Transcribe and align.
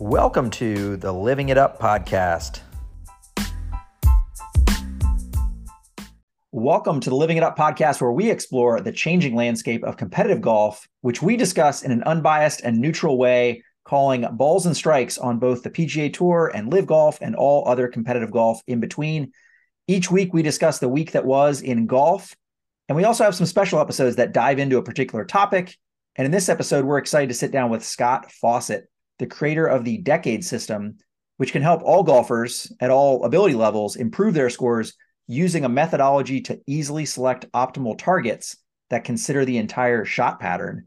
Welcome 0.00 0.50
to 0.50 0.96
the 0.96 1.12
Living 1.12 1.50
It 1.50 1.56
Up 1.56 1.78
podcast. 1.78 2.58
Welcome 6.50 6.98
to 6.98 7.10
the 7.10 7.14
Living 7.14 7.36
It 7.36 7.44
Up 7.44 7.56
podcast, 7.56 8.00
where 8.00 8.10
we 8.10 8.28
explore 8.28 8.80
the 8.80 8.90
changing 8.90 9.36
landscape 9.36 9.84
of 9.84 9.96
competitive 9.96 10.40
golf, 10.40 10.84
which 11.02 11.22
we 11.22 11.36
discuss 11.36 11.84
in 11.84 11.92
an 11.92 12.02
unbiased 12.02 12.62
and 12.62 12.80
neutral 12.80 13.16
way, 13.16 13.62
calling 13.84 14.26
balls 14.32 14.66
and 14.66 14.76
strikes 14.76 15.16
on 15.16 15.38
both 15.38 15.62
the 15.62 15.70
PGA 15.70 16.12
Tour 16.12 16.50
and 16.52 16.72
Live 16.72 16.86
Golf 16.86 17.18
and 17.20 17.36
all 17.36 17.68
other 17.68 17.86
competitive 17.86 18.32
golf 18.32 18.60
in 18.66 18.80
between. 18.80 19.32
Each 19.86 20.10
week, 20.10 20.34
we 20.34 20.42
discuss 20.42 20.80
the 20.80 20.88
week 20.88 21.12
that 21.12 21.24
was 21.24 21.60
in 21.60 21.86
golf, 21.86 22.34
and 22.88 22.96
we 22.96 23.04
also 23.04 23.22
have 23.22 23.36
some 23.36 23.46
special 23.46 23.78
episodes 23.78 24.16
that 24.16 24.32
dive 24.32 24.58
into 24.58 24.78
a 24.78 24.82
particular 24.82 25.24
topic. 25.24 25.76
And 26.16 26.26
in 26.26 26.32
this 26.32 26.48
episode, 26.48 26.84
we're 26.84 26.98
excited 26.98 27.28
to 27.28 27.34
sit 27.34 27.52
down 27.52 27.70
with 27.70 27.84
Scott 27.84 28.32
Fawcett, 28.32 28.88
the 29.18 29.26
creator 29.26 29.66
of 29.66 29.84
the 29.84 29.98
Decade 29.98 30.44
System, 30.44 30.98
which 31.36 31.52
can 31.52 31.62
help 31.62 31.82
all 31.82 32.02
golfers 32.02 32.72
at 32.80 32.90
all 32.90 33.24
ability 33.24 33.54
levels 33.54 33.96
improve 33.96 34.34
their 34.34 34.50
scores 34.50 34.94
using 35.26 35.64
a 35.64 35.68
methodology 35.68 36.40
to 36.42 36.60
easily 36.66 37.04
select 37.04 37.50
optimal 37.52 37.98
targets 37.98 38.56
that 38.90 39.04
consider 39.04 39.44
the 39.44 39.58
entire 39.58 40.04
shot 40.04 40.38
pattern. 40.38 40.84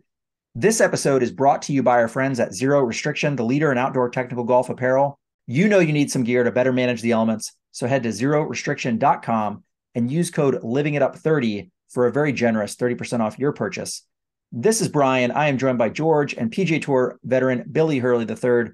This 0.55 0.81
episode 0.81 1.23
is 1.23 1.31
brought 1.31 1.61
to 1.63 1.73
you 1.73 1.83
by 1.83 1.97
our 1.97 2.07
friends 2.07 2.39
at 2.39 2.53
Zero 2.53 2.81
Restriction, 2.81 3.35
the 3.35 3.45
leader 3.45 3.71
in 3.71 3.77
outdoor 3.77 4.09
technical 4.09 4.43
golf 4.43 4.69
apparel. 4.69 5.19
You 5.45 5.67
know 5.67 5.79
you 5.79 5.93
need 5.93 6.11
some 6.11 6.23
gear 6.23 6.43
to 6.43 6.51
better 6.51 6.73
manage 6.73 7.01
the 7.01 7.11
elements, 7.11 7.53
so 7.71 7.87
head 7.87 8.03
to 8.03 8.09
zerorestriction.com 8.09 9.63
and 9.95 10.11
use 10.11 10.31
code 10.31 10.61
LivingItUp30 10.61 11.69
for 11.89 12.07
a 12.07 12.11
very 12.11 12.33
generous 12.33 12.75
30% 12.75 13.19
off 13.19 13.39
your 13.39 13.53
purchase. 13.53 14.03
This 14.51 14.79
is 14.79 14.87
Brian. 14.87 15.31
I 15.31 15.47
am 15.47 15.57
joined 15.57 15.77
by 15.77 15.89
George 15.89 16.33
and 16.33 16.49
PGA 16.49 16.81
Tour 16.81 17.19
veteran 17.23 17.65
Billy 17.69 17.99
Hurley 17.99 18.25
III. 18.25 18.71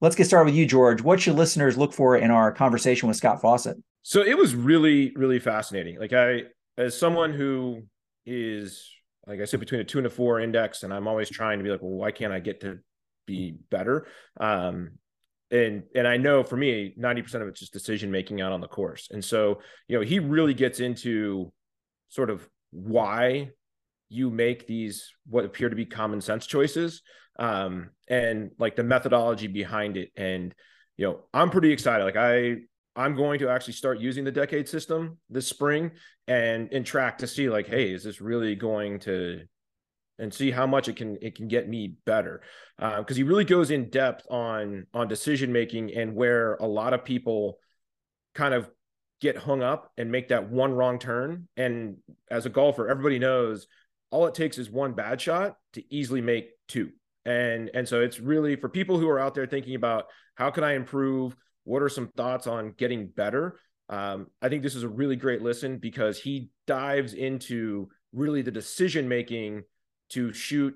Let's 0.00 0.16
get 0.16 0.26
started 0.26 0.46
with 0.46 0.56
you, 0.56 0.66
George. 0.66 1.00
What 1.00 1.20
should 1.20 1.36
listeners 1.36 1.78
look 1.78 1.92
for 1.92 2.16
in 2.16 2.32
our 2.32 2.50
conversation 2.50 3.06
with 3.06 3.16
Scott 3.16 3.40
Fawcett? 3.40 3.76
So 4.02 4.20
it 4.22 4.36
was 4.36 4.56
really, 4.56 5.12
really 5.14 5.38
fascinating. 5.38 6.00
Like 6.00 6.12
I, 6.12 6.42
as 6.76 6.98
someone 6.98 7.32
who 7.32 7.82
is, 8.26 8.90
like 9.28 9.40
I 9.40 9.44
said, 9.44 9.60
between 9.60 9.80
a 9.80 9.84
two 9.84 9.98
and 9.98 10.06
a 10.08 10.10
four 10.10 10.40
index, 10.40 10.82
and 10.82 10.92
I'm 10.92 11.06
always 11.06 11.30
trying 11.30 11.58
to 11.58 11.64
be 11.64 11.70
like, 11.70 11.82
well, 11.82 11.92
why 11.92 12.10
can't 12.10 12.32
I 12.32 12.40
get 12.40 12.62
to 12.62 12.80
be 13.28 13.54
better? 13.70 14.08
Um, 14.40 14.92
and 15.52 15.84
and 15.94 16.08
I 16.08 16.16
know 16.16 16.42
for 16.42 16.56
me, 16.56 16.96
90% 16.98 17.42
of 17.42 17.48
it's 17.48 17.60
just 17.60 17.72
decision 17.72 18.10
making 18.10 18.40
out 18.40 18.50
on 18.50 18.60
the 18.60 18.66
course. 18.66 19.08
And 19.12 19.24
so, 19.24 19.60
you 19.86 19.96
know, 19.96 20.04
he 20.04 20.18
really 20.18 20.54
gets 20.54 20.80
into 20.80 21.52
sort 22.08 22.28
of 22.28 22.48
why 22.72 23.50
you 24.12 24.30
make 24.30 24.66
these 24.66 25.10
what 25.26 25.44
appear 25.44 25.68
to 25.68 25.76
be 25.76 25.86
common 25.86 26.20
sense 26.20 26.46
choices 26.46 27.02
um, 27.38 27.90
and 28.08 28.50
like 28.58 28.76
the 28.76 28.84
methodology 28.84 29.46
behind 29.46 29.96
it. 29.96 30.10
And 30.16 30.54
you 30.96 31.06
know, 31.06 31.20
I'm 31.32 31.50
pretty 31.50 31.72
excited. 31.72 32.04
Like 32.04 32.16
I 32.16 32.56
I'm 32.94 33.16
going 33.16 33.38
to 33.38 33.48
actually 33.48 33.72
start 33.72 33.98
using 33.98 34.24
the 34.24 34.32
decade 34.32 34.68
system 34.68 35.18
this 35.30 35.46
spring 35.46 35.92
and 36.28 36.72
and 36.72 36.84
track 36.84 37.18
to 37.18 37.26
see 37.26 37.48
like, 37.48 37.66
hey, 37.66 37.92
is 37.92 38.04
this 38.04 38.20
really 38.20 38.54
going 38.54 39.00
to 39.00 39.42
and 40.18 40.32
see 40.32 40.50
how 40.50 40.66
much 40.66 40.88
it 40.88 40.96
can 40.96 41.16
it 41.22 41.34
can 41.34 41.48
get 41.48 41.68
me 41.68 41.96
better 42.04 42.42
because 42.78 43.04
uh, 43.10 43.14
he 43.14 43.22
really 43.22 43.44
goes 43.44 43.70
in 43.70 43.90
depth 43.90 44.26
on 44.30 44.86
on 44.92 45.08
decision 45.08 45.52
making 45.52 45.92
and 45.94 46.14
where 46.14 46.54
a 46.54 46.66
lot 46.66 46.92
of 46.92 47.04
people 47.04 47.58
kind 48.34 48.54
of 48.54 48.70
get 49.20 49.36
hung 49.36 49.62
up 49.62 49.90
and 49.96 50.12
make 50.12 50.28
that 50.28 50.50
one 50.50 50.72
wrong 50.72 50.98
turn 50.98 51.48
and 51.56 51.96
as 52.30 52.44
a 52.44 52.50
golfer 52.50 52.88
everybody 52.88 53.18
knows 53.18 53.66
all 54.12 54.26
it 54.26 54.34
takes 54.34 54.58
is 54.58 54.70
one 54.70 54.92
bad 54.92 55.20
shot 55.20 55.56
to 55.72 55.82
easily 55.92 56.20
make 56.20 56.50
two 56.68 56.90
and 57.24 57.70
and 57.74 57.88
so 57.88 58.00
it's 58.00 58.20
really 58.20 58.54
for 58.54 58.68
people 58.68 58.98
who 58.98 59.08
are 59.08 59.18
out 59.18 59.34
there 59.34 59.46
thinking 59.46 59.74
about 59.74 60.04
how 60.36 60.50
can 60.50 60.62
i 60.62 60.74
improve 60.74 61.36
what 61.64 61.82
are 61.82 61.88
some 61.88 62.08
thoughts 62.08 62.46
on 62.46 62.74
getting 62.76 63.06
better? 63.06 63.58
Um, 63.88 64.28
I 64.40 64.48
think 64.48 64.62
this 64.62 64.74
is 64.74 64.82
a 64.82 64.88
really 64.88 65.16
great 65.16 65.42
listen 65.42 65.78
because 65.78 66.18
he 66.18 66.50
dives 66.66 67.14
into 67.14 67.88
really 68.12 68.42
the 68.42 68.50
decision 68.50 69.08
making 69.08 69.62
to 70.10 70.32
shoot 70.32 70.74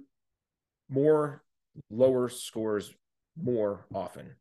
more 0.88 1.42
lower 1.90 2.28
scores 2.28 2.94
more 3.40 3.86
often. 3.94 4.34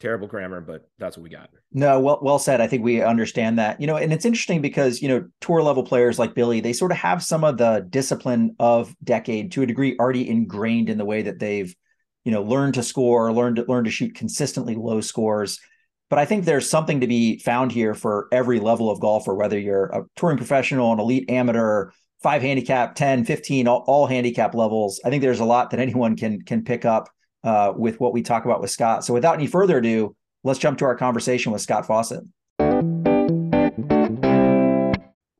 Terrible 0.00 0.26
grammar, 0.26 0.62
but 0.62 0.88
that's 0.98 1.18
what 1.18 1.24
we 1.24 1.28
got. 1.28 1.50
No, 1.72 2.00
well, 2.00 2.18
well 2.22 2.38
said. 2.38 2.62
I 2.62 2.66
think 2.66 2.82
we 2.82 3.02
understand 3.02 3.58
that. 3.58 3.78
You 3.78 3.86
know, 3.86 3.96
and 3.96 4.14
it's 4.14 4.24
interesting 4.24 4.62
because 4.62 5.02
you 5.02 5.08
know 5.08 5.28
tour 5.42 5.62
level 5.62 5.82
players 5.82 6.18
like 6.18 6.34
Billy, 6.34 6.60
they 6.60 6.72
sort 6.72 6.90
of 6.90 6.96
have 6.96 7.22
some 7.22 7.44
of 7.44 7.58
the 7.58 7.86
discipline 7.90 8.56
of 8.58 8.94
decade 9.04 9.52
to 9.52 9.62
a 9.62 9.66
degree 9.66 9.96
already 10.00 10.26
ingrained 10.26 10.88
in 10.88 10.96
the 10.96 11.04
way 11.04 11.20
that 11.20 11.38
they've, 11.38 11.76
you 12.24 12.32
know, 12.32 12.42
learned 12.42 12.74
to 12.74 12.82
score, 12.82 13.30
learned 13.30 13.56
to 13.56 13.66
learn 13.68 13.84
to 13.84 13.90
shoot 13.90 14.14
consistently 14.14 14.74
low 14.74 15.02
scores. 15.02 15.60
But 16.08 16.18
I 16.18 16.24
think 16.24 16.46
there's 16.46 16.68
something 16.68 17.00
to 17.00 17.06
be 17.06 17.38
found 17.38 17.70
here 17.70 17.92
for 17.92 18.26
every 18.32 18.58
level 18.58 18.90
of 18.90 19.00
golfer, 19.00 19.34
whether 19.34 19.58
you're 19.58 19.90
a 19.90 20.04
touring 20.16 20.38
professional, 20.38 20.94
an 20.94 20.98
elite 20.98 21.30
amateur, 21.30 21.90
five 22.22 22.40
handicap, 22.40 22.94
10, 22.94 23.26
15, 23.26 23.68
all, 23.68 23.84
all 23.86 24.06
handicap 24.06 24.54
levels. 24.54 24.98
I 25.04 25.10
think 25.10 25.20
there's 25.20 25.40
a 25.40 25.44
lot 25.44 25.70
that 25.70 25.80
anyone 25.80 26.16
can 26.16 26.40
can 26.40 26.64
pick 26.64 26.86
up 26.86 27.10
uh, 27.44 27.72
with 27.76 28.00
what 28.00 28.12
we 28.12 28.22
talk 28.22 28.44
about 28.44 28.60
with 28.60 28.70
Scott. 28.70 29.04
So 29.04 29.14
without 29.14 29.34
any 29.34 29.46
further 29.46 29.78
ado, 29.78 30.14
let's 30.44 30.58
jump 30.58 30.78
to 30.78 30.84
our 30.84 30.96
conversation 30.96 31.52
with 31.52 31.62
Scott 31.62 31.86
Fawcett. 31.86 32.24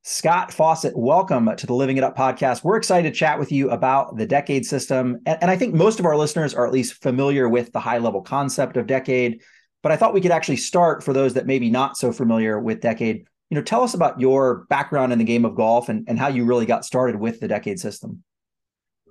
Scott 0.02 0.52
Fawcett, 0.52 0.96
welcome 0.96 1.54
to 1.56 1.66
the 1.66 1.74
Living 1.74 1.96
It 1.96 2.04
Up 2.04 2.16
podcast. 2.16 2.64
We're 2.64 2.76
excited 2.76 3.12
to 3.12 3.16
chat 3.16 3.38
with 3.38 3.52
you 3.52 3.70
about 3.70 4.16
the 4.16 4.26
decade 4.26 4.66
system. 4.66 5.18
And, 5.26 5.38
and 5.42 5.50
I 5.50 5.56
think 5.56 5.74
most 5.74 6.00
of 6.00 6.06
our 6.06 6.16
listeners 6.16 6.54
are 6.54 6.66
at 6.66 6.72
least 6.72 7.02
familiar 7.02 7.48
with 7.48 7.72
the 7.72 7.80
high 7.80 7.98
level 7.98 8.22
concept 8.22 8.76
of 8.76 8.86
decade. 8.86 9.40
But 9.82 9.92
I 9.92 9.96
thought 9.96 10.14
we 10.14 10.20
could 10.20 10.30
actually 10.30 10.56
start 10.56 11.04
for 11.04 11.12
those 11.12 11.34
that 11.34 11.46
maybe 11.46 11.70
not 11.70 11.96
so 11.96 12.12
familiar 12.12 12.58
with 12.58 12.80
Decade. 12.80 13.26
You 13.50 13.54
know, 13.54 13.62
tell 13.62 13.82
us 13.82 13.94
about 13.94 14.20
your 14.20 14.66
background 14.68 15.12
in 15.12 15.18
the 15.18 15.24
game 15.24 15.44
of 15.44 15.54
golf 15.54 15.88
and, 15.88 16.04
and 16.08 16.18
how 16.18 16.28
you 16.28 16.44
really 16.44 16.66
got 16.66 16.84
started 16.84 17.16
with 17.16 17.40
the 17.40 17.48
Decade 17.48 17.80
system. 17.80 18.22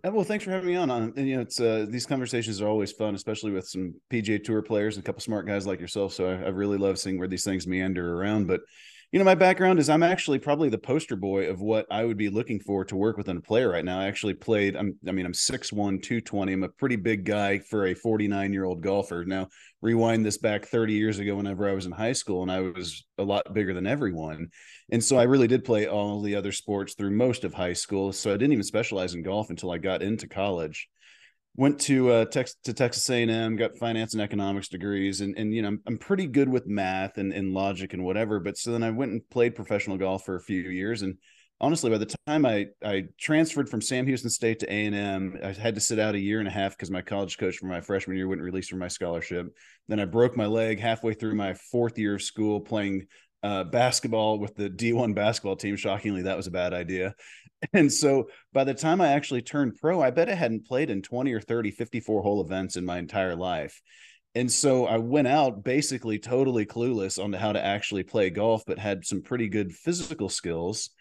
Well, 0.04 0.24
thanks 0.24 0.46
for 0.46 0.52
having 0.52 0.68
me 0.68 0.76
on. 0.76 0.90
And, 0.90 1.28
you 1.28 1.36
know, 1.36 1.42
it's 1.42 1.60
uh, 1.60 1.86
these 1.90 2.06
conversations 2.06 2.62
are 2.62 2.68
always 2.68 2.92
fun, 2.92 3.16
especially 3.16 3.52
with 3.52 3.68
some 3.68 3.94
PGA 4.10 4.40
Tour 4.40 4.62
players 4.62 4.96
and 4.96 5.04
a 5.04 5.06
couple 5.06 5.22
smart 5.22 5.46
guys 5.46 5.68
like 5.68 5.80
yourself. 5.80 6.14
So 6.14 6.30
I, 6.30 6.34
I 6.36 6.50
really 6.50 6.78
love 6.78 6.98
seeing 7.00 7.20
where 7.20 7.28
these 7.28 7.44
things 7.44 7.68
meander 7.68 8.16
around. 8.16 8.48
But 8.48 8.62
you 9.12 9.18
know, 9.18 9.26
my 9.26 9.36
background 9.36 9.80
is 9.80 9.90
I'm 9.90 10.04
actually 10.04 10.38
probably 10.38 10.70
the 10.70 10.78
poster 10.78 11.16
boy 11.16 11.50
of 11.50 11.62
what 11.62 11.88
I 11.90 12.06
would 12.06 12.18
be 12.18 12.30
looking 12.30 12.60
for 12.60 12.86
to 12.86 12.96
work 12.96 13.18
with 13.18 13.28
a 13.28 13.42
player 13.42 13.68
right 13.68 13.84
now. 13.84 14.00
I 14.00 14.06
actually 14.06 14.36
played, 14.36 14.76
I'm, 14.76 14.96
I 15.08 15.12
mean, 15.12 15.26
I'm 15.26 15.34
6'1, 15.34 16.00
220. 16.00 16.54
I'm 16.54 16.64
a 16.64 16.70
pretty 16.70 16.96
big 16.96 17.26
guy 17.26 17.58
for 17.58 17.88
a 17.88 17.96
49 17.96 18.54
year 18.54 18.66
old 18.66 18.84
golfer. 18.84 19.26
Now, 19.26 19.48
rewind 19.82 20.24
this 20.24 20.38
back 20.38 20.66
30 20.66 20.94
years 20.94 21.18
ago 21.18 21.36
whenever 21.36 21.68
I 21.68 21.74
was 21.74 21.88
in 21.88 21.92
high 21.92 22.14
school 22.14 22.44
and 22.44 22.52
I 22.52 22.60
was 22.62 23.04
a 23.18 23.24
lot 23.24 23.52
bigger 23.54 23.74
than 23.74 23.88
everyone. 23.88 24.50
And 24.92 25.04
so 25.04 25.18
I 25.18 25.24
really 25.24 25.48
did 25.48 25.64
play 25.64 25.88
all 25.88 26.22
the 26.22 26.36
other 26.36 26.52
sports 26.52 26.96
through 26.96 27.12
most 27.12 27.44
of 27.44 27.54
high 27.54 27.74
school. 27.74 28.12
So 28.12 28.32
I 28.32 28.38
didn't 28.38 28.54
even 28.54 28.64
specialize 28.64 29.14
in 29.14 29.22
golf 29.22 29.50
until 29.50 29.72
I 29.72 29.78
got 29.78 30.02
into 30.02 30.28
college 30.28 30.90
went 31.60 31.78
to 31.78 32.10
uh 32.10 32.26
Texas 32.26 32.58
to 32.64 32.74
Texas 32.74 33.10
A&M, 33.10 33.58
got 33.58 33.78
finance 33.78 34.14
and 34.14 34.22
economics 34.22 34.70
degrees, 34.70 35.20
and 35.22 35.38
and 35.38 35.54
you 35.54 35.62
know 35.62 35.68
I'm, 35.70 35.82
I'm 35.88 35.98
pretty 35.98 36.26
good 36.26 36.48
with 36.48 36.68
math 36.68 37.18
and, 37.18 37.34
and 37.34 37.54
logic 37.54 37.94
and 37.94 38.04
whatever. 38.04 38.40
But 38.40 38.58
so 38.58 38.72
then 38.72 38.82
I 38.82 38.92
went 38.92 39.12
and 39.12 39.30
played 39.30 39.56
professional 39.56 39.98
golf 39.98 40.24
for 40.26 40.36
a 40.36 40.42
few 40.42 40.62
years, 40.62 41.02
and 41.02 41.18
honestly, 41.60 41.90
by 41.90 41.98
the 41.98 42.16
time 42.28 42.46
I 42.46 42.68
I 42.84 43.06
transferred 43.20 43.70
from 43.70 43.82
Sam 43.82 44.08
Houston 44.08 44.30
State 44.30 44.60
to 44.60 44.72
A&M, 44.72 45.38
I 45.44 45.52
had 45.52 45.76
to 45.76 45.82
sit 45.82 46.00
out 46.00 46.16
a 46.16 46.20
year 46.20 46.40
and 46.40 46.48
a 46.48 46.52
half 46.52 46.78
because 46.78 46.92
my 46.92 47.02
college 47.02 47.38
coach 47.38 47.58
for 47.58 47.66
my 47.66 47.82
freshman 47.82 48.16
year 48.16 48.28
wouldn't 48.30 48.46
release 48.46 48.70
from 48.70 48.80
my 48.80 48.88
scholarship. 48.88 49.48
Then 49.90 50.00
I 50.00 50.06
broke 50.06 50.38
my 50.38 50.46
leg 50.46 50.80
halfway 50.80 51.14
through 51.14 51.36
my 51.36 51.56
fourth 51.56 51.98
year 51.98 52.16
of 52.16 52.22
school 52.22 52.62
playing 52.62 53.08
uh, 53.44 53.64
basketball 53.64 54.40
with 54.40 54.56
the 54.56 54.70
D1 54.70 55.16
basketball 55.16 55.56
team. 55.56 55.76
Shockingly, 55.76 56.24
that 56.24 56.38
was 56.38 56.48
a 56.48 56.52
bad 56.52 56.74
idea. 56.74 57.16
And 57.74 57.92
so 57.92 58.30
by 58.54 58.64
the 58.64 58.74
time 58.74 59.02
I 59.02 59.10
actually 59.10 59.42
turned 59.42 59.76
pro, 59.82 60.02
I 60.02 60.12
bet 60.12 60.30
I 60.30 60.34
hadn't 60.34 60.66
played 60.66 60.90
in 60.90 61.02
20 61.02 61.34
or 61.34 61.42
30 61.42 61.72
54 61.72 62.22
hole 62.22 62.42
events 62.42 62.78
in 62.78 62.86
my 62.86 62.98
entire 62.98 63.36
life. 63.36 63.82
And 64.34 64.50
so 64.50 64.86
I 64.86 64.98
went 64.98 65.28
out 65.28 65.62
basically 65.62 66.20
totally 66.20 66.66
clueless 66.66 67.22
on 67.22 67.34
how 67.34 67.52
to 67.52 67.62
actually 67.62 68.04
play 68.04 68.30
golf, 68.30 68.64
but 68.66 68.80
had 68.80 69.04
some 69.04 69.22
pretty 69.22 69.50
good 69.50 69.74
physical 69.74 70.30
skills. 70.30 70.92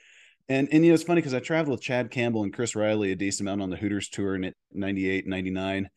And, 0.49 0.69
and 0.73 0.85
you 0.85 0.91
know, 0.91 0.95
it's 0.95 1.05
funny 1.05 1.21
because 1.21 1.35
I 1.35 1.39
traveled 1.39 1.77
with 1.77 1.83
Chad 1.83 2.11
Campbell 2.11 2.43
and 2.43 2.53
Chris 2.53 2.75
Riley 2.75 3.13
a 3.13 3.17
decent 3.17 3.49
amount 3.49 3.63
on 3.63 3.71
the 3.71 3.77
Hooters 3.77 4.09
tour 4.09 4.35
in 4.35 4.53
98, 4.73 5.29
99. 5.29 5.89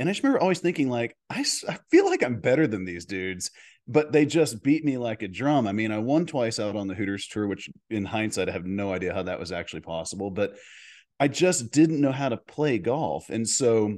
And 0.00 0.08
I 0.08 0.12
just 0.12 0.22
remember 0.22 0.40
always 0.40 0.60
thinking, 0.60 0.88
like, 0.88 1.16
I, 1.28 1.44
I 1.68 1.78
feel 1.90 2.06
like 2.06 2.24
I'm 2.24 2.40
better 2.40 2.66
than 2.66 2.84
these 2.84 3.04
dudes 3.04 3.50
but 3.88 4.12
they 4.12 4.26
just 4.26 4.62
beat 4.62 4.84
me 4.84 4.98
like 4.98 5.22
a 5.22 5.28
drum. 5.28 5.66
I 5.66 5.72
mean, 5.72 5.90
I 5.90 5.98
won 5.98 6.26
twice 6.26 6.60
out 6.60 6.76
on 6.76 6.86
the 6.86 6.94
Hooters 6.94 7.26
tour, 7.26 7.46
which 7.46 7.70
in 7.88 8.04
hindsight, 8.04 8.50
I 8.50 8.52
have 8.52 8.66
no 8.66 8.92
idea 8.92 9.14
how 9.14 9.22
that 9.22 9.40
was 9.40 9.50
actually 9.50 9.80
possible, 9.80 10.30
but 10.30 10.56
I 11.18 11.28
just 11.28 11.72
didn't 11.72 12.00
know 12.00 12.12
how 12.12 12.28
to 12.28 12.36
play 12.36 12.78
golf. 12.78 13.30
And 13.30 13.48
so 13.48 13.96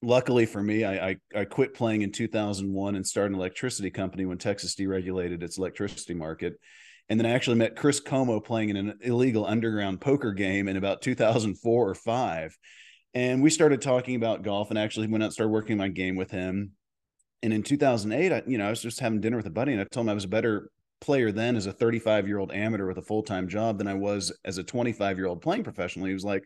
luckily 0.00 0.46
for 0.46 0.62
me, 0.62 0.84
I, 0.84 1.08
I, 1.08 1.16
I 1.34 1.44
quit 1.44 1.74
playing 1.74 2.02
in 2.02 2.12
2001 2.12 2.94
and 2.94 3.04
started 3.04 3.32
an 3.32 3.40
electricity 3.40 3.90
company 3.90 4.24
when 4.24 4.38
Texas 4.38 4.76
deregulated 4.76 5.42
its 5.42 5.58
electricity 5.58 6.14
market. 6.14 6.54
And 7.08 7.18
then 7.18 7.26
I 7.26 7.30
actually 7.30 7.56
met 7.56 7.74
Chris 7.74 7.98
Como 7.98 8.38
playing 8.38 8.68
in 8.68 8.76
an 8.76 8.98
illegal 9.02 9.44
underground 9.44 10.00
poker 10.00 10.32
game 10.32 10.68
in 10.68 10.76
about 10.76 11.02
2004 11.02 11.88
or 11.88 11.94
five. 11.94 12.56
And 13.14 13.42
we 13.42 13.50
started 13.50 13.82
talking 13.82 14.14
about 14.14 14.42
golf 14.42 14.70
and 14.70 14.78
actually 14.78 15.08
went 15.08 15.24
out 15.24 15.26
and 15.26 15.32
started 15.32 15.50
working 15.50 15.76
my 15.76 15.88
game 15.88 16.14
with 16.14 16.30
him 16.30 16.72
And 17.42 17.52
in 17.52 17.62
2008, 17.62 18.32
I, 18.32 18.42
you 18.46 18.58
know, 18.58 18.66
I 18.66 18.70
was 18.70 18.82
just 18.82 19.00
having 19.00 19.20
dinner 19.20 19.36
with 19.36 19.46
a 19.46 19.50
buddy 19.50 19.72
and 19.72 19.80
I 19.80 19.84
told 19.84 20.06
him 20.06 20.10
I 20.10 20.14
was 20.14 20.24
a 20.24 20.28
better 20.28 20.70
player 21.00 21.30
then 21.30 21.56
as 21.56 21.66
a 21.66 21.72
35 21.72 22.26
year 22.26 22.38
old 22.38 22.52
amateur 22.52 22.86
with 22.86 22.98
a 22.98 23.02
full 23.02 23.22
time 23.22 23.48
job 23.48 23.78
than 23.78 23.86
I 23.86 23.94
was 23.94 24.36
as 24.44 24.58
a 24.58 24.64
25 24.64 25.16
year 25.16 25.26
old 25.26 25.40
playing 25.42 25.64
professionally. 25.64 26.10
He 26.10 26.14
was 26.14 26.24
like, 26.24 26.44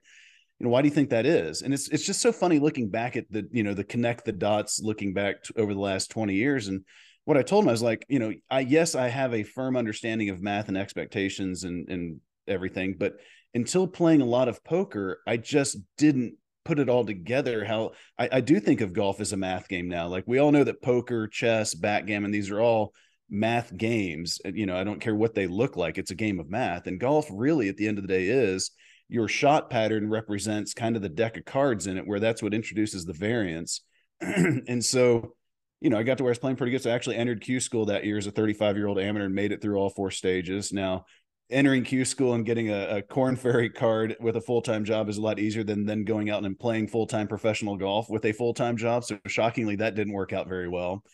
you 0.58 0.64
know, 0.64 0.70
why 0.70 0.82
do 0.82 0.88
you 0.88 0.94
think 0.94 1.10
that 1.10 1.26
is? 1.26 1.62
And 1.62 1.72
it's 1.72 1.88
it's 1.88 2.06
just 2.06 2.20
so 2.20 2.32
funny 2.32 2.58
looking 2.58 2.88
back 2.88 3.16
at 3.16 3.24
the, 3.30 3.48
you 3.50 3.62
know, 3.62 3.74
the 3.74 3.84
connect 3.84 4.24
the 4.24 4.32
dots 4.32 4.80
looking 4.82 5.12
back 5.14 5.36
over 5.56 5.72
the 5.72 5.80
last 5.80 6.10
20 6.10 6.34
years. 6.34 6.68
And 6.68 6.84
what 7.24 7.36
I 7.36 7.42
told 7.42 7.64
him, 7.64 7.68
I 7.68 7.72
was 7.72 7.82
like, 7.82 8.04
you 8.08 8.18
know, 8.18 8.32
I 8.50 8.60
yes, 8.60 8.94
I 8.94 9.08
have 9.08 9.32
a 9.34 9.42
firm 9.42 9.76
understanding 9.76 10.28
of 10.28 10.42
math 10.42 10.68
and 10.68 10.76
expectations 10.76 11.64
and 11.64 11.88
and 11.88 12.20
everything, 12.46 12.96
but 12.98 13.14
until 13.54 13.86
playing 13.86 14.22
a 14.22 14.26
lot 14.26 14.48
of 14.48 14.64
poker, 14.64 15.20
I 15.26 15.36
just 15.36 15.78
didn't 15.98 16.34
put 16.64 16.78
it 16.78 16.88
all 16.88 17.04
together 17.04 17.64
how 17.64 17.92
I, 18.18 18.28
I, 18.32 18.40
do 18.40 18.60
think 18.60 18.80
of 18.80 18.92
golf 18.92 19.20
as 19.20 19.32
a 19.32 19.36
math 19.36 19.68
game 19.68 19.88
now. 19.88 20.08
Like 20.08 20.24
we 20.26 20.38
all 20.38 20.52
know 20.52 20.64
that 20.64 20.82
poker 20.82 21.26
chess 21.26 21.74
backgammon 21.74 22.30
these 22.30 22.50
are 22.50 22.60
all 22.60 22.94
math 23.34 23.74
games 23.74 24.40
you 24.44 24.66
know 24.66 24.76
i 24.76 24.84
don't 24.84 25.00
care 25.00 25.14
what 25.14 25.34
they 25.34 25.46
look 25.46 25.74
like 25.74 25.96
it's 25.96 26.10
a 26.10 26.16
game 26.16 26.38
of 26.38 26.50
math. 26.50 26.86
And 26.86 27.00
golf 27.00 27.26
really 27.30 27.68
at 27.68 27.76
the 27.76 27.88
end 27.88 27.98
of 27.98 28.02
the 28.02 28.12
day 28.12 28.26
is 28.26 28.70
your 29.08 29.28
shot 29.28 29.70
pattern 29.70 30.08
represents 30.08 30.74
kind 30.74 30.96
of 30.96 31.02
the 31.02 31.08
deck 31.08 31.36
of 31.36 31.44
cards 31.44 31.86
in 31.86 31.98
it 31.98 32.06
where 32.06 32.20
that's 32.20 32.42
what 32.42 32.54
introduces 32.54 33.04
the 33.04 33.12
variance. 33.12 33.80
And 34.20 34.84
so 34.84 35.34
you 35.80 35.90
know 35.90 35.98
i 35.98 36.04
got 36.04 36.18
to 36.18 36.22
where 36.22 36.30
i 36.30 36.32
was 36.32 36.38
playing 36.38 36.56
pretty 36.56 36.70
good 36.70 36.80
so 36.80 36.90
i 36.90 36.94
actually 36.94 37.16
entered 37.16 37.40
q 37.40 37.58
school 37.58 37.86
that 37.86 38.04
year 38.04 38.16
as 38.16 38.28
a 38.28 38.30
35 38.30 38.76
year 38.76 38.86
old 38.86 39.00
amateur 39.00 39.26
and 39.26 39.34
made 39.34 39.50
it 39.50 39.60
through 39.60 39.76
all 39.76 39.90
four 39.90 40.12
stages. 40.12 40.72
Now 40.72 41.06
entering 41.52 41.84
Q 41.84 42.04
school 42.04 42.34
and 42.34 42.44
getting 42.44 42.70
a, 42.70 42.96
a 42.96 43.02
Korn 43.02 43.36
Ferry 43.36 43.70
card 43.70 44.16
with 44.20 44.36
a 44.36 44.40
full 44.40 44.62
time 44.62 44.84
job 44.84 45.08
is 45.08 45.18
a 45.18 45.22
lot 45.22 45.38
easier 45.38 45.62
than 45.62 45.86
then 45.86 46.04
going 46.04 46.30
out 46.30 46.44
and 46.44 46.58
playing 46.58 46.88
full 46.88 47.06
time 47.06 47.28
professional 47.28 47.76
golf 47.76 48.08
with 48.10 48.24
a 48.24 48.32
full 48.32 48.54
time 48.54 48.76
job. 48.76 49.04
So 49.04 49.18
shockingly, 49.26 49.76
that 49.76 49.94
didn't 49.94 50.14
work 50.14 50.32
out 50.32 50.48
very 50.48 50.68
well. 50.68 51.04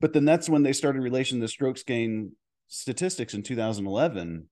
But 0.00 0.12
then 0.12 0.24
that's 0.24 0.48
when 0.48 0.62
they 0.62 0.72
started 0.72 1.02
releasing 1.02 1.40
the 1.40 1.48
strokes 1.48 1.82
gain 1.82 2.32
statistics 2.68 3.34
in 3.34 3.42
2011. 3.42 4.46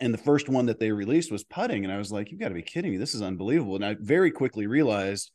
And 0.00 0.12
the 0.12 0.18
first 0.18 0.48
one 0.48 0.66
that 0.66 0.80
they 0.80 0.90
released 0.90 1.30
was 1.30 1.44
putting. 1.44 1.84
And 1.84 1.92
I 1.92 1.98
was 1.98 2.10
like, 2.10 2.30
you've 2.30 2.40
got 2.40 2.48
to 2.48 2.54
be 2.54 2.62
kidding 2.62 2.92
me. 2.92 2.98
This 2.98 3.14
is 3.14 3.22
unbelievable. 3.22 3.76
And 3.76 3.84
I 3.84 3.96
very 3.98 4.30
quickly 4.30 4.66
realized 4.66 5.30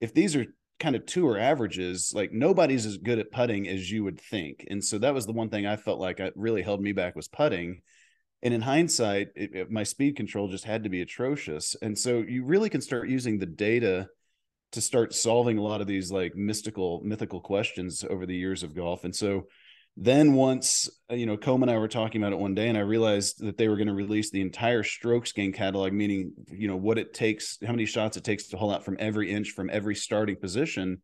if 0.00 0.12
these 0.12 0.34
are 0.34 0.46
kind 0.80 0.96
of 0.96 1.06
tour 1.06 1.38
averages, 1.38 2.12
like 2.14 2.32
nobody's 2.32 2.86
as 2.86 2.96
good 2.96 3.18
at 3.18 3.30
putting 3.30 3.68
as 3.68 3.90
you 3.90 4.02
would 4.02 4.20
think. 4.20 4.64
And 4.68 4.82
so 4.82 4.98
that 4.98 5.14
was 5.14 5.26
the 5.26 5.32
one 5.32 5.48
thing 5.48 5.66
I 5.66 5.76
felt 5.76 6.00
like 6.00 6.20
I 6.20 6.32
really 6.34 6.62
held 6.62 6.80
me 6.80 6.92
back 6.92 7.14
was 7.14 7.28
putting 7.28 7.82
and 8.42 8.54
in 8.54 8.60
hindsight 8.60 9.28
it, 9.34 9.54
it, 9.54 9.70
my 9.70 9.82
speed 9.82 10.16
control 10.16 10.48
just 10.48 10.64
had 10.64 10.84
to 10.84 10.88
be 10.88 11.02
atrocious. 11.02 11.76
And 11.82 11.98
so 11.98 12.18
you 12.18 12.44
really 12.44 12.70
can 12.70 12.80
start 12.80 13.08
using 13.08 13.38
the 13.38 13.46
data 13.46 14.08
to 14.72 14.80
start 14.80 15.14
solving 15.14 15.58
a 15.58 15.62
lot 15.62 15.80
of 15.80 15.86
these 15.86 16.10
like 16.10 16.34
mystical 16.36 17.00
mythical 17.04 17.40
questions 17.40 18.04
over 18.08 18.26
the 18.26 18.36
years 18.36 18.62
of 18.62 18.74
golf. 18.74 19.04
And 19.04 19.14
so 19.14 19.46
then 19.96 20.34
once 20.34 20.88
uh, 21.10 21.14
you 21.14 21.26
know 21.26 21.36
Coleman 21.36 21.68
and 21.68 21.76
I 21.76 21.80
were 21.80 21.88
talking 21.88 22.22
about 22.22 22.32
it 22.32 22.38
one 22.38 22.54
day 22.54 22.68
and 22.68 22.78
I 22.78 22.82
realized 22.82 23.44
that 23.44 23.58
they 23.58 23.68
were 23.68 23.76
going 23.76 23.88
to 23.88 23.94
release 23.94 24.30
the 24.30 24.40
entire 24.40 24.82
strokes 24.82 25.32
gain 25.32 25.52
catalog 25.52 25.92
meaning 25.92 26.32
you 26.50 26.68
know 26.68 26.76
what 26.76 26.98
it 26.98 27.12
takes 27.12 27.58
how 27.64 27.72
many 27.72 27.86
shots 27.86 28.16
it 28.16 28.24
takes 28.24 28.48
to 28.48 28.56
hold 28.56 28.72
out 28.72 28.84
from 28.84 28.96
every 29.00 29.30
inch 29.30 29.50
from 29.50 29.68
every 29.70 29.94
starting 29.94 30.36
position 30.36 31.02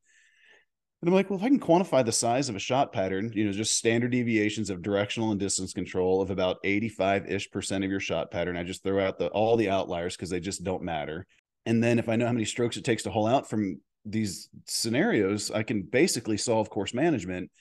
and 1.07 1.15
I'm 1.15 1.19
like, 1.19 1.31
well, 1.31 1.39
if 1.39 1.45
I 1.45 1.49
can 1.49 1.61
quantify 1.61 2.05
the 2.05 2.11
size 2.11 2.49
of 2.49 2.57
a 2.57 2.59
shot 2.59 2.93
pattern, 2.93 3.31
you 3.33 3.45
know, 3.45 3.53
just 3.53 3.77
standard 3.77 4.11
deviations 4.11 4.71
of 4.71 4.83
directional 4.83 5.31
and 5.31 5.39
distance 5.39 5.73
control 5.73 6.21
of 6.21 6.33
about 6.33 6.57
85 6.65 7.31
ish 7.31 7.49
percent 7.49 7.85
of 7.85 7.91
your 7.91 8.01
shot 8.01 8.33
pattern, 8.33 8.57
I 8.57 8.65
just 8.65 8.83
throw 8.83 9.07
out 9.07 9.17
the 9.17 9.29
all 9.29 9.57
the 9.57 9.71
outliers 9.71 10.17
because 10.17 10.31
they 10.31 10.41
just 10.41 10.65
don't 10.65 10.83
matter. 10.83 11.25
And 11.65 11.81
then 11.81 12.01
if 12.01 12.09
I 12.09 12.17
know 12.17 12.27
how 12.27 12.33
many 12.33 12.45
strokes 12.45 12.77
it 12.77 12.83
takes 12.83 13.05
to 13.05 13.13
hole 13.13 13.29
out 13.29 13.49
from 13.49 13.81
these 14.05 14.49
scenarios, 14.67 15.53
I 15.53 15.63
can 15.63 15.83
basically 15.83 16.39
solve 16.39 16.71
course 16.71 16.93
management. 16.93 17.53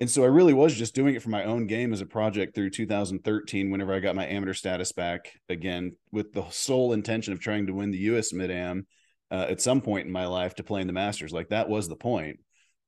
And 0.00 0.10
so 0.10 0.24
I 0.24 0.26
really 0.26 0.52
was 0.52 0.74
just 0.74 0.96
doing 0.96 1.14
it 1.14 1.22
for 1.22 1.30
my 1.30 1.44
own 1.44 1.68
game 1.68 1.92
as 1.92 2.00
a 2.00 2.06
project 2.06 2.56
through 2.56 2.70
2013, 2.70 3.70
whenever 3.70 3.94
I 3.94 4.00
got 4.00 4.16
my 4.16 4.26
amateur 4.26 4.54
status 4.54 4.90
back 4.90 5.30
again, 5.48 5.94
with 6.10 6.32
the 6.32 6.50
sole 6.50 6.92
intention 6.94 7.32
of 7.32 7.38
trying 7.38 7.68
to 7.68 7.74
win 7.74 7.92
the 7.92 7.98
US 7.98 8.32
Mid 8.32 8.50
Am 8.50 8.88
uh, 9.30 9.46
at 9.48 9.60
some 9.60 9.82
point 9.82 10.06
in 10.06 10.12
my 10.12 10.26
life 10.26 10.56
to 10.56 10.64
play 10.64 10.80
in 10.80 10.88
the 10.88 10.92
Masters. 10.92 11.32
Like 11.32 11.50
that 11.50 11.68
was 11.68 11.86
the 11.88 11.94
point 11.94 12.40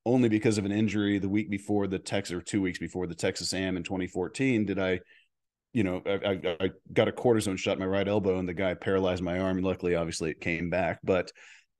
only 0.06 0.28
because 0.28 0.58
of 0.58 0.64
an 0.64 0.72
injury 0.72 1.18
the 1.18 1.28
week 1.28 1.50
before 1.50 1.86
the 1.86 1.98
Texas 1.98 2.34
or 2.34 2.40
two 2.40 2.62
weeks 2.62 2.78
before 2.78 3.06
the 3.06 3.14
Texas 3.14 3.52
Am 3.52 3.76
in 3.76 3.82
2014 3.82 4.64
did 4.64 4.78
I, 4.78 5.00
you 5.72 5.84
know, 5.84 6.02
I, 6.06 6.10
I, 6.10 6.56
I 6.60 6.70
got 6.92 7.08
a 7.08 7.12
cortisone 7.12 7.58
shot 7.58 7.74
in 7.74 7.80
my 7.80 7.86
right 7.86 8.08
elbow 8.08 8.38
and 8.38 8.48
the 8.48 8.54
guy 8.54 8.74
paralyzed 8.74 9.22
my 9.22 9.38
arm. 9.38 9.60
Luckily, 9.62 9.94
obviously, 9.94 10.30
it 10.30 10.40
came 10.40 10.70
back, 10.70 11.00
but 11.04 11.30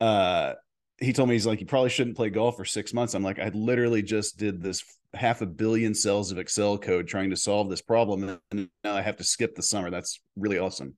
uh, 0.01 0.55
he 0.99 1.15
told 1.15 1.29
me 1.29 1.35
he's 1.35 1.47
like, 1.47 1.61
you 1.61 1.67
probably 1.67 1.91
shouldn't 1.91 2.17
play 2.17 2.31
golf 2.31 2.57
for 2.57 2.65
six 2.65 2.93
months. 2.93 3.15
I'm 3.15 3.23
like, 3.23 3.39
I 3.39 3.49
literally 3.49 4.03
just 4.03 4.39
did 4.39 4.63
this 4.63 4.85
half 5.15 5.41
a 5.41 5.47
billion 5.47 5.95
cells 5.95 6.31
of 6.31 6.39
Excel 6.39 6.79
code 6.79 7.09
trying 7.09 7.31
to 7.31 7.37
solve 7.37 7.71
this 7.71 7.83
problem, 7.83 8.39
and 8.51 8.69
now 8.85 8.95
I 8.95 9.01
have 9.01 9.17
to 9.17 9.25
skip 9.25 9.55
the 9.55 9.63
summer. 9.63 9.91
That's 9.91 10.21
really 10.37 10.59
awesome. 10.59 10.97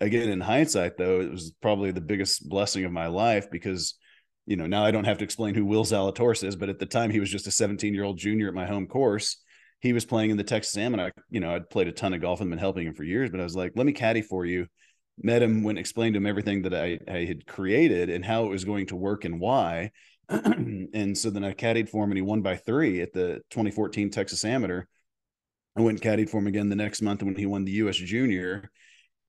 Again, 0.00 0.28
in 0.28 0.40
hindsight, 0.40 0.98
though, 0.98 1.20
it 1.20 1.30
was 1.30 1.52
probably 1.62 1.92
the 1.92 2.00
biggest 2.00 2.46
blessing 2.48 2.84
of 2.84 2.92
my 2.92 3.06
life 3.06 3.50
because 3.50 3.94
you 4.46 4.56
know, 4.56 4.66
now 4.66 4.84
I 4.84 4.92
don't 4.92 5.04
have 5.04 5.18
to 5.18 5.24
explain 5.24 5.54
who 5.54 5.64
Will 5.64 5.84
Zalatoris 5.84 6.44
is, 6.44 6.56
but 6.56 6.68
at 6.68 6.78
the 6.78 6.86
time 6.86 7.10
he 7.10 7.20
was 7.20 7.30
just 7.30 7.48
a 7.48 7.50
17 7.50 7.92
year 7.92 8.04
old 8.04 8.16
junior 8.16 8.48
at 8.48 8.54
my 8.54 8.66
home 8.66 8.86
course. 8.86 9.42
He 9.80 9.92
was 9.92 10.06
playing 10.06 10.30
in 10.30 10.36
the 10.36 10.44
Texas 10.44 10.76
Am, 10.78 10.94
and 10.94 11.02
I, 11.02 11.12
you 11.28 11.40
know, 11.40 11.54
I'd 11.54 11.68
played 11.68 11.88
a 11.88 11.92
ton 11.92 12.14
of 12.14 12.20
golf 12.20 12.40
and 12.40 12.48
been 12.48 12.58
helping 12.58 12.86
him 12.86 12.94
for 12.94 13.04
years. 13.04 13.30
But 13.30 13.40
I 13.40 13.44
was 13.44 13.56
like, 13.56 13.72
let 13.76 13.84
me 13.84 13.92
caddy 13.92 14.22
for 14.22 14.46
you. 14.46 14.66
Met 15.20 15.42
him, 15.42 15.62
went 15.62 15.78
explained 15.78 16.14
to 16.14 16.18
him 16.18 16.26
everything 16.26 16.62
that 16.62 16.74
I, 16.74 16.98
I 17.08 17.24
had 17.24 17.46
created 17.46 18.08
and 18.08 18.24
how 18.24 18.44
it 18.44 18.50
was 18.50 18.64
going 18.64 18.86
to 18.86 18.96
work 18.96 19.24
and 19.24 19.40
why. 19.40 19.90
and 20.28 21.16
so 21.16 21.30
then 21.30 21.44
I 21.44 21.52
caddied 21.52 21.88
for 21.88 22.04
him, 22.04 22.10
and 22.10 22.18
he 22.18 22.22
won 22.22 22.40
by 22.40 22.56
three 22.56 23.00
at 23.00 23.12
the 23.12 23.40
2014 23.50 24.10
Texas 24.10 24.44
Amateur. 24.44 24.84
I 25.76 25.82
went 25.82 26.02
and 26.02 26.10
caddied 26.10 26.30
for 26.30 26.38
him 26.38 26.46
again 26.46 26.68
the 26.68 26.76
next 26.76 27.02
month 27.02 27.22
when 27.22 27.34
he 27.34 27.46
won 27.46 27.64
the 27.64 27.72
U.S. 27.72 27.96
Junior 27.96 28.70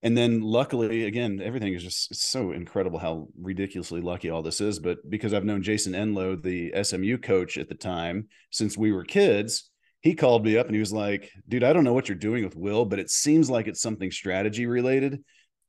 and 0.04 0.18
then 0.18 0.42
luckily 0.42 1.06
again 1.06 1.42
everything 1.44 1.74
is 1.74 1.84
just 1.84 2.14
so 2.16 2.52
incredible 2.52 3.00
how 3.00 3.28
ridiculously 3.40 4.02
lucky 4.02 4.30
all 4.30 4.44
this 4.44 4.62
is 4.62 4.80
but 4.80 4.98
because 5.10 5.34
i've 5.34 5.46
known 5.46 5.64
jason 5.64 5.94
Enloe 5.94 6.42
the 6.42 6.72
smu 6.84 7.18
coach 7.18 7.58
at 7.58 7.70
the 7.70 7.76
time 7.76 8.28
since 8.52 8.78
we 8.78 8.92
were 8.92 9.04
kids 9.04 9.70
he 10.02 10.14
called 10.14 10.46
me 10.46 10.58
up 10.58 10.68
and 10.68 10.76
he 10.76 10.80
was 10.80 10.94
like 10.94 11.32
dude 11.48 11.64
i 11.64 11.74
don't 11.74 11.84
know 11.84 11.94
what 11.94 12.08
you're 12.08 12.18
doing 12.18 12.44
with 12.44 12.56
will 12.56 12.86
but 12.86 13.00
it 13.00 13.10
seems 13.10 13.50
like 13.50 13.68
it's 13.68 13.82
something 13.82 14.12
strategy 14.12 14.66
related. 14.66 15.24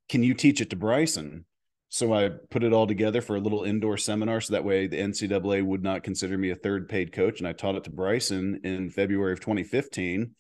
Can 0.09 0.23
you 0.23 0.33
teach 0.33 0.61
it 0.61 0.71
to 0.71 0.77
bryson? 0.77 1.45
So 1.91 2.13
i 2.13 2.31
put 2.51 2.65
it 2.65 2.73
all 2.73 2.87
together 2.87 3.23
for 3.23 3.37
a 3.37 3.41
little 3.41 3.65
indoor 3.65 3.97
seminar 3.97 4.41
so 4.43 4.53
that 4.53 4.65
way 4.65 4.87
the 4.87 4.99
ncaa 4.99 5.65
would 5.65 5.83
not 5.83 6.03
consider 6.03 6.37
me 6.37 6.51
a 6.51 6.55
third 6.55 6.89
paid 6.89 7.13
coach 7.13 7.41
and 7.41 7.49
i 7.49 7.53
taught 7.53 7.77
it 7.77 7.85
to 7.85 7.91
bryson 7.91 8.61
in 8.63 8.91
february 8.91 9.33
of 9.33 9.41
2015 9.41 10.35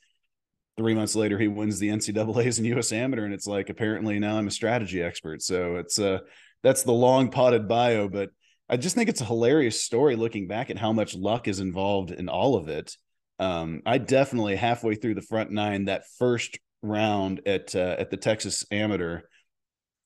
three 0.78 0.94
months 0.94 1.14
later 1.14 1.38
he 1.38 1.48
wins 1.48 1.78
the 1.78 1.88
NCAA's 1.88 2.58
and 2.58 2.66
US 2.68 2.92
Amateur, 2.92 3.24
and 3.24 3.34
it's 3.34 3.46
like 3.46 3.68
apparently 3.68 4.18
now 4.18 4.38
I'm 4.38 4.46
a 4.46 4.52
strategy 4.52 5.02
expert. 5.02 5.42
So 5.42 5.76
it's 5.76 5.98
uh 5.98 6.20
that's 6.62 6.84
the 6.84 6.92
long 6.92 7.30
potted 7.30 7.68
bio, 7.68 8.08
but 8.08 8.30
I 8.68 8.76
just 8.76 8.94
think 8.94 9.08
it's 9.08 9.20
a 9.20 9.26
hilarious 9.26 9.82
story 9.82 10.16
looking 10.16 10.46
back 10.48 10.70
at 10.70 10.78
how 10.78 10.92
much 10.92 11.14
luck 11.14 11.48
is 11.48 11.60
involved 11.60 12.10
in 12.10 12.28
all 12.28 12.56
of 12.56 12.68
it. 12.68 12.96
Um, 13.38 13.82
I 13.86 13.98
definitely 13.98 14.56
halfway 14.56 14.94
through 14.94 15.14
the 15.14 15.22
front 15.22 15.50
nine 15.50 15.86
that 15.86 16.04
first 16.18 16.58
round 16.82 17.42
at 17.46 17.74
uh, 17.74 17.96
at 17.98 18.10
the 18.10 18.16
Texas 18.16 18.64
Amateur. 18.70 19.20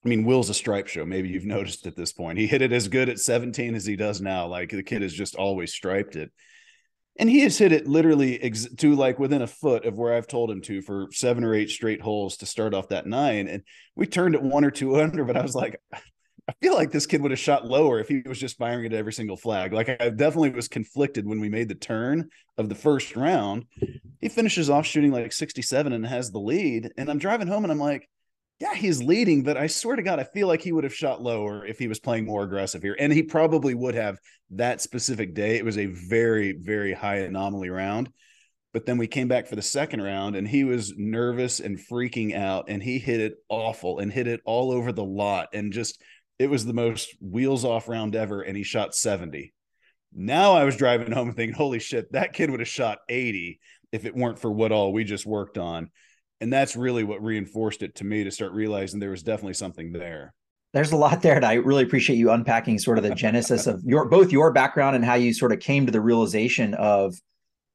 I 0.04 0.08
mean, 0.08 0.24
Will's 0.24 0.50
a 0.50 0.54
stripe 0.54 0.88
show. 0.88 1.04
Maybe 1.04 1.28
you've 1.28 1.44
noticed 1.56 1.86
at 1.86 1.96
this 1.96 2.12
point. 2.12 2.38
He 2.38 2.46
hit 2.46 2.62
it 2.62 2.72
as 2.72 2.88
good 2.88 3.08
at 3.08 3.20
17 3.20 3.74
as 3.74 3.86
he 3.86 3.96
does 3.96 4.20
now. 4.20 4.46
Like 4.46 4.70
the 4.70 4.82
kid 4.82 5.02
has 5.02 5.12
just 5.12 5.36
always 5.36 5.72
striped 5.72 6.16
it 6.16 6.32
and 7.18 7.28
he 7.28 7.40
has 7.40 7.58
hit 7.58 7.72
it 7.72 7.86
literally 7.86 8.40
ex- 8.42 8.68
to 8.78 8.94
like 8.94 9.18
within 9.18 9.42
a 9.42 9.46
foot 9.46 9.84
of 9.84 9.98
where 9.98 10.14
I've 10.14 10.26
told 10.26 10.50
him 10.50 10.62
to 10.62 10.82
for 10.82 11.08
seven 11.12 11.44
or 11.44 11.54
eight 11.54 11.70
straight 11.70 12.00
holes 12.00 12.38
to 12.38 12.46
start 12.46 12.74
off 12.74 12.88
that 12.88 13.06
nine. 13.06 13.48
And 13.48 13.62
we 13.94 14.06
turned 14.06 14.34
it 14.34 14.42
one 14.42 14.64
or 14.64 14.70
two 14.70 15.00
under, 15.00 15.24
but 15.24 15.36
I 15.36 15.42
was 15.42 15.54
like, 15.54 15.80
I 16.48 16.52
feel 16.60 16.74
like 16.74 16.90
this 16.90 17.06
kid 17.06 17.22
would 17.22 17.30
have 17.30 17.38
shot 17.38 17.66
lower 17.66 18.00
if 18.00 18.08
he 18.08 18.22
was 18.26 18.38
just 18.38 18.58
firing 18.58 18.86
at 18.86 18.92
every 18.92 19.12
single 19.12 19.36
flag. 19.36 19.72
Like 19.72 19.88
I 19.88 20.08
definitely 20.08 20.50
was 20.50 20.68
conflicted 20.68 21.26
when 21.26 21.40
we 21.40 21.48
made 21.48 21.68
the 21.68 21.74
turn 21.74 22.30
of 22.58 22.68
the 22.68 22.74
first 22.74 23.14
round. 23.14 23.66
He 24.20 24.28
finishes 24.28 24.68
off 24.68 24.86
shooting 24.86 25.12
like 25.12 25.32
67 25.32 25.92
and 25.92 26.06
has 26.06 26.30
the 26.30 26.40
lead. 26.40 26.90
And 26.96 27.10
I'm 27.10 27.18
driving 27.18 27.46
home 27.46 27.64
and 27.64 27.72
I'm 27.72 27.78
like, 27.78 28.08
yeah, 28.62 28.74
he's 28.74 29.02
leading, 29.02 29.42
but 29.42 29.56
I 29.56 29.66
swear 29.66 29.96
to 29.96 30.04
God, 30.04 30.20
I 30.20 30.24
feel 30.24 30.46
like 30.46 30.62
he 30.62 30.70
would 30.70 30.84
have 30.84 30.94
shot 30.94 31.20
lower 31.20 31.66
if 31.66 31.80
he 31.80 31.88
was 31.88 31.98
playing 31.98 32.26
more 32.26 32.44
aggressive 32.44 32.80
here. 32.80 32.94
And 32.96 33.12
he 33.12 33.24
probably 33.24 33.74
would 33.74 33.96
have 33.96 34.20
that 34.50 34.80
specific 34.80 35.34
day. 35.34 35.56
It 35.56 35.64
was 35.64 35.78
a 35.78 35.86
very, 35.86 36.52
very 36.52 36.92
high 36.92 37.16
anomaly 37.16 37.70
round. 37.70 38.12
But 38.72 38.86
then 38.86 38.98
we 38.98 39.08
came 39.08 39.26
back 39.26 39.48
for 39.48 39.56
the 39.56 39.62
second 39.62 40.00
round 40.00 40.36
and 40.36 40.46
he 40.46 40.62
was 40.62 40.94
nervous 40.96 41.58
and 41.58 41.76
freaking 41.76 42.36
out 42.36 42.66
and 42.68 42.80
he 42.80 43.00
hit 43.00 43.20
it 43.20 43.34
awful 43.48 43.98
and 43.98 44.12
hit 44.12 44.28
it 44.28 44.40
all 44.44 44.70
over 44.70 44.92
the 44.92 45.02
lot. 45.02 45.48
And 45.52 45.72
just, 45.72 46.00
it 46.38 46.48
was 46.48 46.64
the 46.64 46.72
most 46.72 47.16
wheels 47.20 47.64
off 47.64 47.88
round 47.88 48.14
ever. 48.14 48.42
And 48.42 48.56
he 48.56 48.62
shot 48.62 48.94
70. 48.94 49.52
Now 50.14 50.52
I 50.52 50.62
was 50.62 50.76
driving 50.76 51.10
home 51.10 51.26
and 51.26 51.36
thinking, 51.36 51.56
holy 51.56 51.80
shit, 51.80 52.12
that 52.12 52.32
kid 52.32 52.48
would 52.48 52.60
have 52.60 52.68
shot 52.68 53.00
80 53.08 53.58
if 53.90 54.04
it 54.04 54.14
weren't 54.14 54.38
for 54.38 54.52
what 54.52 54.70
all 54.70 54.92
we 54.92 55.02
just 55.02 55.26
worked 55.26 55.58
on 55.58 55.90
and 56.42 56.52
that's 56.52 56.74
really 56.74 57.04
what 57.04 57.22
reinforced 57.22 57.84
it 57.84 57.94
to 57.94 58.04
me 58.04 58.24
to 58.24 58.30
start 58.30 58.52
realizing 58.52 58.98
there 58.98 59.10
was 59.10 59.22
definitely 59.22 59.54
something 59.54 59.92
there. 59.92 60.34
There's 60.72 60.90
a 60.90 60.96
lot 60.96 61.22
there 61.22 61.36
and 61.36 61.44
i 61.44 61.54
really 61.54 61.82
appreciate 61.82 62.16
you 62.16 62.30
unpacking 62.30 62.78
sort 62.78 62.96
of 62.96 63.04
the 63.04 63.14
genesis 63.14 63.66
of 63.66 63.82
your 63.84 64.08
both 64.08 64.32
your 64.32 64.52
background 64.52 64.96
and 64.96 65.04
how 65.04 65.14
you 65.14 65.34
sort 65.34 65.52
of 65.52 65.60
came 65.60 65.84
to 65.84 65.92
the 65.92 66.00
realization 66.00 66.72
of 66.74 67.14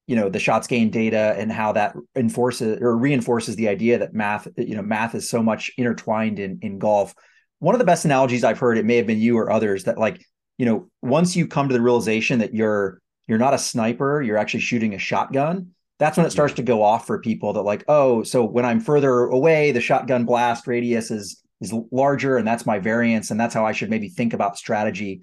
you 0.07 0.15
know 0.15 0.29
the 0.29 0.39
shots 0.39 0.65
gained 0.65 0.93
data 0.93 1.35
and 1.37 1.51
how 1.51 1.71
that 1.73 1.95
enforces 2.15 2.79
or 2.81 2.97
reinforces 2.97 3.55
the 3.55 3.67
idea 3.67 3.99
that 3.99 4.15
math 4.15 4.47
you 4.57 4.75
know 4.75 4.81
math 4.81 5.13
is 5.13 5.29
so 5.29 5.43
much 5.43 5.71
intertwined 5.77 6.39
in 6.39 6.57
in 6.63 6.79
golf. 6.79 7.13
One 7.59 7.75
of 7.75 7.79
the 7.79 7.85
best 7.85 8.03
analogies 8.03 8.43
i've 8.43 8.59
heard 8.59 8.79
it 8.79 8.85
may 8.85 8.97
have 8.97 9.07
been 9.07 9.21
you 9.21 9.37
or 9.37 9.51
others 9.51 9.83
that 9.83 9.99
like 9.99 10.19
you 10.57 10.65
know 10.65 10.89
once 11.03 11.35
you 11.35 11.47
come 11.47 11.69
to 11.69 11.73
the 11.73 11.81
realization 11.81 12.39
that 12.39 12.55
you're 12.55 12.99
you're 13.27 13.37
not 13.37 13.53
a 13.53 13.59
sniper 13.59 14.23
you're 14.23 14.37
actually 14.37 14.61
shooting 14.61 14.95
a 14.95 14.99
shotgun 14.99 15.71
that's 15.99 16.17
when 16.17 16.25
it 16.25 16.31
starts 16.31 16.53
to 16.55 16.63
go 16.63 16.83
off 16.83 17.07
for 17.07 17.19
people 17.19 17.53
that 17.53 17.61
like 17.61 17.83
oh 17.87 18.23
so 18.23 18.43
when 18.43 18.65
i'm 18.65 18.79
further 18.79 19.25
away 19.25 19.71
the 19.71 19.81
shotgun 19.81 20.25
blast 20.25 20.67
radius 20.67 21.11
is 21.11 21.41
is 21.61 21.73
larger 21.91 22.37
and 22.37 22.47
that's 22.47 22.65
my 22.65 22.79
variance 22.79 23.31
and 23.31 23.39
that's 23.39 23.53
how 23.53 23.65
i 23.65 23.71
should 23.71 23.89
maybe 23.89 24.09
think 24.09 24.33
about 24.33 24.57
strategy. 24.57 25.21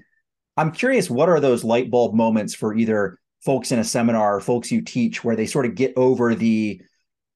I'm 0.57 0.71
curious 0.71 1.11
what 1.11 1.29
are 1.29 1.41
those 1.41 1.65
light 1.65 1.91
bulb 1.91 2.15
moments 2.15 2.55
for 2.55 2.77
either 2.77 3.19
folks 3.45 3.73
in 3.73 3.81
a 3.81 3.85
seminar 3.85 4.37
or 4.37 4.41
folks 4.41 4.71
you 4.71 4.83
teach 4.83 5.25
where 5.25 5.35
they 5.35 5.47
sort 5.47 5.67
of 5.67 5.75
get 5.75 5.93
over 5.97 6.35
the 6.37 6.81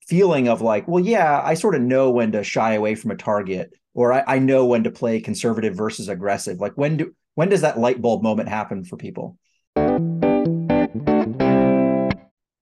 feeling 0.06 0.48
of 0.48 0.62
like 0.62 0.86
well 0.86 1.04
yeah 1.04 1.42
i 1.44 1.54
sort 1.54 1.74
of 1.74 1.82
know 1.82 2.10
when 2.10 2.30
to 2.32 2.44
shy 2.44 2.74
away 2.74 2.94
from 2.94 3.10
a 3.10 3.16
target 3.16 3.72
or 3.98 4.12
I, 4.12 4.22
I 4.28 4.38
know 4.38 4.64
when 4.64 4.84
to 4.84 4.92
play 4.92 5.20
conservative 5.20 5.74
versus 5.74 6.08
aggressive. 6.08 6.60
Like 6.60 6.74
when 6.74 6.98
do 6.98 7.14
when 7.34 7.48
does 7.48 7.62
that 7.62 7.80
light 7.80 8.00
bulb 8.00 8.22
moment 8.22 8.48
happen 8.48 8.84
for 8.84 8.96
people 8.96 9.36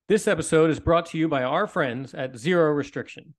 This 0.08 0.28
episode 0.28 0.70
is 0.70 0.78
brought 0.78 1.06
to 1.06 1.18
you 1.18 1.26
by 1.26 1.42
our 1.42 1.66
friends 1.66 2.14
at 2.14 2.38
Zero 2.38 2.70
Restriction. 2.70 3.34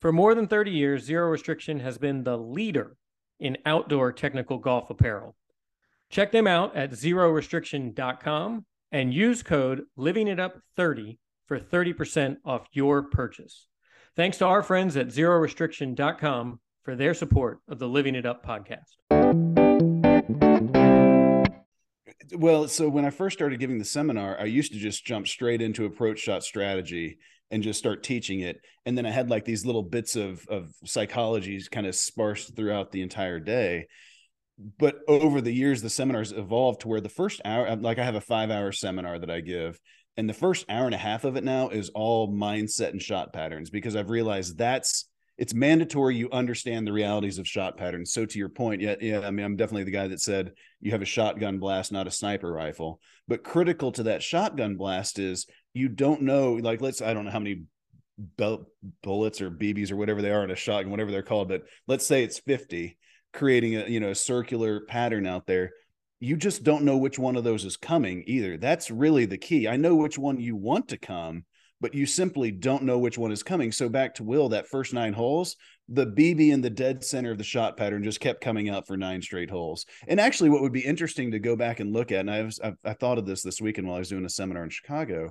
For 0.00 0.10
more 0.10 0.34
than 0.34 0.48
30 0.48 0.72
years, 0.72 1.04
Zero 1.04 1.28
Restriction 1.28 1.78
has 1.78 1.96
been 1.96 2.24
the 2.24 2.36
leader 2.36 2.96
in 3.38 3.56
outdoor 3.64 4.10
technical 4.10 4.58
golf 4.58 4.90
apparel. 4.90 5.36
Check 6.10 6.32
them 6.32 6.48
out 6.48 6.74
at 6.74 6.90
zerorestriction.com 6.90 8.66
and 8.90 9.14
use 9.14 9.44
code 9.44 9.82
livingitup30 9.96 11.18
for 11.46 11.60
30% 11.60 12.38
off 12.44 12.66
your 12.72 13.02
purchase. 13.04 13.68
Thanks 14.16 14.38
to 14.38 14.46
our 14.46 14.64
friends 14.64 14.96
at 14.96 15.08
zerorestriction.com 15.08 16.58
for 16.82 16.96
their 16.96 17.14
support 17.14 17.60
of 17.68 17.78
the 17.78 17.88
Living 17.88 18.16
It 18.16 18.26
Up 18.26 18.44
podcast. 18.44 19.57
Well 22.32 22.66
so 22.66 22.88
when 22.88 23.04
i 23.04 23.10
first 23.10 23.36
started 23.38 23.60
giving 23.60 23.78
the 23.78 23.84
seminar 23.84 24.38
i 24.40 24.44
used 24.44 24.72
to 24.72 24.78
just 24.78 25.04
jump 25.04 25.26
straight 25.26 25.62
into 25.62 25.84
approach 25.84 26.18
shot 26.18 26.42
strategy 26.42 27.18
and 27.50 27.62
just 27.62 27.78
start 27.78 28.02
teaching 28.02 28.40
it. 28.40 28.60
And 28.86 28.96
then 28.96 29.06
i 29.06 29.10
had 29.10 29.30
like 29.30 29.44
these 29.44 29.66
little 29.66 29.82
bits 29.82 30.16
of 30.16 30.46
of 30.48 30.72
psychologies 30.84 31.70
kind 31.70 31.86
of 31.86 31.94
sparse 31.94 32.50
throughout 32.50 32.92
the 32.92 33.02
entire 33.02 33.40
day. 33.40 33.86
But 34.78 34.96
over 35.06 35.40
the 35.40 35.52
years 35.52 35.82
the 35.82 35.90
seminars 35.90 36.32
evolved 36.32 36.80
to 36.80 36.88
where 36.88 37.00
the 37.00 37.08
first 37.08 37.40
hour 37.44 37.76
like 37.76 37.98
i 37.98 38.04
have 38.04 38.16
a 38.16 38.20
five 38.20 38.50
hour 38.50 38.72
seminar 38.72 39.18
that 39.18 39.30
i 39.30 39.40
give 39.40 39.78
and 40.16 40.28
the 40.28 40.34
first 40.34 40.64
hour 40.68 40.86
and 40.86 40.94
a 40.94 40.98
half 40.98 41.24
of 41.24 41.36
it 41.36 41.44
now 41.44 41.68
is 41.68 41.90
all 41.90 42.32
mindset 42.32 42.90
and 42.90 43.00
shot 43.00 43.32
patterns 43.32 43.70
because 43.70 43.94
i've 43.94 44.10
realized 44.10 44.58
that's 44.58 45.07
it's 45.38 45.54
mandatory 45.54 46.16
you 46.16 46.28
understand 46.32 46.84
the 46.84 46.92
realities 46.92 47.38
of 47.38 47.46
shot 47.46 47.76
patterns. 47.76 48.12
So 48.12 48.26
to 48.26 48.38
your 48.38 48.48
point, 48.48 48.82
yeah, 48.82 48.96
yeah, 49.00 49.20
I 49.20 49.30
mean, 49.30 49.46
I'm 49.46 49.56
definitely 49.56 49.84
the 49.84 49.92
guy 49.92 50.08
that 50.08 50.20
said 50.20 50.52
you 50.80 50.90
have 50.90 51.00
a 51.00 51.06
shotgun 51.06 51.58
blast, 51.58 51.92
not 51.92 52.08
a 52.08 52.10
sniper 52.10 52.52
rifle. 52.52 53.00
But 53.28 53.44
critical 53.44 53.92
to 53.92 54.02
that 54.04 54.22
shotgun 54.22 54.76
blast 54.76 55.20
is 55.20 55.46
you 55.74 55.88
don't 55.88 56.22
know, 56.22 56.54
like 56.54 56.80
let's 56.80 57.00
I 57.00 57.14
don't 57.14 57.24
know 57.24 57.30
how 57.30 57.38
many 57.38 57.62
belt 58.18 58.66
bullets 59.02 59.40
or 59.40 59.48
BBs 59.48 59.92
or 59.92 59.96
whatever 59.96 60.20
they 60.20 60.32
are 60.32 60.42
in 60.42 60.50
a 60.50 60.56
shotgun, 60.56 60.90
whatever 60.90 61.12
they're 61.12 61.22
called, 61.22 61.48
but 61.48 61.62
let's 61.86 62.04
say 62.04 62.24
it's 62.24 62.40
50, 62.40 62.98
creating 63.32 63.76
a 63.76 63.86
you 63.86 64.00
know 64.00 64.10
a 64.10 64.16
circular 64.16 64.80
pattern 64.80 65.24
out 65.24 65.46
there. 65.46 65.70
You 66.18 66.36
just 66.36 66.64
don't 66.64 66.82
know 66.82 66.96
which 66.96 67.16
one 67.16 67.36
of 67.36 67.44
those 67.44 67.64
is 67.64 67.76
coming 67.76 68.24
either. 68.26 68.56
That's 68.56 68.90
really 68.90 69.24
the 69.24 69.38
key. 69.38 69.68
I 69.68 69.76
know 69.76 69.94
which 69.94 70.18
one 70.18 70.40
you 70.40 70.56
want 70.56 70.88
to 70.88 70.98
come 70.98 71.44
but 71.80 71.94
you 71.94 72.06
simply 72.06 72.50
don't 72.50 72.82
know 72.82 72.98
which 72.98 73.18
one 73.18 73.32
is 73.32 73.42
coming. 73.42 73.72
So 73.72 73.88
back 73.88 74.14
to 74.16 74.24
Will, 74.24 74.48
that 74.50 74.68
first 74.68 74.92
nine 74.92 75.12
holes, 75.12 75.56
the 75.88 76.06
BB 76.06 76.50
in 76.50 76.60
the 76.60 76.70
dead 76.70 77.04
center 77.04 77.30
of 77.30 77.38
the 77.38 77.44
shot 77.44 77.76
pattern 77.76 78.04
just 78.04 78.20
kept 78.20 78.40
coming 78.40 78.68
out 78.68 78.86
for 78.86 78.96
nine 78.96 79.22
straight 79.22 79.50
holes. 79.50 79.86
And 80.06 80.20
actually, 80.20 80.50
what 80.50 80.62
would 80.62 80.72
be 80.72 80.84
interesting 80.84 81.30
to 81.30 81.38
go 81.38 81.56
back 81.56 81.80
and 81.80 81.92
look 81.92 82.12
at, 82.12 82.20
and 82.20 82.30
I 82.30 82.42
was 82.42 82.60
I, 82.62 82.74
I 82.84 82.92
thought 82.94 83.18
of 83.18 83.26
this 83.26 83.42
this 83.42 83.60
weekend 83.60 83.86
while 83.86 83.96
I 83.96 84.00
was 84.00 84.08
doing 84.08 84.24
a 84.24 84.30
seminar 84.30 84.64
in 84.64 84.70
Chicago. 84.70 85.30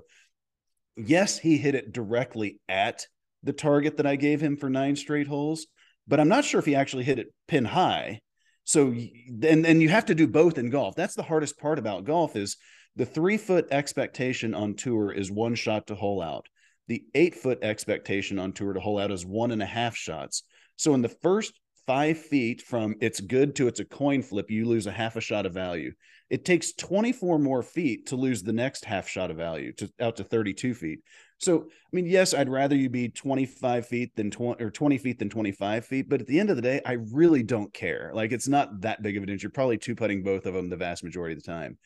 Yes, 0.95 1.37
he 1.37 1.57
hit 1.57 1.75
it 1.75 1.91
directly 1.91 2.59
at 2.67 3.05
the 3.43 3.53
target 3.53 3.97
that 3.97 4.07
I 4.07 4.15
gave 4.15 4.41
him 4.41 4.57
for 4.57 4.69
nine 4.69 4.95
straight 4.95 5.27
holes, 5.27 5.67
but 6.07 6.19
I'm 6.19 6.29
not 6.29 6.43
sure 6.43 6.59
if 6.59 6.65
he 6.65 6.75
actually 6.75 7.03
hit 7.03 7.19
it 7.19 7.27
pin 7.47 7.65
high. 7.65 8.21
So 8.63 8.87
and 8.87 9.65
and 9.65 9.81
you 9.81 9.89
have 9.89 10.05
to 10.05 10.15
do 10.15 10.27
both 10.27 10.57
in 10.57 10.69
golf. 10.69 10.95
That's 10.95 11.15
the 11.15 11.23
hardest 11.23 11.59
part 11.59 11.77
about 11.77 12.05
golf 12.05 12.35
is 12.35 12.57
the 12.97 13.05
three 13.05 13.37
foot 13.37 13.67
expectation 13.69 14.55
on 14.55 14.73
tour 14.73 15.11
is 15.11 15.31
one 15.31 15.53
shot 15.53 15.87
to 15.87 15.95
hole 15.95 16.21
out. 16.21 16.47
The 16.87 17.03
eight 17.13 17.35
foot 17.35 17.59
expectation 17.61 18.39
on 18.39 18.53
tour 18.53 18.73
to 18.73 18.79
hole 18.79 18.97
out 18.97 19.11
is 19.11 19.25
one 19.25 19.51
and 19.51 19.61
a 19.61 19.67
half 19.67 19.95
shots. 19.95 20.43
So 20.77 20.95
in 20.95 21.03
the 21.03 21.09
first 21.09 21.53
five 21.85 22.17
feet 22.17 22.61
from 22.61 22.95
it's 22.99 23.19
good 23.19 23.55
to 23.57 23.67
it's 23.67 23.79
a 23.79 23.85
coin 23.85 24.23
flip, 24.23 24.49
you 24.49 24.65
lose 24.65 24.87
a 24.87 24.91
half 24.91 25.15
a 25.15 25.21
shot 25.21 25.45
of 25.45 25.53
value. 25.53 25.91
It 26.31 26.43
takes 26.43 26.73
24 26.73 27.37
more 27.37 27.61
feet 27.61 28.07
to 28.07 28.15
lose 28.15 28.41
the 28.41 28.51
next 28.51 28.83
half 28.83 29.07
shot 29.07 29.29
of 29.29 29.37
value 29.37 29.73
to 29.73 29.89
out 30.01 30.15
to 30.15 30.23
32 30.23 30.73
feet. 30.73 30.99
So, 31.37 31.65
I 31.69 31.95
mean, 31.95 32.07
yes, 32.07 32.33
I'd 32.33 32.49
rather 32.49 32.75
you 32.75 32.89
be 32.89 33.09
25 33.09 33.85
feet 33.85 34.15
than 34.15 34.31
20 34.31 34.61
or 34.61 34.71
20 34.71 34.97
feet 34.97 35.19
than 35.19 35.29
25 35.29 35.85
feet, 35.85 36.09
but 36.09 36.19
at 36.19 36.25
the 36.25 36.39
end 36.39 36.49
of 36.49 36.55
the 36.55 36.63
day, 36.63 36.81
I 36.83 36.93
really 37.13 37.43
don't 37.43 37.71
care. 37.71 38.09
Like, 38.11 38.31
it's 38.31 38.47
not 38.47 38.81
that 38.81 39.03
big 39.03 39.17
of 39.17 39.23
an 39.23 39.29
inch. 39.29 39.43
You're 39.43 39.51
probably 39.51 39.77
two 39.77 39.93
putting 39.93 40.23
both 40.23 40.47
of 40.47 40.55
them 40.55 40.69
the 40.69 40.75
vast 40.75 41.03
majority 41.03 41.35
of 41.35 41.43
the 41.43 41.49
time 41.49 41.77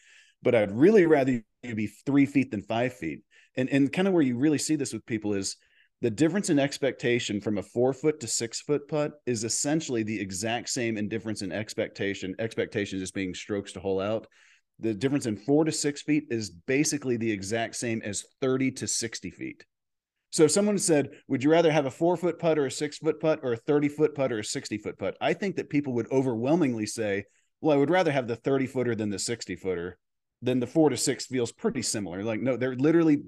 but 0.43 0.55
I'd 0.55 0.71
really 0.71 1.05
rather 1.05 1.43
you 1.63 1.75
be 1.75 1.87
three 1.87 2.25
feet 2.25 2.51
than 2.51 2.61
five 2.61 2.93
feet. 2.93 3.23
And 3.57 3.69
and 3.69 3.91
kind 3.91 4.07
of 4.07 4.13
where 4.13 4.23
you 4.23 4.37
really 4.37 4.57
see 4.57 4.75
this 4.75 4.93
with 4.93 5.05
people 5.05 5.33
is 5.33 5.57
the 6.01 6.09
difference 6.09 6.49
in 6.49 6.57
expectation 6.57 7.39
from 7.39 7.59
a 7.59 7.63
four 7.63 7.93
foot 7.93 8.19
to 8.21 8.27
six 8.27 8.61
foot 8.61 8.87
putt 8.87 9.13
is 9.25 9.43
essentially 9.43 10.03
the 10.03 10.19
exact 10.19 10.69
same 10.69 10.97
in 10.97 11.07
difference 11.07 11.41
in 11.41 11.51
expectation. 11.51 12.35
Expectation 12.39 12.99
just 12.99 13.13
being 13.13 13.35
strokes 13.35 13.73
to 13.73 13.79
hole 13.79 13.99
out. 13.99 14.25
The 14.79 14.95
difference 14.95 15.27
in 15.27 15.37
four 15.37 15.63
to 15.63 15.71
six 15.71 16.01
feet 16.01 16.25
is 16.31 16.49
basically 16.49 17.17
the 17.17 17.31
exact 17.31 17.75
same 17.75 18.01
as 18.03 18.25
30 18.41 18.71
to 18.71 18.87
60 18.87 19.29
feet. 19.29 19.63
So 20.31 20.43
if 20.43 20.51
someone 20.51 20.79
said, 20.79 21.11
would 21.27 21.43
you 21.43 21.51
rather 21.51 21.71
have 21.71 21.85
a 21.85 21.91
four 21.91 22.17
foot 22.17 22.39
putt 22.39 22.57
or 22.57 22.65
a 22.65 22.71
six 22.71 22.97
foot 22.97 23.19
putt 23.19 23.41
or 23.43 23.53
a 23.53 23.57
30 23.57 23.89
foot 23.89 24.15
putt 24.15 24.31
or 24.31 24.39
a 24.39 24.43
60 24.43 24.77
foot 24.79 24.97
putt? 24.97 25.17
I 25.21 25.33
think 25.33 25.57
that 25.57 25.69
people 25.69 25.93
would 25.93 26.11
overwhelmingly 26.11 26.87
say, 26.87 27.25
well, 27.59 27.75
I 27.75 27.79
would 27.79 27.91
rather 27.91 28.11
have 28.11 28.27
the 28.27 28.37
30 28.37 28.65
footer 28.65 28.95
than 28.95 29.11
the 29.11 29.19
60 29.19 29.55
footer 29.57 29.99
then 30.41 30.59
the 30.59 30.67
four 30.67 30.89
to 30.89 30.97
six 30.97 31.27
feels 31.27 31.51
pretty 31.51 31.81
similar. 31.81 32.23
Like 32.23 32.41
no, 32.41 32.57
they're 32.57 32.75
literally 32.75 33.23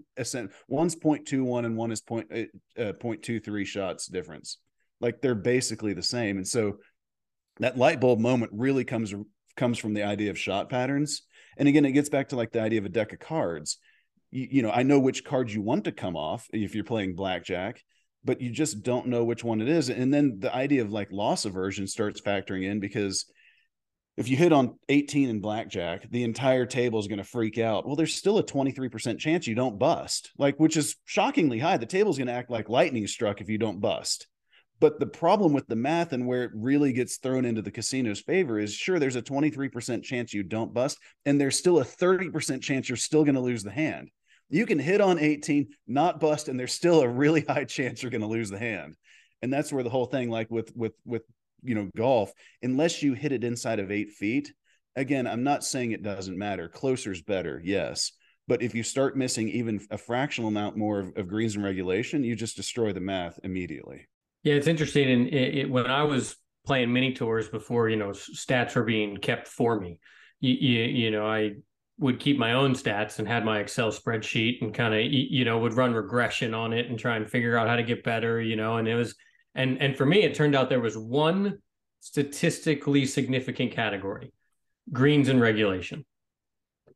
one's 0.68 0.96
0.21 0.96 1.66
and 1.66 1.78
one 1.78 1.92
is 1.92 2.02
point 2.02 2.28
uh, 2.32 2.82
uh 2.82 2.94
0.23 2.94 3.66
shots 3.66 4.08
difference. 4.08 4.58
Like 5.00 5.22
they're 5.22 5.36
basically 5.36 5.94
the 5.94 6.04
same. 6.04 6.38
And 6.38 6.48
so 6.48 6.78
that 7.60 7.78
light 7.78 8.00
bulb 8.00 8.20
moment 8.20 8.52
really 8.54 8.84
comes 8.84 9.14
comes 9.56 9.78
from 9.78 9.94
the 9.94 10.04
idea 10.04 10.32
of 10.32 10.40
shot 10.40 10.70
patterns. 10.70 11.24
And 11.58 11.68
again, 11.68 11.86
it 11.86 11.92
gets 11.92 12.10
back 12.10 12.30
to 12.30 12.36
like 12.36 12.52
the 12.52 12.62
idea 12.62 12.80
of 12.80 12.86
a 12.86 12.90
deck 12.90 13.14
of 13.14 13.20
cards. 13.20 13.78
You, 14.32 14.48
you 14.50 14.62
know, 14.64 14.72
I 14.72 14.82
know 14.82 15.00
which 15.00 15.24
cards 15.24 15.54
you 15.54 15.62
want 15.62 15.84
to 15.84 15.92
come 15.92 16.16
off 16.16 16.48
if 16.52 16.74
you're 16.74 16.84
playing 16.84 17.16
blackjack, 17.16 17.84
but 18.24 18.42
you 18.42 18.50
just 18.50 18.82
don't 18.82 19.08
know 19.08 19.24
which 19.24 19.44
one 19.44 19.62
it 19.62 19.70
is. 19.70 19.90
And 19.90 20.12
then 20.12 20.40
the 20.40 20.54
idea 20.54 20.82
of 20.82 20.92
like 20.92 21.12
loss 21.12 21.46
aversion 21.46 21.86
starts 21.86 22.22
factoring 22.22 22.64
in 22.64 22.80
because 22.80 23.26
if 24.16 24.30
you 24.30 24.38
hit 24.38 24.54
on 24.54 24.78
18 24.90 25.30
in 25.30 25.40
blackjack, 25.40 26.10
the 26.12 26.24
entire 26.24 26.66
table 26.66 27.00
is 27.00 27.08
going 27.08 27.18
to 27.18 27.24
freak 27.24 27.58
out. 27.58 27.86
Well, 27.86 27.96
there's 27.96 28.14
still 28.14 28.38
a 28.38 28.44
23% 28.44 29.18
chance 29.18 29.48
you 29.48 29.56
don't 29.56 29.80
bust, 29.80 30.32
like 30.38 30.60
which 30.60 30.78
is 30.78 30.96
shockingly 31.06 31.58
high. 31.58 31.78
The 31.78 31.86
table's 31.86 32.18
going 32.18 32.28
to 32.28 32.34
act 32.34 32.52
like 32.52 32.70
lightning 32.70 33.08
struck 33.08 33.42
if 33.42 33.50
you 33.50 33.58
don't 33.58 33.80
bust. 33.80 34.28
But 34.80 35.00
the 35.00 35.08
problem 35.08 35.54
with 35.54 35.68
the 35.68 35.76
math 35.76 36.14
and 36.14 36.28
where 36.28 36.44
it 36.44 36.52
really 36.54 36.94
gets 36.94 37.18
thrown 37.18 37.46
into 37.46 37.62
the 37.62 37.72
casino's 37.72 38.20
favor 38.20 38.60
is 38.60 38.74
sure, 38.74 39.00
there's 39.00 39.16
a 39.16 39.22
23% 39.22 40.04
chance 40.04 40.34
you 40.34 40.44
don't 40.44 40.74
bust, 40.74 41.00
and 41.26 41.40
there's 41.40 41.58
still 41.58 41.80
a 41.80 41.86
30% 41.86 42.62
chance 42.62 42.90
you're 42.90 42.98
still 42.98 43.24
going 43.24 43.36
to 43.36 43.42
lose 43.42 43.64
the 43.64 43.72
hand. 43.72 44.10
You 44.50 44.66
can 44.66 44.78
hit 44.78 45.02
on 45.02 45.20
18, 45.20 45.70
not 45.88 46.20
bust, 46.20 46.50
and 46.50 46.60
there's 46.60 46.74
still 46.74 47.02
a 47.02 47.08
really 47.08 47.42
high 47.48 47.64
chance 47.64 48.04
you're 48.04 48.12
going 48.12 48.22
to 48.22 48.28
lose 48.28 48.50
the 48.50 48.60
hand. 48.60 48.96
And 49.42 49.52
that's 49.52 49.74
where 49.74 49.84
the 49.84 49.90
whole 49.90 50.06
thing, 50.06 50.30
like 50.30 50.52
with 50.52 50.72
with 50.76 50.94
with 51.06 51.24
you 51.64 51.76
know 51.76 51.90
golf 51.96 52.32
unless 52.62 53.02
you 53.02 53.14
hit 53.14 53.32
it 53.32 53.44
inside 53.44 53.80
of 53.80 53.92
eight 53.92 54.12
feet 54.12 54.54
again 54.96 55.28
i'm 55.28 55.44
not 55.44 55.64
saying 55.64 55.92
it 55.92 56.04
doesn't 56.04 56.38
matter. 56.38 56.70
Closer's 56.70 57.22
better 57.22 57.62
yes. 57.64 58.12
But 58.46 58.62
if 58.62 58.76
you 58.76 58.84
start 58.84 59.16
missing 59.16 59.48
even 59.48 59.80
a 59.90 59.98
fractional 59.98 60.50
amount 60.50 60.76
more 60.76 61.00
of, 61.00 61.14
of 61.16 61.28
greens 61.28 61.56
and 61.56 61.64
regulation 61.64 62.24
you 62.24 62.36
just 62.36 62.56
destroy 62.56 62.92
the 62.94 63.00
math 63.00 63.40
immediately. 63.44 64.08
Yeah 64.44 64.56
it's 64.56 64.68
interesting 64.68 65.10
and 65.10 65.28
it, 65.28 65.58
it, 65.60 65.70
when 65.70 65.88
i 65.88 66.04
was 66.04 66.36
playing 66.66 66.92
mini 66.94 67.14
tours 67.14 67.50
before 67.50 67.90
you 67.90 67.96
know 67.96 68.10
stats 68.10 68.76
were 68.76 68.84
being 68.84 69.18
kept 69.18 69.48
for 69.48 69.80
me 69.80 70.00
you, 70.40 70.54
you, 70.54 70.84
you 70.84 71.12
know 71.12 71.26
i 71.26 71.52
would 72.00 72.20
keep 72.20 72.38
my 72.38 72.54
own 72.54 72.74
stats 72.74 73.20
and 73.20 73.28
had 73.28 73.46
my 73.46 73.60
excel 73.60 73.92
spreadsheet 73.92 74.62
and 74.62 74.74
kind 74.74 74.94
of 74.94 75.02
you 75.02 75.46
know 75.46 75.60
would 75.60 75.74
run 75.74 75.94
regression 75.94 76.54
on 76.54 76.74
it 76.74 76.90
and 76.90 76.98
try 76.98 77.16
and 77.16 77.30
figure 77.30 77.58
out 77.58 77.68
how 77.68 77.76
to 77.76 77.84
get 77.84 78.04
better 78.04 78.42
you 78.42 78.56
know 78.56 78.78
and 78.78 78.88
it 78.88 78.96
was 78.96 79.16
and 79.56 79.82
and 79.82 79.96
for 79.96 80.06
me, 80.06 80.24
it 80.24 80.36
turned 80.36 80.56
out 80.56 80.70
there 80.70 80.80
was 80.80 80.98
one 80.98 81.60
statistically 82.00 83.06
significant 83.06 83.72
category: 83.72 84.34
greens 84.92 85.30
and 85.30 85.40
regulation. 85.42 86.06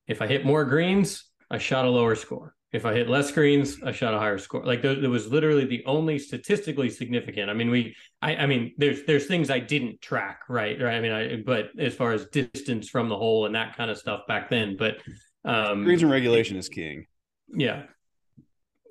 If 0.08 0.22
I 0.22 0.28
hit 0.28 0.46
more 0.46 0.66
greens, 0.66 1.26
I 1.50 1.58
shot 1.58 1.86
a 1.86 1.90
lower 1.90 2.16
score. 2.16 2.56
If 2.74 2.86
I 2.86 2.94
hit 2.94 3.08
less 3.08 3.32
greens, 3.32 3.78
I 3.82 3.94
shot 3.94 4.14
a 4.14 4.20
higher 4.20 4.38
score. 4.38 4.66
Like 4.66 4.82
there, 4.82 5.00
there 5.00 5.10
was 5.10 5.32
literally 5.32 5.66
the 5.66 5.86
only 5.86 6.20
statistically 6.20 6.90
significant. 6.90 7.50
I 7.50 7.54
mean, 7.54 7.70
we, 7.70 7.96
I, 8.22 8.36
I 8.36 8.46
mean, 8.46 8.74
there's 8.78 9.04
there's 9.04 9.26
things 9.26 9.50
I 9.50 9.60
didn't 9.60 10.02
track, 10.02 10.42
right? 10.50 10.80
Right. 10.82 10.96
I 10.96 11.00
mean, 11.00 11.12
I 11.12 11.36
but 11.46 11.70
as 11.80 11.96
far 11.96 12.12
as 12.12 12.26
distance 12.26 12.90
from 12.90 13.08
the 13.08 13.16
hole 13.16 13.46
and 13.46 13.56
that 13.56 13.78
kind 13.78 13.90
of 13.90 13.98
stuff 13.98 14.22
back 14.28 14.50
then, 14.50 14.76
but 14.78 14.98
um, 15.46 15.86
greens 15.86 16.02
and 16.02 16.12
regulation 16.12 16.58
is 16.58 16.68
king. 16.68 17.06
Yeah, 17.56 17.84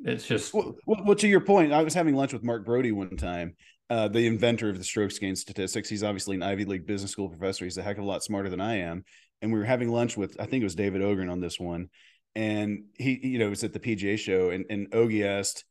it's 0.06 0.26
just 0.26 0.54
well, 0.54 0.74
well, 0.86 1.14
to 1.14 1.28
your 1.28 1.40
point. 1.40 1.72
I 1.72 1.82
was 1.82 1.94
having 1.94 2.14
lunch 2.14 2.32
with 2.32 2.42
Mark 2.42 2.66
Broadie 2.66 2.92
one 2.92 3.16
time, 3.16 3.56
uh, 3.90 4.08
the 4.08 4.26
inventor 4.26 4.70
of 4.70 4.78
the 4.78 4.84
strokes 4.84 5.18
gain 5.18 5.36
statistics. 5.36 5.88
He's 5.88 6.02
obviously 6.02 6.36
an 6.36 6.42
Ivy 6.42 6.64
League 6.64 6.86
business 6.86 7.10
school 7.10 7.28
professor. 7.28 7.64
He's 7.64 7.78
a 7.78 7.82
heck 7.82 7.98
of 7.98 8.04
a 8.04 8.06
lot 8.06 8.22
smarter 8.22 8.48
than 8.48 8.60
I 8.60 8.76
am. 8.76 9.04
And 9.42 9.52
we 9.52 9.58
were 9.58 9.66
having 9.66 9.90
lunch 9.90 10.16
with, 10.16 10.36
I 10.40 10.46
think 10.46 10.62
it 10.62 10.64
was 10.64 10.74
David 10.74 11.02
Ogrin 11.02 11.30
on 11.30 11.40
this 11.40 11.60
one 11.60 11.90
and 12.36 12.84
he 12.94 13.18
you 13.22 13.38
know 13.38 13.48
was 13.48 13.64
at 13.64 13.72
the 13.72 13.80
PGA 13.80 14.16
show 14.16 14.50
and 14.50 14.66
and 14.70 14.90
Ogie 14.92 15.24
asked 15.24 15.64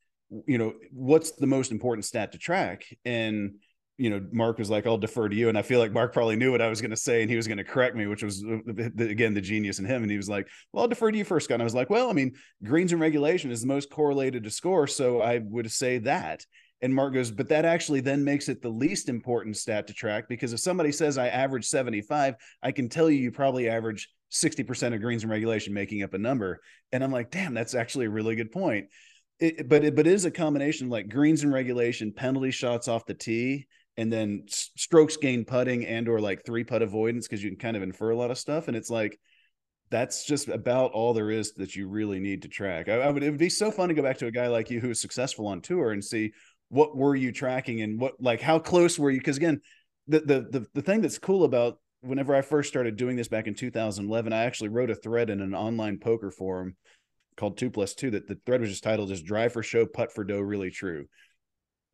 you 0.47 0.57
know 0.57 0.73
what's 0.91 1.31
the 1.31 1.47
most 1.47 1.71
important 1.71 2.03
stat 2.03 2.33
to 2.33 2.37
track 2.37 2.83
and 3.05 3.59
you 3.97 4.09
know 4.09 4.25
Mark 4.31 4.57
was 4.57 4.69
like 4.69 4.85
I'll 4.85 4.97
defer 4.97 5.29
to 5.29 5.35
you 5.35 5.49
and 5.49 5.57
I 5.57 5.61
feel 5.61 5.79
like 5.79 5.91
Mark 5.91 6.13
probably 6.13 6.35
knew 6.35 6.51
what 6.51 6.61
I 6.61 6.69
was 6.69 6.81
going 6.81 6.91
to 6.91 6.97
say 6.97 7.21
and 7.21 7.29
he 7.29 7.35
was 7.35 7.47
going 7.47 7.57
to 7.57 7.63
correct 7.63 7.95
me 7.95 8.07
which 8.07 8.23
was 8.23 8.43
uh, 8.43 9.03
again 9.03 9.33
the 9.33 9.41
genius 9.41 9.79
in 9.79 9.85
him 9.85 10.01
and 10.01 10.11
he 10.11 10.17
was 10.17 10.29
like 10.29 10.47
well 10.71 10.83
I'll 10.83 10.87
defer 10.87 11.11
to 11.11 11.17
you 11.17 11.23
first 11.23 11.45
Scott 11.45 11.55
and 11.55 11.63
I 11.63 11.65
was 11.65 11.75
like 11.75 11.89
well 11.89 12.09
I 12.09 12.13
mean 12.13 12.33
greens 12.63 12.91
and 12.91 13.01
regulation 13.01 13.51
is 13.51 13.61
the 13.61 13.67
most 13.67 13.89
correlated 13.89 14.43
to 14.43 14.49
score 14.49 14.87
so 14.87 15.21
I 15.21 15.39
would 15.39 15.71
say 15.71 15.99
that 15.99 16.45
and 16.81 16.93
Mark 16.93 17.13
goes, 17.13 17.31
but 17.31 17.49
that 17.49 17.65
actually 17.65 18.01
then 18.01 18.23
makes 18.23 18.49
it 18.49 18.61
the 18.61 18.69
least 18.69 19.09
important 19.09 19.57
stat 19.57 19.87
to 19.87 19.93
track 19.93 20.27
because 20.27 20.53
if 20.53 20.59
somebody 20.59 20.91
says 20.91 21.17
I 21.17 21.29
average 21.29 21.65
75, 21.65 22.35
I 22.61 22.71
can 22.71 22.89
tell 22.89 23.09
you 23.09 23.17
you 23.17 23.31
probably 23.31 23.69
average 23.69 24.09
60% 24.31 24.93
of 24.93 25.01
greens 25.01 25.23
and 25.23 25.31
regulation 25.31 25.73
making 25.73 26.03
up 26.03 26.13
a 26.13 26.17
number. 26.19 26.61
And 26.91 27.03
I'm 27.03 27.11
like, 27.11 27.31
damn, 27.31 27.53
that's 27.53 27.75
actually 27.75 28.05
a 28.05 28.11
really 28.11 28.35
good 28.35 28.51
point. 28.51 28.87
It, 29.39 29.67
but 29.67 29.83
it, 29.83 29.95
but 29.95 30.07
it 30.07 30.13
is 30.13 30.25
a 30.25 30.31
combination 30.31 30.89
like 30.89 31.09
greens 31.09 31.43
and 31.43 31.51
regulation, 31.51 32.13
penalty 32.13 32.51
shots 32.51 32.87
off 32.87 33.05
the 33.05 33.13
tee, 33.13 33.67
and 33.97 34.11
then 34.11 34.43
strokes 34.47 35.17
gain 35.17 35.45
putting 35.45 35.85
and 35.85 36.07
or 36.09 36.19
like 36.19 36.45
three 36.45 36.63
putt 36.63 36.81
avoidance 36.81 37.27
because 37.27 37.43
you 37.43 37.49
can 37.49 37.59
kind 37.59 37.77
of 37.77 37.83
infer 37.83 38.11
a 38.11 38.15
lot 38.15 38.31
of 38.31 38.37
stuff. 38.37 38.67
And 38.67 38.75
it's 38.75 38.89
like 38.89 39.19
that's 39.89 40.25
just 40.25 40.49
about 40.49 40.91
all 40.91 41.13
there 41.13 41.31
is 41.31 41.53
that 41.53 41.75
you 41.75 41.87
really 41.87 42.19
need 42.19 42.41
to 42.41 42.47
track. 42.47 42.89
I, 42.89 42.95
I 42.95 43.09
would 43.09 43.23
it 43.23 43.29
would 43.29 43.39
be 43.39 43.49
so 43.49 43.71
fun 43.71 43.89
to 43.89 43.95
go 43.95 44.01
back 44.01 44.17
to 44.19 44.27
a 44.27 44.31
guy 44.31 44.47
like 44.47 44.69
you 44.69 44.79
who 44.79 44.89
is 44.89 44.99
successful 44.99 45.47
on 45.47 45.61
tour 45.61 45.91
and 45.91 46.03
see 46.03 46.31
what 46.69 46.95
were 46.95 47.15
you 47.15 47.31
tracking 47.31 47.81
and 47.81 47.99
what 47.99 48.13
like 48.19 48.41
how 48.41 48.59
close 48.59 48.97
were 48.97 49.11
you? 49.11 49.19
Because 49.19 49.37
again, 49.37 49.61
the, 50.07 50.19
the 50.19 50.41
the 50.51 50.65
the 50.73 50.81
thing 50.81 51.01
that's 51.01 51.17
cool 51.17 51.43
about 51.43 51.79
whenever 52.01 52.35
I 52.35 52.41
first 52.41 52.69
started 52.69 52.97
doing 52.97 53.15
this 53.15 53.27
back 53.27 53.47
in 53.47 53.55
2011, 53.55 54.33
I 54.33 54.43
actually 54.43 54.69
wrote 54.69 54.89
a 54.89 54.95
thread 54.95 55.29
in 55.29 55.41
an 55.41 55.55
online 55.55 55.99
poker 55.99 56.31
forum 56.31 56.75
called 57.37 57.57
Two 57.57 57.69
Plus 57.69 57.93
Two. 57.93 58.11
That 58.11 58.27
the 58.27 58.39
thread 58.45 58.61
was 58.61 58.69
just 58.71 58.83
titled 58.83 59.11
"Is 59.11 59.21
Drive 59.21 59.53
for 59.53 59.63
Show, 59.63 59.85
Putt 59.85 60.11
for 60.13 60.23
Dough 60.23 60.41
Really 60.41 60.71
True?" 60.71 61.05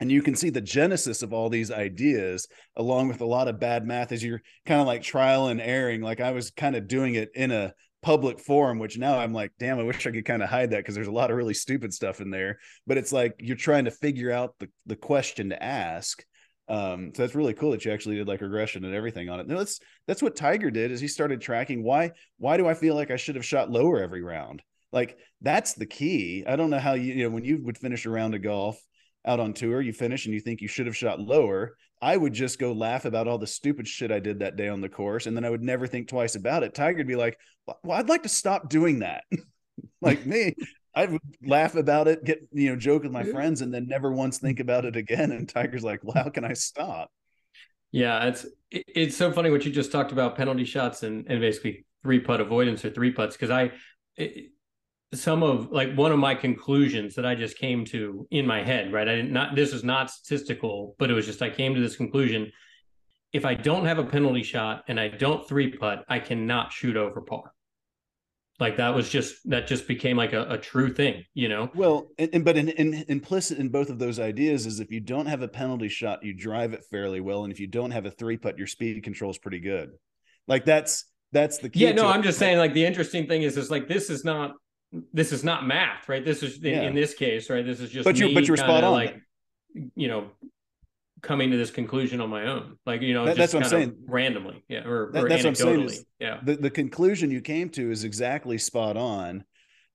And 0.01 0.11
you 0.11 0.21
can 0.21 0.35
see 0.35 0.49
the 0.49 0.59
genesis 0.59 1.23
of 1.23 1.31
all 1.31 1.49
these 1.49 1.71
ideas, 1.71 2.47
along 2.75 3.07
with 3.07 3.21
a 3.21 3.25
lot 3.25 3.47
of 3.47 3.59
bad 3.59 3.85
math, 3.85 4.11
as 4.11 4.23
you're 4.23 4.41
kind 4.65 4.81
of 4.81 4.87
like 4.87 5.03
trial 5.03 5.47
and 5.47 5.61
erring. 5.61 6.01
Like 6.01 6.19
I 6.19 6.31
was 6.31 6.51
kind 6.51 6.75
of 6.75 6.87
doing 6.87 7.15
it 7.15 7.29
in 7.33 7.51
a 7.51 7.73
public 8.01 8.39
forum, 8.39 8.79
which 8.79 8.97
now 8.97 9.17
I'm 9.17 9.33
like, 9.33 9.51
damn, 9.59 9.79
I 9.79 9.83
wish 9.83 10.05
I 10.05 10.11
could 10.11 10.25
kind 10.25 10.43
of 10.43 10.49
hide 10.49 10.71
that 10.71 10.77
because 10.77 10.95
there's 10.95 11.07
a 11.07 11.11
lot 11.11 11.31
of 11.31 11.37
really 11.37 11.53
stupid 11.53 11.93
stuff 11.93 12.19
in 12.19 12.31
there. 12.31 12.59
But 12.85 12.97
it's 12.97 13.13
like 13.13 13.35
you're 13.39 13.55
trying 13.55 13.85
to 13.85 13.91
figure 13.91 14.31
out 14.31 14.55
the 14.59 14.69
the 14.87 14.97
question 14.97 15.49
to 15.49 15.63
ask 15.63 16.25
um, 16.71 17.11
so 17.13 17.23
that's 17.23 17.35
really 17.35 17.53
cool 17.53 17.71
that 17.71 17.83
you 17.83 17.91
actually 17.91 18.15
did 18.15 18.29
like 18.29 18.39
regression 18.39 18.85
and 18.85 18.95
everything 18.95 19.29
on 19.29 19.41
it. 19.41 19.47
No, 19.47 19.57
that's 19.57 19.81
that's 20.07 20.21
what 20.21 20.37
Tiger 20.37 20.71
did 20.71 20.89
is 20.89 21.01
he 21.01 21.07
started 21.09 21.41
tracking 21.41 21.83
why 21.83 22.11
why 22.37 22.55
do 22.55 22.65
I 22.65 22.75
feel 22.75 22.95
like 22.95 23.11
I 23.11 23.17
should 23.17 23.35
have 23.35 23.43
shot 23.43 23.69
lower 23.69 24.01
every 24.01 24.23
round? 24.23 24.61
Like 24.93 25.17
that's 25.41 25.73
the 25.73 25.85
key. 25.85 26.45
I 26.47 26.55
don't 26.55 26.69
know 26.69 26.79
how 26.79 26.93
you 26.93 27.13
you 27.13 27.23
know 27.25 27.29
when 27.29 27.43
you 27.43 27.61
would 27.63 27.77
finish 27.77 28.05
a 28.05 28.09
round 28.09 28.35
of 28.35 28.43
golf 28.43 28.81
out 29.25 29.39
on 29.39 29.53
tour, 29.53 29.81
you 29.81 29.93
finish 29.93 30.25
and 30.25 30.33
you 30.33 30.39
think 30.39 30.61
you 30.61 30.67
should 30.67 30.85
have 30.85 30.97
shot 30.97 31.19
lower. 31.19 31.75
I 32.01 32.17
would 32.17 32.33
just 32.33 32.59
go 32.59 32.73
laugh 32.73 33.05
about 33.05 33.27
all 33.27 33.37
the 33.37 33.47
stupid 33.47 33.87
shit 33.87 34.11
I 34.11 34.19
did 34.19 34.39
that 34.39 34.55
day 34.55 34.67
on 34.67 34.81
the 34.81 34.89
course, 34.89 35.27
and 35.27 35.37
then 35.37 35.45
I 35.45 35.49
would 35.49 35.61
never 35.61 35.85
think 35.85 36.07
twice 36.07 36.35
about 36.35 36.63
it. 36.63 36.73
Tiger'd 36.73 37.07
be 37.07 37.15
like, 37.15 37.37
"Well, 37.83 37.97
I'd 37.97 38.09
like 38.09 38.23
to 38.23 38.29
stop 38.29 38.69
doing 38.69 38.99
that." 38.99 39.23
like 40.01 40.25
me, 40.25 40.55
I 40.95 41.05
would 41.05 41.21
laugh 41.43 41.75
about 41.75 42.07
it, 42.07 42.23
get 42.23 42.39
you 42.51 42.69
know, 42.69 42.75
joke 42.75 43.03
with 43.03 43.11
my 43.11 43.23
friends, 43.23 43.61
and 43.61 43.71
then 43.71 43.87
never 43.87 44.11
once 44.11 44.39
think 44.39 44.59
about 44.59 44.85
it 44.85 44.95
again. 44.95 45.31
And 45.31 45.47
Tiger's 45.47 45.83
like, 45.83 46.03
"Well, 46.03 46.23
how 46.23 46.29
can 46.29 46.43
I 46.43 46.53
stop?" 46.53 47.11
Yeah, 47.91 48.25
it's 48.25 48.45
it's 48.71 49.15
so 49.15 49.31
funny 49.31 49.51
what 49.51 49.65
you 49.65 49.71
just 49.71 49.91
talked 49.91 50.11
about 50.11 50.35
penalty 50.35 50.65
shots 50.65 51.03
and 51.03 51.25
and 51.29 51.39
basically 51.39 51.85
three 52.03 52.19
putt 52.19 52.41
avoidance 52.41 52.83
or 52.83 52.89
three 52.89 53.11
putts 53.11 53.35
because 53.35 53.51
I 53.51 53.71
it, 54.15 54.50
some 55.13 55.43
of 55.43 55.71
like 55.71 55.93
one 55.95 56.11
of 56.11 56.19
my 56.19 56.35
conclusions 56.35 57.15
that 57.15 57.25
I 57.25 57.35
just 57.35 57.57
came 57.57 57.85
to 57.85 58.27
in 58.31 58.47
my 58.47 58.63
head, 58.63 58.93
right? 58.93 59.07
I 59.07 59.15
didn't 59.15 59.33
not 59.33 59.55
this 59.55 59.73
is 59.73 59.83
not 59.83 60.09
statistical, 60.09 60.95
but 60.99 61.09
it 61.09 61.13
was 61.13 61.25
just 61.25 61.41
I 61.41 61.49
came 61.49 61.75
to 61.75 61.81
this 61.81 61.95
conclusion. 61.95 62.51
If 63.33 63.45
I 63.45 63.53
don't 63.53 63.85
have 63.85 63.97
a 63.97 64.03
penalty 64.03 64.43
shot 64.43 64.83
and 64.87 64.99
I 64.99 65.07
don't 65.07 65.47
three 65.47 65.71
putt, 65.71 66.03
I 66.09 66.19
cannot 66.19 66.73
shoot 66.73 66.97
over 66.97 67.21
par 67.21 67.53
like 68.61 68.77
that 68.77 68.93
was 68.93 69.09
just 69.09 69.49
that 69.49 69.67
just 69.67 69.87
became 69.87 70.15
like 70.15 70.31
a, 70.31 70.43
a 70.51 70.57
true 70.57 70.93
thing 70.93 71.25
you 71.33 71.49
know 71.49 71.69
well 71.73 72.07
and, 72.17 72.29
and 72.31 72.45
but 72.45 72.55
in, 72.55 72.69
in, 72.69 73.03
implicit 73.09 73.57
in 73.57 73.67
both 73.67 73.89
of 73.89 73.99
those 73.99 74.19
ideas 74.19 74.65
is 74.65 74.79
if 74.79 74.91
you 74.91 75.01
don't 75.01 75.25
have 75.25 75.41
a 75.41 75.47
penalty 75.47 75.89
shot 75.89 76.23
you 76.23 76.31
drive 76.33 76.71
it 76.71 76.85
fairly 76.89 77.19
well 77.19 77.43
and 77.43 77.51
if 77.51 77.59
you 77.59 77.67
don't 77.67 77.91
have 77.91 78.05
a 78.05 78.11
three 78.11 78.37
putt 78.37 78.57
your 78.57 78.67
speed 78.67 79.03
control 79.03 79.31
is 79.31 79.37
pretty 79.37 79.59
good 79.59 79.89
like 80.47 80.63
that's 80.63 81.05
that's 81.31 81.57
the 81.57 81.69
key 81.69 81.79
yeah 81.79 81.91
no 81.91 82.07
i'm 82.07 82.23
just 82.23 82.37
saying 82.37 82.57
like 82.57 82.73
the 82.73 82.85
interesting 82.85 83.27
thing 83.27 83.41
is 83.41 83.57
is 83.57 83.71
like 83.71 83.87
this 83.87 84.09
is 84.09 84.23
not 84.23 84.53
this 85.13 85.31
is 85.31 85.43
not 85.43 85.65
math 85.65 86.07
right? 86.09 86.23
This 86.25 86.43
is 86.43 86.57
in, 86.57 86.63
yeah. 86.63 86.81
in 86.83 86.95
this 86.95 87.13
case 87.13 87.49
right 87.49 87.65
this 87.65 87.79
is 87.79 87.89
just 87.89 88.05
but 88.05 88.17
you 88.17 88.33
but 88.33 88.47
you're 88.47 88.57
spot 88.57 88.83
on. 88.83 88.91
like 88.91 89.21
you 89.95 90.07
know 90.07 90.31
coming 91.21 91.51
to 91.51 91.57
this 91.57 91.71
conclusion 91.71 92.19
on 92.19 92.29
my 92.29 92.45
own. 92.47 92.77
Like 92.85 93.01
you 93.01 93.13
know 93.13 93.25
that, 93.25 93.37
that's 93.37 93.53
what 93.53 93.63
i'm 93.63 93.69
saying. 93.69 93.95
randomly 94.07 94.63
yeah 94.67 94.85
or, 94.85 95.11
that, 95.13 95.23
or 95.23 95.29
that's 95.29 95.43
what 95.43 95.49
i'm 95.49 95.55
saying 95.55 95.81
is 95.81 96.05
yeah. 96.19 96.39
the, 96.43 96.55
the 96.55 96.69
conclusion 96.69 97.31
you 97.31 97.41
came 97.41 97.69
to 97.69 97.91
is 97.91 98.03
exactly 98.03 98.57
spot 98.57 98.97
on. 98.97 99.43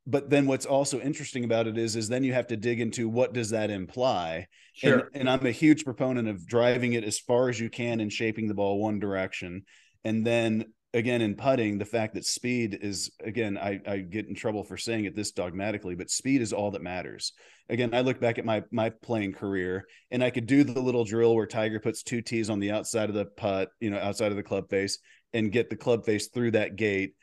But 0.08 0.30
then 0.30 0.46
what's 0.46 0.66
also 0.66 1.00
interesting 1.00 1.42
about 1.42 1.66
it 1.66 1.76
is 1.76 1.96
is 1.96 2.08
then 2.08 2.22
you 2.22 2.32
have 2.32 2.46
to 2.48 2.56
dig 2.56 2.80
into 2.80 3.08
what 3.08 3.32
does 3.32 3.50
that 3.50 3.70
imply? 3.70 4.46
Sure. 4.72 5.10
and, 5.12 5.22
and 5.22 5.30
i'm 5.30 5.44
a 5.46 5.50
huge 5.50 5.84
proponent 5.84 6.28
of 6.28 6.46
driving 6.46 6.92
it 6.92 7.02
as 7.02 7.18
far 7.18 7.48
as 7.48 7.58
you 7.58 7.68
can 7.68 8.00
and 8.00 8.12
shaping 8.12 8.46
the 8.46 8.54
ball 8.54 8.78
one 8.78 9.00
direction. 9.00 9.64
And 10.04 10.24
then 10.24 10.66
again 10.96 11.20
in 11.20 11.34
putting 11.34 11.76
the 11.76 11.84
fact 11.84 12.14
that 12.14 12.24
speed 12.24 12.78
is 12.80 13.10
again 13.22 13.58
I, 13.58 13.80
I 13.86 13.98
get 13.98 14.28
in 14.28 14.34
trouble 14.34 14.64
for 14.64 14.78
saying 14.78 15.04
it 15.04 15.14
this 15.14 15.30
dogmatically 15.30 15.94
but 15.94 16.10
speed 16.10 16.40
is 16.40 16.52
all 16.52 16.70
that 16.72 16.82
matters. 16.82 17.32
Again 17.68 17.94
i 17.94 18.00
look 18.00 18.18
back 18.18 18.38
at 18.38 18.44
my 18.44 18.62
my 18.72 18.90
playing 18.90 19.34
career 19.34 19.84
and 20.10 20.24
i 20.24 20.30
could 20.30 20.46
do 20.46 20.64
the 20.64 20.80
little 20.80 21.04
drill 21.04 21.34
where 21.34 21.46
tiger 21.46 21.78
puts 21.80 22.02
two 22.02 22.22
tees 22.22 22.48
on 22.48 22.60
the 22.60 22.70
outside 22.70 23.10
of 23.10 23.14
the 23.14 23.26
putt 23.26 23.68
you 23.78 23.90
know 23.90 23.98
outside 23.98 24.30
of 24.30 24.36
the 24.36 24.42
club 24.42 24.70
face 24.70 24.98
and 25.34 25.52
get 25.52 25.68
the 25.68 25.76
club 25.76 26.04
face 26.04 26.28
through 26.28 26.52
that 26.52 26.76
gate 26.76 27.14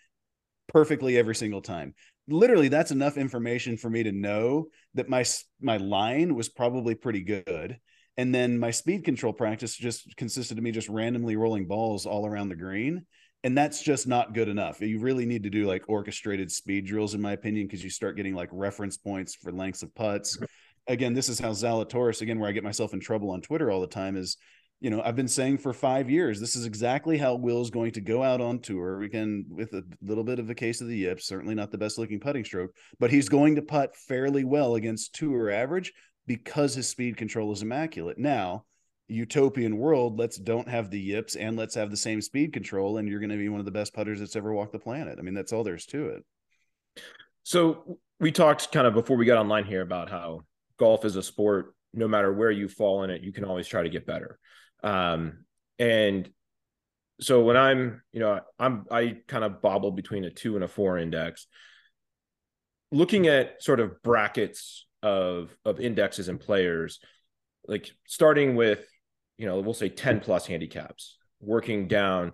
perfectly 0.67 1.17
every 1.17 1.35
single 1.35 1.61
time. 1.61 1.93
Literally 2.27 2.67
that's 2.67 2.91
enough 2.91 3.17
information 3.17 3.75
for 3.75 3.89
me 3.89 4.03
to 4.03 4.11
know 4.11 4.67
that 4.93 5.09
my 5.09 5.25
my 5.61 5.77
line 5.77 6.35
was 6.35 6.47
probably 6.47 6.95
pretty 6.95 7.21
good 7.21 7.79
and 8.17 8.33
then 8.33 8.59
my 8.59 8.71
speed 8.71 9.03
control 9.03 9.33
practice 9.33 9.75
just 9.75 10.15
consisted 10.15 10.57
of 10.57 10.63
me 10.63 10.71
just 10.71 10.89
randomly 10.89 11.35
rolling 11.35 11.65
balls 11.65 12.05
all 12.05 12.25
around 12.25 12.49
the 12.49 12.55
green 12.55 13.05
and 13.43 13.57
that's 13.57 13.81
just 13.81 14.07
not 14.07 14.33
good 14.33 14.47
enough. 14.47 14.81
You 14.81 14.99
really 14.99 15.25
need 15.25 15.43
to 15.43 15.49
do 15.49 15.65
like 15.65 15.83
orchestrated 15.87 16.51
speed 16.51 16.85
drills, 16.85 17.13
in 17.13 17.21
my 17.21 17.33
opinion, 17.33 17.67
because 17.67 17.83
you 17.83 17.89
start 17.89 18.15
getting 18.15 18.35
like 18.35 18.49
reference 18.51 18.97
points 18.97 19.35
for 19.35 19.51
lengths 19.51 19.83
of 19.83 19.93
putts. 19.95 20.35
Mm-hmm. 20.35 20.45
Again, 20.87 21.13
this 21.13 21.29
is 21.29 21.39
how 21.39 21.51
Zalatoris, 21.51 22.21
again, 22.21 22.39
where 22.39 22.49
I 22.49 22.53
get 22.53 22.63
myself 22.63 22.93
in 22.93 22.99
trouble 22.99 23.31
on 23.31 23.41
Twitter 23.41 23.71
all 23.71 23.81
the 23.81 23.87
time, 23.87 24.17
is 24.17 24.37
you 24.83 24.89
know, 24.89 25.01
I've 25.01 25.15
been 25.15 25.29
saying 25.29 25.59
for 25.59 25.71
five 25.71 26.09
years, 26.09 26.41
this 26.41 26.57
is 26.57 26.65
exactly 26.65 27.17
how 27.17 27.35
Will's 27.35 27.69
going 27.69 27.91
to 27.91 28.01
go 28.01 28.21
out 28.21 28.41
on 28.41 28.59
tour. 28.59 29.01
Again, 29.01 29.45
with 29.47 29.71
a 29.73 29.83
little 30.01 30.25
bit 30.25 30.39
of 30.39 30.49
a 30.49 30.55
case 30.55 30.81
of 30.81 30.89
the 30.89 30.97
yips, 30.97 31.25
certainly 31.25 31.55
not 31.55 31.71
the 31.71 31.77
best 31.77 31.97
looking 31.97 32.19
putting 32.19 32.43
stroke, 32.43 32.71
but 32.99 33.09
he's 33.09 33.29
going 33.29 33.55
to 33.55 33.61
putt 33.61 33.95
fairly 33.95 34.43
well 34.43 34.75
against 34.75 35.15
tour 35.15 35.49
average 35.49 35.93
because 36.27 36.75
his 36.75 36.89
speed 36.89 37.15
control 37.15 37.53
is 37.53 37.61
immaculate. 37.61 38.17
Now, 38.17 38.65
utopian 39.13 39.77
world, 39.77 40.17
let's 40.17 40.37
don't 40.37 40.67
have 40.67 40.89
the 40.89 40.99
yips 40.99 41.35
and 41.35 41.55
let's 41.55 41.75
have 41.75 41.91
the 41.91 41.97
same 41.97 42.21
speed 42.21 42.53
control, 42.53 42.97
and 42.97 43.07
you're 43.07 43.19
going 43.19 43.29
to 43.29 43.37
be 43.37 43.49
one 43.49 43.59
of 43.59 43.65
the 43.65 43.71
best 43.71 43.93
putters 43.93 44.19
that's 44.19 44.35
ever 44.35 44.53
walked 44.53 44.71
the 44.71 44.79
planet. 44.79 45.19
I 45.19 45.21
mean, 45.21 45.33
that's 45.33 45.53
all 45.53 45.63
there's 45.63 45.85
to 45.87 46.09
it. 46.09 46.23
So 47.43 47.99
we 48.19 48.31
talked 48.31 48.71
kind 48.71 48.87
of 48.87 48.93
before 48.93 49.17
we 49.17 49.25
got 49.25 49.37
online 49.37 49.65
here 49.65 49.81
about 49.81 50.09
how 50.09 50.41
golf 50.77 51.05
is 51.05 51.15
a 51.15 51.23
sport. 51.23 51.75
No 51.93 52.07
matter 52.07 52.33
where 52.33 52.51
you 52.51 52.67
fall 52.67 53.03
in 53.03 53.09
it, 53.09 53.21
you 53.21 53.31
can 53.31 53.45
always 53.45 53.67
try 53.67 53.83
to 53.83 53.89
get 53.89 54.07
better. 54.07 54.39
Um, 54.83 55.45
and 55.77 56.29
so 57.21 57.41
when 57.41 57.55
I'm, 57.55 58.01
you 58.11 58.19
know, 58.19 58.39
I'm 58.57 58.85
I 58.89 59.17
kind 59.27 59.43
of 59.43 59.61
bobble 59.61 59.91
between 59.91 60.23
a 60.23 60.31
two 60.31 60.55
and 60.55 60.63
a 60.63 60.67
four 60.67 60.97
index. 60.97 61.45
Looking 62.91 63.27
at 63.27 63.61
sort 63.61 63.79
of 63.79 64.01
brackets 64.01 64.87
of 65.01 65.55
of 65.65 65.79
indexes 65.79 66.29
and 66.29 66.39
players, 66.39 66.99
like 67.67 67.91
starting 68.07 68.55
with 68.55 68.87
you 69.37 69.45
know, 69.45 69.59
we'll 69.59 69.73
say 69.73 69.89
10 69.89 70.19
plus 70.19 70.45
handicaps, 70.47 71.17
working 71.39 71.87
down 71.87 72.33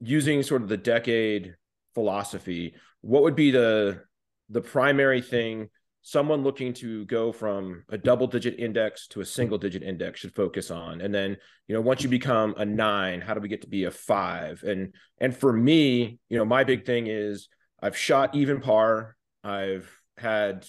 using 0.00 0.42
sort 0.42 0.62
of 0.62 0.68
the 0.68 0.76
decade 0.76 1.54
philosophy, 1.94 2.74
what 3.00 3.22
would 3.22 3.36
be 3.36 3.50
the 3.50 4.02
the 4.50 4.60
primary 4.60 5.22
thing 5.22 5.68
someone 6.04 6.42
looking 6.42 6.72
to 6.72 7.04
go 7.06 7.30
from 7.30 7.84
a 7.88 7.96
double 7.96 8.26
digit 8.26 8.58
index 8.58 9.06
to 9.06 9.20
a 9.20 9.24
single 9.24 9.56
digit 9.56 9.82
index 9.82 10.20
should 10.20 10.34
focus 10.34 10.70
on? 10.70 11.00
And 11.00 11.14
then 11.14 11.36
you 11.68 11.74
know 11.74 11.80
once 11.80 12.02
you 12.02 12.08
become 12.08 12.54
a 12.56 12.64
9 12.64 13.20
how 13.20 13.34
do 13.34 13.40
we 13.40 13.48
get 13.48 13.62
to 13.62 13.68
be 13.68 13.84
a 13.84 13.90
5 13.90 14.64
and 14.64 14.94
and 15.18 15.36
for 15.36 15.52
me 15.52 16.18
you 16.28 16.36
know 16.36 16.44
my 16.44 16.64
big 16.64 16.84
thing 16.84 17.06
is 17.06 17.48
I've 17.80 17.96
shot 17.96 18.34
even 18.34 18.60
par. 18.60 19.16
I've 19.42 19.90
had 20.16 20.66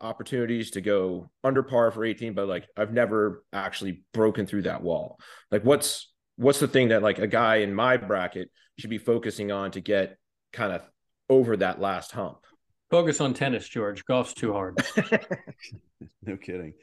opportunities 0.00 0.72
to 0.72 0.80
go 0.80 1.30
under 1.42 1.62
par 1.62 1.90
for 1.90 2.04
18 2.04 2.34
but 2.34 2.48
like 2.48 2.66
I've 2.76 2.92
never 2.92 3.44
actually 3.52 4.02
broken 4.12 4.46
through 4.46 4.62
that 4.62 4.82
wall 4.82 5.18
like 5.50 5.64
what's 5.64 6.12
what's 6.36 6.60
the 6.60 6.68
thing 6.68 6.88
that 6.88 7.02
like 7.02 7.18
a 7.18 7.26
guy 7.26 7.56
in 7.56 7.74
my 7.74 7.96
bracket 7.96 8.50
should 8.78 8.90
be 8.90 8.98
focusing 8.98 9.52
on 9.52 9.70
to 9.72 9.80
get 9.80 10.18
kind 10.52 10.72
of 10.72 10.82
over 11.30 11.56
that 11.56 11.80
last 11.80 12.12
hump 12.12 12.38
Focus 12.94 13.20
on 13.20 13.34
tennis, 13.34 13.66
George. 13.66 14.04
Golf's 14.04 14.34
too 14.34 14.52
hard. 14.52 14.78
no 16.22 16.36
kidding. 16.36 16.74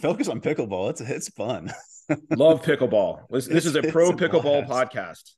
Focus 0.00 0.28
on 0.28 0.40
pickleball. 0.40 0.88
It's 0.88 1.02
it's 1.02 1.28
fun. 1.28 1.70
Love 2.30 2.62
pickleball. 2.64 3.24
This, 3.28 3.46
this 3.46 3.66
is 3.66 3.76
a 3.76 3.82
pro 3.82 4.12
pickleball 4.12 4.66
podcast. 4.66 5.32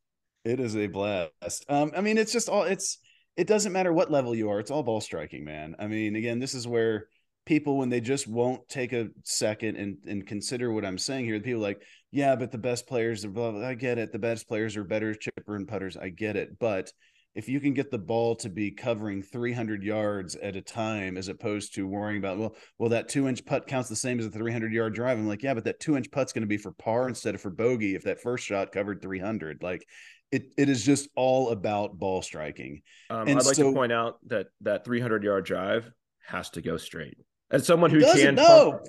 It 0.44 0.60
is 0.60 0.76
a 0.76 0.86
blast. 0.86 1.64
Um, 1.68 1.90
I 1.96 2.02
mean, 2.02 2.18
it's 2.18 2.32
just 2.32 2.48
all 2.48 2.62
it's 2.62 2.98
it 3.36 3.46
doesn't 3.46 3.72
matter 3.72 3.92
what 3.92 4.10
level 4.10 4.34
you 4.34 4.50
are, 4.50 4.60
it's 4.60 4.70
all 4.70 4.82
ball 4.82 5.00
striking, 5.00 5.44
man. 5.44 5.76
I 5.78 5.86
mean, 5.86 6.16
again, 6.16 6.38
this 6.38 6.54
is 6.54 6.66
where 6.66 7.06
people 7.46 7.78
when 7.78 7.88
they 7.88 8.00
just 8.00 8.28
won't 8.28 8.68
take 8.68 8.92
a 8.92 9.08
second 9.24 9.76
and 9.76 9.96
and 10.06 10.26
consider 10.26 10.70
what 10.72 10.84
I'm 10.84 10.98
saying 10.98 11.24
here, 11.24 11.40
people 11.40 11.60
like, 11.60 11.82
yeah, 12.10 12.36
but 12.36 12.52
the 12.52 12.58
best 12.58 12.86
players 12.86 13.24
are 13.24 13.30
blah, 13.30 13.52
blah, 13.52 13.66
I 13.66 13.74
get 13.74 13.98
it. 13.98 14.12
The 14.12 14.18
best 14.18 14.48
players 14.48 14.76
are 14.76 14.84
better 14.84 15.14
chipper 15.14 15.56
and 15.56 15.66
putters. 15.66 15.96
I 15.96 16.10
get 16.10 16.36
it. 16.36 16.58
But 16.58 16.92
if 17.34 17.48
you 17.48 17.60
can 17.60 17.74
get 17.74 17.90
the 17.90 17.98
ball 17.98 18.34
to 18.36 18.48
be 18.48 18.70
covering 18.70 19.22
300 19.22 19.82
yards 19.82 20.34
at 20.36 20.56
a 20.56 20.60
time 20.60 21.16
as 21.16 21.28
opposed 21.28 21.74
to 21.74 21.86
worrying 21.86 22.18
about 22.18 22.38
well 22.38 22.56
well 22.78 22.90
that 22.90 23.08
two 23.08 23.28
inch 23.28 23.44
putt 23.44 23.66
counts 23.66 23.88
the 23.88 23.96
same 23.96 24.18
as 24.18 24.26
a 24.26 24.30
300 24.30 24.72
yard 24.72 24.94
drive 24.94 25.18
i'm 25.18 25.28
like 25.28 25.42
yeah 25.42 25.54
but 25.54 25.64
that 25.64 25.80
two 25.80 25.96
inch 25.96 26.10
putt's 26.10 26.32
going 26.32 26.42
to 26.42 26.48
be 26.48 26.56
for 26.56 26.72
par 26.72 27.08
instead 27.08 27.34
of 27.34 27.40
for 27.40 27.50
bogey 27.50 27.94
if 27.94 28.02
that 28.02 28.20
first 28.20 28.44
shot 28.44 28.72
covered 28.72 29.00
300 29.00 29.62
like 29.62 29.86
it, 30.32 30.52
it 30.56 30.68
is 30.68 30.84
just 30.84 31.08
all 31.16 31.50
about 31.50 31.98
ball 31.98 32.22
striking 32.22 32.82
um, 33.10 33.28
i'd 33.28 33.34
like 33.44 33.56
so, 33.56 33.70
to 33.70 33.72
point 33.72 33.92
out 33.92 34.18
that 34.28 34.48
that 34.60 34.84
300 34.84 35.22
yard 35.22 35.44
drive 35.44 35.90
has 36.26 36.50
to 36.50 36.62
go 36.62 36.76
straight 36.76 37.18
as 37.50 37.66
someone 37.66 37.90
who 37.90 38.00
can 38.00 38.34
no 38.34 38.80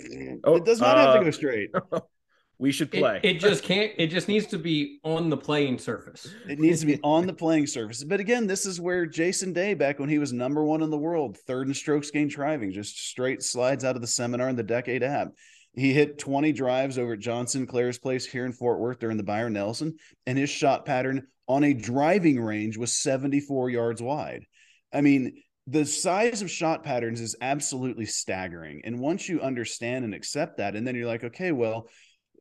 oh, 0.43 0.55
it 0.55 0.65
does 0.65 0.79
not 0.79 0.97
uh, 0.97 1.01
have 1.01 1.13
to 1.15 1.19
uh, 1.19 1.23
go 1.23 1.31
straight 1.31 1.71
we 2.61 2.71
should 2.71 2.91
play. 2.91 3.19
It, 3.23 3.37
it, 3.37 3.39
just 3.39 3.63
can't. 3.63 3.91
It 3.97 4.07
just 4.07 4.27
needs 4.27 4.45
to 4.47 4.59
be 4.59 4.99
on 5.03 5.31
the 5.31 5.35
playing 5.35 5.79
surface. 5.79 6.31
It 6.47 6.59
needs 6.59 6.81
to 6.81 6.85
be 6.85 6.99
on 7.03 7.25
the 7.25 7.33
playing 7.33 7.65
surface. 7.65 8.03
But 8.03 8.19
again, 8.19 8.45
this 8.45 8.67
is 8.67 8.79
where 8.79 9.07
Jason 9.07 9.51
Day, 9.51 9.73
back 9.73 9.97
when 9.97 10.09
he 10.09 10.19
was 10.19 10.31
number 10.31 10.63
one 10.63 10.83
in 10.83 10.91
the 10.91 10.97
world, 10.97 11.39
third 11.47 11.67
in 11.67 11.73
strokes 11.73 12.11
gained 12.11 12.29
driving, 12.29 12.71
just 12.71 13.09
straight 13.09 13.41
slides 13.41 13.83
out 13.83 13.95
of 13.95 14.01
the 14.01 14.07
seminar 14.07 14.47
in 14.47 14.55
the 14.55 14.61
Decade 14.61 15.01
app. 15.01 15.29
He 15.73 15.93
hit 15.93 16.19
20 16.19 16.51
drives 16.51 16.97
over 16.97 17.13
at 17.13 17.19
John 17.19 17.47
Sinclair's 17.47 17.97
place 17.97 18.25
here 18.25 18.45
in 18.45 18.51
Fort 18.51 18.79
Worth 18.79 18.99
during 18.99 19.17
the 19.17 19.23
Byron 19.23 19.53
Nelson, 19.53 19.95
and 20.25 20.37
his 20.37 20.49
shot 20.49 20.85
pattern 20.85 21.27
on 21.47 21.63
a 21.63 21.73
driving 21.73 22.41
range 22.41 22.77
was 22.77 22.93
74 22.93 23.69
yards 23.69 24.01
wide. 24.01 24.45
I 24.93 25.01
mean, 25.01 25.41
the 25.67 25.85
size 25.85 26.41
of 26.41 26.51
shot 26.51 26.83
patterns 26.83 27.21
is 27.21 27.35
absolutely 27.41 28.05
staggering. 28.05 28.81
And 28.83 28.99
once 28.99 29.29
you 29.29 29.41
understand 29.41 30.03
and 30.03 30.13
accept 30.13 30.57
that, 30.57 30.75
and 30.75 30.85
then 30.85 30.95
you're 30.95 31.07
like, 31.07 31.23
okay, 31.23 31.51
well, 31.51 31.87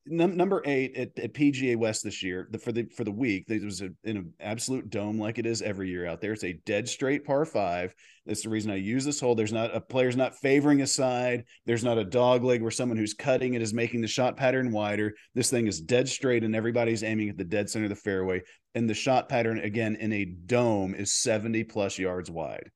num- 0.07 0.37
number 0.37 0.63
eight 0.65 0.97
at, 0.97 1.19
at, 1.19 1.35
PGA 1.35 1.77
West 1.77 2.05
this 2.05 2.23
year 2.23 2.49
the, 2.51 2.59
for 2.59 2.73
the 2.73 2.87
for 2.97 3.05
the 3.05 3.13
week. 3.13 3.47
There 3.47 3.61
was 3.61 3.81
a, 3.83 3.91
in 4.05 4.17
an 4.17 4.33
absolute 4.41 4.91
dome 4.91 5.19
like 5.19 5.39
it 5.39 5.47
is 5.47 5.63
every 5.63 5.89
year 5.89 6.07
out 6.07 6.21
there. 6.21 6.33
It's 6.33 6.45
a 6.45 6.61
dead 6.65 6.89
straight 6.89 7.25
par 7.25 7.45
five. 7.45 7.95
That's 8.27 8.43
the 8.43 8.51
reason 8.51 8.71
I 8.71 8.77
use 8.77 9.05
this 9.05 9.21
hole. 9.21 9.35
There's 9.35 9.53
not 9.53 9.75
a 9.75 9.81
player's 9.81 10.17
not 10.17 10.37
favoring 10.37 10.83
a 10.83 10.87
side. 10.87 11.45
There's 11.67 11.85
not 11.85 11.99
a 11.99 12.05
dog 12.05 12.45
leg 12.45 12.63
where 12.63 12.71
someone 12.71 12.99
who's 12.99 13.15
cutting 13.15 13.55
it 13.55 13.63
is 13.63 13.75
making 13.75 14.01
the 14.01 14.09
shot 14.09 14.37
pattern 14.37 14.71
wider. 14.71 15.15
This 15.35 15.51
thing 15.51 15.67
is 15.67 15.81
dead 15.81 16.09
straight 16.09 16.45
and 16.45 16.55
everybody's 16.55 17.03
aiming 17.03 17.29
at 17.29 17.37
the 17.37 17.45
dead 17.45 17.71
center 17.71 17.87
of 17.87 17.91
the 17.91 17.97
fairway. 17.97 18.43
And 18.75 18.89
the 18.89 18.95
shot 18.95 19.29
pattern 19.29 19.59
again 19.59 19.97
in 19.97 20.13
a 20.13 20.25
dome 20.25 20.95
is 20.95 21.13
70 21.13 21.65
plus 21.65 21.99
yards 21.99 22.31
wide. 22.31 22.71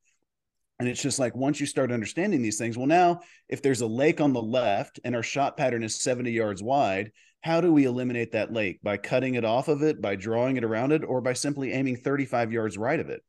And 0.78 0.88
it's 0.88 1.02
just 1.02 1.18
like 1.18 1.36
once 1.36 1.60
you 1.60 1.66
start 1.66 1.92
understanding 1.92 2.42
these 2.42 2.58
things, 2.58 2.76
well, 2.76 2.86
now 2.86 3.20
if 3.48 3.62
there's 3.62 3.80
a 3.80 3.86
lake 3.86 4.20
on 4.20 4.32
the 4.32 4.42
left 4.42 4.98
and 5.04 5.14
our 5.14 5.22
shot 5.22 5.56
pattern 5.56 5.84
is 5.84 6.00
70 6.00 6.32
yards 6.32 6.62
wide, 6.62 7.12
how 7.42 7.60
do 7.60 7.72
we 7.72 7.84
eliminate 7.84 8.32
that 8.32 8.52
lake? 8.52 8.80
By 8.82 8.96
cutting 8.96 9.34
it 9.34 9.44
off 9.44 9.68
of 9.68 9.82
it, 9.82 10.00
by 10.00 10.16
drawing 10.16 10.56
it 10.56 10.64
around 10.64 10.92
it, 10.92 11.04
or 11.04 11.20
by 11.20 11.34
simply 11.34 11.72
aiming 11.72 11.96
35 11.96 12.52
yards 12.52 12.78
right 12.78 12.98
of 12.98 13.10
it? 13.10 13.22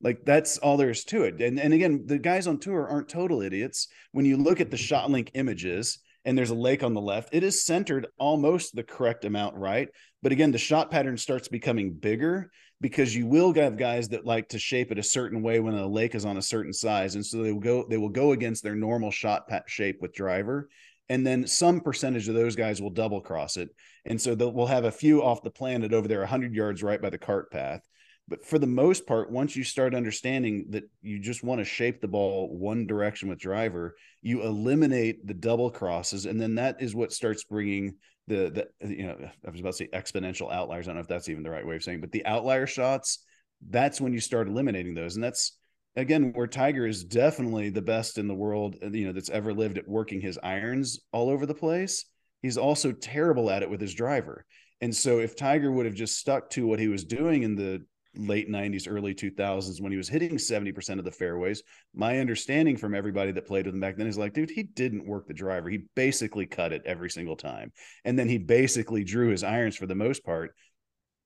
Like 0.00 0.24
that's 0.24 0.58
all 0.58 0.76
there 0.76 0.90
is 0.90 1.04
to 1.06 1.24
it. 1.24 1.40
And 1.40 1.58
and 1.58 1.74
again, 1.74 2.04
the 2.06 2.18
guys 2.18 2.46
on 2.46 2.58
tour 2.58 2.86
aren't 2.86 3.08
total 3.08 3.42
idiots. 3.42 3.88
When 4.12 4.24
you 4.24 4.36
look 4.36 4.60
at 4.60 4.70
the 4.70 4.76
ShotLink 4.76 5.30
images 5.34 5.98
and 6.24 6.38
there's 6.38 6.50
a 6.50 6.54
lake 6.54 6.82
on 6.82 6.94
the 6.94 7.00
left, 7.00 7.30
it 7.32 7.42
is 7.42 7.64
centered 7.64 8.06
almost 8.18 8.74
the 8.74 8.82
correct 8.84 9.24
amount 9.24 9.56
right. 9.56 9.88
But 10.22 10.32
again, 10.32 10.52
the 10.52 10.58
shot 10.58 10.90
pattern 10.90 11.16
starts 11.16 11.48
becoming 11.48 11.94
bigger 11.94 12.50
because 12.80 13.14
you 13.14 13.26
will 13.26 13.54
have 13.54 13.76
guys 13.76 14.08
that 14.08 14.26
like 14.26 14.48
to 14.50 14.58
shape 14.58 14.92
it 14.92 14.98
a 14.98 15.02
certain 15.02 15.42
way 15.42 15.60
when 15.60 15.74
a 15.74 15.86
lake 15.86 16.14
is 16.14 16.24
on 16.24 16.36
a 16.36 16.42
certain 16.42 16.72
size. 16.72 17.14
And 17.14 17.24
so 17.24 17.42
they 17.42 17.52
will 17.52 17.60
go 17.60 17.86
they 17.88 17.96
will 17.96 18.08
go 18.08 18.32
against 18.32 18.62
their 18.62 18.74
normal 18.74 19.10
shot 19.10 19.48
shape 19.66 19.98
with 20.00 20.14
driver. 20.14 20.68
And 21.08 21.26
then 21.26 21.46
some 21.46 21.80
percentage 21.80 22.28
of 22.28 22.34
those 22.34 22.56
guys 22.56 22.80
will 22.80 22.90
double 22.90 23.20
cross 23.20 23.56
it. 23.56 23.68
And 24.06 24.20
so 24.20 24.34
we'll 24.34 24.66
have 24.66 24.84
a 24.84 24.90
few 24.90 25.22
off 25.22 25.42
the 25.42 25.50
planet 25.50 25.92
over 25.92 26.08
there 26.08 26.20
100 26.20 26.54
yards 26.54 26.82
right 26.82 27.00
by 27.00 27.10
the 27.10 27.18
cart 27.18 27.50
path. 27.50 27.82
But 28.26 28.44
for 28.44 28.58
the 28.58 28.66
most 28.66 29.06
part 29.06 29.30
once 29.30 29.54
you 29.54 29.64
start 29.64 29.94
understanding 29.94 30.66
that 30.70 30.84
you 31.02 31.18
just 31.18 31.44
want 31.44 31.60
to 31.60 31.64
shape 31.64 32.00
the 32.00 32.08
ball 32.08 32.56
one 32.56 32.86
direction 32.86 33.28
with 33.28 33.38
driver 33.38 33.96
you 34.22 34.42
eliminate 34.42 35.26
the 35.26 35.34
double 35.34 35.70
crosses. 35.70 36.24
And 36.24 36.40
then 36.40 36.54
that 36.54 36.80
is 36.80 36.94
what 36.94 37.12
starts 37.12 37.44
bringing 37.44 37.96
the 38.26 38.68
the 38.80 38.94
you 38.94 39.06
know 39.06 39.16
I 39.46 39.50
was 39.50 39.60
about 39.60 39.74
to 39.74 39.78
say 39.78 39.88
exponential 39.92 40.52
outliers. 40.52 40.86
I 40.86 40.90
don't 40.90 40.96
know 40.96 41.02
if 41.02 41.08
that's 41.08 41.28
even 41.28 41.42
the 41.42 41.50
right 41.50 41.66
way 41.66 41.76
of 41.76 41.82
saying, 41.82 42.00
but 42.00 42.12
the 42.12 42.26
outlier 42.26 42.66
shots. 42.66 43.24
That's 43.70 44.00
when 44.00 44.12
you 44.12 44.20
start 44.20 44.48
eliminating 44.48 44.94
those, 44.94 45.14
and 45.14 45.24
that's 45.24 45.56
again 45.96 46.32
where 46.34 46.46
Tiger 46.46 46.86
is 46.86 47.04
definitely 47.04 47.70
the 47.70 47.82
best 47.82 48.18
in 48.18 48.28
the 48.28 48.34
world. 48.34 48.76
Uh, 48.82 48.90
you 48.90 49.06
know 49.06 49.12
that's 49.12 49.30
ever 49.30 49.54
lived 49.54 49.78
at 49.78 49.88
working 49.88 50.20
his 50.20 50.38
irons 50.42 51.00
all 51.12 51.30
over 51.30 51.46
the 51.46 51.54
place. 51.54 52.04
He's 52.42 52.58
also 52.58 52.92
terrible 52.92 53.50
at 53.50 53.62
it 53.62 53.70
with 53.70 53.80
his 53.80 53.94
driver. 53.94 54.44
And 54.80 54.94
so 54.94 55.18
if 55.18 55.34
Tiger 55.34 55.72
would 55.72 55.86
have 55.86 55.94
just 55.94 56.18
stuck 56.18 56.50
to 56.50 56.66
what 56.66 56.78
he 56.78 56.88
was 56.88 57.04
doing 57.04 57.42
in 57.42 57.54
the 57.54 57.86
late 58.16 58.48
90s, 58.48 58.86
early 58.88 59.14
2000s 59.14 59.80
when 59.80 59.92
he 59.92 59.98
was 59.98 60.08
hitting 60.08 60.36
70% 60.36 60.98
of 60.98 61.04
the 61.04 61.10
fairways. 61.10 61.62
My 61.94 62.18
understanding 62.18 62.76
from 62.76 62.94
everybody 62.94 63.32
that 63.32 63.46
played 63.46 63.66
with 63.66 63.74
him 63.74 63.80
back 63.80 63.96
then 63.96 64.06
is 64.06 64.18
like, 64.18 64.32
dude, 64.32 64.50
he 64.50 64.62
didn't 64.62 65.06
work 65.06 65.26
the 65.26 65.34
driver. 65.34 65.68
He 65.68 65.84
basically 65.94 66.46
cut 66.46 66.72
it 66.72 66.82
every 66.84 67.10
single 67.10 67.36
time. 67.36 67.72
And 68.04 68.18
then 68.18 68.28
he 68.28 68.38
basically 68.38 69.04
drew 69.04 69.28
his 69.28 69.44
irons 69.44 69.76
for 69.76 69.86
the 69.86 69.94
most 69.94 70.24
part. 70.24 70.54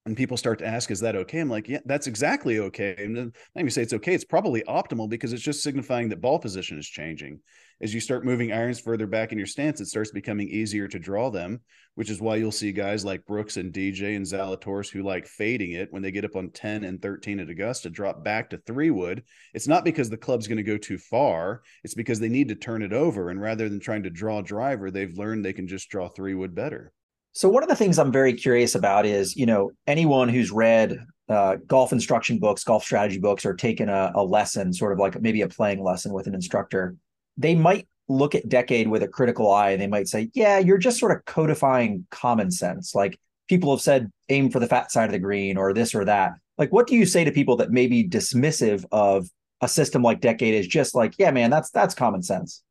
And 0.08 0.16
people 0.16 0.36
start 0.36 0.58
to 0.60 0.66
ask, 0.66 0.90
is 0.90 1.00
that 1.00 1.16
okay? 1.16 1.38
I'm 1.38 1.50
like, 1.50 1.68
yeah, 1.68 1.80
that's 1.84 2.06
exactly 2.06 2.58
okay. 2.58 2.94
And 2.98 3.14
then 3.14 3.32
me 3.54 3.70
say 3.70 3.82
it's 3.82 3.92
okay. 3.92 4.14
It's 4.14 4.24
probably 4.24 4.62
optimal 4.62 5.08
because 5.08 5.32
it's 5.32 5.42
just 5.42 5.62
signifying 5.62 6.08
that 6.08 6.20
ball 6.20 6.38
position 6.38 6.78
is 6.78 6.86
changing 6.86 7.40
as 7.80 7.94
you 7.94 8.00
start 8.00 8.24
moving 8.24 8.52
irons 8.52 8.80
further 8.80 9.06
back 9.06 9.30
in 9.30 9.38
your 9.38 9.46
stance, 9.46 9.80
it 9.80 9.86
starts 9.86 10.10
becoming 10.10 10.48
easier 10.48 10.88
to 10.88 10.98
draw 10.98 11.30
them, 11.30 11.60
which 11.94 12.10
is 12.10 12.20
why 12.20 12.36
you'll 12.36 12.50
see 12.50 12.72
guys 12.72 13.04
like 13.04 13.24
Brooks 13.24 13.56
and 13.56 13.72
DJ 13.72 14.16
and 14.16 14.26
Zalatoris 14.26 14.90
who 14.90 15.02
like 15.02 15.26
fading 15.26 15.72
it 15.72 15.92
when 15.92 16.02
they 16.02 16.10
get 16.10 16.24
up 16.24 16.34
on 16.34 16.50
10 16.50 16.82
and 16.82 17.00
13 17.00 17.38
at 17.38 17.50
Augusta, 17.50 17.88
drop 17.88 18.24
back 18.24 18.50
to 18.50 18.58
three 18.58 18.90
wood. 18.90 19.22
It's 19.54 19.68
not 19.68 19.84
because 19.84 20.10
the 20.10 20.16
club's 20.16 20.48
going 20.48 20.56
to 20.56 20.62
go 20.64 20.76
too 20.76 20.98
far, 20.98 21.62
it's 21.84 21.94
because 21.94 22.18
they 22.18 22.28
need 22.28 22.48
to 22.48 22.56
turn 22.56 22.82
it 22.82 22.92
over. 22.92 23.30
And 23.30 23.40
rather 23.40 23.68
than 23.68 23.80
trying 23.80 24.02
to 24.02 24.10
draw 24.10 24.42
driver, 24.42 24.90
they've 24.90 25.16
learned 25.16 25.44
they 25.44 25.52
can 25.52 25.68
just 25.68 25.88
draw 25.88 26.08
three 26.08 26.34
wood 26.34 26.54
better. 26.54 26.92
So 27.38 27.48
one 27.48 27.62
of 27.62 27.68
the 27.68 27.76
things 27.76 28.00
I'm 28.00 28.10
very 28.10 28.32
curious 28.32 28.74
about 28.74 29.06
is, 29.06 29.36
you 29.36 29.46
know, 29.46 29.70
anyone 29.86 30.28
who's 30.28 30.50
read 30.50 30.98
uh, 31.28 31.54
golf 31.68 31.92
instruction 31.92 32.40
books, 32.40 32.64
golf 32.64 32.82
strategy 32.82 33.20
books, 33.20 33.46
or 33.46 33.54
taken 33.54 33.88
a, 33.88 34.10
a 34.16 34.24
lesson, 34.24 34.72
sort 34.72 34.92
of 34.92 34.98
like 34.98 35.22
maybe 35.22 35.42
a 35.42 35.48
playing 35.48 35.80
lesson 35.80 36.12
with 36.12 36.26
an 36.26 36.34
instructor, 36.34 36.96
they 37.36 37.54
might 37.54 37.86
look 38.08 38.34
at 38.34 38.48
decade 38.48 38.88
with 38.88 39.04
a 39.04 39.06
critical 39.06 39.52
eye 39.52 39.70
and 39.70 39.80
they 39.80 39.86
might 39.86 40.08
say 40.08 40.30
yeah 40.34 40.58
you're 40.58 40.78
just 40.78 40.98
sort 40.98 41.12
of 41.12 41.24
codifying 41.26 42.04
common 42.10 42.50
sense. 42.50 42.92
Like 42.92 43.16
people 43.48 43.70
have 43.70 43.82
said 43.82 44.10
aim 44.30 44.50
for 44.50 44.58
the 44.58 44.66
fat 44.66 44.90
side 44.90 45.04
of 45.04 45.12
the 45.12 45.20
green 45.20 45.56
or 45.56 45.72
this 45.72 45.94
or 45.94 46.04
that. 46.06 46.32
Like 46.56 46.72
what 46.72 46.88
do 46.88 46.96
you 46.96 47.06
say 47.06 47.22
to 47.22 47.30
people 47.30 47.54
that 47.58 47.70
may 47.70 47.86
be 47.86 48.02
dismissive 48.02 48.84
of 48.90 49.28
a 49.60 49.68
system 49.68 50.02
like 50.02 50.20
decade 50.20 50.54
is 50.54 50.66
just 50.66 50.92
like 50.92 51.14
yeah 51.18 51.30
man 51.30 51.50
that's 51.50 51.70
that's 51.70 51.94
common 51.94 52.24
sense 52.24 52.64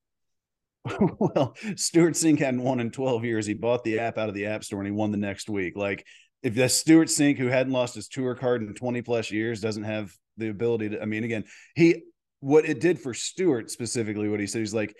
well 1.19 1.55
stewart 1.75 2.13
Cink 2.13 2.39
hadn't 2.39 2.63
won 2.63 2.79
in 2.79 2.91
12 2.91 3.25
years 3.25 3.45
he 3.45 3.53
bought 3.53 3.83
the 3.83 3.99
app 3.99 4.17
out 4.17 4.29
of 4.29 4.35
the 4.35 4.45
app 4.45 4.63
store 4.63 4.79
and 4.79 4.87
he 4.87 4.91
won 4.91 5.11
the 5.11 5.17
next 5.17 5.49
week 5.49 5.75
like 5.75 6.05
if 6.43 6.53
that 6.55 6.71
stewart 6.71 7.07
Cink, 7.07 7.37
who 7.37 7.47
hadn't 7.47 7.73
lost 7.73 7.95
his 7.95 8.07
tour 8.07 8.35
card 8.35 8.61
in 8.61 8.73
20 8.73 9.01
plus 9.01 9.31
years 9.31 9.61
doesn't 9.61 9.83
have 9.83 10.11
the 10.37 10.49
ability 10.49 10.89
to 10.89 11.01
i 11.01 11.05
mean 11.05 11.23
again 11.23 11.43
he 11.75 12.03
what 12.39 12.65
it 12.65 12.79
did 12.79 12.99
for 12.99 13.13
Stewart 13.13 13.71
specifically, 13.71 14.29
what 14.29 14.39
he 14.39 14.47
said, 14.47 14.59
he's 14.59 14.73
like, 14.73 14.95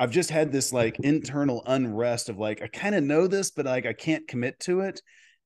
I've 0.00 0.10
just 0.10 0.30
had 0.30 0.52
this 0.52 0.72
like 0.72 0.98
internal 1.00 1.62
unrest 1.66 2.28
of 2.28 2.38
like, 2.38 2.62
I 2.62 2.66
kind 2.66 2.94
of 2.94 3.04
know 3.04 3.26
this, 3.26 3.50
but 3.50 3.66
like 3.66 3.86
I 3.86 3.92
can't 3.92 4.26
commit 4.26 4.58
to 4.60 4.80
it. 4.80 5.00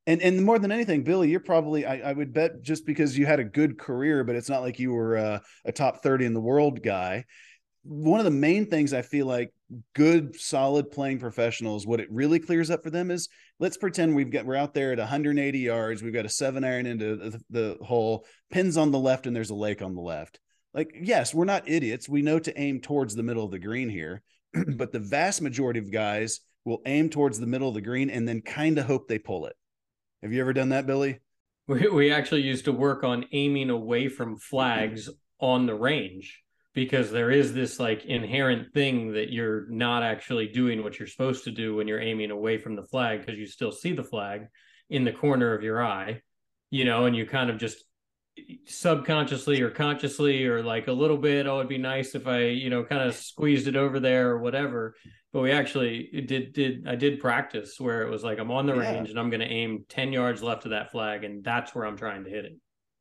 And 0.07 0.22
and 0.22 0.42
more 0.42 0.59
than 0.59 0.72
anything, 0.72 1.05
Billy, 1.05 1.31
you're 1.31 1.40
probably 1.40 1.85
I, 1.85 2.11
I 2.11 2.12
would 2.14 2.33
bet 2.33 2.62
just 2.62 2.87
because 2.87 3.16
you 3.16 3.27
had 3.27 3.40
a 3.40 3.44
good 3.44 3.79
career, 3.79 4.24
but 4.24 4.37
it's 4.37 4.48
not 4.48 4.62
like 4.62 4.79
you 4.79 4.92
were 4.92 5.18
uh, 5.18 5.38
a 5.66 5.72
top 5.72 6.03
30 6.03 6.24
in 6.24 6.35
the 6.35 6.40
world 6.40 6.83
guy. 6.83 7.27
One 7.82 8.20
of 8.20 8.24
the 8.24 8.30
main 8.30 8.66
things 8.66 8.92
I 8.92 9.02
feel 9.02 9.26
like 9.26 9.52
good, 9.94 10.38
solid 10.38 10.90
playing 10.90 11.18
professionals, 11.18 11.86
what 11.86 12.00
it 12.00 12.10
really 12.10 12.38
clears 12.38 12.70
up 12.70 12.82
for 12.82 12.90
them 12.90 13.10
is 13.10 13.28
let's 13.58 13.76
pretend 13.76 14.14
we've 14.14 14.30
got 14.30 14.46
we're 14.46 14.56
out 14.56 14.74
there 14.74 14.92
at 14.92 14.98
180 14.98 15.58
yards, 15.58 16.02
we've 16.02 16.12
got 16.12 16.26
a 16.26 16.30
seven 16.30 16.64
iron 16.64 16.86
into 16.86 17.16
the, 17.16 17.40
the 17.50 17.84
hole, 17.84 18.26
pins 18.50 18.76
on 18.76 18.90
the 18.90 18.98
left, 18.98 19.26
and 19.26 19.34
there's 19.34 19.50
a 19.50 19.54
lake 19.54 19.82
on 19.82 19.94
the 19.94 20.00
left. 20.00 20.40
Like, 20.74 20.94
yes, 21.00 21.34
we're 21.34 21.44
not 21.44 21.68
idiots. 21.68 22.08
We 22.08 22.22
know 22.22 22.38
to 22.38 22.60
aim 22.60 22.80
towards 22.80 23.14
the 23.14 23.22
middle 23.22 23.44
of 23.44 23.50
the 23.50 23.58
green 23.58 23.88
here, 23.88 24.22
but 24.76 24.92
the 24.92 25.00
vast 25.00 25.42
majority 25.42 25.78
of 25.78 25.90
guys 25.90 26.40
will 26.64 26.82
aim 26.86 27.08
towards 27.08 27.40
the 27.40 27.46
middle 27.46 27.68
of 27.68 27.74
the 27.74 27.80
green 27.80 28.10
and 28.10 28.28
then 28.28 28.42
kind 28.42 28.78
of 28.78 28.86
hope 28.86 29.08
they 29.08 29.18
pull 29.18 29.46
it. 29.46 29.56
Have 30.22 30.32
you 30.32 30.40
ever 30.40 30.52
done 30.52 30.70
that, 30.70 30.86
Billy? 30.86 31.20
We, 31.66 31.88
we 31.88 32.12
actually 32.12 32.42
used 32.42 32.64
to 32.66 32.72
work 32.72 33.04
on 33.04 33.26
aiming 33.32 33.70
away 33.70 34.08
from 34.08 34.36
flags 34.36 35.08
on 35.40 35.66
the 35.66 35.74
range 35.74 36.42
because 36.74 37.11
there 37.11 37.31
is 37.31 37.54
this 37.54 37.81
like 37.81 38.04
inherent 38.04 38.72
thing 38.72 39.12
that 39.12 39.33
you're 39.33 39.68
not 39.68 40.02
actually 40.02 40.48
doing 40.48 40.83
what 40.83 40.98
you're 40.98 41.09
supposed 41.09 41.44
to 41.44 41.50
do 41.50 41.74
when 41.74 41.88
you're 41.88 42.00
aiming 42.00 42.31
away 42.31 42.59
from 42.59 42.76
the 42.76 42.83
flag 42.83 43.20
because 43.20 43.38
you 43.38 43.46
still 43.46 43.72
see 43.72 43.92
the 43.92 44.04
flag 44.04 44.46
in 44.90 45.04
the 45.04 45.12
corner 45.12 45.54
of 45.54 45.62
your 45.62 45.85
eye, 45.85 46.20
you 46.70 46.85
know, 46.85 47.07
and 47.07 47.16
you 47.16 47.26
kind 47.26 47.50
of 47.50 47.59
just 47.59 47.85
subconsciously 48.66 49.61
or 49.61 49.70
consciously 49.70 50.46
or 50.46 50.62
like 50.62 50.88
a 50.88 50.92
little 50.92 51.16
bit 51.16 51.46
oh 51.46 51.59
it'd 51.59 51.68
be 51.68 51.78
nice 51.78 52.14
if 52.14 52.26
i 52.26 52.40
you 52.40 52.70
know 52.70 52.85
kind 52.85 53.02
of 53.02 53.14
squeezed 53.14 53.66
it 53.66 53.76
over 53.76 53.98
there 53.98 54.31
or 54.31 54.38
whatever 54.38 54.94
but 55.33 55.40
we 55.40 55.50
actually 55.50 56.24
did 56.26 56.52
did 56.52 56.87
i 56.87 56.94
did 56.94 57.18
practice 57.18 57.81
where 57.81 58.02
it 58.02 58.11
was 58.11 58.22
like 58.22 58.38
i'm 58.38 58.50
on 58.50 58.66
the 58.66 58.74
yeah. 58.74 58.92
range 58.92 59.11
and 59.11 59.18
i'm 59.18 59.31
going 59.31 59.40
to 59.40 59.46
aim 59.46 59.85
10 59.88 60.12
yards 60.12 60.42
left 60.42 60.64
of 60.64 60.70
that 60.70 60.90
flag 60.90 61.24
and 61.24 61.42
that's 61.42 61.74
where 61.74 61.85
i'm 61.85 61.96
trying 61.96 62.24
to 62.24 62.31
hit 62.31 62.44
it 62.44 62.52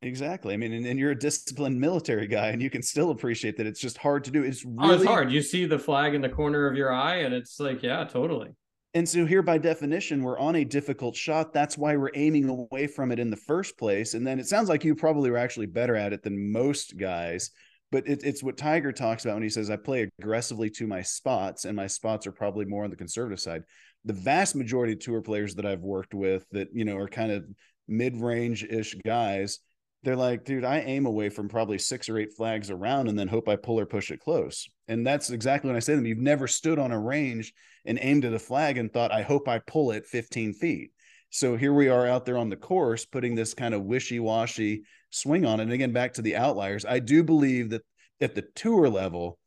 exactly 0.02 0.54
i 0.54 0.56
mean 0.56 0.72
and, 0.72 0.86
and 0.86 0.98
you're 0.98 1.10
a 1.10 1.18
disciplined 1.18 1.78
military 1.78 2.26
guy 2.26 2.48
and 2.48 2.62
you 2.62 2.70
can 2.70 2.82
still 2.82 3.10
appreciate 3.10 3.56
that 3.56 3.66
it's 3.66 3.80
just 3.80 3.98
hard 3.98 4.22
to 4.22 4.30
do 4.30 4.42
it's 4.42 4.64
really 4.64 4.78
oh, 4.80 4.94
it's 4.94 5.04
hard 5.04 5.32
you 5.32 5.42
see 5.42 5.64
the 5.64 5.78
flag 5.78 6.14
in 6.14 6.20
the 6.20 6.28
corner 6.28 6.66
of 6.66 6.76
your 6.76 6.92
eye 6.92 7.16
and 7.16 7.34
it's 7.34 7.58
like 7.58 7.82
yeah 7.82 8.04
totally 8.04 8.50
and 8.94 9.08
so 9.08 9.26
here 9.26 9.42
by 9.42 9.58
definition, 9.58 10.22
we're 10.22 10.38
on 10.38 10.56
a 10.56 10.64
difficult 10.64 11.14
shot. 11.14 11.52
That's 11.52 11.76
why 11.76 11.94
we're 11.96 12.10
aiming 12.14 12.48
away 12.48 12.86
from 12.86 13.12
it 13.12 13.18
in 13.18 13.30
the 13.30 13.36
first 13.36 13.76
place. 13.78 14.14
And 14.14 14.26
then 14.26 14.40
it 14.40 14.46
sounds 14.46 14.68
like 14.68 14.82
you 14.82 14.94
probably 14.94 15.30
were 15.30 15.36
actually 15.36 15.66
better 15.66 15.94
at 15.94 16.12
it 16.12 16.22
than 16.22 16.50
most 16.50 16.96
guys. 16.96 17.50
But 17.92 18.08
it, 18.08 18.22
it's 18.24 18.42
what 18.42 18.56
Tiger 18.56 18.92
talks 18.92 19.24
about 19.24 19.34
when 19.34 19.42
he 19.42 19.50
says, 19.50 19.70
I 19.70 19.76
play 19.76 20.08
aggressively 20.18 20.70
to 20.70 20.86
my 20.86 21.02
spots, 21.02 21.64
and 21.64 21.76
my 21.76 21.86
spots 21.86 22.26
are 22.26 22.32
probably 22.32 22.64
more 22.64 22.84
on 22.84 22.90
the 22.90 22.96
conservative 22.96 23.40
side. 23.40 23.62
The 24.04 24.14
vast 24.14 24.56
majority 24.56 24.94
of 24.94 25.00
tour 25.00 25.22
players 25.22 25.54
that 25.56 25.66
I've 25.66 25.82
worked 25.82 26.14
with 26.14 26.46
that, 26.52 26.68
you 26.72 26.84
know, 26.84 26.96
are 26.96 27.08
kind 27.08 27.32
of 27.32 27.44
mid-range 27.88 28.64
ish 28.64 28.94
guys, 29.06 29.60
they're 30.02 30.16
like, 30.16 30.44
dude, 30.44 30.64
I 30.64 30.80
aim 30.80 31.06
away 31.06 31.28
from 31.28 31.48
probably 31.48 31.78
six 31.78 32.08
or 32.08 32.18
eight 32.18 32.32
flags 32.36 32.70
around 32.70 33.08
and 33.08 33.18
then 33.18 33.28
hope 33.28 33.48
I 33.48 33.56
pull 33.56 33.80
or 33.80 33.86
push 33.86 34.10
it 34.10 34.20
close. 34.20 34.68
And 34.86 35.06
that's 35.06 35.30
exactly 35.30 35.68
when 35.68 35.76
I 35.76 35.80
say 35.80 35.92
to 35.92 35.96
them, 35.96 36.06
you've 36.06 36.18
never 36.18 36.46
stood 36.46 36.78
on 36.78 36.92
a 36.92 36.98
range 36.98 37.52
and 37.84 37.98
aimed 38.00 38.24
at 38.24 38.32
a 38.32 38.38
flag 38.38 38.78
and 38.78 38.92
thought, 38.92 39.12
I 39.12 39.22
hope 39.22 39.48
I 39.48 39.58
pull 39.58 39.90
it 39.90 40.06
15 40.06 40.54
feet. 40.54 40.92
So 41.30 41.56
here 41.56 41.74
we 41.74 41.88
are 41.88 42.06
out 42.06 42.24
there 42.24 42.38
on 42.38 42.48
the 42.48 42.56
course, 42.56 43.04
putting 43.04 43.34
this 43.34 43.54
kind 43.54 43.74
of 43.74 43.84
wishy 43.84 44.20
washy 44.20 44.84
swing 45.10 45.44
on 45.44 45.60
it. 45.60 45.64
And 45.64 45.72
again, 45.72 45.92
back 45.92 46.14
to 46.14 46.22
the 46.22 46.36
outliers, 46.36 46.84
I 46.84 47.00
do 47.00 47.22
believe 47.22 47.70
that 47.70 47.82
at 48.20 48.34
the 48.34 48.44
tour 48.54 48.88
level, 48.88 49.38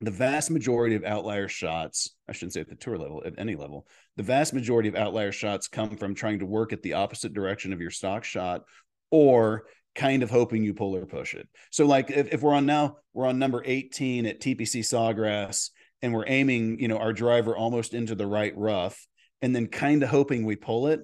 the 0.00 0.10
vast 0.10 0.50
majority 0.50 0.94
of 0.94 1.04
outlier 1.04 1.48
shots, 1.48 2.14
I 2.28 2.32
shouldn't 2.32 2.52
say 2.52 2.60
at 2.60 2.68
the 2.68 2.74
tour 2.74 2.98
level, 2.98 3.22
at 3.24 3.38
any 3.38 3.56
level, 3.56 3.86
the 4.16 4.22
vast 4.22 4.52
majority 4.52 4.88
of 4.90 4.94
outlier 4.94 5.32
shots 5.32 5.68
come 5.68 5.96
from 5.96 6.14
trying 6.14 6.40
to 6.40 6.46
work 6.46 6.72
at 6.72 6.82
the 6.82 6.92
opposite 6.94 7.32
direction 7.32 7.72
of 7.72 7.80
your 7.80 7.90
stock 7.90 8.24
shot 8.24 8.62
or 9.10 9.64
kind 9.96 10.22
of 10.22 10.30
hoping 10.30 10.62
you 10.62 10.74
pull 10.74 10.94
or 10.94 11.06
push 11.06 11.34
it. 11.34 11.48
So 11.72 11.86
like 11.86 12.10
if, 12.10 12.32
if 12.32 12.42
we're 12.42 12.54
on 12.54 12.66
now, 12.66 12.98
we're 13.12 13.26
on 13.26 13.38
number 13.38 13.62
18 13.64 14.26
at 14.26 14.40
TPC 14.40 14.80
Sawgrass 14.80 15.70
and 16.02 16.12
we're 16.12 16.28
aiming, 16.28 16.78
you 16.78 16.88
know, 16.88 16.98
our 16.98 17.12
driver 17.12 17.56
almost 17.56 17.94
into 17.94 18.14
the 18.14 18.26
right 18.26 18.52
rough 18.56 19.06
and 19.42 19.54
then 19.54 19.66
kind 19.66 20.02
of 20.02 20.10
hoping 20.10 20.44
we 20.44 20.56
pull 20.56 20.86
it. 20.88 21.00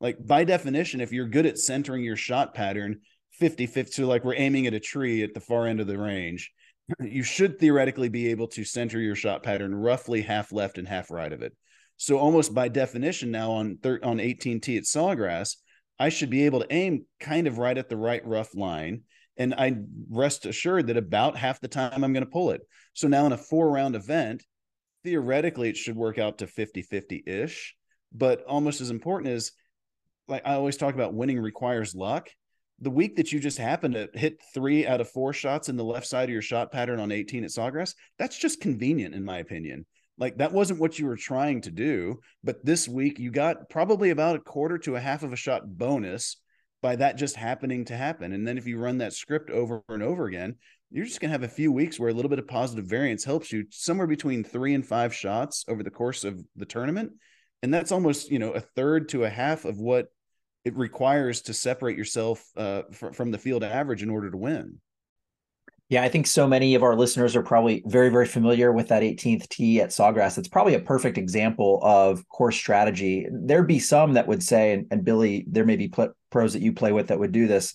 Like 0.00 0.18
by 0.24 0.44
definition, 0.44 1.00
if 1.00 1.12
you're 1.12 1.28
good 1.28 1.46
at 1.46 1.58
centering 1.58 2.04
your 2.04 2.16
shot 2.16 2.54
pattern 2.54 3.00
50 3.40 3.66
50, 3.66 3.92
so 3.92 4.06
like 4.06 4.24
we're 4.24 4.34
aiming 4.36 4.66
at 4.66 4.74
a 4.74 4.80
tree 4.80 5.22
at 5.22 5.34
the 5.34 5.40
far 5.40 5.66
end 5.66 5.80
of 5.80 5.86
the 5.86 5.98
range, 5.98 6.52
you 7.00 7.22
should 7.22 7.58
theoretically 7.58 8.08
be 8.08 8.28
able 8.28 8.48
to 8.48 8.64
center 8.64 9.00
your 9.00 9.16
shot 9.16 9.42
pattern 9.42 9.74
roughly 9.74 10.20
half 10.20 10.52
left 10.52 10.78
and 10.78 10.86
half 10.86 11.10
right 11.10 11.32
of 11.32 11.42
it. 11.42 11.56
So 11.96 12.18
almost 12.18 12.54
by 12.54 12.68
definition 12.68 13.30
now 13.30 13.52
on 13.52 13.78
thir- 13.82 14.00
on 14.02 14.18
18T 14.18 14.76
at 14.76 14.84
Sawgrass, 14.84 15.56
I 15.98 16.08
should 16.08 16.30
be 16.30 16.46
able 16.46 16.60
to 16.60 16.72
aim 16.72 17.06
kind 17.20 17.46
of 17.46 17.58
right 17.58 17.76
at 17.76 17.88
the 17.88 17.96
right 17.96 18.24
rough 18.26 18.54
line. 18.54 19.02
And 19.36 19.54
I 19.54 19.76
rest 20.10 20.46
assured 20.46 20.86
that 20.88 20.96
about 20.96 21.36
half 21.36 21.60
the 21.60 21.68
time 21.68 22.04
I'm 22.04 22.12
going 22.12 22.24
to 22.24 22.30
pull 22.30 22.50
it. 22.50 22.62
So 22.92 23.08
now 23.08 23.26
in 23.26 23.32
a 23.32 23.38
four 23.38 23.70
round 23.70 23.96
event, 23.96 24.44
theoretically 25.02 25.68
it 25.68 25.76
should 25.76 25.96
work 25.96 26.18
out 26.18 26.38
to 26.38 26.46
50 26.46 26.82
50 26.82 27.22
ish. 27.26 27.74
But 28.12 28.44
almost 28.44 28.80
as 28.80 28.90
important 28.90 29.32
is 29.32 29.52
like 30.28 30.42
I 30.46 30.54
always 30.54 30.76
talk 30.76 30.94
about 30.94 31.14
winning 31.14 31.40
requires 31.40 31.94
luck. 31.94 32.30
The 32.80 32.90
week 32.90 33.16
that 33.16 33.32
you 33.32 33.38
just 33.38 33.58
happen 33.58 33.92
to 33.92 34.08
hit 34.14 34.42
three 34.52 34.86
out 34.86 35.00
of 35.00 35.08
four 35.08 35.32
shots 35.32 35.68
in 35.68 35.76
the 35.76 35.84
left 35.84 36.06
side 36.06 36.24
of 36.24 36.32
your 36.32 36.42
shot 36.42 36.72
pattern 36.72 36.98
on 36.98 37.12
18 37.12 37.44
at 37.44 37.50
Sawgrass, 37.50 37.94
that's 38.18 38.36
just 38.36 38.60
convenient, 38.60 39.14
in 39.14 39.24
my 39.24 39.38
opinion. 39.38 39.86
Like 40.18 40.38
that 40.38 40.52
wasn't 40.52 40.80
what 40.80 40.98
you 40.98 41.06
were 41.06 41.16
trying 41.16 41.62
to 41.62 41.70
do. 41.70 42.20
But 42.42 42.64
this 42.64 42.88
week 42.88 43.18
you 43.18 43.30
got 43.30 43.68
probably 43.68 44.10
about 44.10 44.36
a 44.36 44.40
quarter 44.40 44.78
to 44.78 44.96
a 44.96 45.00
half 45.00 45.22
of 45.22 45.32
a 45.32 45.36
shot 45.36 45.62
bonus 45.66 46.36
by 46.82 46.96
that 46.96 47.16
just 47.16 47.36
happening 47.36 47.86
to 47.86 47.96
happen. 47.96 48.32
And 48.32 48.46
then 48.46 48.58
if 48.58 48.66
you 48.66 48.78
run 48.78 48.98
that 48.98 49.14
script 49.14 49.50
over 49.50 49.82
and 49.88 50.02
over 50.02 50.26
again, 50.26 50.56
you're 50.90 51.06
just 51.06 51.18
going 51.18 51.30
to 51.30 51.32
have 51.32 51.42
a 51.42 51.48
few 51.48 51.72
weeks 51.72 51.98
where 51.98 52.10
a 52.10 52.12
little 52.12 52.28
bit 52.28 52.38
of 52.38 52.46
positive 52.46 52.84
variance 52.84 53.24
helps 53.24 53.50
you 53.50 53.64
somewhere 53.70 54.06
between 54.06 54.44
three 54.44 54.74
and 54.74 54.86
five 54.86 55.14
shots 55.14 55.64
over 55.66 55.82
the 55.82 55.90
course 55.90 56.24
of 56.24 56.40
the 56.56 56.66
tournament. 56.66 57.12
And 57.62 57.72
that's 57.72 57.90
almost, 57.90 58.30
you 58.30 58.38
know, 58.38 58.52
a 58.52 58.60
third 58.60 59.08
to 59.08 59.24
a 59.24 59.30
half 59.30 59.64
of 59.64 59.78
what 59.78 60.08
it 60.64 60.76
requires 60.76 61.42
to 61.42 61.54
separate 61.54 61.96
yourself 61.96 62.44
uh, 62.56 62.82
fr- 62.92 63.12
from 63.12 63.30
the 63.30 63.38
field 63.38 63.64
average 63.64 64.02
in 64.02 64.10
order 64.10 64.30
to 64.30 64.36
win. 64.36 64.78
Yeah, 65.90 66.02
I 66.02 66.08
think 66.08 66.26
so 66.26 66.46
many 66.46 66.74
of 66.74 66.82
our 66.82 66.96
listeners 66.96 67.36
are 67.36 67.42
probably 67.42 67.82
very, 67.86 68.08
very 68.08 68.26
familiar 68.26 68.72
with 68.72 68.88
that 68.88 69.02
18th 69.02 69.48
tee 69.48 69.80
at 69.82 69.90
Sawgrass. 69.90 70.38
It's 70.38 70.48
probably 70.48 70.74
a 70.74 70.80
perfect 70.80 71.18
example 71.18 71.78
of 71.82 72.26
course 72.28 72.56
strategy. 72.56 73.26
There'd 73.30 73.66
be 73.66 73.78
some 73.78 74.14
that 74.14 74.26
would 74.26 74.42
say, 74.42 74.72
and, 74.72 74.86
and 74.90 75.04
Billy, 75.04 75.44
there 75.46 75.66
may 75.66 75.76
be 75.76 75.88
pl- 75.88 76.14
pros 76.30 76.54
that 76.54 76.62
you 76.62 76.72
play 76.72 76.92
with 76.92 77.08
that 77.08 77.18
would 77.18 77.32
do 77.32 77.46
this. 77.46 77.74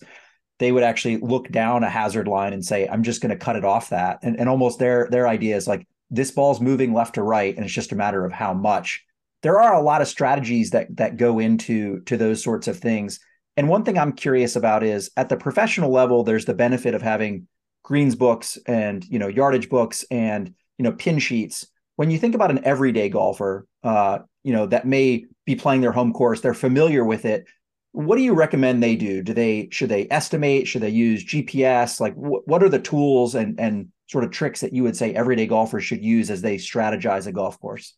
They 0.57 0.71
would 0.71 0.83
actually 0.83 1.17
look 1.17 1.49
down 1.49 1.83
a 1.83 1.89
hazard 1.89 2.27
line 2.27 2.51
and 2.51 2.65
say, 2.65 2.87
"I'm 2.87 3.03
just 3.03 3.21
going 3.21 3.29
to 3.29 3.37
cut 3.37 3.55
it 3.55 3.63
off 3.63 3.89
that," 3.89 4.19
and, 4.23 4.37
and 4.37 4.49
almost 4.49 4.79
their 4.79 5.07
their 5.09 5.27
idea 5.27 5.55
is 5.55 5.67
like 5.67 5.87
this 6.09 6.31
ball's 6.31 6.59
moving 6.59 6.93
left 6.93 7.15
to 7.15 7.23
right, 7.23 7.55
and 7.55 7.63
it's 7.63 7.73
just 7.73 7.93
a 7.93 7.95
matter 7.95 8.25
of 8.25 8.33
how 8.33 8.53
much. 8.53 9.05
There 9.41 9.61
are 9.61 9.75
a 9.75 9.81
lot 9.81 10.01
of 10.01 10.09
strategies 10.09 10.71
that 10.71 10.97
that 10.97 11.15
go 11.15 11.39
into 11.39 12.01
to 12.01 12.17
those 12.17 12.43
sorts 12.43 12.67
of 12.67 12.79
things. 12.79 13.19
And 13.55 13.69
one 13.69 13.85
thing 13.85 13.97
I'm 13.97 14.11
curious 14.11 14.55
about 14.57 14.83
is 14.83 15.11
at 15.15 15.29
the 15.29 15.37
professional 15.37 15.91
level, 15.91 16.23
there's 16.23 16.45
the 16.45 16.53
benefit 16.53 16.93
of 16.93 17.01
having 17.01 17.47
greens 17.83 18.15
books 18.15 18.57
and 18.65 19.05
you 19.05 19.19
know 19.19 19.27
yardage 19.27 19.69
books 19.69 20.05
and 20.11 20.53
you 20.77 20.83
know 20.83 20.91
pin 20.91 21.19
sheets. 21.19 21.67
When 21.95 22.11
you 22.11 22.17
think 22.17 22.35
about 22.35 22.51
an 22.51 22.63
everyday 22.63 23.09
golfer 23.09 23.67
uh 23.83 24.19
you 24.43 24.53
know 24.53 24.65
that 24.67 24.85
may 24.85 25.25
be 25.45 25.55
playing 25.55 25.81
their 25.81 25.91
home 25.91 26.13
course 26.13 26.41
they're 26.41 26.53
familiar 26.53 27.03
with 27.03 27.25
it 27.25 27.45
what 27.91 28.17
do 28.17 28.21
you 28.21 28.33
recommend 28.33 28.83
they 28.83 28.95
do? 28.95 29.21
Do 29.21 29.33
they 29.33 29.67
should 29.71 29.89
they 29.89 30.07
estimate? 30.11 30.67
Should 30.67 30.83
they 30.83 30.89
use 30.89 31.25
gps 31.25 31.99
like 31.99 32.13
wh- 32.13 32.47
what 32.47 32.61
are 32.63 32.69
the 32.69 32.79
tools 32.79 33.35
and 33.35 33.59
and 33.59 33.89
sort 34.07 34.23
of 34.23 34.31
tricks 34.31 34.61
that 34.61 34.73
you 34.73 34.83
would 34.83 34.95
say 34.95 35.13
everyday 35.13 35.47
golfers 35.47 35.83
should 35.83 36.03
use 36.03 36.29
as 36.29 36.41
they 36.41 36.57
strategize 36.57 37.27
a 37.27 37.31
golf 37.31 37.59
course? 37.59 37.95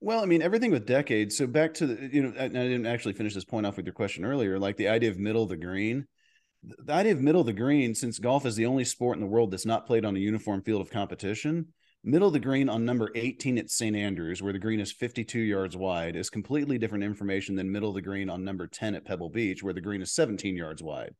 Well, 0.00 0.20
I 0.20 0.26
mean, 0.26 0.42
everything 0.42 0.72
with 0.72 0.86
decades. 0.86 1.36
So 1.36 1.46
back 1.46 1.74
to 1.74 1.86
the, 1.86 2.10
you 2.12 2.22
know, 2.24 2.32
I, 2.36 2.44
I 2.44 2.48
didn't 2.48 2.86
actually 2.86 3.12
finish 3.14 3.34
this 3.34 3.44
point 3.44 3.66
off 3.66 3.76
with 3.76 3.86
your 3.86 3.92
question 3.92 4.24
earlier, 4.24 4.58
like 4.58 4.76
the 4.76 4.88
idea 4.88 5.10
of 5.10 5.18
middle 5.18 5.44
of 5.44 5.48
the 5.48 5.56
green 5.56 6.06
the 6.62 6.92
idea 6.92 7.12
of 7.12 7.20
middle 7.20 7.40
of 7.40 7.46
the 7.46 7.52
green, 7.52 7.94
since 7.94 8.18
golf 8.18 8.46
is 8.46 8.56
the 8.56 8.66
only 8.66 8.84
sport 8.84 9.16
in 9.16 9.20
the 9.20 9.26
world 9.26 9.50
that's 9.50 9.66
not 9.66 9.86
played 9.86 10.04
on 10.04 10.16
a 10.16 10.20
uniform 10.20 10.62
field 10.62 10.80
of 10.80 10.90
competition, 10.90 11.66
middle 12.04 12.28
of 12.28 12.34
the 12.34 12.40
green 12.40 12.68
on 12.68 12.84
number 12.84 13.10
18 13.14 13.58
at 13.58 13.70
St. 13.70 13.96
Andrews, 13.96 14.42
where 14.42 14.52
the 14.52 14.58
green 14.58 14.80
is 14.80 14.92
52 14.92 15.40
yards 15.40 15.76
wide, 15.76 16.16
is 16.16 16.30
completely 16.30 16.78
different 16.78 17.04
information 17.04 17.56
than 17.56 17.70
middle 17.70 17.88
of 17.88 17.94
the 17.94 18.02
green 18.02 18.30
on 18.30 18.44
number 18.44 18.66
10 18.66 18.94
at 18.94 19.04
Pebble 19.04 19.30
Beach, 19.30 19.62
where 19.62 19.74
the 19.74 19.80
green 19.80 20.02
is 20.02 20.12
17 20.12 20.56
yards 20.56 20.82
wide. 20.82 21.14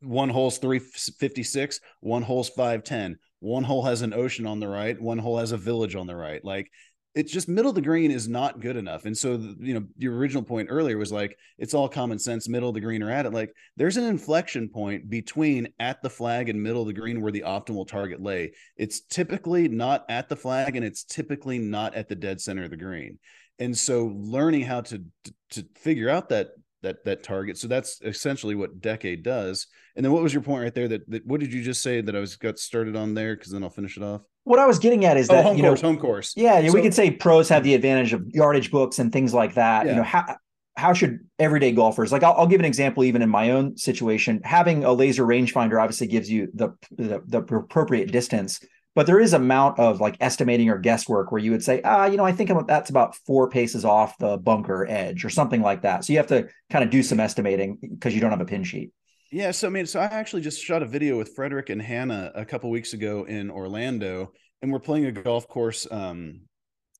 One 0.00 0.28
hole's 0.28 0.58
356, 0.58 1.80
one 2.00 2.22
hole's 2.22 2.50
510. 2.50 3.18
One 3.40 3.64
hole 3.64 3.82
has 3.84 4.02
an 4.02 4.14
ocean 4.14 4.46
on 4.46 4.60
the 4.60 4.68
right, 4.68 5.00
one 5.00 5.18
hole 5.18 5.38
has 5.38 5.52
a 5.52 5.56
village 5.56 5.94
on 5.94 6.06
the 6.06 6.16
right. 6.16 6.44
Like 6.44 6.70
it's 7.16 7.32
just 7.32 7.48
middle 7.48 7.70
of 7.70 7.74
the 7.74 7.80
green 7.80 8.10
is 8.10 8.28
not 8.28 8.60
good 8.60 8.76
enough. 8.76 9.06
And 9.06 9.16
so, 9.16 9.32
you 9.58 9.72
know, 9.72 9.86
your 9.96 10.14
original 10.14 10.42
point 10.42 10.68
earlier 10.70 10.98
was 10.98 11.10
like, 11.10 11.38
it's 11.56 11.72
all 11.72 11.88
common 11.88 12.18
sense, 12.18 12.46
middle 12.46 12.68
of 12.68 12.74
the 12.74 12.80
green 12.82 13.02
or 13.02 13.10
at 13.10 13.24
it. 13.24 13.32
Like 13.32 13.54
there's 13.74 13.96
an 13.96 14.04
inflection 14.04 14.68
point 14.68 15.08
between 15.08 15.68
at 15.80 16.02
the 16.02 16.10
flag 16.10 16.50
and 16.50 16.62
middle 16.62 16.82
of 16.82 16.88
the 16.88 16.92
green 16.92 17.22
where 17.22 17.32
the 17.32 17.44
optimal 17.46 17.88
target 17.88 18.22
lay. 18.22 18.52
It's 18.76 19.00
typically 19.00 19.66
not 19.66 20.04
at 20.10 20.28
the 20.28 20.36
flag 20.36 20.76
and 20.76 20.84
it's 20.84 21.04
typically 21.04 21.58
not 21.58 21.94
at 21.94 22.10
the 22.10 22.14
dead 22.14 22.38
center 22.38 22.64
of 22.64 22.70
the 22.70 22.76
green. 22.76 23.18
And 23.58 23.76
so 23.76 24.12
learning 24.14 24.62
how 24.62 24.82
to, 24.82 25.02
to, 25.24 25.34
to 25.52 25.66
figure 25.74 26.10
out 26.10 26.28
that, 26.28 26.50
that 26.86 27.04
that 27.04 27.22
target. 27.22 27.58
So 27.58 27.68
that's 27.68 28.00
essentially 28.02 28.54
what 28.54 28.80
Decade 28.80 29.22
does. 29.22 29.66
And 29.96 30.04
then 30.04 30.12
what 30.12 30.22
was 30.22 30.32
your 30.32 30.42
point 30.42 30.62
right 30.62 30.74
there? 30.74 30.88
That, 30.88 31.08
that 31.10 31.26
what 31.26 31.40
did 31.40 31.52
you 31.52 31.62
just 31.62 31.82
say 31.82 32.00
that 32.00 32.14
I 32.16 32.20
was 32.20 32.36
got 32.36 32.58
started 32.58 32.96
on 32.96 33.14
there? 33.14 33.34
Because 33.36 33.52
then 33.52 33.62
I'll 33.62 33.70
finish 33.70 33.96
it 33.96 34.02
off. 34.02 34.22
What 34.44 34.58
I 34.58 34.66
was 34.66 34.78
getting 34.78 35.04
at 35.04 35.16
is 35.16 35.28
Oh, 35.28 35.34
that 35.34 35.44
home 35.44 35.56
you 35.56 35.64
course, 35.64 35.82
know, 35.82 35.88
home 35.88 35.98
course. 35.98 36.32
yeah, 36.36 36.64
So- 36.66 36.72
we 36.74 36.82
could 36.82 36.94
say 36.94 37.10
pros 37.10 37.48
have 37.48 37.64
the 37.64 37.74
advantage 37.74 38.12
of 38.12 38.24
yardage 38.28 38.70
books 38.70 38.98
and 38.98 39.12
things 39.12 39.34
like 39.34 39.54
that. 39.54 39.86
You 39.86 39.94
know, 39.96 40.02
how 40.02 40.36
how 40.76 40.92
should 40.92 41.20
everyday 41.38 41.72
golfers 41.72 42.12
like 42.12 42.22
I'll, 42.22 42.34
I'll 42.34 42.46
give 42.46 42.60
an 42.60 42.66
example 42.66 43.02
even 43.04 43.22
in 43.22 43.30
my 43.30 43.50
own 43.50 43.76
situation 43.78 44.42
having 44.44 44.84
a 44.84 44.92
laser 44.92 45.24
rangefinder 45.24 45.80
obviously 45.82 46.06
gives 46.06 46.30
you 46.30 46.48
the, 46.52 46.68
the 46.90 47.22
the 47.26 47.38
appropriate 47.38 48.12
distance 48.12 48.60
but 48.96 49.06
there 49.06 49.20
is 49.20 49.32
amount 49.32 49.78
of 49.78 50.00
like 50.00 50.16
estimating 50.20 50.68
or 50.68 50.78
guesswork 50.78 51.30
where 51.30 51.40
you 51.40 51.52
would 51.52 51.62
say 51.62 51.80
ah 51.84 52.06
you 52.06 52.16
know 52.16 52.24
i 52.24 52.32
think 52.32 52.50
I'm- 52.50 52.66
that's 52.66 52.90
about 52.90 53.14
four 53.14 53.48
paces 53.48 53.84
off 53.84 54.18
the 54.18 54.36
bunker 54.36 54.84
edge 54.88 55.24
or 55.24 55.30
something 55.30 55.62
like 55.62 55.82
that 55.82 56.04
so 56.04 56.12
you 56.12 56.18
have 56.18 56.26
to 56.28 56.48
kind 56.70 56.82
of 56.82 56.90
do 56.90 57.02
some 57.04 57.20
estimating 57.20 57.78
because 57.80 58.12
you 58.14 58.20
don't 58.20 58.32
have 58.32 58.40
a 58.40 58.46
pin 58.46 58.64
sheet 58.64 58.90
Yeah, 59.30 59.50
so 59.52 59.66
I 59.66 59.70
mean, 59.70 59.86
so 59.86 60.00
I 60.00 60.04
actually 60.04 60.42
just 60.42 60.62
shot 60.62 60.82
a 60.82 60.86
video 60.86 61.18
with 61.18 61.34
Frederick 61.34 61.68
and 61.68 61.82
Hannah 61.82 62.30
a 62.34 62.44
couple 62.44 62.70
weeks 62.70 62.92
ago 62.94 63.24
in 63.24 63.50
Orlando, 63.50 64.32
and 64.62 64.72
we're 64.72 64.86
playing 64.88 65.06
a 65.06 65.12
golf 65.12 65.48
course. 65.48 65.86
Um, 65.90 66.46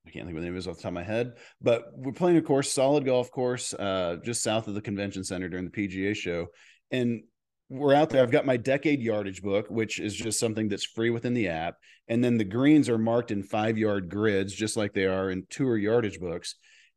I 0.06 0.10
can't 0.10 0.26
think 0.26 0.36
of 0.36 0.42
the 0.42 0.48
name 0.50 0.58
is 0.58 0.66
off 0.66 0.76
the 0.76 0.82
top 0.82 0.90
of 0.90 0.94
my 1.02 1.04
head, 1.04 1.34
but 1.62 1.80
we're 1.94 2.12
playing 2.12 2.36
a 2.36 2.42
course, 2.42 2.72
solid 2.72 3.04
golf 3.04 3.30
course, 3.30 3.72
uh, 3.74 4.16
just 4.24 4.42
south 4.42 4.66
of 4.68 4.74
the 4.74 4.82
convention 4.82 5.22
center 5.24 5.48
during 5.48 5.66
the 5.70 5.76
PGA 5.78 6.14
show, 6.14 6.48
and 6.90 7.22
we're 7.68 7.94
out 7.94 8.10
there. 8.10 8.22
I've 8.22 8.30
got 8.30 8.46
my 8.46 8.56
decade 8.56 9.00
yardage 9.00 9.42
book, 9.42 9.66
which 9.68 9.98
is 9.98 10.14
just 10.14 10.38
something 10.38 10.68
that's 10.68 10.84
free 10.84 11.10
within 11.10 11.34
the 11.34 11.48
app, 11.48 11.76
and 12.08 12.22
then 12.22 12.38
the 12.38 12.44
greens 12.44 12.88
are 12.88 12.98
marked 12.98 13.30
in 13.30 13.42
five 13.42 13.76
yard 13.76 14.08
grids, 14.08 14.54
just 14.54 14.76
like 14.76 14.92
they 14.92 15.06
are 15.06 15.30
in 15.30 15.46
tour 15.50 15.76
yardage 15.76 16.20
books 16.20 16.54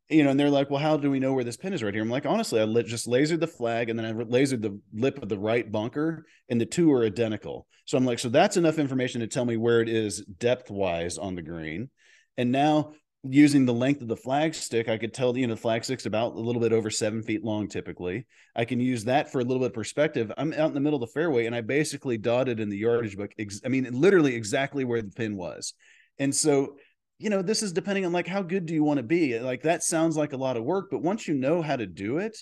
you 0.10 0.24
know, 0.24 0.32
and 0.32 0.40
they're 0.40 0.50
like, 0.50 0.70
well, 0.70 0.82
how 0.82 0.98
do 0.98 1.12
we 1.12 1.20
know 1.20 1.34
where 1.34 1.44
this 1.44 1.58
pin 1.58 1.72
is 1.72 1.84
right 1.84 1.94
here? 1.94 2.02
I'm 2.02 2.10
like, 2.10 2.26
honestly, 2.26 2.60
I 2.60 2.66
just 2.82 3.08
lasered 3.08 3.40
the 3.40 3.48
flag 3.48 3.90
and 3.90 4.00
then 4.00 4.06
I 4.06 4.12
lasered 4.14 4.62
the 4.62 4.80
lip 4.92 5.22
of 5.22 5.30
the 5.30 5.38
right 5.38 5.72
bunker, 5.72 6.26
and 6.50 6.60
the 6.60 6.66
two 6.66 6.92
are 6.92 7.06
identical. 7.06 7.68
So 7.86 7.98
I'm 7.98 8.06
like, 8.06 8.20
so 8.20 8.30
that's 8.30 8.58
enough 8.58 8.80
information 8.80 9.22
to 9.22 9.28
tell 9.28 9.46
me 9.46 9.56
where 9.56 9.82
it 9.82 9.90
is 9.90 10.26
depth 10.26 10.72
wise 10.72 11.18
on 11.18 11.36
the 11.36 11.42
green. 11.44 11.90
And 12.38 12.52
now 12.52 12.94
using 13.24 13.66
the 13.66 13.74
length 13.74 14.02
of 14.02 14.08
the 14.08 14.16
flagstick, 14.16 14.88
I 14.88 14.98
could 14.98 15.14
tell, 15.14 15.38
you 15.38 15.46
know, 15.48 15.54
the 15.54 15.60
flag 15.60 15.84
stick's 15.84 16.06
about 16.06 16.36
a 16.36 16.40
little 16.40 16.62
bit 16.62 16.72
over 16.72 16.90
seven 16.90 17.22
feet 17.22 17.44
long 17.44 17.68
typically. 17.68 18.26
I 18.56 18.66
can 18.66 18.80
use 18.80 19.04
that 19.06 19.32
for 19.32 19.40
a 19.40 19.44
little 19.44 19.60
bit 19.60 19.68
of 19.68 19.74
perspective. 19.74 20.32
I'm 20.38 20.54
out 20.54 20.70
in 20.70 20.74
the 20.74 20.80
middle 20.80 21.02
of 21.02 21.08
the 21.08 21.14
fairway 21.14 21.46
and 21.46 21.54
I 21.54 21.62
basically 21.62 22.18
dotted 22.18 22.60
in 22.60 22.70
the 22.70 22.78
yardage 22.78 23.18
book, 23.18 23.32
ex- 23.38 23.62
I 23.66 23.68
mean, 23.68 23.88
literally 23.92 24.36
exactly 24.36 24.86
where 24.86 25.02
the 25.02 25.12
pin 25.12 25.36
was. 25.36 25.74
And 26.18 26.34
so 26.34 26.76
you 27.20 27.30
know, 27.30 27.42
this 27.42 27.62
is 27.62 27.74
depending 27.74 28.06
on 28.06 28.14
like 28.14 28.28
how 28.28 28.42
good 28.42 28.66
do 28.66 28.74
you 28.74 28.84
want 28.84 28.98
to 28.98 29.04
be. 29.04 29.38
Like 29.40 29.64
that 29.64 29.84
sounds 29.84 30.16
like 30.16 30.34
a 30.34 30.38
lot 30.38 30.58
of 30.58 30.64
work, 30.64 30.88
but 30.90 31.04
once 31.04 31.28
you 31.28 31.34
know 31.34 31.62
how 31.62 31.76
to 31.76 31.86
do 31.86 32.18
it, 32.18 32.38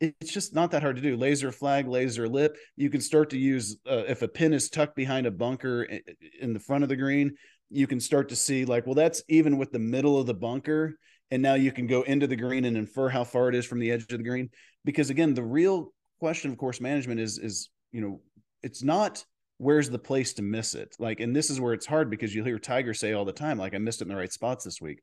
it's 0.00 0.32
just 0.32 0.54
not 0.54 0.70
that 0.72 0.82
hard 0.82 0.96
to 0.96 1.02
do. 1.02 1.16
Laser 1.16 1.52
flag, 1.52 1.86
laser 1.86 2.28
lip. 2.28 2.56
You 2.76 2.90
can 2.90 3.00
start 3.00 3.30
to 3.30 3.38
use 3.38 3.76
uh, 3.88 4.04
if 4.08 4.22
a 4.22 4.28
pin 4.28 4.52
is 4.52 4.68
tucked 4.68 4.96
behind 4.96 5.26
a 5.26 5.30
bunker 5.30 5.86
in 6.40 6.52
the 6.52 6.58
front 6.58 6.82
of 6.82 6.88
the 6.88 6.96
green, 6.96 7.36
you 7.70 7.86
can 7.86 8.00
start 8.00 8.28
to 8.28 8.36
see 8.36 8.64
like, 8.64 8.86
well, 8.86 8.94
that's 8.94 9.22
even 9.28 9.58
with 9.58 9.72
the 9.72 9.78
middle 9.78 10.18
of 10.18 10.26
the 10.26 10.34
bunker. 10.34 10.98
And 11.30 11.42
now 11.42 11.54
you 11.54 11.72
can 11.72 11.86
go 11.86 12.02
into 12.02 12.26
the 12.26 12.36
green 12.36 12.64
and 12.64 12.76
infer 12.76 13.08
how 13.08 13.24
far 13.24 13.48
it 13.48 13.54
is 13.54 13.66
from 13.66 13.80
the 13.80 13.90
edge 13.90 14.02
of 14.02 14.08
the 14.08 14.18
green. 14.18 14.50
Because 14.84 15.10
again, 15.10 15.34
the 15.34 15.42
real 15.42 15.92
question 16.20 16.50
of 16.50 16.58
course 16.58 16.80
management 16.80 17.20
is 17.20 17.38
is 17.38 17.70
you 17.92 18.00
know, 18.00 18.20
it's 18.62 18.82
not 18.82 19.24
where's 19.58 19.88
the 19.88 19.98
place 19.98 20.34
to 20.34 20.42
miss 20.42 20.74
it? 20.74 20.96
Like, 20.98 21.20
and 21.20 21.34
this 21.34 21.50
is 21.50 21.60
where 21.60 21.72
it's 21.72 21.86
hard 21.86 22.10
because 22.10 22.34
you'll 22.34 22.44
hear 22.44 22.58
Tiger 22.58 22.92
say 22.92 23.12
all 23.12 23.24
the 23.24 23.32
time, 23.32 23.58
like, 23.58 23.74
I 23.74 23.78
missed 23.78 24.00
it 24.00 24.04
in 24.04 24.08
the 24.08 24.16
right 24.16 24.32
spots 24.32 24.64
this 24.64 24.80
week. 24.80 25.00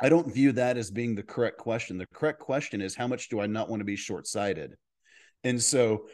I 0.00 0.08
don't 0.08 0.32
view 0.32 0.52
that 0.52 0.76
as 0.76 0.90
being 0.90 1.14
the 1.14 1.22
correct 1.22 1.58
question. 1.58 1.98
The 1.98 2.06
correct 2.12 2.40
question 2.40 2.82
is, 2.82 2.94
how 2.94 3.06
much 3.06 3.28
do 3.28 3.40
I 3.40 3.46
not 3.46 3.70
want 3.70 3.80
to 3.80 3.84
be 3.84 3.96
short 3.96 4.26
sighted? 4.26 4.74
And 5.44 5.62
so, 5.62 6.08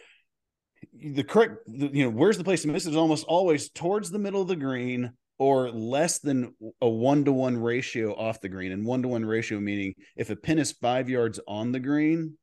the 0.95 1.25
correct, 1.25 1.57
you 1.67 2.05
know, 2.05 2.11
where's 2.11 2.39
the 2.39 2.45
place 2.45 2.63
to 2.63 2.69
miss 2.69 2.87
it 2.87 2.91
is 2.91 2.97
almost 2.97 3.27
always 3.27 3.69
towards 3.71 4.11
the 4.11 4.19
middle 4.19 4.43
of 4.43 4.49
the 4.49 4.57
green 4.57 5.13
or 5.41 5.71
less 5.73 6.21
than 6.21 6.55
a 6.81 6.89
one 6.89 7.25
to 7.25 7.33
one 7.33 7.57
ratio 7.57 8.15
off 8.15 8.41
the 8.41 8.49
green. 8.49 8.71
And 8.71 8.87
one 8.87 9.03
to 9.03 9.09
one 9.09 9.25
ratio 9.25 9.59
meaning 9.59 9.95
if 10.15 10.31
a 10.31 10.37
pin 10.37 10.61
is 10.61 10.71
five 10.71 11.09
yards 11.09 11.41
on 11.49 11.73
the 11.73 11.81
green, 11.81 12.35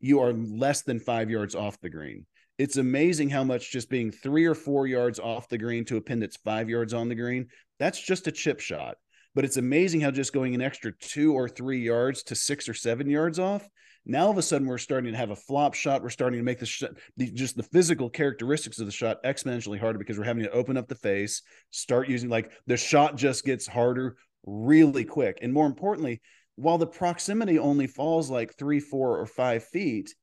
you 0.00 0.20
are 0.20 0.32
less 0.32 0.80
than 0.82 0.98
five 0.98 1.28
yards 1.28 1.54
off 1.54 1.78
the 1.82 1.90
green 1.90 2.24
it's 2.58 2.76
amazing 2.76 3.30
how 3.30 3.42
much 3.42 3.72
just 3.72 3.90
being 3.90 4.12
three 4.12 4.46
or 4.46 4.54
four 4.54 4.86
yards 4.86 5.18
off 5.18 5.48
the 5.48 5.58
green 5.58 5.84
to 5.86 5.96
a 5.96 6.00
pin 6.00 6.20
that's 6.20 6.36
five 6.36 6.68
yards 6.68 6.94
on 6.94 7.08
the 7.08 7.14
green, 7.14 7.48
that's 7.78 8.00
just 8.00 8.26
a 8.26 8.32
chip 8.32 8.60
shot. 8.60 8.96
But 9.34 9.44
it's 9.44 9.56
amazing 9.56 10.00
how 10.00 10.10
just 10.10 10.32
going 10.32 10.54
an 10.54 10.62
extra 10.62 10.92
two 10.92 11.34
or 11.34 11.48
three 11.48 11.80
yards 11.80 12.22
to 12.24 12.34
six 12.34 12.68
or 12.68 12.74
seven 12.74 13.08
yards 13.08 13.38
off, 13.38 13.68
now 14.06 14.26
all 14.26 14.30
of 14.30 14.38
a 14.38 14.42
sudden 14.42 14.68
we're 14.68 14.78
starting 14.78 15.12
to 15.12 15.18
have 15.18 15.30
a 15.30 15.36
flop 15.36 15.74
shot. 15.74 16.02
We're 16.02 16.10
starting 16.10 16.38
to 16.38 16.44
make 16.44 16.60
the, 16.60 16.66
sh- 16.66 16.84
the 17.16 17.30
just 17.30 17.56
the 17.56 17.62
physical 17.62 18.10
characteristics 18.10 18.78
of 18.78 18.86
the 18.86 18.92
shot 18.92 19.22
exponentially 19.24 19.80
harder 19.80 19.98
because 19.98 20.18
we're 20.18 20.24
having 20.24 20.44
to 20.44 20.50
open 20.50 20.76
up 20.76 20.88
the 20.88 20.94
face, 20.94 21.42
start 21.70 22.08
using 22.08 22.28
like 22.28 22.52
the 22.66 22.76
shot 22.76 23.16
just 23.16 23.44
gets 23.44 23.66
harder 23.66 24.16
really 24.44 25.04
quick. 25.04 25.38
And 25.42 25.52
more 25.52 25.66
importantly, 25.66 26.20
while 26.56 26.78
the 26.78 26.86
proximity 26.86 27.58
only 27.58 27.86
falls 27.86 28.30
like 28.30 28.56
three, 28.56 28.78
four, 28.78 29.18
or 29.18 29.26
five 29.26 29.64
feet, 29.64 30.14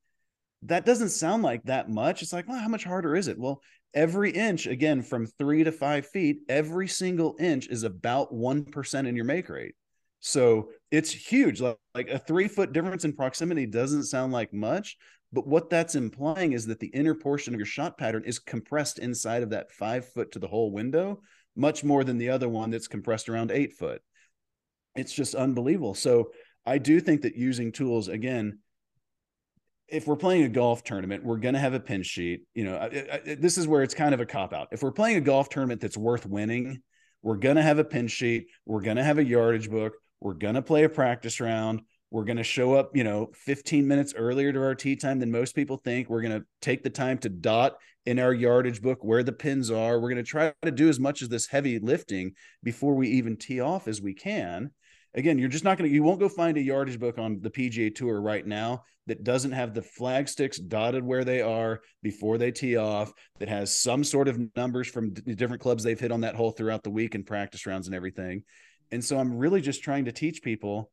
that 0.64 0.86
doesn't 0.86 1.10
sound 1.10 1.44
like 1.44 1.64
that 1.64 1.90
much. 1.90 2.22
It's 2.22 2.32
like, 2.32 2.48
well, 2.48 2.60
how 2.60 2.68
much 2.68 2.84
harder 2.84 3.16
is 3.16 3.28
it? 3.28 3.40
Well, 3.40 3.62
every 3.94 4.32
inch, 4.32 4.68
again, 4.68 5.02
from 5.02 5.26
three 5.26 5.64
to 5.64 5.72
five 5.72 6.08
feet, 6.08 6.40
every 6.50 6.88
single 6.88 7.36
inch 7.40 7.68
is 7.68 7.84
about 7.84 8.34
1% 8.34 9.08
in 9.08 9.16
your 9.16 9.26
make 9.26 9.50
rate. 9.50 9.76
So 10.20 10.70
it's 10.92 11.12
huge. 11.12 11.62
Like, 11.62 11.78
like 11.96 12.10
a 12.10 12.20
three 12.20 12.48
foot 12.48 12.74
difference 12.74 13.06
in 13.06 13.14
proximity 13.14 13.66
doesn't 13.66 14.04
sound 14.04 14.32
like 14.32 14.54
much, 14.54 14.98
but 15.34 15.48
what 15.48 15.70
that's 15.70 15.96
implying 15.96 16.54
is 16.54 16.66
that 16.68 16.80
the 16.80 16.88
inner 16.88 17.16
portion 17.16 17.54
of 17.54 17.60
your 17.60 17.66
shot 17.66 17.98
pattern 17.98 18.24
is 18.26 18.40
compressed 18.40 19.00
inside 19.00 19.44
of 19.44 19.50
that 19.50 19.72
five 19.72 20.08
foot 20.08 20.32
to 20.34 20.40
the 20.40 20.48
whole 20.48 20.72
window, 20.72 21.22
much 21.56 21.84
more 21.84 22.04
than 22.04 22.18
the 22.18 22.30
other 22.30 22.50
one 22.50 22.70
that's 22.70 22.88
compressed 22.88 23.30
around 23.30 23.52
eight 23.52 23.74
foot. 23.74 24.02
It's 24.96 25.14
just 25.14 25.36
unbelievable. 25.36 25.96
So 25.96 26.32
I 26.66 26.78
do 26.78 27.00
think 27.00 27.22
that 27.22 27.36
using 27.36 27.72
tools, 27.72 28.08
again, 28.08 28.60
if 29.92 30.08
we're 30.08 30.16
playing 30.16 30.44
a 30.44 30.50
golf 30.50 30.84
tournament, 30.84 31.24
we're 31.24 31.38
going 31.38 31.54
to 31.54 31.60
have 31.60 31.74
a 31.74 31.80
pin 31.80 32.02
sheet. 32.02 32.44
You 32.54 32.64
know, 32.64 32.78
I, 32.78 32.86
I, 32.86 33.36
this 33.36 33.58
is 33.58 33.68
where 33.68 33.84
it's 33.84 33.94
kind 33.94 34.14
of 34.14 34.22
a 34.22 34.26
cop 34.26 34.54
out. 34.54 34.70
If 34.72 34.82
we're 34.82 34.92
playing 34.92 35.18
a 35.18 35.22
golf 35.22 35.50
tournament 35.50 35.82
that's 35.82 35.98
worth 35.98 36.26
winning, 36.26 36.82
we're 37.22 37.38
going 37.38 37.58
to 37.58 37.62
have 37.62 37.78
a 37.78 37.84
pin 37.84 38.08
sheet. 38.08 38.48
We're 38.66 38.82
going 38.82 38.98
to 38.98 39.04
have 39.04 39.18
a 39.18 39.24
yardage 39.24 39.70
book. 39.70 39.94
We're 40.22 40.34
going 40.34 40.56
to 40.56 40.62
play 40.62 40.86
a 40.86 40.90
practice 40.90 41.40
round. 41.40 41.82
We're 42.10 42.24
going 42.24 42.38
to 42.38 42.44
show 42.44 42.74
up, 42.74 42.96
you 42.96 43.04
know, 43.04 43.30
15 43.34 43.88
minutes 43.88 44.14
earlier 44.16 44.52
to 44.52 44.62
our 44.62 44.76
tee 44.76 44.96
time 44.96 45.20
than 45.20 45.32
most 45.32 45.56
people 45.56 45.78
think. 45.78 46.10
We're 46.10 46.22
going 46.22 46.40
to 46.40 46.46
take 46.62 46.84
the 46.84 46.90
time 46.90 47.18
to 47.20 47.30
dot 47.30 47.76
in 48.06 48.20
our 48.20 48.34
yardage 48.34 48.82
book 48.82 49.00
where 49.02 49.24
the 49.24 49.32
pins 49.32 49.72
are. 49.72 50.00
We're 50.00 50.10
going 50.10 50.24
to 50.24 50.24
try 50.24 50.54
to 50.64 50.72
do 50.72 50.90
as 50.90 51.00
much 51.00 51.22
of 51.22 51.30
this 51.30 51.48
heavy 51.48 51.80
lifting 51.80 52.34
before 52.64 52.96
we 52.96 53.10
even 53.10 53.38
tee 53.38 53.62
off 53.62 53.88
as 53.88 54.02
we 54.02 54.14
can 54.14 54.72
again, 55.14 55.38
you're 55.38 55.50
just 55.50 55.64
not 55.64 55.78
going 55.78 55.90
to, 55.90 55.94
you 55.94 56.04
won't 56.04 56.20
go 56.20 56.30
find 56.30 56.58
a 56.58 56.62
yardage 56.62 57.00
book 57.00 57.18
on 57.18 57.40
the 57.42 57.50
PGA 57.50 57.94
Tour 57.94 58.22
right 58.22 58.46
now 58.46 58.84
that 59.08 59.24
doesn't 59.24 59.52
have 59.52 59.74
the 59.74 59.82
flag 59.82 60.30
sticks 60.30 60.58
dotted 60.58 61.04
where 61.04 61.24
they 61.24 61.42
are 61.42 61.82
before 62.04 62.38
they 62.38 62.52
tee 62.52 62.78
off, 62.78 63.12
that 63.40 63.50
has 63.50 63.76
some 63.76 64.04
sort 64.04 64.28
of 64.28 64.40
numbers 64.56 64.88
from 64.88 65.12
d- 65.14 65.36
different 65.36 65.62
clubs 65.62 65.84
they've 65.84 66.00
hit 66.00 66.12
on 66.12 66.22
that 66.22 66.36
hole 66.36 66.52
throughout 66.52 66.84
the 66.84 66.90
week 66.90 67.16
and 67.16 67.26
practice 67.26 67.66
rounds 67.66 67.88
and 67.88 67.96
everything. 67.96 68.44
And 68.92 69.04
so 69.04 69.18
I'm 69.18 69.38
really 69.38 69.62
just 69.62 69.84
trying 69.84 70.06
to 70.06 70.12
teach 70.12 70.42
people 70.42 70.92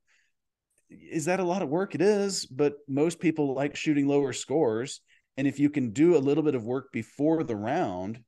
is 0.90 1.26
that 1.26 1.40
a 1.40 1.44
lot 1.44 1.62
of 1.62 1.68
work? 1.68 1.94
It 1.94 2.00
is, 2.00 2.46
but 2.46 2.74
most 2.88 3.20
people 3.20 3.54
like 3.54 3.76
shooting 3.76 4.08
lower 4.08 4.32
scores. 4.32 5.00
And 5.36 5.46
if 5.46 5.60
you 5.60 5.70
can 5.70 5.90
do 5.90 6.16
a 6.16 6.18
little 6.18 6.42
bit 6.42 6.54
of 6.54 6.64
work 6.64 6.90
before 6.92 7.44
the 7.44 7.56
round 7.56 8.20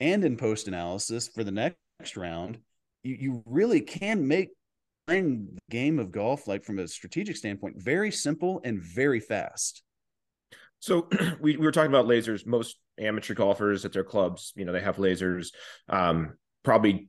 and 0.00 0.24
in 0.24 0.36
post 0.36 0.68
analysis 0.68 1.28
for 1.28 1.44
the 1.44 1.52
next 1.52 2.16
round, 2.16 2.58
you, 3.02 3.16
you 3.18 3.42
really 3.46 3.80
can 3.80 4.26
make 4.26 4.50
playing 5.08 5.48
the 5.54 5.60
game 5.70 5.98
of 5.98 6.12
golf, 6.12 6.46
like 6.46 6.64
from 6.64 6.78
a 6.78 6.86
strategic 6.86 7.36
standpoint, 7.36 7.82
very 7.82 8.10
simple 8.10 8.60
and 8.62 8.80
very 8.80 9.20
fast. 9.20 9.82
So 10.80 11.08
we, 11.40 11.56
we 11.56 11.64
were 11.64 11.72
talking 11.72 11.90
about 11.90 12.06
lasers. 12.06 12.46
Most 12.46 12.76
amateur 12.98 13.34
golfers 13.34 13.84
at 13.84 13.92
their 13.92 14.04
clubs, 14.04 14.52
you 14.54 14.64
know, 14.64 14.72
they 14.72 14.82
have 14.82 14.96
lasers. 14.96 15.48
Um, 15.88 16.34
probably 16.62 17.08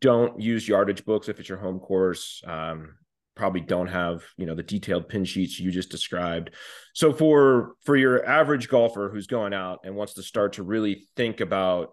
don't 0.00 0.40
use 0.40 0.68
yardage 0.68 1.04
books 1.04 1.28
if 1.28 1.38
it's 1.38 1.48
your 1.48 1.58
home 1.58 1.78
course. 1.78 2.42
Um, 2.46 2.94
probably 3.36 3.60
don't 3.60 3.86
have 3.86 4.24
you 4.36 4.46
know 4.46 4.56
the 4.56 4.64
detailed 4.64 5.08
pin 5.08 5.24
sheets 5.24 5.60
you 5.60 5.70
just 5.70 5.90
described. 5.90 6.50
So 6.92 7.12
for 7.12 7.74
for 7.84 7.96
your 7.96 8.26
average 8.26 8.68
golfer 8.68 9.10
who's 9.10 9.28
going 9.28 9.54
out 9.54 9.80
and 9.84 9.94
wants 9.94 10.14
to 10.14 10.22
start 10.24 10.54
to 10.54 10.64
really 10.64 11.06
think 11.16 11.40
about 11.40 11.90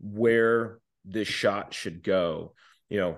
where 0.00 0.78
this 1.04 1.26
shot 1.28 1.74
should 1.74 2.04
go, 2.04 2.54
you 2.88 3.00
know, 3.00 3.16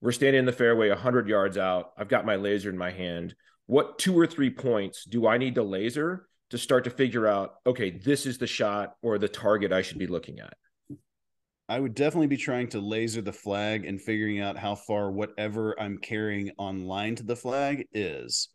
we're 0.00 0.12
standing 0.12 0.40
in 0.40 0.46
the 0.46 0.52
fairway 0.52 0.88
100 0.88 1.28
yards 1.28 1.58
out. 1.58 1.92
I've 1.96 2.08
got 2.08 2.24
my 2.24 2.36
laser 2.36 2.70
in 2.70 2.78
my 2.78 2.90
hand. 2.90 3.34
What 3.66 3.98
two 3.98 4.18
or 4.18 4.26
three 4.26 4.50
points 4.50 5.04
do 5.04 5.26
I 5.26 5.38
need 5.38 5.54
to 5.56 5.62
laser 5.62 6.26
to 6.50 6.58
start 6.58 6.84
to 6.84 6.90
figure 6.90 7.26
out, 7.26 7.54
okay, 7.66 7.90
this 7.90 8.26
is 8.26 8.38
the 8.38 8.46
shot 8.46 8.94
or 9.02 9.18
the 9.18 9.28
target 9.28 9.72
I 9.72 9.82
should 9.82 9.98
be 9.98 10.06
looking 10.06 10.40
at? 10.40 10.54
I 11.68 11.78
would 11.78 11.94
definitely 11.94 12.26
be 12.26 12.36
trying 12.36 12.68
to 12.70 12.80
laser 12.80 13.22
the 13.22 13.32
flag 13.32 13.84
and 13.84 14.00
figuring 14.00 14.40
out 14.40 14.56
how 14.56 14.74
far 14.74 15.12
whatever 15.12 15.78
I'm 15.78 15.98
carrying 15.98 16.50
on 16.58 16.86
line 16.86 17.14
to 17.16 17.22
the 17.22 17.36
flag 17.36 17.86
is. 17.92 18.48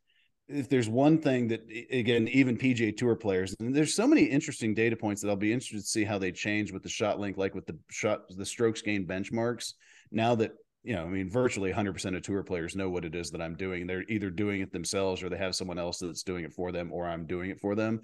if 0.48 0.70
there's 0.70 0.90
one 0.90 1.20
thing 1.20 1.48
that 1.48 1.62
again 1.92 2.28
even 2.28 2.58
PGA 2.58 2.96
Tour 2.96 3.16
players 3.16 3.56
and 3.60 3.74
there's 3.74 3.96
so 3.96 4.06
many 4.06 4.24
interesting 4.24 4.74
data 4.74 4.96
points 4.96 5.22
that 5.22 5.30
I'll 5.30 5.36
be 5.36 5.54
interested 5.54 5.80
to 5.80 5.88
see 5.88 6.04
how 6.04 6.18
they 6.18 6.32
change 6.32 6.72
with 6.72 6.84
the 6.84 6.90
ShotLink 6.90 7.38
like 7.38 7.56
with 7.56 7.66
the 7.66 7.78
shot 7.90 8.24
the 8.30 8.46
strokes 8.46 8.82
gain 8.82 9.08
benchmarks 9.08 9.74
now 10.12 10.36
that 10.36 10.52
you 10.86 10.96
know 10.96 11.04
I 11.04 11.08
mean 11.08 11.30
virtually 11.30 11.72
100% 11.72 12.16
of 12.16 12.22
tour 12.22 12.44
players 12.44 12.76
know 12.76 12.90
what 12.90 13.06
it 13.06 13.16
is 13.16 13.32
that 13.32 13.42
I'm 13.42 13.56
doing 13.56 13.88
they're 13.88 14.06
either 14.08 14.30
doing 14.30 14.62
it 14.62 14.72
themselves 14.72 15.24
or 15.24 15.30
they 15.30 15.38
have 15.38 15.56
someone 15.56 15.80
else 15.80 16.00
that's 16.00 16.24
doing 16.24 16.46
it 16.46 16.54
for 16.54 16.72
them 16.72 16.92
or 16.92 17.08
I'm 17.08 17.26
doing 17.26 17.50
it 17.50 17.60
for 17.60 17.76
them 17.76 18.02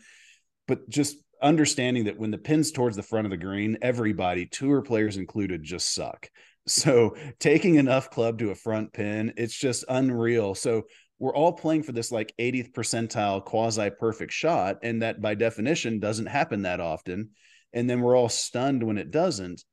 but 0.68 0.88
just 0.90 1.18
understanding 1.42 2.06
that 2.06 2.20
when 2.20 2.32
the 2.32 2.38
pin's 2.38 2.72
towards 2.72 2.96
the 2.96 3.04
front 3.04 3.26
of 3.26 3.32
the 3.32 3.38
green 3.38 3.78
everybody 3.82 4.46
tour 4.46 4.82
players 4.82 5.18
included 5.18 5.64
just 5.64 5.94
suck 5.94 6.30
so 6.68 7.16
taking 7.40 7.76
enough 7.76 8.10
club 8.10 8.40
to 8.40 8.52
a 8.52 8.56
front 8.56 8.94
pin 8.94 9.34
it's 9.38 9.58
just 9.58 9.84
unreal 9.90 10.54
so 10.54 10.84
we're 11.22 11.36
all 11.36 11.54
playing 11.54 11.84
for 11.84 11.92
this 11.92 12.12
like 12.12 12.34
80th 12.40 12.74
percentile 12.74 13.46
quasi 13.46 13.92
perfect 13.92 14.34
shot. 14.34 14.78
And 14.82 15.04
that 15.04 15.22
by 15.22 15.36
definition 15.36 16.00
doesn't 16.00 16.26
happen 16.26 16.64
that 16.64 16.80
often. 16.80 17.30
And 17.74 17.88
then 17.88 18.02
we're 18.02 18.18
all 18.18 18.28
stunned 18.28 18.82
when 18.82 18.98
it 18.98 19.12
doesn't. 19.12 19.64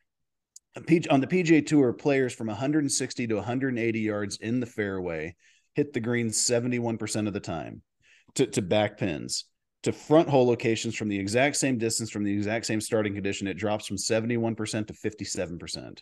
On 1.10 1.20
the 1.20 1.26
PGA 1.26 1.64
Tour, 1.66 1.92
players 1.92 2.34
from 2.34 2.46
160 2.46 3.26
to 3.26 3.34
180 3.34 4.00
yards 4.00 4.36
in 4.38 4.60
the 4.60 4.66
fairway 4.66 5.34
hit 5.74 5.92
the 5.92 6.00
green 6.00 6.28
71% 6.28 7.26
of 7.26 7.32
the 7.32 7.40
time 7.40 7.82
to, 8.34 8.46
to 8.46 8.62
back 8.62 8.98
pins. 8.98 9.44
To 9.84 9.92
front 9.92 10.28
hole 10.28 10.46
locations 10.46 10.96
from 10.96 11.08
the 11.08 11.18
exact 11.18 11.56
same 11.56 11.78
distance 11.78 12.10
from 12.10 12.24
the 12.24 12.32
exact 12.32 12.66
same 12.66 12.80
starting 12.80 13.14
condition, 13.14 13.46
it 13.46 13.54
drops 13.54 13.86
from 13.86 13.96
71% 13.96 14.86
to 14.88 14.92
57%. 14.92 16.00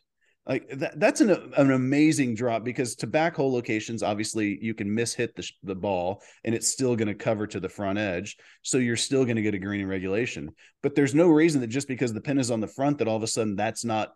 Like 0.48 0.68
that, 0.78 0.98
that's 1.00 1.20
an, 1.20 1.52
an 1.56 1.72
amazing 1.72 2.36
drop 2.36 2.64
because 2.64 2.94
to 2.96 3.06
back 3.06 3.34
hole 3.34 3.52
locations, 3.52 4.02
obviously 4.02 4.58
you 4.62 4.74
can 4.74 4.94
miss 4.94 5.12
hit 5.12 5.34
the, 5.34 5.46
the 5.64 5.74
ball 5.74 6.22
and 6.44 6.54
it's 6.54 6.68
still 6.68 6.94
going 6.94 7.08
to 7.08 7.14
cover 7.14 7.46
to 7.48 7.58
the 7.58 7.68
front 7.68 7.98
edge. 7.98 8.36
So 8.62 8.78
you're 8.78 8.96
still 8.96 9.24
going 9.24 9.36
to 9.36 9.42
get 9.42 9.54
a 9.54 9.58
green 9.58 9.80
in 9.80 9.88
regulation. 9.88 10.52
But 10.82 10.94
there's 10.94 11.14
no 11.14 11.28
reason 11.28 11.60
that 11.62 11.66
just 11.66 11.88
because 11.88 12.12
the 12.12 12.20
pin 12.20 12.38
is 12.38 12.52
on 12.52 12.60
the 12.60 12.68
front 12.68 12.98
that 12.98 13.08
all 13.08 13.16
of 13.16 13.24
a 13.24 13.26
sudden 13.26 13.56
that's 13.56 13.84
not 13.84 14.12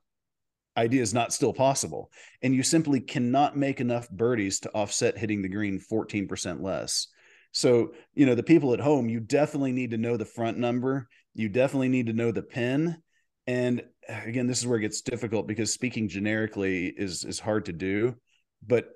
idea 0.77 1.03
is 1.03 1.15
not 1.15 1.33
still 1.33 1.53
possible. 1.53 2.11
And 2.43 2.55
you 2.55 2.63
simply 2.63 3.01
cannot 3.01 3.57
make 3.57 3.81
enough 3.81 4.09
birdies 4.11 4.61
to 4.61 4.71
offset 4.73 5.19
hitting 5.19 5.43
the 5.43 5.49
green 5.49 5.81
14% 5.81 6.63
less. 6.63 7.09
So, 7.53 7.93
you 8.15 8.27
know, 8.27 8.35
the 8.35 8.43
people 8.43 8.73
at 8.75 8.81
home, 8.81 9.09
you 9.09 9.21
definitely 9.21 9.73
need 9.73 9.91
to 9.91 9.99
know 9.99 10.17
the 10.17 10.25
front 10.25 10.59
number. 10.59 11.09
You 11.35 11.49
definitely 11.49 11.89
need 11.89 12.07
to 12.07 12.13
know 12.13 12.31
the 12.31 12.43
pin. 12.43 13.03
And 13.47 13.83
uh, 14.09 14.21
again, 14.25 14.47
this 14.47 14.61
is 14.61 14.67
where 14.67 14.79
it 14.79 14.83
gets 14.83 15.01
difficult 15.01 15.47
because 15.47 15.73
speaking 15.73 16.09
generically 16.09 16.87
is 16.87 17.25
is 17.25 17.41
hard 17.41 17.65
to 17.67 17.73
do, 17.73 18.15
but 18.65 18.91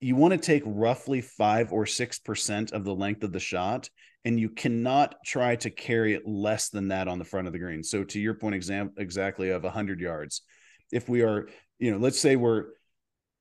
you 0.00 0.16
want 0.16 0.32
to 0.32 0.38
take 0.38 0.64
roughly 0.66 1.20
five 1.20 1.72
or 1.72 1.86
six 1.86 2.18
percent 2.18 2.72
of 2.72 2.84
the 2.84 2.94
length 2.94 3.22
of 3.22 3.32
the 3.32 3.38
shot, 3.38 3.88
and 4.24 4.40
you 4.40 4.48
cannot 4.48 5.14
try 5.24 5.54
to 5.56 5.70
carry 5.70 6.14
it 6.14 6.26
less 6.26 6.70
than 6.70 6.88
that 6.88 7.06
on 7.06 7.18
the 7.18 7.24
front 7.24 7.46
of 7.46 7.52
the 7.52 7.58
green. 7.58 7.84
So 7.84 8.02
to 8.02 8.20
your 8.20 8.34
point, 8.34 8.56
exam 8.56 8.90
exactly 8.96 9.50
of 9.50 9.62
hundred 9.62 10.00
yards, 10.00 10.42
if 10.92 11.08
we 11.08 11.22
are, 11.22 11.48
you 11.78 11.90
know, 11.90 11.98
let's 11.98 12.20
say 12.20 12.36
we're 12.36 12.66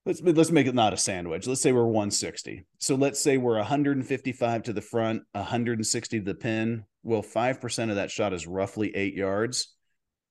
let's 0.06 0.22
let's 0.22 0.52
make 0.52 0.68
it 0.68 0.76
not 0.76 0.94
a 0.94 0.98
sand 0.98 1.30
wedge. 1.30 1.48
Let's 1.48 1.62
say 1.62 1.72
we're 1.72 1.84
160. 1.86 2.66
So 2.80 2.96
let's 2.96 3.22
say 3.22 3.38
we're 3.38 3.58
155 3.58 4.64
to 4.64 4.74
the 4.74 4.82
front, 4.82 5.24
160 5.34 6.20
to 6.20 6.26
the 6.26 6.34
pin. 6.34 6.86
Well, 7.04 7.22
five 7.22 7.62
percent 7.62 7.92
of 7.92 7.98
that 7.98 8.12
shot 8.12 8.34
is 8.34 8.48
roughly 8.48 8.96
eight 8.96 9.14
yards 9.14 9.76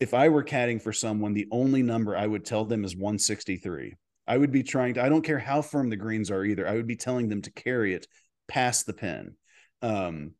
if 0.00 0.14
I 0.14 0.30
were 0.30 0.42
caddying 0.42 0.80
for 0.80 0.94
someone, 0.94 1.34
the 1.34 1.46
only 1.52 1.82
number 1.82 2.16
I 2.16 2.26
would 2.26 2.44
tell 2.44 2.64
them 2.64 2.84
is 2.84 2.96
163. 2.96 3.94
I 4.26 4.38
would 4.38 4.50
be 4.50 4.62
trying 4.62 4.94
to, 4.94 5.02
I 5.02 5.10
don't 5.10 5.24
care 5.24 5.38
how 5.38 5.60
firm 5.60 5.90
the 5.90 5.96
greens 5.96 6.30
are 6.30 6.44
either. 6.44 6.66
I 6.66 6.72
would 6.72 6.86
be 6.86 6.96
telling 6.96 7.28
them 7.28 7.42
to 7.42 7.52
carry 7.52 7.92
it 7.94 8.06
past 8.48 8.86
the 8.86 8.94
pin. 8.94 9.34
Um, 9.82 10.32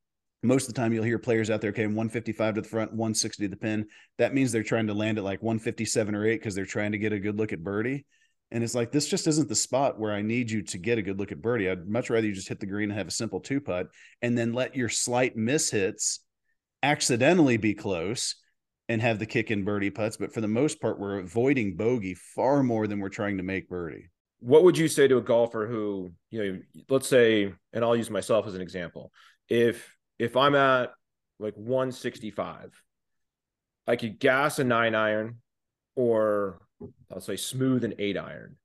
most 0.42 0.68
of 0.68 0.74
the 0.74 0.80
time 0.80 0.92
you'll 0.92 1.04
hear 1.04 1.18
players 1.18 1.50
out 1.50 1.60
there, 1.60 1.70
okay, 1.70 1.86
155 1.86 2.54
to 2.54 2.60
the 2.62 2.68
front, 2.68 2.92
160 2.92 3.44
to 3.44 3.48
the 3.48 3.56
pin. 3.56 3.86
That 4.18 4.34
means 4.34 4.52
they're 4.52 4.62
trying 4.62 4.86
to 4.86 4.94
land 4.94 5.18
at 5.18 5.24
like 5.24 5.42
157 5.42 6.14
or 6.14 6.26
eight 6.26 6.36
because 6.36 6.54
they're 6.54 6.64
trying 6.64 6.92
to 6.92 6.98
get 6.98 7.12
a 7.12 7.20
good 7.20 7.36
look 7.36 7.52
at 7.52 7.62
birdie. 7.62 8.06
And 8.50 8.64
it's 8.64 8.74
like, 8.74 8.90
this 8.90 9.06
just 9.06 9.26
isn't 9.26 9.48
the 9.48 9.54
spot 9.54 9.98
where 9.98 10.12
I 10.12 10.22
need 10.22 10.50
you 10.50 10.62
to 10.62 10.78
get 10.78 10.98
a 10.98 11.02
good 11.02 11.18
look 11.18 11.30
at 11.30 11.42
birdie. 11.42 11.70
I'd 11.70 11.86
much 11.86 12.10
rather 12.10 12.26
you 12.26 12.32
just 12.32 12.48
hit 12.48 12.58
the 12.58 12.66
green 12.66 12.90
and 12.90 12.98
have 12.98 13.08
a 13.08 13.12
simple 13.12 13.40
two 13.40 13.60
putt 13.60 13.88
and 14.22 14.36
then 14.36 14.52
let 14.52 14.74
your 14.74 14.88
slight 14.88 15.36
miss 15.36 15.70
hits 15.70 16.20
accidentally 16.82 17.58
be 17.58 17.74
close 17.74 18.36
and 18.88 19.00
have 19.00 19.20
the 19.20 19.26
kick 19.26 19.50
in 19.52 19.62
birdie 19.62 19.90
putts. 19.90 20.16
But 20.16 20.32
for 20.32 20.40
the 20.40 20.48
most 20.48 20.80
part, 20.80 20.98
we're 20.98 21.18
avoiding 21.18 21.76
bogey 21.76 22.14
far 22.14 22.62
more 22.62 22.86
than 22.86 22.98
we're 22.98 23.08
trying 23.08 23.36
to 23.36 23.44
make 23.44 23.68
birdie. 23.68 24.08
What 24.40 24.64
would 24.64 24.76
you 24.76 24.88
say 24.88 25.06
to 25.06 25.18
a 25.18 25.22
golfer 25.22 25.68
who, 25.68 26.12
you 26.30 26.44
know, 26.44 26.60
let's 26.88 27.06
say, 27.06 27.52
and 27.72 27.84
I'll 27.84 27.94
use 27.94 28.10
myself 28.10 28.46
as 28.46 28.54
an 28.54 28.62
example. 28.62 29.12
If 29.48 29.94
if 30.20 30.36
I'm 30.36 30.54
at 30.54 30.90
like 31.38 31.54
165, 31.56 32.84
I 33.86 33.96
could 33.96 34.20
gas 34.20 34.58
a 34.58 34.64
nine 34.64 34.94
iron 34.94 35.38
or 35.96 36.60
I'll 37.10 37.22
say 37.22 37.36
smooth 37.36 37.84
an 37.84 37.94
eight 37.98 38.18
iron. 38.18 38.56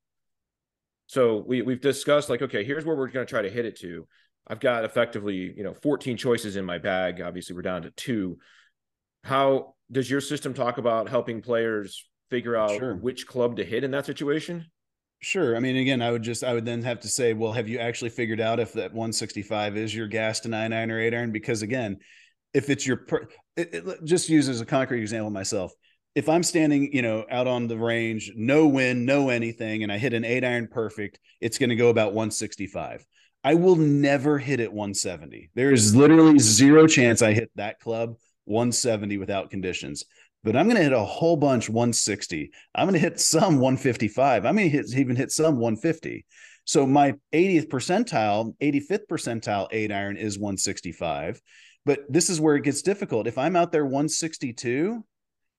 So 1.08 1.38
we 1.48 1.62
we've 1.62 1.80
discussed 1.80 2.30
like, 2.30 2.42
okay, 2.42 2.66
here's 2.66 2.84
where 2.84 2.96
we're 2.96 3.08
going 3.08 3.26
to 3.26 3.30
try 3.30 3.42
to 3.42 3.50
hit 3.50 3.66
it 3.66 3.80
to. 3.80 4.06
I've 4.46 4.60
got 4.60 4.84
effectively, 4.84 5.54
you 5.56 5.64
know, 5.64 5.74
14 5.74 6.18
choices 6.18 6.58
in 6.58 6.66
my 6.66 6.78
bag. 6.78 7.22
Obviously, 7.22 7.56
we're 7.56 7.62
down 7.62 7.84
to 7.84 7.92
two. 7.92 8.38
How 9.24 9.76
does 9.90 10.10
your 10.12 10.22
system 10.22 10.54
talk 10.54 10.78
about 10.78 11.08
helping 11.08 11.42
players 11.42 12.06
figure 12.30 12.56
out 12.56 12.72
sure. 12.72 12.96
which 12.96 13.28
club 13.28 13.56
to 13.58 13.64
hit 13.64 13.86
in 13.86 13.92
that 13.92 14.06
situation? 14.06 14.66
Sure. 15.26 15.56
I 15.56 15.60
mean, 15.60 15.76
again, 15.76 16.04
I 16.04 16.12
would 16.12 16.22
just, 16.22 16.44
I 16.44 16.54
would 16.54 16.66
then 16.66 16.84
have 16.84 17.00
to 17.00 17.08
say, 17.08 17.34
well, 17.34 17.52
have 17.52 17.68
you 17.68 17.80
actually 17.80 18.12
figured 18.12 18.40
out 18.40 18.60
if 18.60 18.74
that 18.74 18.94
165 18.94 19.76
is 19.76 19.94
your 19.94 20.06
gas 20.06 20.42
to 20.42 20.50
nine 20.50 20.72
iron 20.72 20.92
or 20.92 21.00
eight 21.00 21.16
iron? 21.16 21.32
Because 21.32 21.64
again, 21.64 21.98
if 22.54 22.70
it's 22.70 22.86
your, 22.86 22.98
per, 22.98 23.28
it, 23.58 23.74
it, 23.74 24.04
just 24.04 24.30
use 24.30 24.48
as 24.48 24.62
a 24.62 24.68
concrete 24.68 25.02
example 25.02 25.32
myself. 25.32 25.74
If 26.14 26.30
I'm 26.30 26.44
standing, 26.44 26.94
you 26.94 27.02
know, 27.02 27.26
out 27.32 27.48
on 27.48 27.66
the 27.66 27.76
range, 27.76 28.34
no 28.36 28.68
wind, 28.68 29.08
no 29.08 29.30
anything, 29.30 29.82
and 29.82 29.92
I 29.92 29.98
hit 29.98 30.14
an 30.14 30.26
eight 30.26 30.46
iron 30.46 30.68
perfect, 30.68 31.20
it's 31.42 31.58
going 31.58 31.72
to 31.72 31.76
go 31.76 31.90
about 31.90 32.14
165. 32.14 33.04
I 33.44 33.56
will 33.56 33.78
never 33.78 34.38
hit 34.38 34.60
it 34.60 34.72
170. 34.72 35.50
There 35.56 35.72
is 35.72 35.96
literally 35.96 36.38
zero 36.38 36.86
chance 36.86 37.24
I 37.24 37.34
hit 37.34 37.50
that 37.56 37.80
club 37.80 38.18
170 38.44 39.18
without 39.18 39.50
conditions. 39.50 40.06
But 40.46 40.56
I'm 40.56 40.68
going 40.68 40.78
to 40.78 40.84
hit 40.84 40.94
a 40.94 41.00
whole 41.00 41.36
bunch 41.36 41.70
160. 41.70 42.52
I'm 42.76 42.86
going 42.86 42.94
to 42.94 43.00
hit 43.00 43.20
some 43.20 43.60
155. 43.60 44.46
I'm 44.46 44.56
going 44.56 44.70
to 44.70 45.00
even 45.00 45.16
hit 45.16 45.32
some 45.32 45.56
150. 45.58 46.24
So 46.66 46.86
my 46.86 47.16
80th 47.34 47.68
percentile, 47.68 48.56
85th 48.62 49.08
percentile 49.10 49.68
eight 49.72 49.92
iron 49.92 50.18
is 50.18 50.38
165. 50.38 51.42
But 51.84 52.02
this 52.08 52.30
is 52.30 52.40
where 52.40 52.56
it 52.56 52.64
gets 52.64 52.84
difficult. 52.84 53.26
If 53.26 53.40
I'm 53.40 53.56
out 53.56 53.72
there 53.72 53.86
162, 53.86 55.04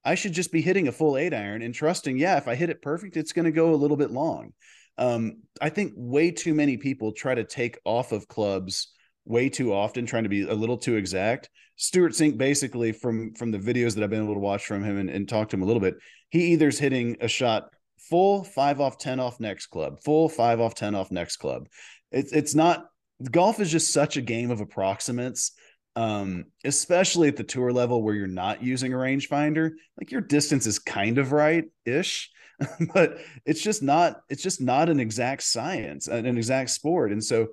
I 0.04 0.14
should 0.14 0.32
just 0.32 0.52
be 0.52 0.62
hitting 0.62 0.86
a 0.86 0.92
full 0.92 1.16
eight 1.16 1.34
iron 1.34 1.62
and 1.62 1.74
trusting, 1.74 2.16
yeah, 2.16 2.36
if 2.36 2.46
I 2.46 2.54
hit 2.54 2.70
it 2.70 2.80
perfect, 2.80 3.16
it's 3.16 3.32
going 3.32 3.44
to 3.44 3.52
go 3.52 3.74
a 3.74 3.76
little 3.76 3.96
bit 3.96 4.12
long. 4.12 4.52
Um, 4.98 5.42
I 5.60 5.68
think 5.68 5.94
way 5.96 6.30
too 6.30 6.54
many 6.54 6.76
people 6.76 7.10
try 7.10 7.34
to 7.34 7.44
take 7.44 7.78
off 7.84 8.12
of 8.12 8.28
clubs 8.28 8.92
way 9.24 9.48
too 9.48 9.72
often, 9.72 10.06
trying 10.06 10.22
to 10.22 10.28
be 10.28 10.42
a 10.42 10.54
little 10.54 10.78
too 10.78 10.94
exact. 10.94 11.50
Stewart 11.76 12.12
Cink 12.12 12.38
basically 12.38 12.92
from 12.92 13.34
from 13.34 13.50
the 13.50 13.58
videos 13.58 13.94
that 13.94 14.02
I've 14.02 14.10
been 14.10 14.24
able 14.24 14.34
to 14.34 14.40
watch 14.40 14.66
from 14.66 14.82
him 14.82 14.98
and, 14.98 15.10
and 15.10 15.28
talk 15.28 15.50
to 15.50 15.56
him 15.56 15.62
a 15.62 15.66
little 15.66 15.80
bit, 15.80 15.96
he 16.30 16.52
either's 16.52 16.78
hitting 16.78 17.16
a 17.20 17.28
shot 17.28 17.70
full 17.98 18.44
five 18.44 18.80
off 18.80 18.98
10 18.98 19.20
off 19.20 19.40
next 19.40 19.66
club, 19.66 20.00
full 20.02 20.28
five 20.28 20.60
off 20.60 20.74
10 20.74 20.94
off 20.94 21.10
next 21.10 21.36
club. 21.36 21.68
It's 22.10 22.32
it's 22.32 22.54
not 22.54 22.86
golf 23.30 23.60
is 23.60 23.70
just 23.70 23.92
such 23.92 24.16
a 24.16 24.22
game 24.22 24.50
of 24.50 24.60
approximates. 24.60 25.52
Um, 25.94 26.44
especially 26.62 27.28
at 27.28 27.36
the 27.38 27.42
tour 27.42 27.72
level 27.72 28.02
where 28.02 28.14
you're 28.14 28.26
not 28.26 28.62
using 28.62 28.92
a 28.92 28.96
rangefinder, 28.96 29.70
like 29.98 30.10
your 30.10 30.20
distance 30.20 30.66
is 30.66 30.78
kind 30.78 31.16
of 31.16 31.32
right 31.32 31.64
ish, 31.86 32.30
but 32.92 33.16
it's 33.46 33.62
just 33.62 33.82
not, 33.82 34.20
it's 34.28 34.42
just 34.42 34.60
not 34.60 34.90
an 34.90 35.00
exact 35.00 35.42
science, 35.42 36.06
an 36.06 36.36
exact 36.36 36.68
sport. 36.68 37.12
And 37.12 37.24
so 37.24 37.48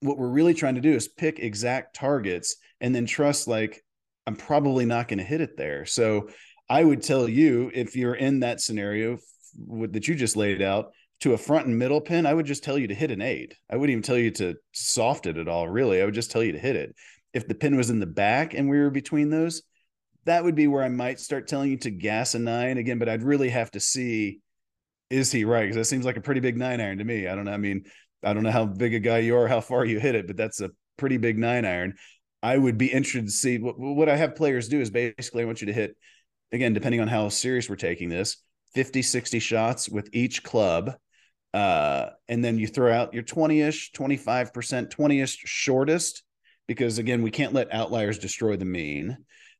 what 0.00 0.18
we're 0.18 0.28
really 0.28 0.54
trying 0.54 0.74
to 0.74 0.80
do 0.80 0.92
is 0.92 1.08
pick 1.08 1.38
exact 1.38 1.94
targets 1.94 2.56
and 2.80 2.94
then 2.94 3.06
trust 3.06 3.46
like 3.46 3.82
I'm 4.26 4.36
probably 4.36 4.84
not 4.84 5.08
going 5.08 5.18
to 5.18 5.24
hit 5.24 5.40
it 5.40 5.56
there. 5.56 5.86
So 5.86 6.28
I 6.68 6.84
would 6.84 7.02
tell 7.02 7.28
you 7.28 7.70
if 7.74 7.96
you're 7.96 8.14
in 8.14 8.40
that 8.40 8.60
scenario 8.60 9.18
that 9.90 10.08
you 10.08 10.14
just 10.14 10.36
laid 10.36 10.62
out 10.62 10.92
to 11.20 11.34
a 11.34 11.38
front 11.38 11.66
and 11.66 11.78
middle 11.78 12.00
pin, 12.00 12.26
I 12.26 12.32
would 12.32 12.46
just 12.46 12.62
tell 12.62 12.78
you 12.78 12.88
to 12.88 12.94
hit 12.94 13.10
an 13.10 13.20
eight. 13.20 13.54
I 13.70 13.76
wouldn't 13.76 13.90
even 13.90 14.02
tell 14.02 14.16
you 14.16 14.30
to 14.32 14.54
soft 14.72 15.26
it 15.26 15.36
at 15.36 15.48
all, 15.48 15.68
really. 15.68 16.00
I 16.00 16.04
would 16.04 16.14
just 16.14 16.30
tell 16.30 16.42
you 16.42 16.52
to 16.52 16.58
hit 16.58 16.76
it. 16.76 16.94
If 17.34 17.46
the 17.46 17.54
pin 17.54 17.76
was 17.76 17.90
in 17.90 18.00
the 18.00 18.06
back 18.06 18.54
and 18.54 18.70
we 18.70 18.78
were 18.78 18.90
between 18.90 19.30
those, 19.30 19.62
that 20.24 20.44
would 20.44 20.54
be 20.54 20.66
where 20.66 20.82
I 20.82 20.88
might 20.88 21.20
start 21.20 21.48
telling 21.48 21.70
you 21.70 21.76
to 21.78 21.90
gas 21.90 22.34
a 22.34 22.38
nine 22.38 22.78
again, 22.78 22.98
but 22.98 23.08
I'd 23.08 23.22
really 23.22 23.50
have 23.50 23.70
to 23.72 23.80
see 23.80 24.40
is 25.10 25.32
he 25.32 25.44
right? 25.44 25.62
Because 25.62 25.76
that 25.76 25.86
seems 25.86 26.04
like 26.04 26.16
a 26.16 26.20
pretty 26.20 26.40
big 26.40 26.56
nine 26.56 26.80
iron 26.80 26.98
to 26.98 27.04
me. 27.04 27.26
I 27.26 27.34
don't 27.34 27.44
know. 27.44 27.52
I 27.52 27.56
mean, 27.56 27.84
I 28.22 28.32
don't 28.32 28.42
know 28.42 28.50
how 28.50 28.66
big 28.66 28.94
a 28.94 29.00
guy 29.00 29.18
you 29.18 29.36
are, 29.36 29.48
how 29.48 29.60
far 29.60 29.84
you 29.84 29.98
hit 29.98 30.14
it, 30.14 30.26
but 30.26 30.36
that's 30.36 30.60
a 30.60 30.70
pretty 30.96 31.16
big 31.16 31.38
nine 31.38 31.64
iron. 31.64 31.94
I 32.42 32.56
would 32.56 32.78
be 32.78 32.86
interested 32.86 33.26
to 33.26 33.32
see 33.32 33.58
what, 33.58 33.78
what 33.78 34.08
I 34.08 34.16
have 34.16 34.36
players 34.36 34.68
do 34.68 34.80
is 34.80 34.90
basically 34.90 35.42
I 35.42 35.46
want 35.46 35.60
you 35.60 35.66
to 35.66 35.72
hit, 35.72 35.96
again, 36.52 36.72
depending 36.72 37.00
on 37.00 37.08
how 37.08 37.28
serious 37.28 37.68
we're 37.68 37.76
taking 37.76 38.08
this, 38.08 38.38
50, 38.74 39.02
60 39.02 39.38
shots 39.38 39.88
with 39.88 40.08
each 40.12 40.42
club. 40.42 40.94
Uh, 41.52 42.10
and 42.28 42.44
then 42.44 42.58
you 42.58 42.66
throw 42.66 42.92
out 42.92 43.12
your 43.12 43.24
20-ish, 43.24 43.92
25%, 43.92 44.52
20-ish 44.90 45.36
shortest, 45.44 46.22
because 46.68 46.98
again, 46.98 47.22
we 47.22 47.30
can't 47.30 47.52
let 47.52 47.72
outliers 47.74 48.18
destroy 48.18 48.56
the 48.56 48.64
mean. 48.64 49.16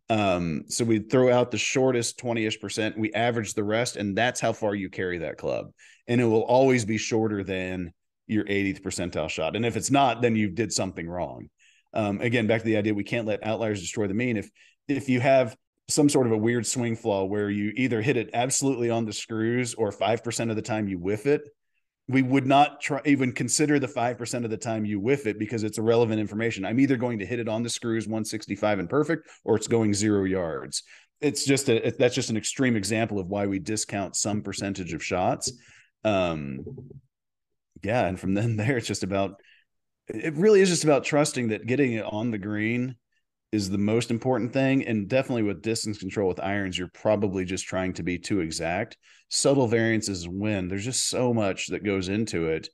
Um, 0.09 0.65
so 0.69 0.85
we 0.85 0.99
throw 1.01 1.33
out 1.33 1.51
the 1.51 1.59
shortest 1.59 2.19
20-ish 2.19 2.61
percent, 2.61 2.99
we 2.99 3.13
average 3.13 3.55
the 3.55 3.65
rest, 3.65 3.97
and 3.97 4.17
that's 4.17 4.41
how 4.41 4.53
far 4.53 4.75
you 4.75 4.89
carry 4.89 5.19
that 5.19 5.39
club. 5.39 5.73
And 6.07 6.21
it 6.21 6.25
will 6.25 6.43
always 6.43 6.85
be 6.85 6.99
shorter 6.99 7.45
than 7.45 7.93
your 8.31 8.45
80th 8.45 8.83
percentile 8.83 9.28
shot. 9.28 9.57
And 9.57 9.66
if 9.66 9.76
it's 9.76 9.91
not, 9.91 10.22
then 10.22 10.37
you 10.37 10.49
did 10.49 10.72
something 10.72 11.09
wrong. 11.09 11.49
Um, 11.93 12.20
again, 12.20 12.47
back 12.47 12.61
to 12.61 12.66
the 12.66 12.76
idea 12.76 12.95
we 12.95 13.05
can't 13.05 13.26
let 13.26 13.45
outliers 13.45 13.81
destroy 13.81 14.07
the 14.07 14.14
mean. 14.14 14.37
If 14.37 14.49
if 14.89 15.09
you 15.09 15.20
have 15.20 15.57
some 15.89 16.09
sort 16.09 16.26
of 16.26 16.33
a 16.33 16.37
weird 16.37 16.66
swing 16.66 16.97
flaw 16.97 17.24
where 17.24 17.51
you 17.51 17.72
either 17.76 18.01
hit 18.01 18.16
it 18.16 18.31
absolutely 18.33 18.91
on 18.91 19.05
the 19.05 19.12
screws 19.12 19.74
or 19.74 19.91
5% 19.91 20.51
of 20.51 20.57
the 20.57 20.62
time 20.62 20.89
you 20.89 20.99
whiff 20.99 21.26
it, 21.26 21.43
we 22.09 22.22
would 22.22 22.47
not 22.47 22.81
try 22.81 23.01
even 23.05 23.33
consider 23.33 23.78
the 23.78 23.87
5% 23.87 24.45
of 24.45 24.51
the 24.51 24.57
time 24.57 24.85
you 24.85 24.99
whiff 24.99 25.26
it 25.26 25.39
because 25.39 25.62
it's 25.62 25.78
irrelevant 25.78 26.20
information. 26.20 26.64
I'm 26.64 26.81
either 26.81 26.97
going 26.97 27.18
to 27.20 27.26
hit 27.26 27.39
it 27.39 27.49
on 27.49 27.62
the 27.62 27.68
screws 27.68 28.07
165 28.07 28.78
and 28.81 28.89
perfect 28.89 29.28
or 29.45 29.57
it's 29.57 29.68
going 29.68 29.95
zero 29.95 30.24
yards. 30.24 30.83
It's 31.20 31.45
just 31.45 31.68
a 31.68 31.95
that's 31.99 32.14
just 32.14 32.31
an 32.31 32.37
extreme 32.37 32.76
example 32.76 33.18
of 33.18 33.28
why 33.28 33.47
we 33.47 33.59
discount 33.59 34.16
some 34.16 34.43
percentage 34.43 34.93
of 34.93 35.05
shots. 35.05 35.53
Um 36.03 36.64
yeah, 37.83 38.07
and 38.07 38.18
from 38.18 38.35
then 38.35 38.57
there 38.57 38.76
it's 38.76 38.87
just 38.87 39.03
about 39.03 39.41
it 40.09 40.35
really 40.35 40.61
is 40.61 40.68
just 40.68 40.85
about 40.85 41.05
trusting 41.05 41.49
that 41.49 41.66
getting 41.66 41.93
it 41.93 42.05
on 42.05 42.31
the 42.31 42.39
green 42.39 42.97
is 43.53 43.68
the 43.68 43.78
most 43.78 44.11
important 44.11 44.53
thing. 44.53 44.87
And 44.87 45.09
definitely 45.09 45.43
with 45.43 45.62
distance 45.62 45.99
control 45.99 46.28
with 46.28 46.41
irons, 46.41 46.78
you're 46.78 46.91
probably 46.95 47.45
just 47.45 47.66
trying 47.66 47.93
to 47.95 48.03
be 48.03 48.18
too 48.18 48.41
exact. 48.41 48.97
Subtle 49.28 49.66
variances 49.66 50.28
win. 50.28 50.68
There's 50.68 50.85
just 50.85 51.09
so 51.09 51.35
much 51.35 51.68
that 51.68 51.85
goes 51.85 52.09
into 52.09 52.49
it. 52.49 52.68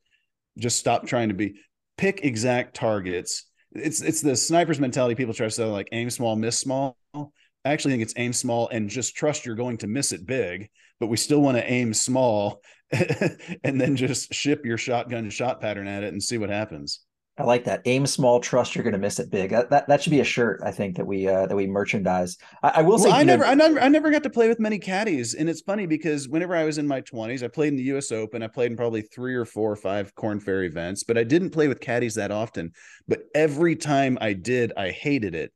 Just 0.58 0.78
stop 0.78 1.06
trying 1.06 1.28
to 1.28 1.34
be 1.34 1.56
pick 1.96 2.24
exact 2.24 2.74
targets. 2.74 3.44
It's 3.72 4.00
it's 4.00 4.22
the 4.22 4.36
sniper's 4.36 4.80
mentality. 4.80 5.14
People 5.14 5.34
try 5.34 5.46
to 5.46 5.50
say 5.50 5.64
like 5.64 5.88
aim 5.92 6.10
small, 6.10 6.36
miss 6.36 6.58
small. 6.58 6.96
I 7.14 7.72
actually 7.72 7.92
think 7.92 8.02
it's 8.02 8.14
aim 8.16 8.32
small 8.32 8.68
and 8.68 8.88
just 8.88 9.16
trust 9.16 9.44
you're 9.44 9.56
going 9.56 9.78
to 9.78 9.86
miss 9.86 10.12
it 10.12 10.24
big, 10.24 10.70
but 11.00 11.08
we 11.08 11.16
still 11.16 11.40
want 11.40 11.56
to 11.56 11.70
aim 11.70 11.92
small 11.92 12.62
and 13.64 13.80
then 13.80 13.96
just 13.96 14.32
ship 14.32 14.64
your 14.64 14.78
shotgun 14.78 15.28
shot 15.30 15.60
pattern 15.60 15.88
at 15.88 16.02
it 16.02 16.12
and 16.12 16.22
see 16.22 16.38
what 16.38 16.50
happens. 16.50 17.00
I 17.38 17.42
like 17.44 17.64
that. 17.64 17.82
Aim 17.84 18.06
small, 18.06 18.40
trust 18.40 18.74
you're 18.74 18.82
going 18.82 18.94
to 18.94 18.98
miss 18.98 19.18
it 19.18 19.30
big. 19.30 19.50
That, 19.50 19.68
that, 19.68 19.86
that 19.88 20.02
should 20.02 20.10
be 20.10 20.20
a 20.20 20.24
shirt. 20.24 20.62
I 20.64 20.70
think 20.70 20.96
that 20.96 21.06
we 21.06 21.28
uh, 21.28 21.46
that 21.46 21.54
we 21.54 21.66
merchandise. 21.66 22.38
I, 22.62 22.72
I 22.76 22.82
will 22.82 22.98
say, 22.98 23.10
I 23.10 23.24
never, 23.24 23.44
know, 23.44 23.50
I 23.50 23.54
never, 23.54 23.80
I 23.80 23.88
never 23.88 24.10
got 24.10 24.22
to 24.22 24.30
play 24.30 24.48
with 24.48 24.58
many 24.58 24.78
caddies, 24.78 25.34
and 25.34 25.48
it's 25.50 25.60
funny 25.60 25.84
because 25.84 26.30
whenever 26.30 26.56
I 26.56 26.64
was 26.64 26.78
in 26.78 26.86
my 26.86 27.02
20s, 27.02 27.42
I 27.42 27.48
played 27.48 27.68
in 27.68 27.76
the 27.76 27.82
U.S. 27.84 28.10
Open. 28.10 28.42
I 28.42 28.46
played 28.46 28.70
in 28.70 28.76
probably 28.76 29.02
three 29.02 29.34
or 29.34 29.44
four 29.44 29.70
or 29.70 29.76
five 29.76 30.14
Korn 30.14 30.40
Ferry 30.40 30.66
events, 30.66 31.04
but 31.04 31.18
I 31.18 31.24
didn't 31.24 31.50
play 31.50 31.68
with 31.68 31.80
caddies 31.80 32.14
that 32.14 32.30
often. 32.30 32.72
But 33.06 33.24
every 33.34 33.76
time 33.76 34.16
I 34.18 34.32
did, 34.32 34.72
I 34.74 34.90
hated 34.90 35.34
it. 35.34 35.52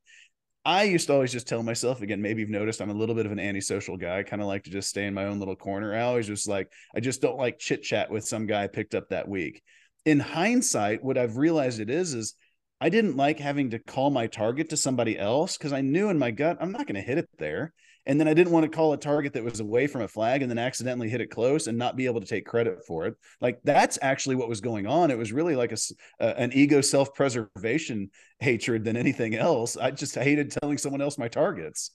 I 0.63 0.83
used 0.83 1.07
to 1.07 1.13
always 1.13 1.31
just 1.31 1.47
tell 1.47 1.63
myself 1.63 2.01
again, 2.01 2.21
maybe 2.21 2.41
you've 2.41 2.49
noticed 2.49 2.81
I'm 2.81 2.91
a 2.91 2.95
little 2.95 3.15
bit 3.15 3.25
of 3.25 3.31
an 3.31 3.39
antisocial 3.39 3.97
guy. 3.97 4.19
I 4.19 4.23
kind 4.23 4.41
of 4.41 4.47
like 4.47 4.63
to 4.65 4.69
just 4.69 4.89
stay 4.89 5.05
in 5.05 5.13
my 5.13 5.25
own 5.25 5.39
little 5.39 5.55
corner. 5.55 5.95
I 5.95 6.01
always 6.01 6.27
just 6.27 6.47
like, 6.47 6.71
I 6.95 6.99
just 6.99 7.21
don't 7.21 7.37
like 7.37 7.57
chit 7.57 7.81
chat 7.81 8.11
with 8.11 8.25
some 8.25 8.45
guy 8.45 8.63
I 8.63 8.67
picked 8.67 8.93
up 8.93 9.09
that 9.09 9.27
week. 9.27 9.63
In 10.05 10.19
hindsight, 10.19 11.03
what 11.03 11.17
I've 11.17 11.37
realized 11.37 11.79
it 11.79 11.89
is, 11.89 12.13
is 12.13 12.35
I 12.79 12.89
didn't 12.89 13.17
like 13.17 13.39
having 13.39 13.71
to 13.71 13.79
call 13.79 14.11
my 14.11 14.27
target 14.27 14.69
to 14.69 14.77
somebody 14.77 15.17
else 15.17 15.57
because 15.57 15.73
I 15.73 15.81
knew 15.81 16.09
in 16.09 16.19
my 16.19 16.31
gut 16.31 16.57
I'm 16.61 16.71
not 16.71 16.85
going 16.85 16.95
to 16.95 17.01
hit 17.01 17.17
it 17.17 17.29
there. 17.39 17.73
And 18.05 18.19
then 18.19 18.27
I 18.27 18.33
didn't 18.33 18.51
want 18.51 18.63
to 18.63 18.75
call 18.75 18.93
a 18.93 18.97
target 18.97 19.33
that 19.33 19.43
was 19.43 19.59
away 19.59 19.87
from 19.87 20.01
a 20.01 20.07
flag 20.07 20.41
and 20.41 20.49
then 20.49 20.57
accidentally 20.57 21.09
hit 21.09 21.21
it 21.21 21.27
close 21.27 21.67
and 21.67 21.77
not 21.77 21.95
be 21.95 22.05
able 22.05 22.19
to 22.19 22.27
take 22.27 22.45
credit 22.45 22.85
for 22.85 23.05
it. 23.05 23.15
Like 23.39 23.59
that's 23.63 23.99
actually 24.01 24.35
what 24.35 24.49
was 24.49 24.61
going 24.61 24.87
on. 24.87 25.11
It 25.11 25.17
was 25.17 25.31
really 25.31 25.55
like 25.55 25.71
a, 25.71 26.39
an 26.39 26.51
ego 26.53 26.81
self 26.81 27.13
preservation 27.13 28.09
hatred 28.39 28.83
than 28.83 28.97
anything 28.97 29.35
else. 29.35 29.77
I 29.77 29.91
just 29.91 30.15
hated 30.15 30.51
telling 30.51 30.77
someone 30.77 31.01
else 31.01 31.17
my 31.17 31.27
targets. 31.27 31.91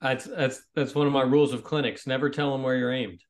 That's 0.00 0.24
that's 0.24 0.62
that's 0.74 0.94
one 0.94 1.06
of 1.06 1.12
my 1.12 1.22
rules 1.22 1.52
of 1.52 1.64
clinics. 1.64 2.06
Never 2.06 2.30
tell 2.30 2.52
them 2.52 2.62
where 2.62 2.76
you're 2.76 2.92
aimed. 2.92 3.20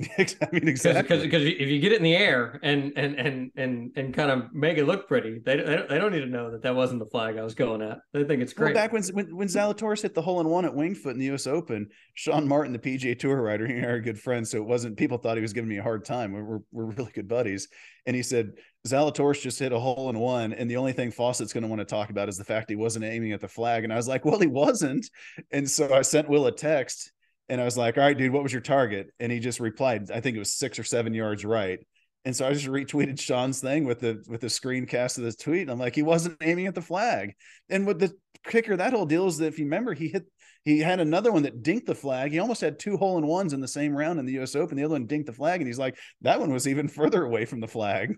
I 0.18 0.26
mean, 0.50 0.66
exactly. 0.66 1.02
Because 1.02 1.22
because 1.22 1.42
if 1.44 1.68
you 1.68 1.78
get 1.78 1.92
it 1.92 1.98
in 1.98 2.02
the 2.02 2.16
air 2.16 2.58
and 2.64 2.92
and 2.96 3.14
and 3.14 3.52
and 3.54 3.92
and 3.94 4.12
kind 4.12 4.28
of 4.28 4.52
make 4.52 4.76
it 4.76 4.86
look 4.86 5.06
pretty, 5.06 5.40
they 5.44 5.56
they 5.56 5.98
don't 5.98 6.10
need 6.10 6.20
to 6.20 6.26
know 6.26 6.50
that 6.50 6.62
that 6.62 6.74
wasn't 6.74 6.98
the 6.98 7.06
flag 7.06 7.38
I 7.38 7.42
was 7.42 7.54
going 7.54 7.80
at. 7.80 7.98
They 8.12 8.24
think 8.24 8.42
it's 8.42 8.52
great. 8.52 8.74
Well, 8.74 8.82
back 8.82 8.92
when 8.92 9.04
when, 9.12 9.36
when 9.36 9.46
Zalatoris 9.46 10.02
hit 10.02 10.12
the 10.12 10.22
hole 10.22 10.40
in 10.40 10.48
one 10.48 10.64
at 10.64 10.74
Winged 10.74 10.98
Foot 10.98 11.12
in 11.12 11.20
the 11.20 11.26
U.S. 11.26 11.46
Open, 11.46 11.88
Sean 12.14 12.48
Martin, 12.48 12.72
the 12.72 12.78
PGA 12.80 13.16
Tour 13.16 13.40
writer, 13.40 13.66
he 13.68 13.74
and 13.74 13.86
I 13.86 13.90
are 13.90 14.00
good 14.00 14.18
friends, 14.18 14.50
so 14.50 14.56
it 14.56 14.64
wasn't 14.64 14.96
people 14.96 15.16
thought 15.16 15.36
he 15.36 15.42
was 15.42 15.52
giving 15.52 15.70
me 15.70 15.78
a 15.78 15.82
hard 15.82 16.04
time. 16.04 16.32
We're 16.32 16.44
we're, 16.44 16.60
we're 16.72 16.84
really 16.86 17.12
good 17.12 17.28
buddies, 17.28 17.68
and 18.04 18.16
he 18.16 18.22
said 18.24 18.50
Zalatoris 18.88 19.42
just 19.42 19.60
hit 19.60 19.72
a 19.72 19.78
hole 19.78 20.10
in 20.10 20.18
one, 20.18 20.54
and 20.54 20.68
the 20.68 20.76
only 20.76 20.92
thing 20.92 21.12
Fawcett's 21.12 21.52
going 21.52 21.62
to 21.62 21.68
want 21.68 21.78
to 21.78 21.84
talk 21.84 22.10
about 22.10 22.28
is 22.28 22.36
the 22.36 22.44
fact 22.44 22.68
he 22.68 22.74
wasn't 22.74 23.04
aiming 23.04 23.30
at 23.30 23.40
the 23.40 23.46
flag. 23.46 23.84
And 23.84 23.92
I 23.92 23.96
was 23.96 24.08
like, 24.08 24.24
well, 24.24 24.40
he 24.40 24.48
wasn't, 24.48 25.08
and 25.52 25.70
so 25.70 25.94
I 25.94 26.02
sent 26.02 26.28
Will 26.28 26.48
a 26.48 26.52
text 26.52 27.12
and 27.48 27.60
I 27.60 27.64
was 27.64 27.76
like, 27.76 27.98
all 27.98 28.04
right, 28.04 28.16
dude, 28.16 28.32
what 28.32 28.42
was 28.42 28.52
your 28.52 28.62
target? 28.62 29.08
And 29.20 29.30
he 29.30 29.38
just 29.38 29.60
replied, 29.60 30.10
I 30.10 30.20
think 30.20 30.36
it 30.36 30.40
was 30.40 30.52
six 30.52 30.78
or 30.78 30.84
seven 30.84 31.12
yards 31.12 31.44
right. 31.44 31.78
And 32.24 32.34
so 32.34 32.46
I 32.46 32.52
just 32.52 32.66
retweeted 32.66 33.20
Sean's 33.20 33.60
thing 33.60 33.84
with 33.84 34.00
the 34.00 34.24
with 34.28 34.40
the 34.40 34.48
screencast 34.48 35.18
of 35.18 35.24
this 35.24 35.36
tweet. 35.36 35.62
And 35.62 35.70
I'm 35.70 35.78
like, 35.78 35.94
he 35.94 36.02
wasn't 36.02 36.36
aiming 36.40 36.66
at 36.66 36.74
the 36.74 36.82
flag. 36.82 37.34
And 37.68 37.86
what 37.86 37.98
the 37.98 38.12
kicker 38.46 38.76
that 38.76 38.92
whole 38.92 39.06
deal 39.06 39.26
is 39.26 39.38
that 39.38 39.46
if 39.46 39.58
you 39.58 39.64
remember, 39.64 39.94
he 39.94 40.08
hit 40.08 40.24
he 40.64 40.78
had 40.78 40.98
another 40.98 41.30
one 41.30 41.42
that 41.42 41.62
dinked 41.62 41.84
the 41.84 41.94
flag. 41.94 42.32
He 42.32 42.38
almost 42.38 42.62
had 42.62 42.78
two 42.78 42.96
hole 42.96 43.18
in 43.18 43.26
ones 43.26 43.52
in 43.52 43.60
the 43.60 43.68
same 43.68 43.94
round 43.94 44.18
in 44.18 44.24
the 44.24 44.40
US 44.40 44.56
Open. 44.56 44.76
The 44.76 44.84
other 44.84 44.94
one 44.94 45.06
dinked 45.06 45.26
the 45.26 45.32
flag, 45.32 45.60
and 45.60 45.66
he's 45.66 45.78
like, 45.78 45.98
that 46.22 46.40
one 46.40 46.52
was 46.52 46.66
even 46.66 46.88
further 46.88 47.24
away 47.24 47.44
from 47.44 47.60
the 47.60 47.68
flag. 47.68 48.16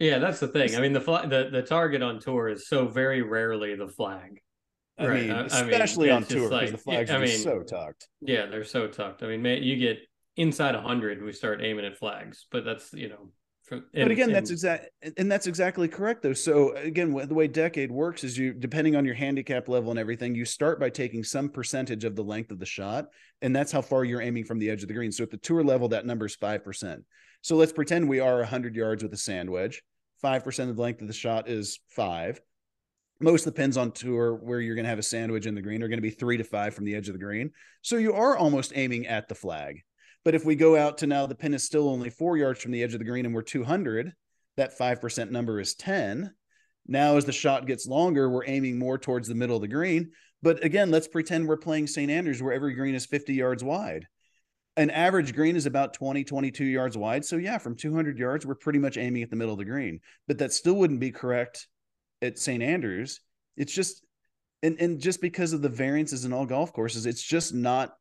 yeah, 0.00 0.18
that's 0.18 0.40
the 0.40 0.48
thing. 0.48 0.74
I 0.74 0.80
mean, 0.80 0.92
the 0.92 1.00
flag 1.00 1.30
the, 1.30 1.48
the 1.50 1.62
target 1.62 2.02
on 2.02 2.18
tour 2.18 2.48
is 2.48 2.68
so 2.68 2.88
very 2.88 3.22
rarely 3.22 3.76
the 3.76 3.88
flag. 3.88 4.40
I 4.98 5.06
right. 5.06 5.22
mean, 5.22 5.30
I, 5.32 5.46
especially 5.46 6.10
I 6.10 6.14
mean, 6.14 6.22
on 6.22 6.28
tour 6.28 6.48
because 6.48 6.50
like, 6.50 6.70
the 6.70 6.78
flags 6.78 7.10
I 7.10 7.16
are 7.16 7.20
mean, 7.20 7.38
so 7.38 7.62
tucked. 7.62 8.08
Yeah, 8.20 8.46
they're 8.46 8.64
so 8.64 8.86
tucked. 8.86 9.22
I 9.22 9.36
mean, 9.36 9.44
you 9.62 9.76
get 9.76 9.98
inside 10.36 10.74
hundred, 10.74 11.22
we 11.22 11.32
start 11.32 11.60
aiming 11.62 11.84
at 11.84 11.96
flags, 11.96 12.46
but 12.50 12.64
that's 12.64 12.92
you 12.92 13.08
know. 13.08 13.30
For, 13.64 13.76
and, 13.76 13.84
but 13.94 14.10
again, 14.10 14.26
and, 14.26 14.34
that's 14.34 14.50
exact, 14.50 14.90
and 15.16 15.32
that's 15.32 15.46
exactly 15.46 15.88
correct 15.88 16.22
though. 16.22 16.34
So 16.34 16.74
again, 16.76 17.12
the 17.12 17.34
way 17.34 17.48
decade 17.48 17.90
works 17.90 18.22
is 18.22 18.36
you, 18.36 18.52
depending 18.52 18.94
on 18.94 19.06
your 19.06 19.14
handicap 19.14 19.68
level 19.68 19.88
and 19.90 19.98
everything, 19.98 20.34
you 20.34 20.44
start 20.44 20.78
by 20.78 20.90
taking 20.90 21.24
some 21.24 21.48
percentage 21.48 22.04
of 22.04 22.14
the 22.14 22.22
length 22.22 22.50
of 22.50 22.58
the 22.58 22.66
shot, 22.66 23.06
and 23.40 23.56
that's 23.56 23.72
how 23.72 23.80
far 23.80 24.04
you're 24.04 24.20
aiming 24.20 24.44
from 24.44 24.58
the 24.58 24.68
edge 24.68 24.82
of 24.82 24.88
the 24.88 24.94
green. 24.94 25.10
So 25.10 25.24
at 25.24 25.30
the 25.30 25.38
tour 25.38 25.64
level, 25.64 25.88
that 25.88 26.04
number 26.04 26.26
is 26.26 26.36
five 26.36 26.62
percent. 26.62 27.04
So 27.40 27.56
let's 27.56 27.72
pretend 27.72 28.08
we 28.08 28.20
are 28.20 28.44
hundred 28.44 28.76
yards 28.76 29.02
with 29.02 29.12
a 29.14 29.18
sand 29.18 29.50
wedge. 29.50 29.82
Five 30.20 30.44
percent 30.44 30.68
of 30.68 30.76
the 30.76 30.82
length 30.82 31.00
of 31.00 31.08
the 31.08 31.14
shot 31.14 31.48
is 31.48 31.80
five 31.88 32.40
most 33.24 33.46
of 33.46 33.54
the 33.54 33.60
pins 33.60 33.76
on 33.76 33.90
tour 33.90 34.34
where 34.34 34.60
you're 34.60 34.74
going 34.74 34.84
to 34.84 34.90
have 34.90 34.98
a 34.98 35.02
sand 35.02 35.32
wedge 35.32 35.46
in 35.46 35.54
the 35.54 35.62
green 35.62 35.82
are 35.82 35.88
going 35.88 35.98
to 35.98 36.02
be 36.02 36.10
three 36.10 36.36
to 36.36 36.44
five 36.44 36.74
from 36.74 36.84
the 36.84 36.94
edge 36.94 37.08
of 37.08 37.14
the 37.14 37.24
green. 37.24 37.50
So 37.82 37.96
you 37.96 38.12
are 38.12 38.36
almost 38.36 38.72
aiming 38.74 39.06
at 39.06 39.28
the 39.28 39.34
flag. 39.34 39.80
But 40.24 40.34
if 40.34 40.44
we 40.44 40.54
go 40.54 40.76
out 40.76 40.98
to 40.98 41.06
now, 41.06 41.26
the 41.26 41.34
pin 41.34 41.54
is 41.54 41.64
still 41.64 41.88
only 41.88 42.10
four 42.10 42.36
yards 42.36 42.62
from 42.62 42.72
the 42.72 42.82
edge 42.82 42.92
of 42.92 42.98
the 42.98 43.04
green 43.04 43.26
and 43.26 43.34
we're 43.34 43.42
200, 43.42 44.12
that 44.56 44.78
5% 44.78 45.30
number 45.30 45.58
is 45.58 45.74
10. 45.74 46.32
Now, 46.86 47.16
as 47.16 47.24
the 47.24 47.32
shot 47.32 47.66
gets 47.66 47.86
longer, 47.86 48.28
we're 48.28 48.46
aiming 48.46 48.78
more 48.78 48.98
towards 48.98 49.26
the 49.26 49.34
middle 49.34 49.56
of 49.56 49.62
the 49.62 49.68
green. 49.68 50.12
But 50.42 50.62
again, 50.62 50.90
let's 50.90 51.08
pretend 51.08 51.48
we're 51.48 51.56
playing 51.56 51.86
St. 51.86 52.10
Andrews 52.10 52.42
where 52.42 52.52
every 52.52 52.74
green 52.74 52.94
is 52.94 53.06
50 53.06 53.32
yards 53.34 53.64
wide. 53.64 54.06
An 54.76 54.90
average 54.90 55.34
green 55.34 55.56
is 55.56 55.66
about 55.66 55.94
20, 55.94 56.24
22 56.24 56.64
yards 56.64 56.96
wide. 56.96 57.24
So, 57.24 57.36
yeah, 57.36 57.58
from 57.58 57.76
200 57.76 58.18
yards, 58.18 58.44
we're 58.44 58.54
pretty 58.54 58.80
much 58.80 58.98
aiming 58.98 59.22
at 59.22 59.30
the 59.30 59.36
middle 59.36 59.54
of 59.54 59.58
the 59.58 59.64
green. 59.64 60.00
But 60.26 60.38
that 60.38 60.52
still 60.52 60.74
wouldn't 60.74 61.00
be 61.00 61.12
correct 61.12 61.68
at 62.22 62.38
St. 62.38 62.62
Andrews. 62.62 63.20
It's 63.56 63.72
just 63.72 64.04
and 64.62 64.80
and 64.80 65.00
just 65.00 65.20
because 65.20 65.52
of 65.52 65.62
the 65.62 65.68
variances 65.68 66.24
in 66.24 66.32
all 66.32 66.46
golf 66.46 66.72
courses, 66.72 67.06
it's 67.06 67.22
just 67.22 67.54
not 67.54 67.94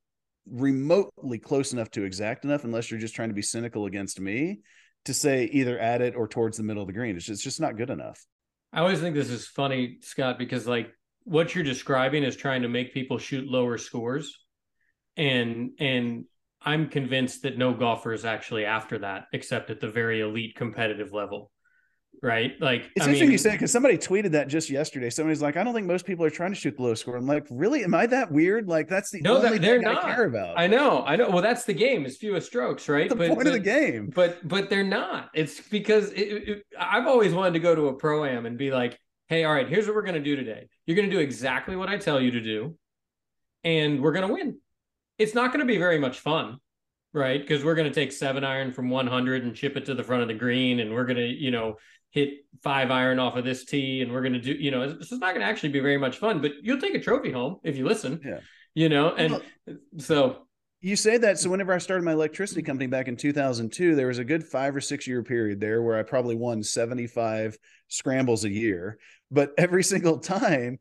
remotely 0.49 1.39
close 1.39 1.73
enough 1.73 1.91
to 1.91 2.03
exact 2.03 2.45
enough 2.45 2.63
unless 2.63 2.91
you're 2.91 2.99
just 2.99 3.15
trying 3.15 3.29
to 3.29 3.35
be 3.35 3.41
cynical 3.41 3.85
against 3.85 4.19
me 4.19 4.59
to 5.05 5.13
say 5.13 5.45
either 5.45 5.77
at 5.79 6.01
it 6.01 6.15
or 6.15 6.27
towards 6.27 6.57
the 6.57 6.63
middle 6.63 6.83
of 6.83 6.87
the 6.87 6.93
green. 6.93 7.15
It's 7.15 7.25
just, 7.25 7.37
it's 7.37 7.43
just 7.43 7.61
not 7.61 7.77
good 7.77 7.89
enough. 7.89 8.25
I 8.71 8.79
always 8.79 8.99
think 8.99 9.15
this 9.15 9.29
is 9.29 9.47
funny, 9.47 9.97
Scott, 10.01 10.39
because 10.39 10.67
like 10.67 10.91
what 11.23 11.53
you're 11.53 11.63
describing 11.63 12.23
is 12.23 12.35
trying 12.35 12.63
to 12.63 12.69
make 12.69 12.93
people 12.93 13.17
shoot 13.17 13.47
lower 13.47 13.77
scores. 13.77 14.37
And 15.15 15.71
and 15.79 16.25
I'm 16.61 16.89
convinced 16.89 17.43
that 17.43 17.57
no 17.57 17.73
golfer 17.73 18.13
is 18.13 18.25
actually 18.25 18.65
after 18.65 18.99
that, 18.99 19.25
except 19.33 19.69
at 19.69 19.81
the 19.81 19.89
very 19.89 20.21
elite 20.21 20.55
competitive 20.55 21.11
level 21.13 21.51
right? 22.23 22.59
Like 22.61 22.89
it's 22.95 23.05
I 23.05 23.09
interesting 23.09 23.27
mean, 23.27 23.31
you 23.33 23.37
say 23.37 23.51
because 23.51 23.71
somebody 23.71 23.97
tweeted 23.97 24.31
that 24.31 24.47
just 24.47 24.69
yesterday. 24.69 25.09
Somebody's 25.09 25.41
like, 25.41 25.57
I 25.57 25.63
don't 25.63 25.73
think 25.73 25.85
most 25.85 26.05
people 26.05 26.25
are 26.25 26.29
trying 26.29 26.51
to 26.51 26.55
shoot 26.55 26.77
the 26.77 26.81
low 26.81 26.93
score. 26.95 27.17
I'm 27.17 27.27
like, 27.27 27.45
really? 27.49 27.83
Am 27.83 27.93
I 27.93 28.07
that 28.07 28.31
weird? 28.31 28.67
Like 28.67 28.87
that's 28.87 29.11
the 29.11 29.21
no, 29.21 29.37
only 29.37 29.49
that, 29.49 29.61
they're 29.61 29.81
not. 29.81 30.05
I 30.05 30.15
care 30.15 30.25
about. 30.25 30.57
I 30.57 30.65
know, 30.65 31.03
I 31.05 31.17
know. 31.17 31.29
Well, 31.29 31.43
that's 31.43 31.65
the 31.65 31.73
game. 31.73 32.05
It's 32.05 32.15
fewest 32.15 32.47
strokes, 32.47 32.87
right? 32.87 33.09
That's 33.09 33.19
the 33.19 33.27
but, 33.27 33.27
point 33.27 33.39
but, 33.39 33.47
of 33.47 33.53
the 33.53 33.59
game. 33.59 34.11
But 34.15 34.47
but 34.47 34.69
they're 34.69 34.83
not. 34.83 35.31
It's 35.35 35.59
because 35.59 36.11
it, 36.13 36.19
it, 36.19 36.65
I've 36.79 37.07
always 37.07 37.33
wanted 37.33 37.53
to 37.53 37.59
go 37.59 37.75
to 37.75 37.87
a 37.87 37.93
pro 37.93 38.23
am 38.25 38.45
and 38.45 38.57
be 38.57 38.71
like, 38.71 38.97
hey, 39.27 39.43
all 39.43 39.53
right, 39.53 39.67
here's 39.67 39.85
what 39.85 39.95
we're 39.95 40.03
gonna 40.03 40.21
do 40.21 40.37
today. 40.37 40.69
You're 40.85 40.95
gonna 40.95 41.11
do 41.11 41.19
exactly 41.19 41.75
what 41.75 41.89
I 41.89 41.97
tell 41.97 42.21
you 42.21 42.31
to 42.31 42.41
do, 42.41 42.77
and 43.65 44.01
we're 44.01 44.13
gonna 44.13 44.31
win. 44.31 44.57
It's 45.17 45.35
not 45.35 45.51
gonna 45.51 45.65
be 45.65 45.77
very 45.77 45.99
much 45.99 46.19
fun 46.19 46.59
right? 47.15 47.39
Because 47.39 47.63
we're 47.63 47.75
going 47.75 47.87
to 47.87 47.93
take 47.93 48.11
seven 48.11 48.43
iron 48.43 48.73
from 48.73 48.89
100 48.89 49.43
and 49.43 49.55
chip 49.55 49.77
it 49.77 49.85
to 49.85 49.93
the 49.93 50.01
front 50.01 50.23
of 50.23 50.27
the 50.27 50.33
green, 50.33 50.79
and 50.79 50.91
we're 50.91 51.05
going 51.05 51.17
to, 51.17 51.27
you 51.27 51.51
know, 51.51 51.75
hit 52.13 52.45
five 52.61 52.91
iron 52.91 53.19
off 53.19 53.35
of 53.35 53.43
this 53.43 53.65
tee, 53.65 54.01
and 54.01 54.11
we're 54.11 54.21
going 54.21 54.33
to 54.33 54.39
do, 54.39 54.53
you 54.53 54.69
know, 54.69 54.93
this 54.93 55.11
is 55.11 55.19
not 55.19 55.33
going 55.33 55.41
to 55.41 55.47
actually 55.47 55.69
be 55.69 55.79
very 55.79 55.97
much 55.97 56.17
fun, 56.17 56.41
but 56.41 56.51
you'll 56.61 56.79
take 56.79 56.93
a 56.93 56.99
trophy 56.99 57.31
home 57.31 57.57
if 57.63 57.75
you 57.75 57.85
listen. 57.85 58.21
Yeah. 58.23 58.39
You 58.75 58.87
know, 58.87 59.13
and 59.15 59.33
well, 59.33 59.77
so 59.97 60.37
you 60.79 60.95
say 60.95 61.17
that. 61.17 61.39
So 61.39 61.49
whenever 61.49 61.73
I 61.73 61.79
started 61.79 62.03
my 62.03 62.11
electricity 62.11 62.61
company 62.61 62.87
back 62.87 63.07
in 63.07 63.15
2002, 63.15 63.95
there 63.95 64.07
was 64.07 64.19
a 64.19 64.23
good 64.23 64.43
five 64.43 64.75
or 64.75 64.81
six 64.81 65.07
year 65.07 65.23
period 65.23 65.59
there 65.59 65.81
where 65.81 65.97
I 65.97 66.03
probably 66.03 66.35
won 66.35 66.61
75 66.61 67.57
scrambles 67.87 68.45
a 68.45 68.49
year. 68.49 68.99
But 69.31 69.53
every 69.57 69.83
single 69.83 70.19
time, 70.19 70.77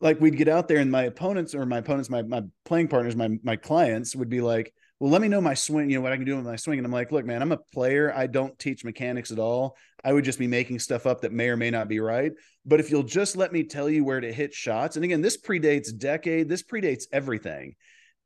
like 0.00 0.20
we'd 0.20 0.36
get 0.36 0.48
out 0.48 0.66
there 0.66 0.78
and 0.78 0.90
my 0.90 1.04
opponents 1.04 1.54
or 1.54 1.64
my 1.64 1.78
opponents, 1.78 2.10
my, 2.10 2.22
my 2.22 2.42
playing 2.64 2.88
partners, 2.88 3.14
my, 3.14 3.28
my 3.44 3.54
clients 3.56 4.16
would 4.16 4.28
be 4.28 4.40
like, 4.40 4.74
well, 5.02 5.10
let 5.10 5.20
me 5.20 5.28
know 5.28 5.40
my 5.40 5.54
swing, 5.54 5.90
you 5.90 5.96
know, 5.96 6.02
what 6.02 6.12
I 6.12 6.16
can 6.16 6.24
do 6.24 6.36
with 6.36 6.44
my 6.44 6.56
swing. 6.56 6.78
And 6.78 6.86
I'm 6.86 6.92
like, 6.92 7.10
look, 7.10 7.24
man, 7.24 7.42
I'm 7.42 7.52
a 7.52 7.58
player. 7.72 8.12
I 8.14 8.28
don't 8.28 8.56
teach 8.58 8.84
mechanics 8.84 9.32
at 9.32 9.38
all. 9.38 9.76
I 10.04 10.12
would 10.12 10.24
just 10.24 10.38
be 10.38 10.46
making 10.46 10.78
stuff 10.78 11.06
up 11.06 11.22
that 11.22 11.32
may 11.32 11.48
or 11.48 11.56
may 11.56 11.70
not 11.70 11.88
be 11.88 11.98
right. 11.98 12.32
But 12.64 12.78
if 12.78 12.90
you'll 12.90 13.02
just 13.02 13.36
let 13.36 13.52
me 13.52 13.64
tell 13.64 13.90
you 13.90 14.04
where 14.04 14.20
to 14.20 14.32
hit 14.32 14.54
shots, 14.54 14.94
and 14.96 15.04
again, 15.04 15.20
this 15.20 15.40
predates 15.40 15.96
decade, 15.96 16.48
this 16.48 16.62
predates 16.62 17.04
everything 17.12 17.74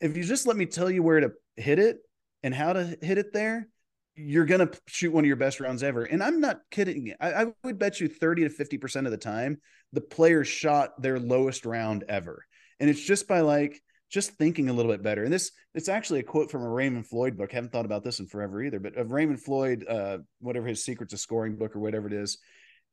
if 0.00 0.16
you 0.16 0.24
just 0.24 0.46
let 0.46 0.56
me 0.56 0.66
tell 0.66 0.90
you 0.90 1.02
where 1.02 1.20
to 1.20 1.32
hit 1.56 1.78
it 1.78 1.98
and 2.42 2.54
how 2.54 2.72
to 2.72 2.96
hit 3.00 3.18
it 3.18 3.32
there, 3.32 3.68
you're 4.14 4.46
going 4.46 4.66
to 4.66 4.78
shoot 4.86 5.12
one 5.12 5.24
of 5.24 5.28
your 5.28 5.36
best 5.36 5.60
rounds 5.60 5.82
ever. 5.82 6.04
And 6.04 6.22
I'm 6.22 6.40
not 6.40 6.60
kidding. 6.70 7.14
I, 7.20 7.32
I 7.32 7.46
would 7.64 7.78
bet 7.78 8.00
you 8.00 8.08
30 8.08 8.48
to 8.48 8.50
50% 8.50 9.04
of 9.04 9.10
the 9.10 9.16
time, 9.16 9.58
the 9.92 10.00
player 10.00 10.44
shot 10.44 11.00
their 11.00 11.18
lowest 11.18 11.66
round 11.66 12.04
ever. 12.08 12.44
And 12.80 12.88
it's 12.88 13.00
just 13.00 13.28
by 13.28 13.40
like, 13.40 13.80
just 14.16 14.32
thinking 14.38 14.70
a 14.70 14.72
little 14.72 14.90
bit 14.90 15.02
better. 15.02 15.24
And 15.24 15.32
this, 15.32 15.52
it's 15.74 15.90
actually 15.90 16.20
a 16.20 16.22
quote 16.22 16.50
from 16.50 16.62
a 16.62 16.70
Raymond 16.70 17.06
Floyd 17.06 17.36
book. 17.36 17.50
I 17.52 17.56
haven't 17.56 17.70
thought 17.70 17.84
about 17.84 18.02
this 18.02 18.18
in 18.18 18.26
forever 18.26 18.62
either, 18.62 18.80
but 18.80 18.96
of 18.96 19.12
Raymond 19.12 19.42
Floyd, 19.42 19.84
uh, 19.86 20.18
whatever 20.40 20.66
his 20.66 20.82
secrets 20.82 21.12
of 21.12 21.20
scoring 21.20 21.56
book 21.56 21.76
or 21.76 21.80
whatever 21.80 22.06
it 22.06 22.14
is, 22.14 22.38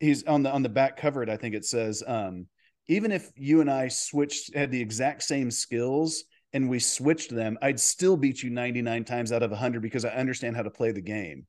he's 0.01 0.25
on 0.25 0.43
the, 0.43 0.51
on 0.51 0.63
the 0.63 0.69
back 0.69 0.97
cover. 0.97 1.23
It, 1.23 1.29
I 1.29 1.37
think 1.37 1.55
it 1.55 1.63
says, 1.63 2.03
um, 2.05 2.47
even 2.87 3.13
if 3.13 3.31
you 3.37 3.61
and 3.61 3.71
I 3.71 3.87
switched, 3.87 4.53
had 4.53 4.69
the 4.69 4.81
exact 4.81 5.23
same 5.23 5.49
skills, 5.49 6.25
and 6.51 6.69
we 6.69 6.79
switched 6.79 7.33
them, 7.33 7.57
I'd 7.61 7.79
still 7.79 8.17
beat 8.17 8.43
you 8.43 8.49
99 8.49 9.05
times 9.05 9.31
out 9.31 9.43
of 9.43 9.51
100 9.51 9.81
because 9.81 10.03
I 10.03 10.09
understand 10.09 10.57
how 10.57 10.63
to 10.63 10.69
play 10.69 10.91
the 10.91 11.01
game. 11.01 11.47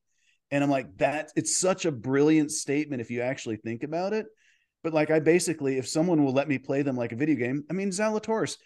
And 0.53 0.63
I'm 0.63 0.71
like, 0.71 0.97
that 0.99 1.33
it's 1.35 1.57
such 1.59 1.85
a 1.85 1.91
brilliant 1.91 2.53
statement 2.53 3.03
if 3.03 3.11
you 3.11 3.23
actually 3.23 3.57
think 3.57 3.83
about 3.83 4.13
it. 4.13 4.27
But 4.85 4.93
like, 4.93 5.11
I 5.11 5.19
basically, 5.19 5.79
if 5.79 5.89
someone 5.89 6.23
will 6.23 6.33
let 6.33 6.47
me 6.47 6.59
play 6.59 6.83
them 6.83 6.97
like 6.97 7.11
a 7.11 7.17
video 7.17 7.35
game, 7.35 7.65
I 7.69 7.73
mean, 7.73 7.91
Zalatoris, 7.91 8.59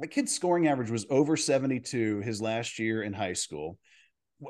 my 0.00 0.06
kid's 0.06 0.34
scoring 0.34 0.68
average 0.68 0.90
was 0.90 1.06
over 1.10 1.36
72 1.36 2.20
his 2.20 2.40
last 2.40 2.78
year 2.78 3.02
in 3.02 3.12
high 3.12 3.32
school. 3.32 3.78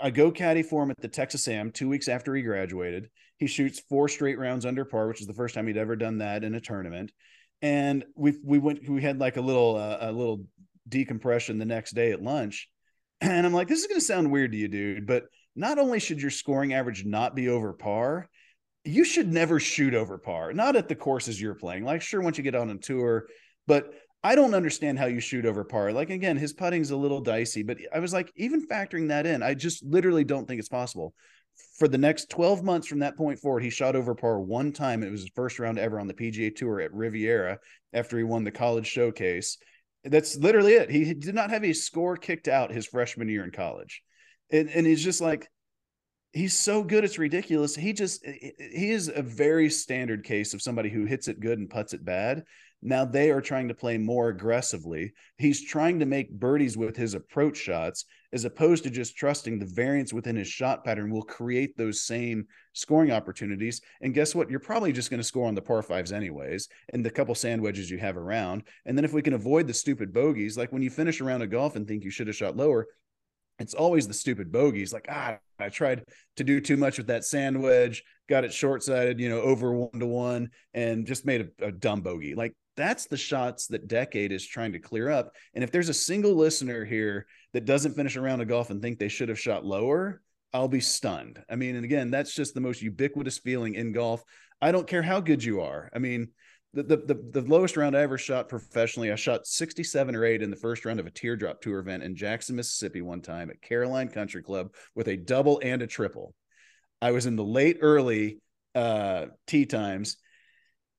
I 0.03 0.11
go 0.11 0.33
caddy 0.33 0.63
for 0.63 0.83
him 0.83 0.91
at 0.91 1.01
the 1.01 1.09
Texas 1.09 1.47
AM 1.47 1.71
two 1.71 1.89
weeks 1.89 2.09
after 2.09 2.35
he 2.35 2.43
graduated. 2.43 3.09
He 3.39 3.47
shoots 3.47 3.81
four 3.89 4.09
straight 4.09 4.39
rounds 4.39 4.67
under 4.67 4.85
par, 4.85 5.07
which 5.07 5.21
is 5.21 5.27
the 5.27 5.35
first 5.35 5.55
time 5.55 5.67
he'd 5.67 5.77
ever 5.77 5.95
done 5.95 6.19
that 6.19 6.43
in 6.43 6.55
a 6.55 6.61
tournament. 6.61 7.13
And 7.63 8.05
we 8.17 8.37
we 8.43 8.59
went 8.59 8.89
we 8.89 9.01
had 9.01 9.21
like 9.21 9.37
a 9.37 9.41
little 9.41 9.77
uh, 9.77 9.99
a 10.01 10.13
little 10.13 10.45
decompression 10.89 11.59
the 11.59 11.65
next 11.65 11.93
day 11.93 12.13
at 12.13 12.23
lunch. 12.23 12.69
And 13.23 13.47
I'm 13.47 13.55
like, 13.55 13.67
this 13.67 13.81
is 13.81 13.87
going 13.87 13.99
to 13.99 14.05
sound 14.05 14.31
weird 14.31 14.53
to 14.53 14.59
you, 14.59 14.69
dude, 14.69 15.07
but 15.07 15.25
not 15.55 15.79
only 15.79 15.99
should 15.99 16.21
your 16.21 16.31
scoring 16.31 16.75
average 16.75 17.07
not 17.07 17.35
be 17.35 17.49
over 17.49 17.73
par, 17.73 18.29
you 18.85 19.07
should 19.07 19.33
never 19.33 19.59
shoot 19.59 19.95
over 19.95 20.19
par, 20.19 20.53
not 20.53 20.77
at 20.77 20.87
the 20.87 20.95
courses 20.95 21.41
you're 21.41 21.55
playing. 21.55 21.83
Like, 21.83 22.03
sure, 22.03 22.21
once 22.21 22.37
you 22.37 22.45
get 22.45 22.55
on 22.55 22.69
a 22.69 22.77
tour, 22.77 23.27
but 23.67 23.91
I 24.23 24.35
don't 24.35 24.55
understand 24.55 24.99
how 24.99 25.07
you 25.07 25.21
shoot 25.21 25.47
over 25.47 25.65
par. 25.65 25.93
Like, 25.93 26.11
again, 26.11 26.37
his 26.37 26.53
putting's 26.53 26.91
a 26.91 26.97
little 26.97 27.21
dicey, 27.21 27.63
but 27.63 27.79
I 27.95 28.01
was 28.01 28.13
like, 28.13 28.33
even 28.37 28.67
factoring 28.67 29.09
that 29.09 29.27
in, 29.27 29.43
I 29.43 29.55
just 29.55 29.85
literally 29.85 30.25
don't 30.25 30.49
think 30.49 30.59
it's 30.59 30.69
possible. 30.69 31.15
For 31.79 31.89
the 31.89 31.99
next 31.99 32.29
12 32.31 32.63
months 32.65 32.87
from 32.87 32.99
that 32.99 33.17
point 33.17 33.39
forward, 33.39 33.63
he 33.63 33.71
shot 33.71 33.97
over 33.97 34.15
par 34.15 34.41
one 34.41 34.73
time. 34.73 35.03
It 35.03 35.11
was 35.11 35.23
his 35.23 35.31
first 35.35 35.59
round 35.59 35.79
ever 35.79 36.01
on 36.01 36.07
the 36.07 36.15
PGA 36.15 36.55
Tour 36.55 36.81
at 36.81 36.93
Riviera 36.93 37.59
after 37.93 38.19
he 38.19 38.25
won 38.25 38.45
the 38.45 38.51
college 38.51 38.87
showcase. 38.87 39.59
That's 40.05 40.37
literally 40.37 40.75
it. 40.75 40.91
He 40.91 41.15
did 41.15 41.35
not 41.35 41.51
have 41.51 41.65
a 41.65 41.73
score 41.73 42.17
kicked 42.17 42.49
out 42.49 42.73
his 42.73 42.87
freshman 42.87 43.29
year 43.29 43.45
in 43.45 43.51
college. 43.51 44.03
And, 44.51 44.69
and 44.71 44.87
he's 44.87 45.03
just 45.03 45.21
like, 45.21 45.49
he's 46.37 46.57
so 46.57 46.83
good, 46.83 47.03
it's 47.03 47.19
ridiculous. 47.19 47.75
He 47.75 47.93
just, 47.93 48.25
he 48.25 48.91
is 48.91 49.11
a 49.15 49.23
very 49.23 49.71
standard 49.71 50.23
case 50.23 50.53
of 50.53 50.61
somebody 50.61 50.91
who 50.91 51.07
hits 51.07 51.29
it 51.29 51.41
good 51.41 51.59
and 51.59 51.71
puts 51.71 51.95
it 51.95 52.05
bad. 52.05 52.45
Now 52.83 53.07
they 53.07 53.31
are 53.31 53.41
trying 53.41 53.69
to 53.69 53.75
play 53.75 53.97
more 53.97 54.29
aggressively. 54.29 55.15
He's 55.39 55.65
trying 55.65 55.99
to 56.01 56.07
make 56.07 56.31
birdies 56.31 56.77
with 56.77 56.95
his 56.95 57.15
approach 57.15 57.57
shots 57.57 58.05
as 58.35 58.45
opposed 58.45 58.85
to 58.85 58.91
just 58.91 59.17
trusting 59.17 59.59
the 59.59 59.65
variance 59.65 60.13
within 60.13 60.37
his 60.37 60.47
shot 60.47 60.85
pattern 60.85 61.11
will 61.11 61.23
create 61.23 61.75
those 61.77 62.03
same 62.03 62.47
scoring 62.75 63.11
opportunities. 63.11 63.81
And 64.03 64.13
guess 64.13 64.35
what? 64.35 64.51
You're 64.51 64.61
probably 64.61 64.93
just 64.93 65.09
going 65.09 65.21
to 65.21 65.25
score 65.25 65.49
on 65.49 65.55
the 65.55 65.63
par 65.63 65.83
fives 65.83 66.13
anyways, 66.13 66.69
and 66.93 67.03
the 67.03 67.11
couple 67.11 67.35
sand 67.35 67.63
wedges 67.63 67.91
you 67.91 67.97
have 67.97 68.19
around. 68.19 68.65
And 68.85 68.97
then 68.97 69.07
if 69.07 69.15
we 69.15 69.23
can 69.23 69.33
avoid 69.33 69.67
the 69.67 69.75
stupid 69.75 70.13
bogeys, 70.13 70.59
like 70.59 70.71
when 70.71 70.83
you 70.83 70.91
finish 70.91 71.23
around 71.23 71.41
a 71.41 71.47
golf 71.47 71.77
and 71.77 71.89
think 71.89 72.05
you 72.05 72.11
should 72.11 72.27
have 72.27 72.37
shot 72.37 72.59
lower, 72.59 72.89
it's 73.59 73.75
always 73.75 74.07
the 74.07 74.15
stupid 74.15 74.53
bogeys. 74.53 74.93
Like, 74.93 75.07
ah, 75.09 75.39
I 75.59 75.69
tried 75.69 76.05
to 76.37 76.45
do 76.45 76.61
too 76.61 76.77
much 76.77 76.99
with 76.99 77.07
that 77.07 77.25
sand 77.25 77.63
wedge, 77.63 78.03
got 78.29 78.45
it 78.45 78.53
short 78.53 78.83
sided, 78.83 79.19
you 79.21 79.29
know, 79.29 79.41
over 79.41 79.73
one 79.73 79.99
to 80.01 80.07
one, 80.07 80.51
and 80.75 81.07
just 81.07 81.25
made 81.25 81.51
a, 81.61 81.67
a 81.67 81.73
dumb 81.73 82.03
bogey. 82.03 82.35
Like, 82.35 82.55
that's 82.77 83.07
the 83.07 83.17
shots 83.17 83.69
that 83.69 83.89
Decade 83.89 84.33
is 84.33 84.47
trying 84.47 84.73
to 84.73 84.79
clear 84.79 85.11
up. 85.11 85.33
And 85.55 85.65
if 85.65 85.71
there's 85.71 85.89
a 85.89 85.95
single 85.95 86.35
listener 86.35 86.85
here 86.85 87.27
that 87.55 87.65
doesn't 87.65 87.95
finish 87.95 88.17
a 88.17 88.21
round 88.21 88.43
of 88.43 88.49
golf 88.49 88.69
and 88.71 88.83
think 88.83 88.99
they 88.99 89.09
should 89.09 89.31
have 89.31 89.41
shot 89.41 89.65
lower, 89.65 90.21
I'll 90.53 90.69
be 90.69 90.81
stunned. 90.81 91.43
I 91.51 91.57
mean, 91.57 91.77
and 91.77 91.85
again, 91.85 92.11
that's 92.11 92.35
just 92.35 92.55
the 92.55 92.61
most 92.61 92.83
ubiquitous 92.83 93.39
feeling 93.39 93.75
in 93.75 93.93
golf. 93.93 94.23
I 94.61 94.73
don't 94.73 94.87
care 94.87 95.03
how 95.03 95.21
good 95.21 95.43
you 95.43 95.63
are. 95.63 95.91
I 95.95 95.99
mean, 95.99 96.29
the, 96.83 96.97
the, 96.97 97.41
the, 97.41 97.49
lowest 97.49 97.77
round 97.77 97.97
I 97.97 98.03
ever 98.03 98.19
shot 98.19 98.49
professionally, 98.49 99.11
I 99.11 99.17
shot 99.17 99.47
67 99.47 100.15
or 100.15 100.25
8 100.25 100.43
in 100.43 100.51
the 100.51 100.57
first 100.57 100.85
round 100.85 101.01
of 101.01 101.07
a 101.07 101.11
teardrop 101.11 101.61
tour 101.61 101.79
event 101.79 102.03
in 102.03 102.17
Jackson, 102.17 102.57
Mississippi, 102.57 103.03
one 103.03 103.21
time 103.21 103.51
at 103.51 103.63
Caroline 103.63 104.09
Country 104.09 104.43
Club 104.43 104.73
with 104.95 105.09
a 105.09 105.17
double 105.17 105.61
and 105.63 105.83
a 105.83 105.87
triple. 105.87 106.35
I 107.01 107.13
was 107.13 107.27
in 107.27 107.37
the 107.37 107.45
late 107.45 107.79
early 107.81 108.41
uh, 108.75 109.27
tee 109.47 109.67
times 109.67 110.17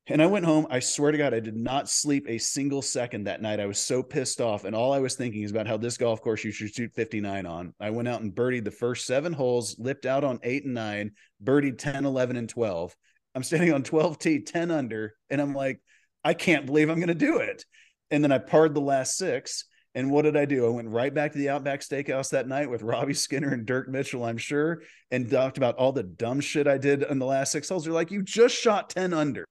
and 0.09 0.21
I 0.21 0.25
went 0.27 0.45
home. 0.45 0.67
I 0.69 0.79
swear 0.79 1.11
to 1.11 1.17
God, 1.17 1.33
I 1.33 1.41
did 1.41 1.57
not 1.57 1.89
sleep 1.89 2.27
a 2.29 2.37
single 2.37 2.81
second 2.81 3.25
that 3.25 3.41
night. 3.41 3.59
I 3.59 3.65
was 3.65 3.77
so 3.77 4.01
pissed 4.01 4.39
off. 4.39 4.63
And 4.63 4.73
all 4.73 4.93
I 4.93 4.99
was 4.99 5.15
thinking 5.15 5.43
is 5.43 5.51
about 5.51 5.67
how 5.67 5.75
this 5.75 5.97
golf 5.97 6.21
course 6.21 6.45
you 6.45 6.51
should 6.51 6.73
shoot 6.73 6.93
59 6.93 7.45
on. 7.45 7.73
I 7.79 7.89
went 7.89 8.07
out 8.07 8.21
and 8.21 8.33
birdied 8.33 8.63
the 8.63 8.71
first 8.71 9.05
seven 9.05 9.33
holes, 9.33 9.77
lipped 9.77 10.05
out 10.05 10.23
on 10.23 10.39
eight 10.43 10.63
and 10.63 10.73
nine, 10.73 11.11
birdied 11.43 11.77
10, 11.77 12.05
11, 12.05 12.37
and 12.37 12.47
12. 12.47 12.95
I'm 13.37 13.43
standing 13.43 13.71
on 13.71 13.83
12 13.83 14.17
T, 14.17 14.39
10 14.39 14.71
under. 14.71 15.13
And 15.29 15.39
I'm 15.39 15.53
like, 15.53 15.79
I 16.23 16.33
can't 16.33 16.65
believe 16.65 16.89
I'm 16.89 16.97
going 16.97 17.07
to 17.09 17.13
do 17.13 17.37
it. 17.37 17.65
And 18.09 18.23
then 18.23 18.31
I 18.31 18.39
parred 18.39 18.73
the 18.73 18.81
last 18.81 19.15
six. 19.15 19.65
And 19.93 20.09
what 20.09 20.23
did 20.23 20.35
I 20.35 20.45
do? 20.45 20.65
I 20.65 20.69
went 20.69 20.89
right 20.89 21.13
back 21.13 21.33
to 21.33 21.37
the 21.37 21.49
Outback 21.49 21.81
Steakhouse 21.81 22.31
that 22.31 22.47
night 22.47 22.67
with 22.67 22.81
Robbie 22.81 23.13
Skinner 23.13 23.53
and 23.53 23.63
Dirk 23.63 23.89
Mitchell, 23.89 24.25
I'm 24.25 24.39
sure, 24.39 24.81
and 25.11 25.29
talked 25.29 25.57
about 25.57 25.75
all 25.75 25.91
the 25.91 26.01
dumb 26.01 26.39
shit 26.39 26.67
I 26.67 26.79
did 26.79 27.03
in 27.03 27.19
the 27.19 27.27
last 27.27 27.51
six 27.51 27.69
holes. 27.69 27.83
They're 27.83 27.93
like, 27.93 28.09
you 28.09 28.23
just 28.23 28.55
shot 28.55 28.89
10 28.89 29.13
under. 29.13 29.45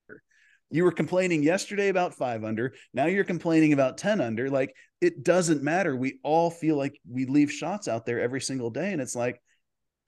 You 0.72 0.82
were 0.82 0.90
complaining 0.90 1.44
yesterday 1.44 1.86
about 1.86 2.12
five 2.12 2.42
under. 2.42 2.74
Now 2.92 3.06
you're 3.06 3.22
complaining 3.22 3.72
about 3.72 3.98
10 3.98 4.20
under. 4.20 4.50
Like 4.50 4.74
it 5.00 5.22
doesn't 5.22 5.62
matter. 5.62 5.94
We 5.94 6.18
all 6.24 6.50
feel 6.50 6.76
like 6.76 6.98
we 7.08 7.26
leave 7.26 7.52
shots 7.52 7.86
out 7.86 8.04
there 8.04 8.20
every 8.20 8.40
single 8.40 8.70
day. 8.70 8.92
And 8.92 9.00
it's 9.00 9.14
like, 9.14 9.40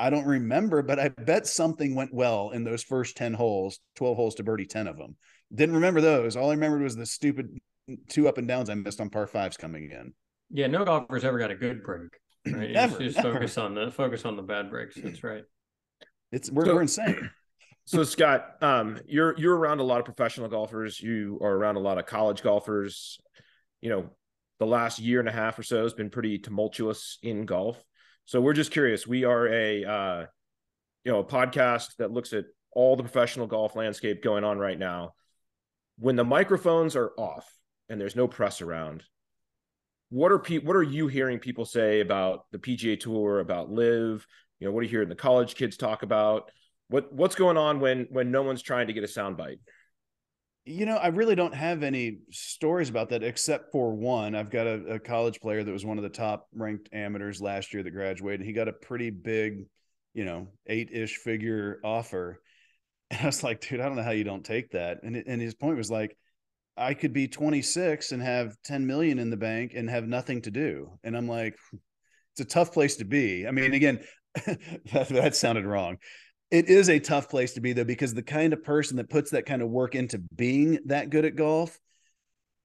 I 0.00 0.10
don't 0.10 0.26
remember, 0.26 0.82
but 0.82 0.98
I 0.98 1.08
bet 1.08 1.46
something 1.46 1.94
went 1.94 2.14
well 2.14 2.50
in 2.50 2.64
those 2.64 2.82
first 2.82 3.16
10 3.16 3.34
holes, 3.34 3.80
12 3.96 4.16
holes 4.16 4.34
to 4.36 4.44
birdie 4.44 4.66
10 4.66 4.86
of 4.86 4.96
them. 4.96 5.16
Didn't 5.52 5.74
remember 5.74 6.00
those. 6.00 6.36
All 6.36 6.50
I 6.50 6.54
remembered 6.54 6.82
was 6.82 6.94
the 6.94 7.06
stupid 7.06 7.58
two 8.08 8.28
up 8.28 8.38
and 8.38 8.46
downs 8.46 8.70
I 8.70 8.74
missed 8.74 9.00
on 9.00 9.10
par 9.10 9.26
fives 9.26 9.56
coming 9.56 9.90
in. 9.90 10.12
Yeah, 10.50 10.66
no 10.66 10.84
golfer's 10.84 11.24
ever 11.24 11.38
got 11.38 11.50
a 11.50 11.56
good 11.56 11.82
break. 11.82 12.10
Right? 12.46 12.70
Never, 12.70 12.98
just, 12.98 13.16
never. 13.16 13.34
focus 13.34 13.58
on 13.58 13.74
the 13.74 13.90
focus 13.90 14.24
on 14.24 14.36
the 14.36 14.42
bad 14.42 14.70
breaks. 14.70 14.96
That's 14.96 15.22
right. 15.22 15.42
It's 16.32 16.50
we're, 16.50 16.64
So- 16.66 16.74
we're 16.74 16.82
insane. 16.82 17.30
So 17.84 18.04
Scott, 18.04 18.62
um, 18.62 19.00
you're 19.06 19.34
you're 19.38 19.56
around 19.56 19.80
a 19.80 19.82
lot 19.82 19.98
of 19.98 20.04
professional 20.04 20.46
golfers. 20.48 21.00
You 21.00 21.38
are 21.40 21.50
around 21.50 21.76
a 21.76 21.80
lot 21.80 21.96
of 21.96 22.04
college 22.04 22.42
golfers. 22.42 23.18
You 23.80 23.88
know, 23.88 24.10
the 24.58 24.66
last 24.66 24.98
year 24.98 25.20
and 25.20 25.28
a 25.28 25.32
half 25.32 25.58
or 25.58 25.62
so 25.62 25.84
has 25.84 25.94
been 25.94 26.10
pretty 26.10 26.38
tumultuous 26.38 27.16
in 27.22 27.46
golf. 27.46 27.82
So 28.28 28.42
we're 28.42 28.52
just 28.52 28.72
curious. 28.72 29.06
We 29.06 29.24
are 29.24 29.48
a 29.48 29.84
uh, 29.86 30.26
you 31.02 31.10
know 31.10 31.20
a 31.20 31.24
podcast 31.24 31.96
that 31.96 32.10
looks 32.10 32.34
at 32.34 32.44
all 32.72 32.94
the 32.94 33.02
professional 33.02 33.46
golf 33.46 33.74
landscape 33.74 34.22
going 34.22 34.44
on 34.44 34.58
right 34.58 34.78
now. 34.78 35.14
When 35.98 36.14
the 36.14 36.26
microphones 36.26 36.94
are 36.94 37.12
off 37.16 37.50
and 37.88 37.98
there's 37.98 38.16
no 38.16 38.28
press 38.28 38.60
around, 38.60 39.02
what 40.10 40.30
are 40.30 40.38
pe- 40.38 40.58
what 40.58 40.76
are 40.76 40.82
you 40.82 41.06
hearing 41.06 41.38
people 41.38 41.64
say 41.64 42.00
about 42.00 42.44
the 42.52 42.58
PGA 42.58 43.00
Tour, 43.00 43.40
about 43.40 43.72
LIV? 43.72 44.26
You 44.60 44.66
know, 44.66 44.72
what 44.72 44.80
are 44.80 44.82
you 44.82 44.90
hearing 44.90 45.08
the 45.08 45.14
college 45.14 45.54
kids 45.54 45.78
talk 45.78 46.02
about? 46.02 46.50
What 46.88 47.10
what's 47.10 47.34
going 47.34 47.56
on 47.56 47.80
when 47.80 48.08
when 48.10 48.30
no 48.30 48.42
one's 48.42 48.60
trying 48.60 48.88
to 48.88 48.92
get 48.92 49.04
a 49.04 49.06
soundbite? 49.06 49.60
You 50.68 50.84
know, 50.84 50.96
I 50.96 51.08
really 51.08 51.34
don't 51.34 51.54
have 51.54 51.82
any 51.82 52.18
stories 52.30 52.90
about 52.90 53.08
that 53.08 53.22
except 53.22 53.72
for 53.72 53.94
one. 53.94 54.34
I've 54.34 54.50
got 54.50 54.66
a, 54.66 54.84
a 54.94 54.98
college 54.98 55.40
player 55.40 55.64
that 55.64 55.72
was 55.72 55.84
one 55.84 55.96
of 55.96 56.02
the 56.02 56.10
top 56.10 56.46
ranked 56.54 56.90
amateurs 56.92 57.40
last 57.40 57.72
year 57.72 57.82
that 57.82 57.90
graduated. 57.90 58.44
He 58.44 58.52
got 58.52 58.68
a 58.68 58.72
pretty 58.72 59.08
big, 59.08 59.64
you 60.12 60.26
know, 60.26 60.48
eight 60.66 60.90
ish 60.92 61.16
figure 61.16 61.80
offer. 61.82 62.40
And 63.10 63.22
I 63.22 63.24
was 63.24 63.42
like, 63.42 63.62
dude, 63.62 63.80
I 63.80 63.86
don't 63.86 63.96
know 63.96 64.02
how 64.02 64.10
you 64.10 64.22
don't 64.22 64.44
take 64.44 64.72
that. 64.72 64.98
And, 65.02 65.16
and 65.16 65.40
his 65.40 65.54
point 65.54 65.78
was 65.78 65.90
like, 65.90 66.14
I 66.76 66.92
could 66.92 67.14
be 67.14 67.26
26 67.26 68.12
and 68.12 68.20
have 68.20 68.54
10 68.64 68.86
million 68.86 69.18
in 69.18 69.30
the 69.30 69.36
bank 69.38 69.72
and 69.74 69.88
have 69.88 70.06
nothing 70.06 70.42
to 70.42 70.50
do. 70.50 70.90
And 71.02 71.16
I'm 71.16 71.26
like, 71.26 71.56
it's 72.32 72.40
a 72.42 72.44
tough 72.44 72.74
place 72.74 72.96
to 72.96 73.06
be. 73.06 73.46
I 73.46 73.50
mean, 73.50 73.72
again, 73.72 74.00
that, 74.44 75.08
that 75.08 75.36
sounded 75.36 75.64
wrong 75.64 75.96
it 76.50 76.68
is 76.68 76.88
a 76.88 76.98
tough 76.98 77.28
place 77.28 77.52
to 77.54 77.60
be 77.60 77.72
though 77.72 77.84
because 77.84 78.14
the 78.14 78.22
kind 78.22 78.52
of 78.52 78.64
person 78.64 78.96
that 78.96 79.10
puts 79.10 79.30
that 79.30 79.46
kind 79.46 79.62
of 79.62 79.68
work 79.68 79.94
into 79.94 80.18
being 80.18 80.78
that 80.86 81.10
good 81.10 81.24
at 81.24 81.36
golf 81.36 81.78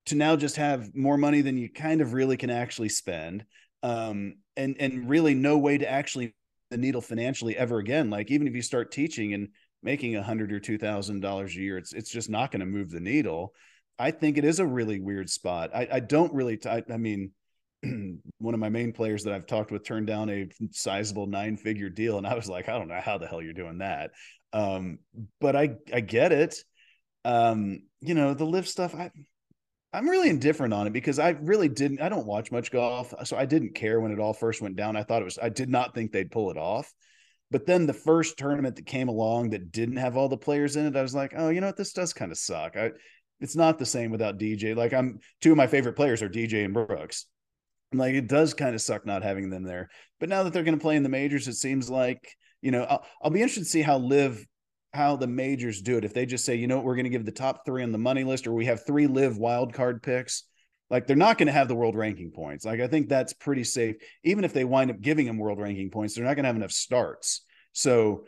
to 0.05 0.15
now 0.15 0.35
just 0.35 0.57
have 0.57 0.95
more 0.95 1.17
money 1.17 1.41
than 1.41 1.57
you 1.57 1.69
kind 1.69 2.01
of 2.01 2.13
really 2.13 2.37
can 2.37 2.49
actually 2.49 2.89
spend 2.89 3.45
um, 3.83 4.35
and 4.55 4.75
and 4.79 5.09
really 5.09 5.33
no 5.33 5.57
way 5.57 5.77
to 5.77 5.89
actually 5.89 6.33
the 6.71 6.77
needle 6.77 7.01
financially 7.01 7.55
ever 7.55 7.77
again. 7.77 8.09
Like 8.09 8.31
even 8.31 8.47
if 8.47 8.55
you 8.55 8.61
start 8.61 8.91
teaching 8.91 9.33
and 9.33 9.49
making 9.81 10.15
a 10.15 10.23
hundred 10.23 10.51
or 10.51 10.59
two 10.59 10.77
thousand 10.77 11.19
dollars 11.19 11.55
a 11.55 11.59
year 11.59 11.77
it's 11.77 11.93
it's 11.93 12.09
just 12.09 12.29
not 12.29 12.51
going 12.51 12.61
to 12.61 12.65
move 12.65 12.89
the 12.89 12.99
needle. 12.99 13.53
I 13.99 14.11
think 14.11 14.37
it 14.37 14.45
is 14.45 14.59
a 14.59 14.65
really 14.65 14.99
weird 14.99 15.29
spot. 15.29 15.69
I, 15.73 15.87
I 15.91 15.99
don't 15.99 16.33
really 16.33 16.57
t- 16.57 16.69
I, 16.69 16.83
I 16.91 16.97
mean 16.97 17.31
one 18.37 18.53
of 18.53 18.59
my 18.59 18.69
main 18.69 18.93
players 18.93 19.23
that 19.23 19.33
I've 19.33 19.47
talked 19.47 19.71
with 19.71 19.83
turned 19.83 20.07
down 20.07 20.29
a 20.29 20.47
sizable 20.71 21.27
nine 21.27 21.57
figure 21.57 21.89
deal. 21.89 22.17
And 22.17 22.27
I 22.27 22.35
was 22.35 22.49
like, 22.49 22.69
I 22.69 22.77
don't 22.77 22.87
know 22.87 23.01
how 23.01 23.17
the 23.17 23.27
hell 23.27 23.41
you're 23.41 23.53
doing 23.53 23.79
that. 23.79 24.11
Um, 24.53 24.99
but 25.41 25.55
I, 25.55 25.75
I 25.93 25.99
get 25.99 26.31
it. 26.31 26.55
Um, 27.25 27.83
you 28.01 28.13
know, 28.13 28.33
the 28.33 28.45
LIV 28.45 28.67
stuff, 28.67 28.95
I, 28.95 29.11
I'm 29.91 30.09
really 30.09 30.29
indifferent 30.29 30.73
on 30.73 30.87
it 30.87 30.93
because 30.93 31.19
I 31.19 31.31
really 31.31 31.69
didn't, 31.69 32.01
I 32.01 32.09
don't 32.09 32.25
watch 32.25 32.51
much 32.51 32.71
golf. 32.71 33.13
So 33.25 33.37
I 33.37 33.45
didn't 33.45 33.75
care 33.75 33.99
when 33.99 34.11
it 34.11 34.19
all 34.19 34.33
first 34.33 34.61
went 34.61 34.75
down. 34.75 34.95
I 34.95 35.03
thought 35.03 35.21
it 35.21 35.25
was, 35.25 35.39
I 35.41 35.49
did 35.49 35.69
not 35.69 35.93
think 35.93 36.11
they'd 36.11 36.31
pull 36.31 36.51
it 36.51 36.57
off. 36.57 36.91
But 37.51 37.67
then 37.67 37.85
the 37.85 37.93
first 37.93 38.37
tournament 38.37 38.77
that 38.77 38.85
came 38.87 39.09
along 39.09 39.51
that 39.51 39.71
didn't 39.71 39.97
have 39.97 40.17
all 40.17 40.27
the 40.27 40.37
players 40.37 40.75
in 40.75 40.87
it, 40.87 40.95
I 40.95 41.03
was 41.03 41.13
like, 41.13 41.33
oh, 41.35 41.49
you 41.49 41.61
know 41.61 41.67
what? 41.67 41.77
This 41.77 41.93
does 41.93 42.11
kind 42.11 42.31
of 42.31 42.37
suck. 42.37 42.75
I, 42.75 42.91
it's 43.39 43.55
not 43.55 43.77
the 43.77 43.85
same 43.85 44.09
without 44.09 44.39
DJ. 44.39 44.75
Like 44.75 44.93
I'm 44.93 45.19
two 45.41 45.51
of 45.51 45.57
my 45.57 45.67
favorite 45.67 45.95
players 45.95 46.23
are 46.23 46.29
DJ 46.29 46.65
and 46.65 46.73
Brooks 46.73 47.27
like 47.99 48.15
it 48.15 48.27
does 48.27 48.53
kind 48.53 48.75
of 48.75 48.81
suck 48.81 49.05
not 49.05 49.23
having 49.23 49.49
them 49.49 49.63
there. 49.63 49.89
But 50.19 50.29
now 50.29 50.43
that 50.43 50.53
they're 50.53 50.63
going 50.63 50.77
to 50.77 50.81
play 50.81 50.95
in 50.95 51.03
the 51.03 51.09
majors, 51.09 51.47
it 51.47 51.55
seems 51.55 51.89
like 51.89 52.35
you 52.61 52.71
know 52.71 52.83
I'll, 52.83 53.05
I'll 53.21 53.31
be 53.31 53.41
interested 53.41 53.61
to 53.63 53.69
see 53.69 53.81
how 53.81 53.97
LIV 53.97 54.45
how 54.93 55.15
the 55.15 55.27
majors 55.27 55.81
do 55.81 55.97
it. 55.97 56.05
If 56.05 56.13
they 56.13 56.25
just 56.25 56.45
say, 56.45 56.55
you 56.55 56.67
know 56.67 56.77
what, 56.77 56.85
we're 56.85 56.95
going 56.95 57.05
to 57.05 57.09
give 57.09 57.25
the 57.25 57.31
top 57.31 57.65
three 57.65 57.83
on 57.83 57.91
the 57.91 57.97
money 57.97 58.23
list, 58.23 58.45
or 58.45 58.53
we 58.53 58.65
have 58.65 58.85
three 58.85 59.07
LIV 59.07 59.37
wild 59.37 59.73
card 59.73 60.03
picks. 60.03 60.43
Like 60.89 61.07
they're 61.07 61.15
not 61.15 61.37
going 61.39 61.47
to 61.47 61.53
have 61.53 61.67
the 61.67 61.75
world 61.75 61.95
ranking 61.95 62.31
points. 62.31 62.65
Like 62.65 62.79
I 62.79 62.87
think 62.87 63.09
that's 63.09 63.33
pretty 63.33 63.63
safe. 63.63 63.95
Even 64.23 64.43
if 64.43 64.53
they 64.53 64.65
wind 64.65 64.91
up 64.91 65.01
giving 65.01 65.25
them 65.25 65.39
world 65.39 65.59
ranking 65.59 65.89
points, 65.89 66.13
they're 66.13 66.25
not 66.25 66.35
going 66.35 66.43
to 66.43 66.49
have 66.49 66.55
enough 66.55 66.71
starts. 66.71 67.41
So 67.71 68.25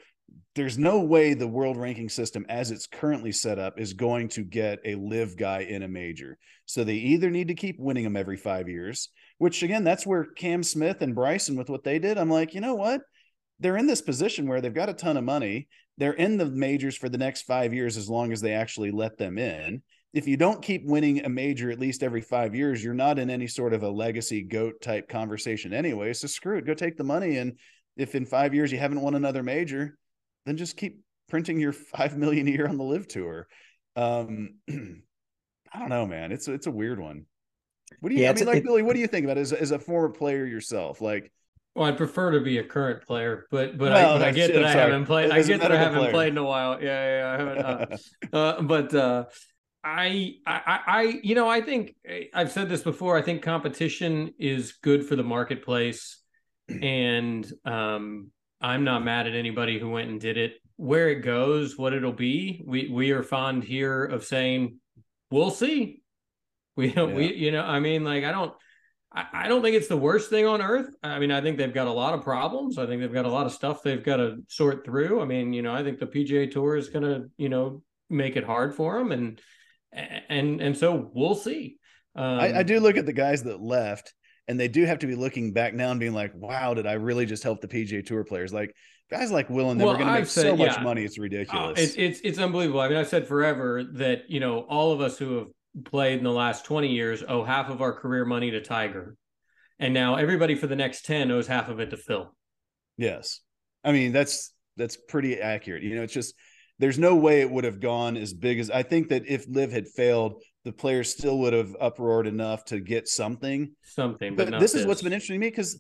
there's 0.56 0.78
no 0.78 1.02
way 1.02 1.34
the 1.34 1.48
world 1.48 1.76
ranking 1.76 2.08
system 2.08 2.46
as 2.48 2.72
it's 2.72 2.88
currently 2.88 3.32
set 3.32 3.60
up 3.60 3.78
is 3.78 3.94
going 3.94 4.30
to 4.30 4.44
get 4.44 4.80
a 4.86 4.96
LIV 4.96 5.38
guy 5.38 5.60
in 5.62 5.84
a 5.84 5.88
major. 5.88 6.38
So 6.66 6.84
they 6.84 6.96
either 6.96 7.30
need 7.30 7.50
to 7.50 7.56
keep 7.56 7.78
winning 7.78 8.06
them 8.06 8.16
every 8.16 8.38
five 8.38 8.70
years, 8.70 9.10
which 9.38 9.64
again, 9.64 9.84
that's 9.84 10.06
where 10.08 10.24
Cam 10.24 10.64
Smith 10.64 11.02
and 11.02 11.14
Bryson 11.14 11.58
with 11.58 11.70
what 11.70 11.84
they 11.84 12.00
did. 12.00 12.18
I'm 12.18 12.30
like, 12.30 12.54
you 12.54 12.62
know 12.62 12.76
what? 12.76 13.02
They're 13.60 13.78
in 13.78 13.88
this 13.88 14.02
position 14.02 14.48
where 14.48 14.62
they've 14.62 14.74
got 14.74 14.90
a 14.90 14.94
ton 14.94 15.18
of 15.18 15.26
money. 15.26 15.68
They're 15.98 16.14
in 16.14 16.38
the 16.38 16.46
majors 16.46 16.96
for 16.96 17.10
the 17.10 17.18
next 17.18 17.44
five 17.44 17.74
years 17.74 17.98
as 17.98 18.10
long 18.10 18.32
as 18.32 18.40
they 18.40 18.54
actually 18.54 18.92
let 18.92 19.18
them 19.18 19.38
in. 19.38 19.82
If 20.14 20.26
you 20.26 20.38
don't 20.38 20.62
keep 20.62 20.86
winning 20.86 21.26
a 21.26 21.30
major 21.30 21.70
at 21.70 21.80
least 21.80 22.02
every 22.02 22.22
five 22.22 22.56
years, 22.56 22.82
you're 22.82 22.94
not 22.94 23.20
in 23.20 23.30
any 23.30 23.48
sort 23.48 23.74
of 23.74 23.84
a 23.84 23.90
legacy 23.90 24.42
goat 24.42 24.82
type 24.82 25.10
conversation 25.10 25.74
anyway. 25.74 26.14
So 26.14 26.28
screw 26.28 26.58
it. 26.58 26.66
Go 26.66 26.74
take 26.74 26.96
the 26.96 27.04
money. 27.04 27.38
And 27.38 27.60
if 27.98 28.16
in 28.16 28.26
five 28.26 28.54
years 28.54 28.72
you 28.72 28.78
haven't 28.78 29.02
won 29.02 29.16
another 29.16 29.44
major, 29.44 29.98
then 30.46 30.58
just 30.58 30.78
keep 30.78 31.02
printing 31.30 31.60
your 31.60 31.74
five 31.98 32.18
million 32.18 32.48
a 32.48 32.52
year 32.52 32.68
on 32.68 32.78
the 32.78 32.84
LIV 32.84 33.08
tour. 33.08 33.48
Um, 33.96 34.56
I 34.70 35.80
don't 35.80 35.90
know, 35.90 36.06
man. 36.06 36.32
It's 36.32 36.48
it's 36.48 36.68
a 36.68 36.72
weird 36.72 37.00
one. 37.00 37.26
What 38.00 38.10
do 38.10 38.16
you? 38.16 38.24
Yeah, 38.24 38.32
I 38.32 38.34
mean, 38.34 38.46
like 38.46 38.58
it, 38.58 38.64
Billy, 38.64 38.82
what 38.82 38.94
do 38.94 39.00
you 39.00 39.08
think 39.08 39.26
about 39.26 39.38
it 39.38 39.42
as 39.42 39.54
as 39.54 39.72
a 39.72 39.80
former 39.80 40.10
player 40.10 40.46
yourself? 40.46 41.02
Like, 41.02 41.32
well, 41.76 41.86
I'd 41.86 41.98
prefer 41.98 42.32
to 42.32 42.40
be 42.40 42.58
a 42.58 42.64
current 42.64 43.06
player, 43.06 43.46
but 43.52 43.78
but, 43.78 43.92
well, 43.92 44.16
I, 44.16 44.20
but 44.20 44.28
I, 44.30 44.32
get 44.32 44.54
that 44.54 44.64
I 44.64 44.72
haven't 44.72 45.06
played. 45.06 45.32
I 45.32 45.44
get 45.44 45.60
that 45.62 45.72
I 45.72 45.78
haven't 45.78 46.00
player. 46.00 46.12
played 46.12 46.30
in 46.30 46.38
a 46.38 46.44
while. 46.44 46.82
Yeah, 46.82 47.20
yeah, 47.20 47.34
I 47.34 47.38
haven't. 47.38 48.02
Uh, 48.34 48.36
uh, 48.38 48.62
but 48.62 48.96
uh, 48.96 49.26
I, 49.84 50.36
I, 50.48 50.80
I, 50.88 51.20
you 51.22 51.36
know, 51.36 51.48
I 51.48 51.62
think 51.62 51.96
I've 52.34 52.52
said 52.52 52.70
this 52.70 52.82
before. 52.82 53.18
I 53.18 53.22
think 53.22 53.44
competition 53.44 54.34
is 54.40 54.74
good 54.82 55.06
for 55.06 55.16
the 55.16 55.24
marketplace, 55.24 56.24
and 56.70 57.46
um, 57.66 58.32
I'm 58.66 58.84
not 58.84 59.06
mad 59.06 59.28
at 59.28 59.36
anybody 59.36 59.78
who 59.78 59.92
went 59.92 60.10
and 60.10 60.20
did 60.20 60.38
it. 60.38 60.56
Where 60.78 61.10
it 61.10 61.22
goes, 61.22 61.78
what 61.78 61.94
it'll 61.94 62.12
be, 62.12 62.64
we 62.66 62.90
we 62.90 63.12
are 63.12 63.22
fond 63.22 63.64
here 63.64 64.04
of 64.04 64.26
saying, 64.26 64.80
we'll 65.32 65.52
see. 65.52 66.02
We 66.78 66.92
don't, 66.92 67.12
yeah. 67.12 67.16
we, 67.16 67.34
you 67.36 67.52
know, 67.54 67.62
I 67.62 67.80
mean, 67.80 68.04
like, 68.04 68.26
I 68.26 68.34
don't, 68.34 68.52
I, 69.10 69.28
I 69.32 69.48
don't 69.48 69.62
think 69.62 69.78
it's 69.78 69.88
the 69.88 69.96
worst 69.96 70.30
thing 70.30 70.46
on 70.46 70.62
earth. 70.62 70.94
I 71.02 71.20
mean, 71.20 71.32
I 71.32 71.40
think 71.40 71.58
they've 71.58 71.74
got 71.74 71.88
a 71.88 71.92
lot 71.92 72.14
of 72.14 72.22
problems. 72.22 72.78
I 72.78 72.86
think 72.86 73.00
they've 73.00 73.14
got 73.14 73.24
a 73.24 73.32
lot 73.32 73.46
of 73.46 73.54
stuff 73.54 73.82
they've 73.82 74.04
got 74.04 74.18
to 74.18 74.44
sort 74.50 74.84
through. 74.84 75.22
I 75.22 75.26
mean, 75.26 75.54
you 75.54 75.62
know, 75.62 75.74
I 75.74 75.84
think 75.84 76.00
the 76.00 76.06
PGA 76.06 76.52
Tour 76.52 76.76
is 76.76 76.90
going 76.90 77.06
to, 77.06 77.30
you 77.38 77.48
know, 77.48 77.82
make 78.10 78.36
it 78.36 78.44
hard 78.44 78.76
for 78.76 78.98
them, 78.98 79.14
and 79.14 79.40
and 79.94 80.60
and 80.60 80.78
so 80.78 81.10
we'll 81.14 81.36
see. 81.36 81.78
Um, 82.14 82.40
I, 82.42 82.60
I 82.60 82.64
do 82.64 82.82
look 82.82 82.98
at 82.98 83.06
the 83.06 83.14
guys 83.14 83.44
that 83.44 83.62
left, 83.62 84.14
and 84.48 84.60
they 84.60 84.68
do 84.68 84.86
have 84.86 85.00
to 85.00 85.08
be 85.08 85.16
looking 85.16 85.54
back 85.54 85.74
now 85.74 85.92
and 85.92 86.00
being 86.00 86.14
like, 86.14 86.32
"Wow, 86.36 86.74
did 86.74 86.88
I 86.88 86.94
really 86.94 87.26
just 87.26 87.44
help 87.44 87.62
the 87.62 87.68
PGA 87.68 88.06
Tour 88.06 88.24
players?" 88.24 88.54
Like 88.54 88.76
guys 89.10 89.32
like 89.32 89.50
Will 89.50 89.72
and 89.72 89.80
them 89.80 89.88
well, 89.88 89.96
are 89.96 90.00
going 90.00 90.14
to 90.14 90.20
make 90.20 90.30
said, 90.30 90.44
so 90.44 90.58
much 90.58 90.80
money. 90.82 91.04
It's 91.04 91.20
uh, 91.20 91.24
ridiculous. 91.24 91.80
Uh, 91.80 91.82
it's 91.82 91.96
it's 91.96 92.20
it's 92.24 92.40
unbelievable. 92.40 92.80
I 92.80 92.90
mean, 92.90 92.98
I've 92.98 93.08
said 93.08 93.28
forever 93.28 93.84
that 93.94 94.30
you 94.30 94.40
know 94.40 94.60
all 94.62 94.92
of 94.92 95.02
us 95.02 95.18
who 95.18 95.38
have 95.38 95.48
played 95.84 96.18
in 96.18 96.24
the 96.24 96.32
last 96.32 96.66
20 96.66 96.88
years 96.88 97.24
owe 97.28 97.44
half 97.44 97.70
of 97.70 97.82
our 97.82 97.94
career 97.94 98.26
money 98.26 98.52
to 98.52 98.62
Tiger. 98.62 99.16
And 99.78 99.94
now 99.94 100.16
everybody 100.16 100.56
for 100.56 100.68
the 100.68 100.76
next 100.76 101.06
10 101.06 101.32
owes 101.32 101.48
half 101.48 101.68
of 101.68 101.80
it 101.80 101.90
to 101.90 101.98
Phil. 101.98 102.34
Yes. 102.98 103.42
I 103.84 103.92
mean, 103.92 104.14
that's 104.14 104.54
that's 104.78 104.96
pretty 104.96 105.40
accurate. 105.40 105.84
You 105.84 105.96
know, 105.96 106.04
it's 106.04 106.14
just 106.14 106.34
there's 106.80 107.00
no 107.00 107.16
way 107.16 107.42
it 107.42 107.52
would 107.52 107.64
have 107.64 107.80
gone 107.80 108.18
as 108.18 108.34
big 108.34 108.60
as 108.60 108.70
I 108.70 108.84
think 108.84 109.10
that 109.10 109.28
if 109.28 109.46
LIV 109.48 109.72
had 109.72 109.88
failed, 109.88 110.42
the 110.66 110.74
players 110.74 111.12
still 111.12 111.38
would 111.38 111.54
have 111.54 111.76
uproared 111.80 112.28
enough 112.28 112.66
to 112.66 112.80
get 112.80 113.08
something. 113.08 113.72
Something, 113.84 114.36
but, 114.36 114.50
but 114.50 114.60
this, 114.60 114.74
this, 114.74 114.82
is 114.82 114.88
what's 114.88 115.04
been 115.04 115.14
interesting 115.14 115.36
to 115.36 115.46
me 115.46 115.50
because 115.50 115.80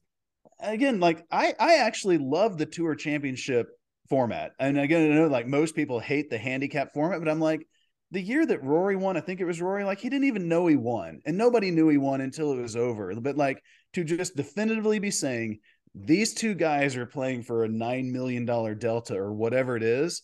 again, 0.62 1.00
like 1.00 1.26
I 1.32 1.54
I 1.60 1.78
actually 1.78 2.20
love 2.20 2.58
the 2.58 2.68
tour 2.68 2.96
championship 2.96 3.68
format. 4.10 4.52
And 4.60 4.80
again, 4.80 5.12
I 5.12 5.16
know 5.16 5.28
like 5.28 5.48
most 5.48 5.76
people 5.76 6.00
hate 6.00 6.30
the 6.30 6.38
handicap 6.38 6.94
format, 6.94 7.20
but 7.20 7.28
I'm 7.28 7.40
like, 7.40 7.68
the 8.12 8.22
year 8.22 8.46
that 8.46 8.64
Rory 8.64 8.96
won, 8.96 9.18
I 9.18 9.22
think 9.22 9.42
it 9.42 9.46
was 9.46 9.60
Rory, 9.60 9.84
like 9.84 10.00
he 10.00 10.10
didn't 10.10 10.28
even 10.28 10.48
know 10.48 10.68
he 10.68 10.76
won. 10.76 11.20
And 11.26 11.38
nobody 11.38 11.72
knew 11.72 11.90
he 11.90 11.98
won 11.98 12.22
until 12.22 12.54
it 12.54 12.62
was 12.62 12.76
over. 12.76 13.14
But 13.20 13.38
like 13.38 13.62
to 13.94 14.04
just 14.04 14.36
definitively 14.36 15.00
be 15.00 15.12
saying 15.12 15.60
these 15.96 16.34
two 16.36 16.54
guys 16.54 16.96
are 16.96 17.08
playing 17.08 17.42
for 17.42 17.64
a 17.64 17.70
$9 17.70 18.12
million 18.12 18.46
delta 18.46 19.16
or 19.16 19.34
whatever 19.34 19.76
it 19.76 19.84
is, 19.84 20.22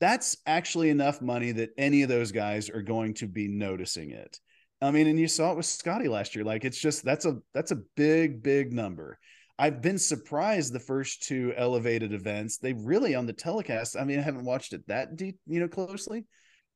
that's 0.00 0.36
actually 0.46 0.90
enough 0.90 1.20
money 1.20 1.52
that 1.52 1.70
any 1.78 2.02
of 2.02 2.08
those 2.08 2.32
guys 2.32 2.70
are 2.70 2.82
going 2.82 3.14
to 3.14 3.28
be 3.28 3.48
noticing 3.48 4.10
it. 4.10 4.38
I 4.82 4.90
mean, 4.90 5.06
and 5.06 5.20
you 5.20 5.28
saw 5.28 5.52
it 5.52 5.56
with 5.56 5.66
Scotty 5.66 6.08
last 6.08 6.34
year. 6.34 6.44
Like 6.44 6.64
it's 6.64 6.80
just 6.80 7.04
that's 7.04 7.26
a 7.26 7.38
that's 7.52 7.70
a 7.70 7.82
big, 7.96 8.42
big 8.42 8.72
number. 8.72 9.18
I've 9.58 9.82
been 9.82 9.98
surprised 9.98 10.72
the 10.72 10.80
first 10.80 11.24
two 11.24 11.52
elevated 11.54 12.14
events. 12.14 12.56
They 12.56 12.72
really 12.72 13.14
on 13.14 13.26
the 13.26 13.34
telecast. 13.34 13.94
I 13.94 14.04
mean, 14.04 14.18
I 14.18 14.22
haven't 14.22 14.46
watched 14.46 14.72
it 14.72 14.86
that 14.88 15.16
deep, 15.16 15.38
you 15.46 15.60
know, 15.60 15.68
closely 15.68 16.24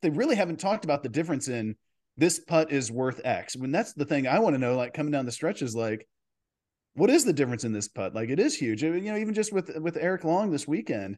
they 0.04 0.10
really 0.10 0.36
haven't 0.36 0.60
talked 0.60 0.84
about 0.84 1.02
the 1.02 1.08
difference 1.08 1.48
in 1.48 1.76
this 2.18 2.38
putt 2.38 2.70
is 2.70 2.92
worth 2.92 3.22
X. 3.24 3.56
When 3.56 3.72
that's 3.72 3.94
the 3.94 4.04
thing 4.04 4.28
I 4.28 4.38
want 4.38 4.54
to 4.54 4.60
know, 4.60 4.76
like 4.76 4.92
coming 4.92 5.10
down 5.10 5.24
the 5.24 5.32
stretch 5.32 5.62
is 5.62 5.74
like, 5.74 6.06
what 6.92 7.08
is 7.08 7.24
the 7.24 7.32
difference 7.32 7.64
in 7.64 7.72
this 7.72 7.88
putt? 7.88 8.14
Like 8.14 8.28
it 8.28 8.38
is 8.38 8.54
huge. 8.54 8.82
You 8.82 9.00
know, 9.00 9.16
even 9.16 9.32
just 9.32 9.50
with 9.50 9.74
with 9.78 9.96
Eric 9.96 10.24
Long 10.24 10.50
this 10.50 10.68
weekend, 10.68 11.16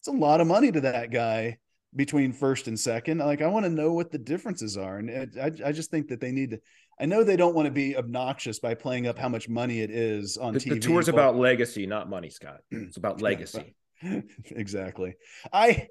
it's 0.00 0.08
a 0.08 0.12
lot 0.12 0.40
of 0.40 0.46
money 0.46 0.72
to 0.72 0.80
that 0.80 1.10
guy 1.10 1.58
between 1.94 2.32
first 2.32 2.68
and 2.68 2.78
second. 2.78 3.18
Like 3.18 3.42
I 3.42 3.46
want 3.46 3.66
to 3.66 3.70
know 3.70 3.92
what 3.92 4.10
the 4.10 4.18
differences 4.18 4.76
are, 4.76 4.98
and 4.98 5.38
I 5.38 5.68
I 5.68 5.72
just 5.72 5.90
think 5.90 6.08
that 6.08 6.20
they 6.20 6.32
need 6.32 6.52
to. 6.52 6.60
I 6.98 7.06
know 7.06 7.24
they 7.24 7.36
don't 7.36 7.54
want 7.54 7.66
to 7.66 7.72
be 7.72 7.96
obnoxious 7.96 8.58
by 8.58 8.74
playing 8.74 9.06
up 9.06 9.18
how 9.18 9.28
much 9.28 9.48
money 9.48 9.80
it 9.80 9.90
is 9.90 10.36
on 10.36 10.52
the, 10.52 10.60
TV. 10.60 10.70
The 10.70 10.80
tour's 10.80 11.06
but... 11.06 11.14
about 11.14 11.36
legacy, 11.36 11.86
not 11.86 12.10
money, 12.10 12.30
Scott. 12.30 12.60
It's 12.70 12.96
about 12.96 13.22
legacy. 13.22 13.74
exactly. 14.50 15.16
I 15.52 15.88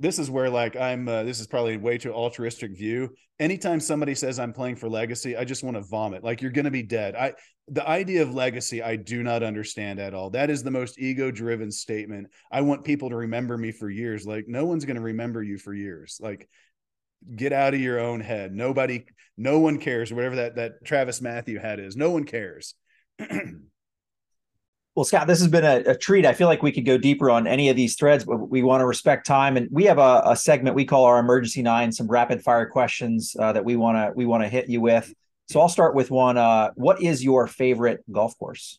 this 0.00 0.18
is 0.18 0.30
where 0.30 0.48
like 0.48 0.76
I'm 0.76 1.06
uh, 1.06 1.22
this 1.22 1.40
is 1.40 1.46
probably 1.46 1.76
way 1.76 1.98
too 1.98 2.12
altruistic 2.12 2.76
view. 2.76 3.14
Anytime 3.38 3.80
somebody 3.80 4.14
says 4.14 4.38
I'm 4.38 4.54
playing 4.54 4.76
for 4.76 4.88
legacy, 4.88 5.36
I 5.36 5.44
just 5.44 5.62
want 5.62 5.76
to 5.76 5.82
vomit. 5.82 6.24
Like 6.24 6.40
you're 6.40 6.50
going 6.50 6.64
to 6.64 6.70
be 6.70 6.82
dead. 6.82 7.14
I 7.14 7.34
the 7.68 7.86
idea 7.86 8.22
of 8.22 8.34
legacy 8.34 8.82
I 8.82 8.96
do 8.96 9.22
not 9.22 9.42
understand 9.42 10.00
at 10.00 10.14
all. 10.14 10.30
That 10.30 10.48
is 10.48 10.62
the 10.62 10.70
most 10.70 10.98
ego 10.98 11.30
driven 11.30 11.70
statement. 11.70 12.28
I 12.50 12.62
want 12.62 12.84
people 12.84 13.10
to 13.10 13.16
remember 13.16 13.58
me 13.58 13.72
for 13.72 13.90
years. 13.90 14.26
Like 14.26 14.46
no 14.48 14.64
one's 14.64 14.86
going 14.86 14.96
to 14.96 15.02
remember 15.02 15.42
you 15.42 15.58
for 15.58 15.74
years. 15.74 16.18
Like 16.20 16.48
get 17.36 17.52
out 17.52 17.74
of 17.74 17.80
your 17.80 18.00
own 18.00 18.20
head. 18.20 18.52
Nobody, 18.52 19.04
no 19.36 19.58
one 19.58 19.78
cares. 19.78 20.12
Whatever 20.12 20.36
that 20.36 20.56
that 20.56 20.84
TravisMathew 20.84 21.60
hat 21.60 21.78
is, 21.78 21.94
no 21.94 22.10
one 22.10 22.24
cares. 22.24 22.74
Well, 25.00 25.06
Scott, 25.06 25.26
this 25.26 25.38
has 25.38 25.48
been 25.48 25.64
a, 25.64 25.92
a, 25.92 25.96
treat. 25.96 26.26
I 26.26 26.34
feel 26.34 26.46
like 26.46 26.62
we 26.62 26.72
could 26.72 26.84
go 26.84 26.98
deeper 26.98 27.30
on 27.30 27.46
any 27.46 27.70
of 27.70 27.76
these 27.76 27.96
threads, 27.96 28.22
but 28.22 28.36
we 28.50 28.62
want 28.62 28.82
to 28.82 28.84
respect 28.84 29.24
time. 29.24 29.56
And 29.56 29.66
we 29.70 29.84
have 29.84 29.96
a, 29.96 30.20
a 30.26 30.36
segment 30.36 30.76
we 30.76 30.84
call 30.84 31.06
our 31.06 31.18
emergency 31.18 31.62
nine, 31.62 31.90
some 31.90 32.06
rapid 32.06 32.42
fire 32.42 32.66
questions 32.66 33.34
uh, 33.40 33.50
that 33.54 33.64
we 33.64 33.76
want 33.76 33.96
to 33.96 34.12
we 34.14 34.26
want 34.26 34.42
to 34.42 34.48
hit 34.50 34.68
you 34.68 34.82
with. 34.82 35.10
So 35.48 35.58
I'll 35.58 35.70
start 35.70 35.94
with 35.94 36.10
one. 36.10 36.36
Uh, 36.36 36.72
what 36.74 37.02
is 37.02 37.24
your 37.24 37.46
favorite 37.46 38.04
golf 38.12 38.38
course? 38.38 38.78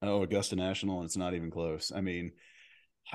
Oh, 0.00 0.22
Augusta 0.22 0.56
National. 0.56 1.00
And 1.00 1.04
it's 1.04 1.18
not 1.18 1.34
even 1.34 1.50
close. 1.50 1.92
I 1.94 2.00
mean, 2.00 2.32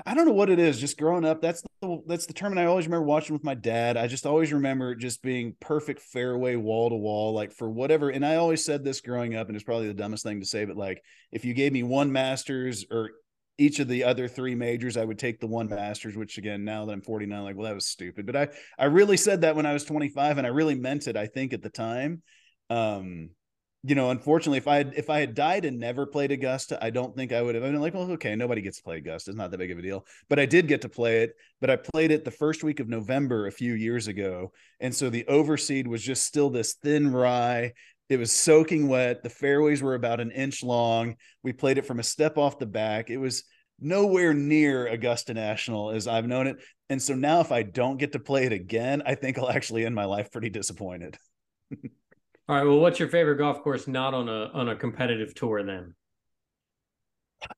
I 0.06 0.14
don't 0.14 0.26
know 0.26 0.32
what 0.32 0.50
it 0.50 0.58
is. 0.58 0.80
Just 0.80 0.98
growing 0.98 1.24
up, 1.24 1.42
that's 1.42 1.62
the 1.80 2.02
that's 2.06 2.26
the 2.26 2.32
tournament 2.32 2.66
I 2.66 2.70
always 2.70 2.86
remember 2.86 3.06
watching 3.06 3.34
with 3.34 3.44
my 3.44 3.54
dad. 3.54 3.96
I 3.96 4.06
just 4.06 4.24
always 4.24 4.52
remember 4.52 4.94
just 4.94 5.22
being 5.22 5.54
perfect 5.60 6.00
fairway 6.00 6.56
wall 6.56 6.88
to 6.88 6.96
wall, 6.96 7.34
like 7.34 7.52
for 7.52 7.68
whatever. 7.70 8.08
And 8.08 8.24
I 8.24 8.36
always 8.36 8.64
said 8.64 8.84
this 8.84 9.02
growing 9.02 9.36
up, 9.36 9.48
and 9.48 9.56
it's 9.56 9.64
probably 9.64 9.88
the 9.88 9.94
dumbest 9.94 10.24
thing 10.24 10.40
to 10.40 10.46
say, 10.46 10.64
but 10.64 10.76
like 10.76 11.02
if 11.30 11.44
you 11.44 11.52
gave 11.52 11.72
me 11.72 11.82
one 11.82 12.10
Masters 12.10 12.86
or 12.90 13.10
each 13.58 13.80
of 13.80 13.88
the 13.88 14.04
other 14.04 14.28
three 14.28 14.54
majors, 14.54 14.96
I 14.96 15.04
would 15.04 15.18
take 15.18 15.40
the 15.40 15.46
one 15.46 15.68
Masters. 15.68 16.16
Which 16.16 16.38
again, 16.38 16.64
now 16.64 16.86
that 16.86 16.92
I'm 16.92 17.02
49, 17.02 17.42
like 17.42 17.56
well, 17.56 17.68
that 17.68 17.74
was 17.74 17.86
stupid. 17.86 18.24
But 18.24 18.36
I 18.36 18.48
I 18.78 18.86
really 18.86 19.18
said 19.18 19.42
that 19.42 19.56
when 19.56 19.66
I 19.66 19.74
was 19.74 19.84
25, 19.84 20.38
and 20.38 20.46
I 20.46 20.50
really 20.50 20.74
meant 20.74 21.06
it. 21.06 21.16
I 21.16 21.26
think 21.26 21.52
at 21.52 21.62
the 21.62 21.70
time. 21.70 22.22
Um, 22.70 23.30
you 23.84 23.96
know, 23.96 24.10
unfortunately, 24.10 24.58
if 24.58 24.68
I 24.68 24.76
had 24.76 24.94
if 24.96 25.10
I 25.10 25.18
had 25.18 25.34
died 25.34 25.64
and 25.64 25.80
never 25.80 26.06
played 26.06 26.30
Augusta, 26.30 26.78
I 26.82 26.90
don't 26.90 27.16
think 27.16 27.32
I 27.32 27.42
would 27.42 27.56
have 27.56 27.64
been 27.64 27.80
like, 27.80 27.94
well, 27.94 28.10
okay, 28.12 28.36
nobody 28.36 28.62
gets 28.62 28.76
to 28.76 28.84
play 28.84 28.98
Augusta. 28.98 29.30
It's 29.30 29.36
not 29.38 29.50
that 29.50 29.58
big 29.58 29.72
of 29.72 29.78
a 29.78 29.82
deal. 29.82 30.06
But 30.28 30.38
I 30.38 30.46
did 30.46 30.68
get 30.68 30.82
to 30.82 30.88
play 30.88 31.22
it. 31.22 31.34
But 31.60 31.70
I 31.70 31.76
played 31.76 32.12
it 32.12 32.24
the 32.24 32.30
first 32.30 32.62
week 32.62 32.78
of 32.78 32.88
November 32.88 33.46
a 33.46 33.52
few 33.52 33.74
years 33.74 34.06
ago, 34.06 34.52
and 34.78 34.94
so 34.94 35.10
the 35.10 35.24
overseed 35.24 35.88
was 35.88 36.02
just 36.02 36.24
still 36.24 36.48
this 36.48 36.74
thin 36.74 37.12
rye. 37.12 37.72
It 38.08 38.18
was 38.18 38.30
soaking 38.30 38.88
wet. 38.88 39.22
The 39.24 39.30
fairways 39.30 39.82
were 39.82 39.94
about 39.94 40.20
an 40.20 40.30
inch 40.30 40.62
long. 40.62 41.16
We 41.42 41.52
played 41.52 41.78
it 41.78 41.86
from 41.86 41.98
a 41.98 42.04
step 42.04 42.38
off 42.38 42.58
the 42.58 42.66
back. 42.66 43.10
It 43.10 43.16
was 43.16 43.44
nowhere 43.80 44.32
near 44.32 44.86
Augusta 44.86 45.34
National 45.34 45.90
as 45.90 46.06
I've 46.06 46.26
known 46.26 46.46
it. 46.46 46.58
And 46.88 47.02
so 47.02 47.14
now, 47.14 47.40
if 47.40 47.50
I 47.50 47.62
don't 47.62 47.96
get 47.96 48.12
to 48.12 48.20
play 48.20 48.44
it 48.44 48.52
again, 48.52 49.02
I 49.04 49.16
think 49.16 49.38
I'll 49.38 49.50
actually 49.50 49.84
end 49.84 49.94
my 49.94 50.04
life 50.04 50.30
pretty 50.30 50.50
disappointed. 50.50 51.16
All 52.52 52.58
right. 52.58 52.66
Well, 52.66 52.80
what's 52.80 52.98
your 52.98 53.08
favorite 53.08 53.36
golf 53.36 53.62
course 53.62 53.88
not 53.88 54.12
on 54.12 54.28
a 54.28 54.50
on 54.52 54.68
a 54.68 54.76
competitive 54.76 55.34
tour 55.34 55.62
then? 55.62 55.94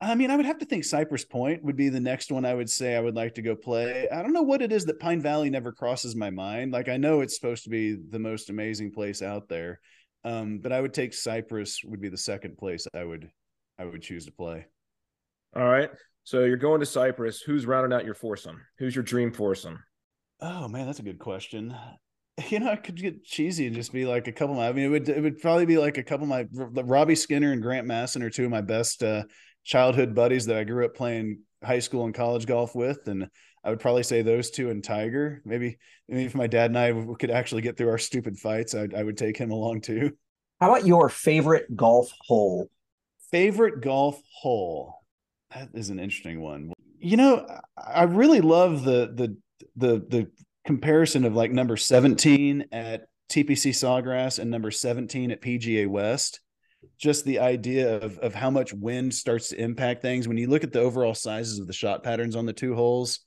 I 0.00 0.14
mean, 0.14 0.30
I 0.30 0.36
would 0.36 0.46
have 0.46 0.58
to 0.58 0.64
think 0.64 0.84
Cypress 0.84 1.24
Point 1.24 1.64
would 1.64 1.74
be 1.74 1.88
the 1.88 1.98
next 1.98 2.30
one 2.30 2.44
I 2.44 2.54
would 2.54 2.70
say 2.70 2.94
I 2.94 3.00
would 3.00 3.16
like 3.16 3.34
to 3.34 3.42
go 3.42 3.56
play. 3.56 4.08
I 4.08 4.22
don't 4.22 4.32
know 4.32 4.42
what 4.42 4.62
it 4.62 4.70
is 4.70 4.84
that 4.84 5.00
Pine 5.00 5.20
Valley 5.20 5.50
never 5.50 5.72
crosses 5.72 6.14
my 6.14 6.30
mind. 6.30 6.70
Like 6.70 6.88
I 6.88 6.96
know 6.96 7.22
it's 7.22 7.34
supposed 7.34 7.64
to 7.64 7.70
be 7.70 7.96
the 8.08 8.20
most 8.20 8.50
amazing 8.50 8.92
place 8.92 9.20
out 9.20 9.48
there. 9.48 9.80
Um, 10.22 10.60
but 10.60 10.70
I 10.70 10.80
would 10.80 10.94
take 10.94 11.12
Cypress 11.12 11.80
would 11.82 12.00
be 12.00 12.08
the 12.08 12.16
second 12.16 12.56
place 12.56 12.86
I 12.94 13.02
would 13.02 13.28
I 13.76 13.86
would 13.86 14.00
choose 14.00 14.26
to 14.26 14.32
play. 14.32 14.64
All 15.56 15.64
right. 15.64 15.90
So 16.22 16.44
you're 16.44 16.56
going 16.56 16.78
to 16.78 16.86
Cypress. 16.86 17.40
Who's 17.40 17.66
rounding 17.66 17.98
out 17.98 18.04
your 18.04 18.14
foursome? 18.14 18.60
Who's 18.78 18.94
your 18.94 19.02
dream 19.02 19.32
foursome? 19.32 19.82
Oh 20.38 20.68
man, 20.68 20.86
that's 20.86 21.00
a 21.00 21.02
good 21.02 21.18
question. 21.18 21.74
you 22.48 22.58
know, 22.58 22.70
I 22.70 22.76
could 22.76 22.96
get 22.96 23.24
cheesy 23.24 23.66
and 23.66 23.76
just 23.76 23.92
be 23.92 24.06
like 24.06 24.26
a 24.26 24.32
couple. 24.32 24.54
Of 24.54 24.58
my, 24.58 24.68
I 24.68 24.72
mean, 24.72 24.86
it 24.86 24.88
would 24.88 25.08
it 25.08 25.22
would 25.22 25.40
probably 25.40 25.66
be 25.66 25.78
like 25.78 25.98
a 25.98 26.02
couple 26.02 26.24
of 26.24 26.28
my 26.28 26.46
Robbie 26.82 27.14
Skinner 27.14 27.52
and 27.52 27.62
Grant 27.62 27.86
Masson 27.86 28.22
are 28.22 28.30
two 28.30 28.44
of 28.44 28.50
my 28.50 28.60
best 28.60 29.02
uh, 29.02 29.24
childhood 29.62 30.14
buddies 30.14 30.46
that 30.46 30.56
I 30.56 30.64
grew 30.64 30.84
up 30.84 30.94
playing 30.94 31.40
high 31.62 31.78
school 31.78 32.04
and 32.04 32.14
college 32.14 32.46
golf 32.46 32.74
with, 32.74 33.06
and 33.06 33.28
I 33.62 33.70
would 33.70 33.80
probably 33.80 34.02
say 34.02 34.22
those 34.22 34.50
two 34.50 34.70
and 34.70 34.82
Tiger. 34.82 35.42
Maybe, 35.44 35.78
maybe 36.08 36.24
if 36.24 36.34
my 36.34 36.46
dad 36.46 36.70
and 36.70 36.78
I 36.78 37.14
could 37.18 37.30
actually 37.30 37.62
get 37.62 37.76
through 37.76 37.90
our 37.90 37.98
stupid 37.98 38.38
fights, 38.38 38.74
I, 38.74 38.88
I 38.96 39.02
would 39.02 39.16
take 39.16 39.36
him 39.36 39.50
along 39.50 39.82
too. 39.82 40.12
How 40.60 40.72
about 40.72 40.86
your 40.86 41.08
favorite 41.08 41.74
golf 41.76 42.12
hole? 42.20 42.68
Favorite 43.30 43.80
golf 43.80 44.20
hole. 44.40 45.02
That 45.54 45.70
is 45.74 45.90
an 45.90 45.98
interesting 45.98 46.40
one. 46.40 46.72
You 46.98 47.16
know, 47.16 47.46
I 47.76 48.04
really 48.04 48.40
love 48.40 48.84
the 48.84 49.12
the 49.14 49.36
the 49.76 50.04
the 50.08 50.30
comparison 50.64 51.24
of 51.24 51.34
like 51.34 51.50
number 51.50 51.76
17 51.76 52.66
at 52.72 53.06
TPC 53.30 53.70
Sawgrass 53.70 54.38
and 54.38 54.50
number 54.50 54.70
17 54.70 55.30
at 55.30 55.42
PGA 55.42 55.86
West. 55.86 56.40
Just 56.98 57.24
the 57.24 57.38
idea 57.38 57.96
of, 57.98 58.18
of 58.18 58.34
how 58.34 58.50
much 58.50 58.72
wind 58.72 59.14
starts 59.14 59.48
to 59.48 59.60
impact 59.60 60.02
things. 60.02 60.28
When 60.28 60.36
you 60.36 60.48
look 60.48 60.64
at 60.64 60.72
the 60.72 60.80
overall 60.80 61.14
sizes 61.14 61.58
of 61.58 61.66
the 61.66 61.72
shot 61.72 62.02
patterns 62.02 62.36
on 62.36 62.46
the 62.46 62.52
two 62.52 62.74
holes, 62.74 63.20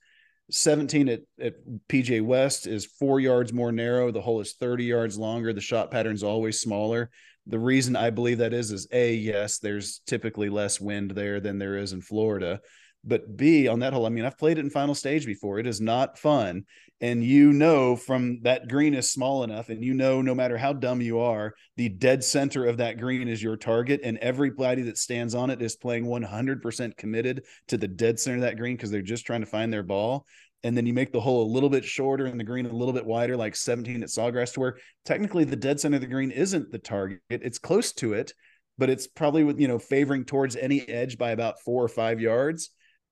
17 0.50 1.08
at, 1.08 1.20
at 1.40 1.54
PGA 1.88 2.22
West 2.22 2.66
is 2.66 2.86
four 2.86 3.20
yards 3.20 3.52
more 3.52 3.72
narrow. 3.72 4.10
The 4.10 4.20
hole 4.20 4.40
is 4.40 4.54
30 4.54 4.84
yards 4.84 5.18
longer. 5.18 5.52
The 5.52 5.60
shot 5.60 5.90
pattern's 5.90 6.22
always 6.22 6.60
smaller. 6.60 7.10
The 7.46 7.58
reason 7.58 7.96
I 7.96 8.10
believe 8.10 8.38
that 8.38 8.52
is, 8.52 8.70
is 8.70 8.88
A, 8.92 9.14
yes, 9.14 9.58
there's 9.58 10.00
typically 10.06 10.48
less 10.48 10.80
wind 10.80 11.10
there 11.10 11.40
than 11.40 11.58
there 11.58 11.76
is 11.76 11.92
in 11.92 12.00
Florida. 12.00 12.60
But 13.04 13.36
B, 13.36 13.68
on 13.68 13.80
that 13.80 13.92
hole, 13.92 14.06
I 14.06 14.10
mean, 14.10 14.24
I've 14.24 14.38
played 14.38 14.58
it 14.58 14.64
in 14.64 14.70
final 14.70 14.94
stage 14.94 15.26
before. 15.26 15.58
It 15.58 15.66
is 15.66 15.80
not 15.80 16.18
fun 16.18 16.64
and 17.00 17.22
you 17.22 17.52
know 17.52 17.94
from 17.94 18.40
that 18.42 18.68
green 18.68 18.94
is 18.94 19.10
small 19.10 19.44
enough 19.44 19.68
and 19.68 19.84
you 19.84 19.94
know 19.94 20.20
no 20.20 20.34
matter 20.34 20.56
how 20.56 20.72
dumb 20.72 21.00
you 21.00 21.20
are 21.20 21.54
the 21.76 21.88
dead 21.88 22.24
center 22.24 22.66
of 22.66 22.78
that 22.78 22.98
green 22.98 23.28
is 23.28 23.42
your 23.42 23.56
target 23.56 24.00
and 24.02 24.18
everybody 24.18 24.82
that 24.82 24.98
stands 24.98 25.34
on 25.34 25.50
it 25.50 25.62
is 25.62 25.76
playing 25.76 26.04
100% 26.04 26.96
committed 26.96 27.44
to 27.68 27.76
the 27.76 27.88
dead 27.88 28.18
center 28.18 28.36
of 28.36 28.42
that 28.42 28.56
green 28.56 28.76
because 28.76 28.90
they're 28.90 29.02
just 29.02 29.26
trying 29.26 29.40
to 29.40 29.46
find 29.46 29.72
their 29.72 29.82
ball. 29.82 30.26
And 30.64 30.76
then 30.76 30.86
you 30.86 30.92
make 30.92 31.12
the 31.12 31.20
hole 31.20 31.44
a 31.44 31.52
little 31.52 31.70
bit 31.70 31.84
shorter 31.84 32.26
and 32.26 32.38
the 32.38 32.44
green 32.44 32.66
a 32.66 32.72
little 32.72 32.92
bit 32.92 33.06
wider 33.06 33.36
like 33.36 33.54
17 33.54 34.02
at 34.02 34.08
sawgrass 34.08 34.54
to 34.54 34.60
where 34.60 34.76
technically 35.04 35.44
the 35.44 35.54
dead 35.54 35.78
center 35.78 35.96
of 35.96 36.00
the 36.00 36.08
green 36.08 36.32
isn't 36.32 36.72
the 36.72 36.80
target 36.80 37.20
it's 37.28 37.60
close 37.60 37.92
to 37.92 38.12
it 38.12 38.32
but 38.76 38.90
it's 38.90 39.06
probably 39.06 39.42
you 39.60 39.68
know 39.68 39.78
favoring 39.78 40.24
towards 40.24 40.56
any 40.56 40.80
edge 40.88 41.16
by 41.16 41.30
about 41.30 41.60
four 41.60 41.84
or 41.84 41.88
five 41.88 42.20
yards 42.20 42.70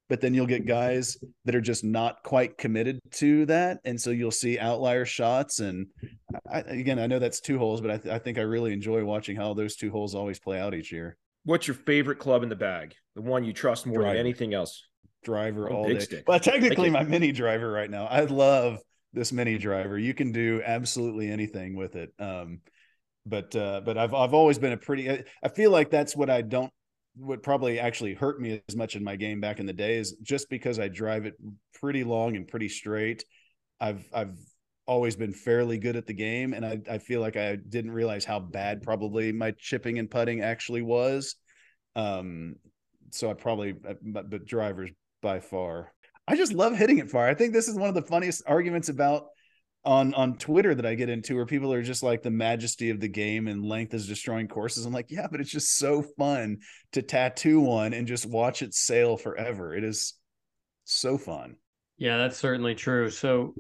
but 0.08 0.20
then 0.20 0.34
you'll 0.34 0.46
get 0.46 0.66
guys 0.66 1.16
that 1.44 1.54
are 1.54 1.60
just 1.60 1.84
not 1.84 2.22
quite 2.22 2.56
committed 2.58 3.00
to 3.12 3.46
that. 3.46 3.78
And 3.84 4.00
so 4.00 4.10
you'll 4.10 4.30
see 4.30 4.58
outlier 4.58 5.04
shots. 5.04 5.60
And 5.60 5.86
I, 6.50 6.60
again 6.60 6.98
i 6.98 7.06
know 7.06 7.18
that's 7.18 7.40
two 7.40 7.58
holes 7.58 7.80
but 7.80 7.90
I, 7.90 7.96
th- 7.98 8.14
I, 8.14 8.18
think 8.18 8.38
i 8.38 8.42
really 8.42 8.72
enjoy 8.72 9.04
watching 9.04 9.36
how 9.36 9.54
those 9.54 9.76
two 9.76 9.90
holes 9.90 10.14
always 10.14 10.38
play 10.38 10.60
out 10.60 10.74
each 10.74 10.92
year. 10.92 11.16
What's 11.44 11.66
your 11.66 11.76
favorite 11.76 12.18
club 12.18 12.42
in 12.42 12.48
the 12.48 12.56
bag? 12.56 12.94
The 13.14 13.22
one 13.22 13.44
you 13.44 13.52
trust 13.52 13.86
more 13.86 13.98
driver. 13.98 14.10
than 14.10 14.18
anything 14.18 14.52
else? 14.52 14.82
Driver 15.22 15.70
oh, 15.70 15.76
all 15.76 15.88
day. 15.88 15.98
stick. 16.00 16.24
well 16.26 16.40
technically 16.40 16.90
my 16.90 17.02
mini 17.02 17.32
driver 17.32 17.70
right 17.70 17.90
now. 17.90 18.06
I 18.06 18.22
love 18.22 18.78
this 19.12 19.32
mini 19.32 19.58
driver. 19.58 19.98
You 19.98 20.14
can 20.14 20.32
do 20.32 20.62
absolutely 20.64 21.30
anything 21.30 21.76
with 21.76 21.96
it. 21.96 22.12
Um 22.18 22.60
but 23.28 23.54
uh 23.56 23.80
but 23.84 23.98
i've 23.98 24.14
i've 24.14 24.34
always 24.34 24.56
been 24.58 24.72
a 24.72 24.76
pretty 24.76 25.24
i 25.42 25.48
feel 25.48 25.72
like 25.72 25.90
that's 25.90 26.14
what 26.14 26.30
i 26.30 26.42
don't 26.42 26.72
what 27.16 27.42
probably 27.42 27.78
actually 27.78 28.14
hurt 28.14 28.40
me 28.40 28.62
as 28.68 28.76
much 28.76 28.94
in 28.94 29.02
my 29.02 29.16
game 29.16 29.40
back 29.40 29.58
in 29.58 29.66
the 29.66 29.72
day 29.72 29.96
is 29.96 30.12
just 30.22 30.50
because 30.50 30.78
I 30.78 30.88
drive 30.88 31.24
it 31.24 31.34
pretty 31.74 32.04
long 32.04 32.36
and 32.36 32.46
pretty 32.46 32.68
straight. 32.68 33.24
I've 33.80 34.06
I've 34.12 34.36
always 34.86 35.16
been 35.16 35.32
fairly 35.32 35.78
good 35.78 35.96
at 35.96 36.06
the 36.06 36.14
game, 36.14 36.52
and 36.52 36.64
I 36.64 36.80
I 36.90 36.98
feel 36.98 37.20
like 37.20 37.36
I 37.36 37.56
didn't 37.56 37.90
realize 37.90 38.24
how 38.24 38.40
bad 38.40 38.82
probably 38.82 39.32
my 39.32 39.52
chipping 39.58 39.98
and 39.98 40.10
putting 40.10 40.42
actually 40.42 40.82
was. 40.82 41.36
Um, 41.94 42.56
so 43.10 43.30
I 43.30 43.34
probably 43.34 43.74
uh, 43.88 43.94
but, 44.02 44.30
but 44.30 44.46
drivers 44.46 44.90
by 45.22 45.40
far. 45.40 45.92
I 46.28 46.36
just 46.36 46.52
love 46.52 46.76
hitting 46.76 46.98
it 46.98 47.10
far. 47.10 47.28
I 47.28 47.34
think 47.34 47.52
this 47.52 47.68
is 47.68 47.76
one 47.76 47.88
of 47.88 47.94
the 47.94 48.02
funniest 48.02 48.42
arguments 48.46 48.88
about 48.88 49.26
on 49.86 50.12
on 50.14 50.36
Twitter 50.36 50.74
that 50.74 50.84
I 50.84 50.94
get 50.94 51.08
into 51.08 51.36
where 51.36 51.46
people 51.46 51.72
are 51.72 51.82
just 51.82 52.02
like 52.02 52.22
the 52.22 52.30
majesty 52.30 52.90
of 52.90 53.00
the 53.00 53.08
game 53.08 53.46
and 53.46 53.64
length 53.64 53.94
is 53.94 54.08
destroying 54.08 54.48
courses. 54.48 54.84
I'm 54.84 54.92
like, 54.92 55.10
yeah, 55.10 55.28
but 55.30 55.40
it's 55.40 55.50
just 55.50 55.76
so 55.76 56.02
fun 56.02 56.58
to 56.92 57.02
tattoo 57.02 57.60
one 57.60 57.94
and 57.94 58.06
just 58.06 58.26
watch 58.26 58.62
it 58.62 58.74
sail 58.74 59.16
forever. 59.16 59.74
It 59.74 59.84
is 59.84 60.14
so 60.84 61.16
fun. 61.16 61.56
Yeah, 61.96 62.18
that's 62.18 62.36
certainly 62.36 62.74
true. 62.74 63.08
So 63.10 63.54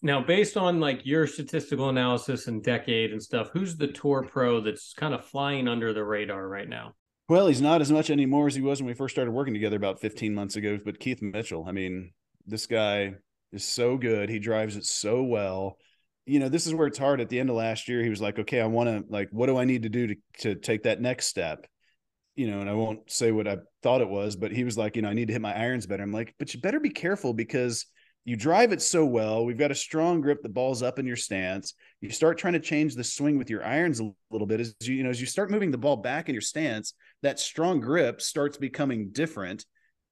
now 0.00 0.22
based 0.22 0.56
on 0.56 0.80
like 0.80 1.04
your 1.04 1.26
statistical 1.26 1.88
analysis 1.88 2.46
and 2.46 2.62
decade 2.62 3.10
and 3.10 3.22
stuff, 3.22 3.50
who's 3.52 3.76
the 3.76 3.88
tour 3.88 4.22
pro 4.22 4.60
that's 4.60 4.94
kind 4.94 5.12
of 5.12 5.24
flying 5.24 5.66
under 5.66 5.92
the 5.92 6.04
radar 6.04 6.46
right 6.46 6.68
now? 6.68 6.94
Well, 7.28 7.48
he's 7.48 7.60
not 7.60 7.82
as 7.82 7.92
much 7.92 8.08
anymore 8.08 8.46
as 8.46 8.54
he 8.54 8.62
was 8.62 8.80
when 8.80 8.86
we 8.86 8.94
first 8.94 9.14
started 9.14 9.32
working 9.32 9.52
together 9.52 9.76
about 9.76 10.00
15 10.00 10.34
months 10.34 10.56
ago, 10.56 10.78
but 10.82 10.98
Keith 10.98 11.20
Mitchell. 11.20 11.66
I 11.68 11.72
mean, 11.72 12.12
this 12.46 12.66
guy 12.66 13.16
is 13.52 13.64
so 13.64 13.96
good. 13.96 14.28
He 14.28 14.38
drives 14.38 14.76
it 14.76 14.84
so 14.84 15.22
well. 15.22 15.78
You 16.26 16.40
know, 16.40 16.48
this 16.48 16.66
is 16.66 16.74
where 16.74 16.86
it's 16.86 16.98
hard. 16.98 17.20
At 17.20 17.28
the 17.28 17.40
end 17.40 17.50
of 17.50 17.56
last 17.56 17.88
year, 17.88 18.02
he 18.02 18.10
was 18.10 18.20
like, 18.20 18.38
"Okay, 18.38 18.60
I 18.60 18.66
want 18.66 18.88
to 18.88 19.12
like, 19.12 19.28
what 19.30 19.46
do 19.46 19.56
I 19.56 19.64
need 19.64 19.84
to 19.84 19.88
do 19.88 20.08
to 20.08 20.16
to 20.40 20.54
take 20.54 20.82
that 20.82 21.00
next 21.00 21.26
step?" 21.26 21.66
You 22.36 22.48
know, 22.48 22.60
and 22.60 22.70
I 22.70 22.74
won't 22.74 23.10
say 23.10 23.32
what 23.32 23.48
I 23.48 23.58
thought 23.82 24.02
it 24.02 24.08
was, 24.08 24.36
but 24.36 24.52
he 24.52 24.64
was 24.64 24.76
like, 24.76 24.96
"You 24.96 25.02
know, 25.02 25.08
I 25.08 25.14
need 25.14 25.28
to 25.28 25.32
hit 25.32 25.42
my 25.42 25.56
irons 25.56 25.86
better." 25.86 26.02
I'm 26.02 26.12
like, 26.12 26.34
"But 26.38 26.54
you 26.54 26.60
better 26.60 26.80
be 26.80 26.90
careful 26.90 27.32
because." 27.32 27.86
You 28.24 28.36
drive 28.36 28.72
it 28.72 28.82
so 28.82 29.06
well. 29.06 29.46
We've 29.46 29.56
got 29.56 29.70
a 29.70 29.74
strong 29.74 30.20
grip. 30.20 30.42
The 30.42 30.50
ball's 30.50 30.82
up 30.82 30.98
in 30.98 31.06
your 31.06 31.16
stance. 31.16 31.72
You 32.02 32.10
start 32.10 32.36
trying 32.36 32.52
to 32.52 32.60
change 32.60 32.94
the 32.94 33.02
swing 33.02 33.38
with 33.38 33.48
your 33.48 33.64
irons 33.64 34.00
a 34.00 34.10
little 34.30 34.46
bit. 34.46 34.60
As 34.60 34.74
you, 34.82 34.96
you 34.96 35.02
know, 35.02 35.08
as 35.08 35.18
you 35.18 35.26
start 35.26 35.50
moving 35.50 35.70
the 35.70 35.78
ball 35.78 35.96
back 35.96 36.28
in 36.28 36.34
your 36.34 36.42
stance, 36.42 36.92
that 37.22 37.40
strong 37.40 37.80
grip 37.80 38.20
starts 38.20 38.58
becoming 38.58 39.12
different 39.12 39.64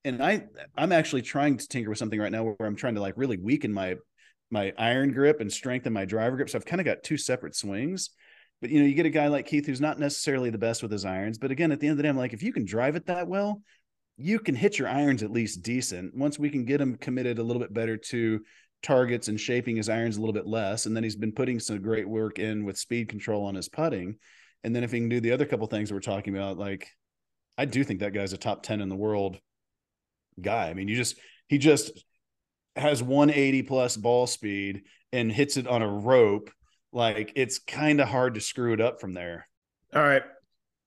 and 0.07 0.23
I 0.23 0.45
I'm 0.77 0.93
actually 0.93 1.23
trying 1.23 1.57
to 1.59 1.69
tinker 1.69 1.91
with 1.91 1.99
something 1.99 2.21
right 2.21 2.33
now 2.33 2.45
where 2.45 2.69
I'm 2.69 2.77
trying 2.77 2.95
to 2.95 3.01
like 3.01 3.15
really 3.17 3.37
weaken 3.37 3.73
my 3.73 3.97
my 4.51 4.73
iron 4.79 5.13
grip 5.13 5.41
and 5.41 5.53
strengthen 5.53 5.93
my 5.93 6.05
driver 6.05 6.37
grip. 6.37 6.49
So 6.49 6.57
I've 6.57 6.65
kind 6.65 6.81
of 6.81 6.85
got 6.85 7.03
two 7.03 7.17
separate 7.17 7.57
swings. 7.57 8.11
But 8.61 8.71
you 8.71 8.81
know, 8.81 8.87
you 8.87 8.95
get 8.95 9.05
a 9.05 9.11
guy 9.11 9.27
like 9.27 9.47
Keith 9.47 9.67
who's 9.67 9.81
not 9.81 9.99
necessarily 9.99 10.51
the 10.51 10.59
best 10.59 10.83
with 10.83 10.93
his 10.93 11.05
irons. 11.05 11.37
But 11.37 11.51
again, 11.51 11.73
at 11.73 11.81
the 11.81 11.89
end 11.89 11.93
of 11.93 11.97
the 11.99 12.05
day, 12.05 12.09
I'm 12.09 12.17
like, 12.17 12.33
if 12.33 12.43
you 12.43 12.53
can 12.53 12.65
drive 12.65 12.97
it 12.97 13.07
that 13.07 13.27
well, 13.27 13.61
you 14.17 14.39
can 14.39 14.55
hit 14.55 14.79
your 14.79 14.89
irons 14.89 15.23
at 15.23 15.33
least 15.33 15.63
decent. 15.63 16.15
Once 16.15 16.39
we 16.39 16.49
can 16.49 16.65
get 16.65 16.81
him 16.81 16.97
committed 16.97 17.39
a 17.39 17.43
little 17.43 17.61
bit 17.61 17.75
better 17.75 17.97
to 17.97 18.41
targets 18.83 19.29
and 19.29 19.41
shaping 19.41 19.77
his 19.77 19.89
irons 19.89 20.17
a 20.17 20.21
little 20.21 20.33
bit 20.33 20.47
less. 20.47 20.87
And 20.87 20.97
then 20.97 21.03
he's 21.03 21.17
been 21.17 21.33
putting 21.33 21.59
some 21.59 21.83
great 21.83 22.09
work 22.09 22.39
in 22.39 22.65
with 22.65 22.79
speed 22.79 23.09
control 23.09 23.45
on 23.45 23.57
his 23.57 23.69
putting. 23.69 24.17
And 24.63 24.75
then 24.75 24.85
if 24.85 24.93
he 24.93 25.01
can 25.01 25.09
do 25.09 25.21
the 25.21 25.33
other 25.33 25.45
couple 25.45 25.67
things 25.67 25.93
we're 25.93 26.01
talking 26.01 26.35
about, 26.35 26.57
like 26.57 26.89
I 27.59 27.65
do 27.65 27.83
think 27.83 28.01
that 28.01 28.15
guy's 28.15 28.33
a 28.33 28.39
top 28.39 28.63
10 28.63 28.81
in 28.81 28.89
the 28.89 28.97
world 28.97 29.39
guy. 30.41 30.69
I 30.69 30.75
mean, 30.75 30.89
you 30.89 30.97
just 30.97 31.17
he 31.49 31.59
just 31.59 31.91
has 32.75 33.03
180 33.03 33.63
plus 33.63 33.97
ball 33.97 34.27
speed 34.27 34.83
and 35.13 35.33
hits 35.33 35.57
it 35.57 35.67
on 35.67 35.83
a 35.83 35.89
rope 35.89 36.51
like 36.93 37.33
it's 37.37 37.59
kind 37.59 38.01
of 38.01 38.09
hard 38.09 38.35
to 38.35 38.41
screw 38.41 38.73
it 38.73 38.81
up 38.81 39.01
from 39.01 39.13
there. 39.13 39.49
All 39.95 40.03
right. 40.03 40.23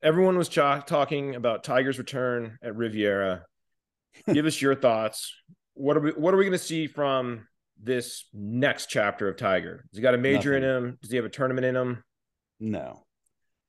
Everyone 0.02 0.38
was 0.38 0.50
ch- 0.50 0.56
talking 0.56 1.36
about 1.36 1.64
Tiger's 1.64 1.98
return 1.98 2.58
at 2.64 2.76
Riviera. 2.76 3.44
Give 4.32 4.46
us 4.46 4.62
your 4.62 4.76
thoughts. 4.76 5.34
What 5.74 5.98
are 5.98 6.02
we 6.02 6.12
what 6.12 6.34
are 6.34 6.38
we 6.38 6.44
going 6.46 6.52
to 6.52 6.58
see 6.58 6.88
from 6.88 7.48
this 7.82 8.26
next 8.34 8.88
chapter 8.88 9.28
of 9.30 9.38
Tiger? 9.38 9.86
Has 9.92 9.98
he 9.98 10.02
got 10.02 10.14
a 10.14 10.18
major 10.18 10.52
Nothing. 10.52 10.64
in 10.64 10.76
him? 10.90 10.98
Does 11.02 11.12
he 11.12 11.18
have 11.18 11.26
a 11.26 11.30
tournament 11.30 11.66
in 11.66 11.76
him? 11.76 12.04
No. 12.60 13.06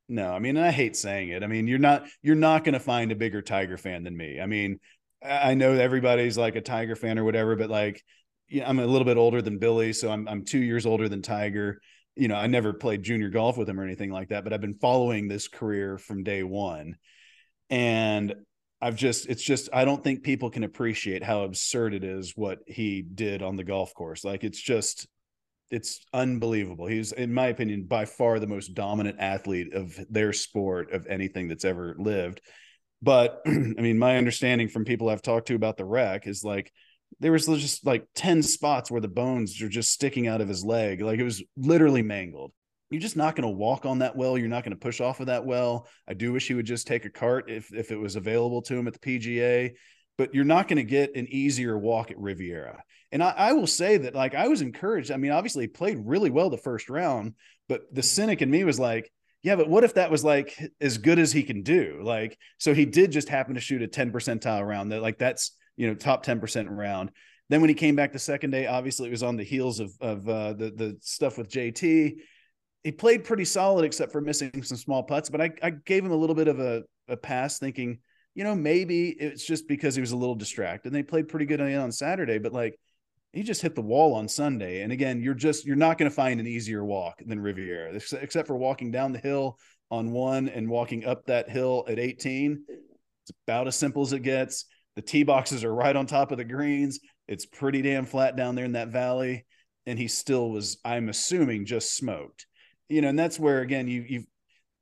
No, 0.09 0.33
I 0.33 0.41
mean, 0.41 0.57
I 0.57 0.73
hate 0.73 0.97
saying 0.97 1.29
it. 1.29 1.45
I 1.45 1.47
mean, 1.47 1.69
you're 1.69 1.79
not 1.79 2.05
you're 2.21 2.35
not 2.35 2.65
going 2.65 2.73
to 2.73 2.81
find 2.81 3.13
a 3.13 3.17
bigger 3.17 3.43
Tiger 3.43 3.77
fan 3.77 4.03
than 4.03 4.17
me. 4.17 4.41
I 4.41 4.47
mean, 4.47 4.81
I 5.23 5.55
know 5.55 5.73
everybody's 5.73 6.39
like 6.39 6.57
a 6.57 6.61
Tiger 6.61 6.97
fan 6.97 7.19
or 7.19 7.25
whatever, 7.25 7.57
but 7.57 7.71
like, 7.71 8.03
you 8.49 8.61
know, 8.61 8.67
I'm 8.67 8.79
a 8.79 8.87
little 8.87 9.05
bit 9.05 9.17
older 9.17 9.43
than 9.43 9.59
Billy, 9.59 9.93
so 9.93 10.11
I'm 10.11 10.27
I'm 10.29 10.45
two 10.45 10.59
years 10.59 10.87
older 10.87 11.09
than 11.09 11.23
Tiger 11.23 11.81
you 12.17 12.29
know, 12.29 12.35
I 12.35 12.47
never 12.47 12.73
played 12.73 13.03
junior 13.03 13.31
golf 13.31 13.57
with 13.57 13.69
him 13.69 13.79
or 13.79 13.85
anything 13.85 14.11
like 14.11 14.29
that, 14.29 14.45
but 14.45 14.53
I've 14.53 14.61
been 14.61 14.75
following 14.75 15.29
this 15.29 15.49
career 15.49 15.97
from 15.99 16.23
day 16.23 16.43
one. 16.43 16.97
And 17.69 18.35
I've 18.81 18.97
just, 18.97 19.27
it's 19.27 19.43
just, 19.43 19.69
I 19.73 19.85
don't 19.85 20.03
think 20.03 20.23
people 20.23 20.51
can 20.51 20.65
appreciate 20.65 21.23
how 21.23 21.43
absurd 21.43 21.95
it 21.95 22.05
is 22.05 22.33
what 22.37 22.59
he 22.67 23.03
did 23.03 23.43
on 23.43 23.57
the 23.57 23.65
golf 23.65 23.95
course. 23.95 24.25
Like 24.25 24.43
it's 24.43 24.61
just, 24.61 25.07
it's 25.71 26.05
unbelievable. 26.13 26.87
He's, 26.87 27.13
in 27.13 27.33
my 27.33 27.47
opinion, 27.47 27.85
by 27.85 28.05
far 28.05 28.39
the 28.41 28.47
most 28.47 28.75
dominant 28.75 29.21
athlete 29.21 29.73
of 29.73 29.99
their 30.11 30.33
sport 30.33 30.93
of 30.93 31.07
anything 31.07 31.49
that's 31.49 31.65
ever 31.65 31.95
lived. 31.99 32.41
But 33.03 33.43
I 33.47 33.51
mean, 33.51 33.99
my 33.99 34.17
understanding 34.17 34.69
from 34.69 34.85
people 34.85 35.09
I've 35.09 35.23
talked 35.23 35.49
to 35.49 35.55
about 35.55 35.77
the 35.77 35.85
wreck 35.85 36.27
is 36.27 36.45
like, 36.45 36.73
there 37.19 37.33
was 37.33 37.47
just 37.47 37.85
like 37.85 38.07
10 38.15 38.43
spots 38.43 38.91
where 38.91 39.01
the 39.01 39.09
bones 39.09 39.61
are 39.63 39.69
just 39.69 39.91
sticking 39.91 40.29
out 40.29 40.41
of 40.41 40.49
his 40.49 40.65
leg. 40.65 41.01
Like 41.01 41.19
it 41.19 41.25
was 41.25 41.43
literally 41.57 42.03
mangled. 42.03 42.53
You're 42.91 43.01
just 43.01 43.17
not 43.17 43.37
going 43.37 43.49
to 43.49 43.57
walk 43.57 43.87
on 43.87 44.01
that 44.01 44.17
well. 44.17 44.37
You're 44.37 44.49
not 44.49 44.65
going 44.65 44.73
to 44.73 44.81
push 44.81 45.01
off 45.01 45.21
of 45.21 45.27
that 45.27 45.45
well. 45.45 45.87
I 46.09 46.15
do 46.15 46.33
wish 46.33 46.49
he 46.49 46.55
would 46.55 46.67
just 46.67 46.87
take 46.87 47.05
a 47.05 47.11
cart 47.11 47.49
if, 47.49 47.73
if 47.73 47.93
it 47.93 47.97
was 47.97 48.17
available 48.17 48.63
to 48.63 48.75
him 48.77 48.89
at 48.89 48.95
the 48.95 49.19
PGA, 49.19 49.73
but 50.19 50.35
you're 50.35 50.45
not 50.45 50.67
going 50.67 50.79
to 50.79 50.83
get 50.83 51.15
an 51.15 51.29
easier 51.31 51.79
walk 51.79 52.11
at 52.11 52.19
Riviera. 52.19 52.83
And 53.13 53.23
I, 53.23 53.31
I 53.37 53.53
will 53.53 53.67
say 53.67 53.97
that, 53.99 54.15
like, 54.15 54.35
I 54.35 54.49
was 54.49 54.61
encouraged. 54.61 55.11
I 55.11 55.17
mean, 55.17 55.31
obviously, 55.31 55.65
he 55.65 55.69
played 55.69 55.99
really 56.05 56.31
well 56.31 56.51
the 56.51 56.59
first 56.59 56.89
round, 56.89 57.35
but 57.69 57.83
the 57.93 58.03
cynic 58.03 58.43
in 58.43 58.51
me 58.51 58.65
was 58.65 58.79
like, 58.79 59.11
yeah, 59.43 59.57
but 59.57 59.69
what 59.69 59.85
if 59.85 59.95
that 59.95 60.11
was 60.11 60.25
like 60.25 60.59
as 60.81 60.99
good 60.99 61.19
as 61.19 61.33
he 61.33 61.43
can 61.43 61.63
do? 61.63 62.01
Like, 62.03 62.39
so 62.59 62.75
he 62.75 62.85
did 62.85 63.11
just 63.11 63.29
happen 63.29 63.55
to 63.55 63.61
shoot 63.61 63.83
a 63.83 63.87
10 63.87 64.13
percentile 64.13 64.67
round 64.67 64.93
that, 64.93 65.03
like, 65.03 65.19
that's 65.19 65.53
you 65.81 65.87
know, 65.87 65.95
top 65.95 66.25
10% 66.25 66.67
round. 66.69 67.11
Then 67.49 67.63
when 67.63 67.71
he 67.71 67.75
came 67.75 67.97
back 67.97 68.13
the 68.13 68.19
second 68.19 68.51
day, 68.51 68.67
obviously 68.67 69.09
it 69.09 69.13
was 69.13 69.23
on 69.23 69.37
the 69.37 69.43
heels 69.43 69.81
of, 69.81 69.91
of 70.03 70.29
uh, 70.29 70.53
the, 70.53 70.71
the 70.71 70.99
stuff 71.01 71.39
with 71.39 71.49
JT. 71.49 72.17
He 72.85 72.93
played 72.93 73.25
pretty 73.25 73.47
solid 73.47 73.87
except 73.87 74.13
for 74.13 74.21
missing 74.21 74.63
some 74.63 74.77
small 74.77 75.03
putts, 75.03 75.31
but 75.31 75.41
I, 75.41 75.51
I 75.63 75.71
gave 75.71 76.05
him 76.05 76.13
a 76.13 76.17
little 76.17 76.37
bit 76.37 76.49
of 76.49 76.61
a, 76.61 76.83
a 77.09 77.17
pass 77.17 77.59
thinking, 77.59 77.99
you 78.35 78.45
know, 78.45 78.55
maybe 78.55 79.09
it's 79.09 79.45
just 79.45 79.67
because 79.67 79.95
he 79.95 80.03
was 80.03 80.13
a 80.13 80.17
little 80.17 80.35
distracted. 80.35 80.89
And 80.89 80.95
they 80.95 81.03
played 81.03 81.29
pretty 81.29 81.47
good 81.47 81.63
on 81.63 81.93
Saturday, 81.93 82.37
but 82.37 82.53
like 82.53 82.79
he 83.33 83.43
just 83.43 83.63
hit 83.63 83.75
the 83.75 83.83
wall 83.83 84.15
on 84.15 84.29
Sunday. 84.29 84.83
And 84.83 84.93
again, 84.93 85.21
you're 85.21 85.35
just 85.35 85.65
you're 85.65 85.77
not 85.77 85.99
going 85.99 86.11
to 86.11 86.15
find 86.15 86.41
an 86.41 86.47
easier 86.47 86.85
walk 86.85 87.23
than 87.25 87.41
Riviera, 87.41 87.93
except 88.21 88.47
for 88.47 88.57
walking 88.57 88.91
down 88.91 89.13
the 89.13 89.19
hill 89.19 89.59
on 89.91 90.11
one 90.11 90.49
and 90.49 90.69
walking 90.69 91.05
up 91.05 91.27
that 91.27 91.49
hill 91.49 91.85
at 91.89 91.99
18. 91.99 92.65
It's 92.69 93.33
about 93.47 93.67
as 93.67 93.77
simple 93.77 94.03
as 94.03 94.13
it 94.13 94.21
gets. 94.21 94.67
The 94.97 95.03
tee 95.03 95.23
boxes 95.23 95.65
are 95.65 95.75
right 95.75 95.95
on 95.95 96.07
top 96.07 96.33
of 96.33 96.39
the 96.39 96.45
greens. 96.45 97.01
It's 97.29 97.47
pretty 97.47 97.83
damn 97.83 98.07
flat 98.07 98.37
down 98.37 98.55
there 98.55 98.65
in 98.65 98.73
that 98.73 98.89
valley. 98.89 99.47
And 99.87 99.99
he 99.99 100.09
still 100.09 100.51
was, 100.51 100.79
I'm 100.85 101.09
assuming, 101.09 101.65
just 101.65 101.97
smoked. 101.97 102.47
You 102.89 103.01
know, 103.01 103.09
and 103.09 103.19
that's 103.19 103.39
where 103.39 103.61
again 103.61 103.87
you 103.87 104.05
you've 104.07 104.27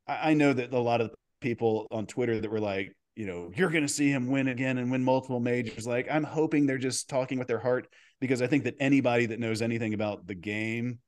I 0.08 0.32
know 0.32 0.54
that 0.54 0.72
a 0.72 0.78
lot 0.78 1.02
of 1.02 1.10
people 1.40 1.86
on 1.90 2.06
Twitter 2.06 2.40
that 2.40 2.50
were 2.50 2.60
like, 2.60 2.92
you 3.14 3.26
know, 3.26 3.50
you're 3.54 3.68
going 3.68 3.86
to 3.86 3.92
see 3.92 4.10
him 4.10 4.28
win 4.28 4.48
again 4.48 4.78
and 4.78 4.90
win 4.90 5.04
multiple 5.04 5.40
majors. 5.40 5.86
Like, 5.86 6.08
I'm 6.10 6.24
hoping 6.24 6.66
they're 6.66 6.78
just 6.78 7.10
talking 7.10 7.38
with 7.38 7.48
their 7.48 7.58
heart 7.58 7.86
because 8.20 8.42
I 8.42 8.46
think 8.46 8.64
that 8.64 8.76
anybody 8.80 9.26
that 9.26 9.40
knows 9.40 9.62
anything 9.62 9.94
about 9.94 10.26
the 10.26 10.34
game 10.34 10.98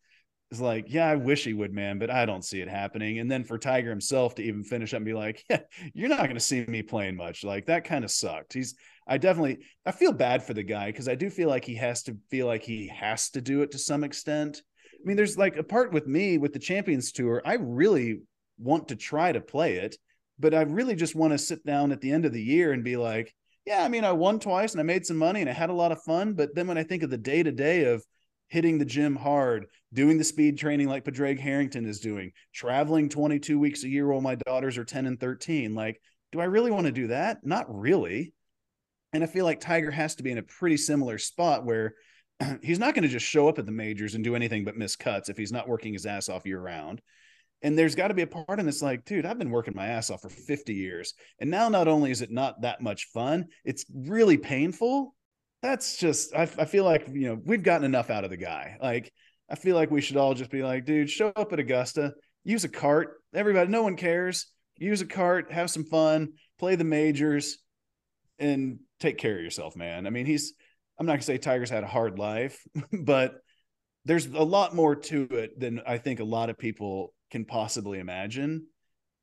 is 0.51 0.61
like, 0.61 0.87
yeah, 0.89 1.09
I 1.09 1.17
wish 1.17 1.45
he 1.45 1.53
would, 1.53 1.73
man, 1.73 1.99
but 1.99 2.11
I 2.11 2.27
don't 2.27 2.45
see 2.45 2.61
it 2.61 2.69
happening. 2.69 3.19
And 3.19 3.31
then 3.31 3.45
for 3.45 3.59
Tiger 3.59 3.91
himself 3.91 4.35
to 4.37 4.43
even 4.43 4.65
finish 4.65 4.93
up 4.93 4.99
and 4.99 5.07
be 5.07 5.15
like, 5.15 5.45
yeah, 5.51 5.61
you're 5.95 6.09
not 6.09 6.25
going 6.25 6.35
to 6.35 6.41
see 6.41 6.65
me 6.67 6.83
playing 6.83 7.17
much. 7.17 7.45
Like 7.45 7.67
that 7.67 7.85
kind 7.85 8.05
of 8.05 8.11
sucked. 8.11 8.53
He's, 8.53 8.75
I 9.07 9.19
definitely, 9.19 9.59
I 9.87 9.93
feel 9.93 10.13
bad 10.13 10.43
for 10.43 10.55
the 10.55 10.63
guy 10.63 10.87
because 10.87 11.09
I 11.09 11.15
do 11.15 11.31
feel 11.31 11.49
like 11.49 11.65
he 11.65 11.77
has 11.77 12.03
to 12.05 12.17
feel 12.31 12.47
like 12.47 12.63
he 12.63 12.89
has 12.89 13.31
to 13.31 13.41
do 13.41 13.63
it 13.63 13.73
to 13.73 13.79
some 13.79 14.05
extent. 14.05 14.63
I 14.95 15.07
mean, 15.07 15.17
there's 15.17 15.39
like 15.39 15.57
a 15.57 15.63
part 15.63 15.93
with 15.93 16.07
me 16.07 16.39
with 16.39 16.53
the 16.53 16.59
Champions 16.59 17.13
Tour. 17.13 17.43
I 17.45 17.55
really 17.55 18.21
want 18.59 18.89
to 18.89 18.97
try 18.97 19.33
to 19.33 19.41
play 19.41 19.77
it, 19.77 19.97
but 20.39 20.55
I 20.55 20.63
really 20.63 20.95
just 20.95 21.15
want 21.15 21.33
to 21.33 21.39
sit 21.39 21.65
down 21.65 21.93
at 21.93 22.01
the 22.01 22.13
end 22.13 22.25
of 22.25 22.33
the 22.33 22.43
year 22.43 22.73
and 22.73 22.85
be 22.85 22.97
like, 22.97 23.35
yeah, 23.67 23.85
I 23.85 23.89
mean, 23.89 24.05
I 24.05 24.13
won 24.13 24.41
twice 24.41 24.73
and 24.73 24.81
I 24.81 24.85
made 24.85 25.07
some 25.07 25.17
money 25.17 25.41
and 25.41 25.51
I 25.51 25.53
had 25.53 25.71
a 25.71 25.75
lot 25.75 25.93
of 25.93 26.03
fun. 26.03 26.35
But 26.35 26.55
then 26.55 26.67
when 26.67 26.79
I 26.79 26.83
think 26.83 27.03
of 27.03 27.11
the 27.11 27.19
day 27.19 27.43
to 27.43 27.53
day 27.53 27.85
of 27.85 28.05
hitting 28.49 28.79
the 28.79 28.85
gym 28.85 29.17
hard, 29.17 29.67
doing 29.93 30.19
the 30.19 30.25
speed 30.25 30.59
training 30.59 30.89
like 30.89 31.05
Padraig 31.05 31.39
Harrington 31.39 31.87
is 31.87 32.01
doing, 32.01 32.33
traveling 32.55 33.09
22 33.09 33.59
weeks 33.59 33.85
a 33.85 33.89
year 33.89 34.07
while 34.09 34.21
my 34.21 34.35
daughters 34.35 34.79
are 34.79 34.85
10 34.85 35.07
and 35.07 35.21
13. 35.21 35.75
Like, 35.75 36.01
do 36.33 36.41
I 36.41 36.45
really 36.45 36.71
want 36.71 36.87
to 36.87 36.93
do 36.93 37.09
that? 37.09 37.45
Not 37.45 37.67
really. 37.69 38.33
And 39.13 39.23
I 39.23 39.27
feel 39.27 39.45
like 39.45 39.61
Tiger 39.61 39.91
has 39.91 40.15
to 40.17 40.23
be 40.23 40.31
in 40.31 40.39
a 40.39 40.43
pretty 40.43 40.77
similar 40.77 41.19
spot 41.19 41.65
where 41.65 41.95
he's 42.63 42.79
not 42.79 42.95
going 42.95 43.03
to 43.03 43.09
just 43.09 43.27
show 43.27 43.49
up 43.49 43.59
at 43.59 43.67
the 43.67 43.73
majors 43.73 44.15
and 44.15 44.25
do 44.25 44.37
anything 44.37 44.65
but 44.65 44.77
miss 44.77 44.97
cuts 44.97 45.29
if 45.29 45.37
he's 45.37 45.53
not 45.53 45.69
working 45.69 45.93
his 45.93 46.07
ass 46.07 46.29
off 46.29 46.47
year 46.47 46.61
round. 46.61 47.01
And 47.63 47.79
there's 47.79 47.95
got 47.95 48.09
to 48.09 48.15
be 48.15 48.23
a 48.23 48.27
part 48.27 48.59
in 48.59 48.67
this 48.67 48.83
like, 48.83 49.05
dude, 49.05 49.27
I've 49.27 49.39
been 49.39 49.51
working 49.51 49.75
my 49.77 49.87
ass 49.87 50.11
off 50.11 50.23
for 50.23 50.31
50 50.31 50.75
years. 50.75 51.15
And 51.41 51.51
now 51.51 51.69
not 51.69 51.89
only 51.89 52.11
is 52.11 52.23
it 52.23 52.31
not 52.31 52.63
that 52.63 52.81
much 52.81 53.09
fun, 53.13 53.49
it's 53.65 53.85
really 53.95 54.39
painful. 54.39 55.15
That's 55.63 55.99
just 55.99 56.35
I, 56.35 56.43
I 56.43 56.65
feel 56.65 56.85
like 56.85 57.07
you 57.13 57.29
know 57.29 57.41
we've 57.45 57.63
gotten 57.63 57.85
enough 57.85 58.09
out 58.11 58.25
of 58.25 58.31
the 58.31 58.37
guy. 58.37 58.79
Like 58.81 59.13
i 59.51 59.57
feel 59.57 59.75
like 59.75 59.91
we 59.91 60.01
should 60.01 60.17
all 60.17 60.33
just 60.33 60.51
be 60.51 60.63
like 60.63 60.85
dude 60.85 61.11
show 61.11 61.33
up 61.35 61.53
at 61.53 61.59
augusta 61.59 62.15
use 62.45 62.63
a 62.63 62.69
cart 62.69 63.21
everybody 63.35 63.69
no 63.69 63.83
one 63.83 63.97
cares. 63.97 64.47
Use 64.79 65.03
a 65.03 65.07
cart 65.07 65.53
have 65.53 65.71
some 65.71 65.85
fun 65.85 66.33
play 66.59 66.77
the 66.77 66.85
majors 66.85 67.59
and 68.39 68.79
take 69.01 69.19
care 69.19 69.37
of 69.37 69.43
yourself 69.43 69.77
man. 69.77 70.07
I 70.07 70.11
mean 70.11 70.25
he's 70.25 70.55
i'm 70.99 71.05
not 71.05 71.13
gonna 71.13 71.23
say 71.23 71.37
tiger's 71.37 71.69
had 71.69 71.85
a 71.85 71.89
hard 71.89 72.19
life 72.19 72.65
but 73.05 73.35
there's 74.07 74.27
a 74.27 74.43
lot 74.43 74.75
more 74.75 74.97
to 74.97 75.25
it 75.25 75.61
than 75.61 75.83
i 75.87 75.99
think 75.99 76.21
a 76.21 76.25
lot 76.25 76.49
of 76.49 76.57
people 76.57 77.13
can 77.31 77.45
possibly 77.45 77.99
imagine 77.99 78.67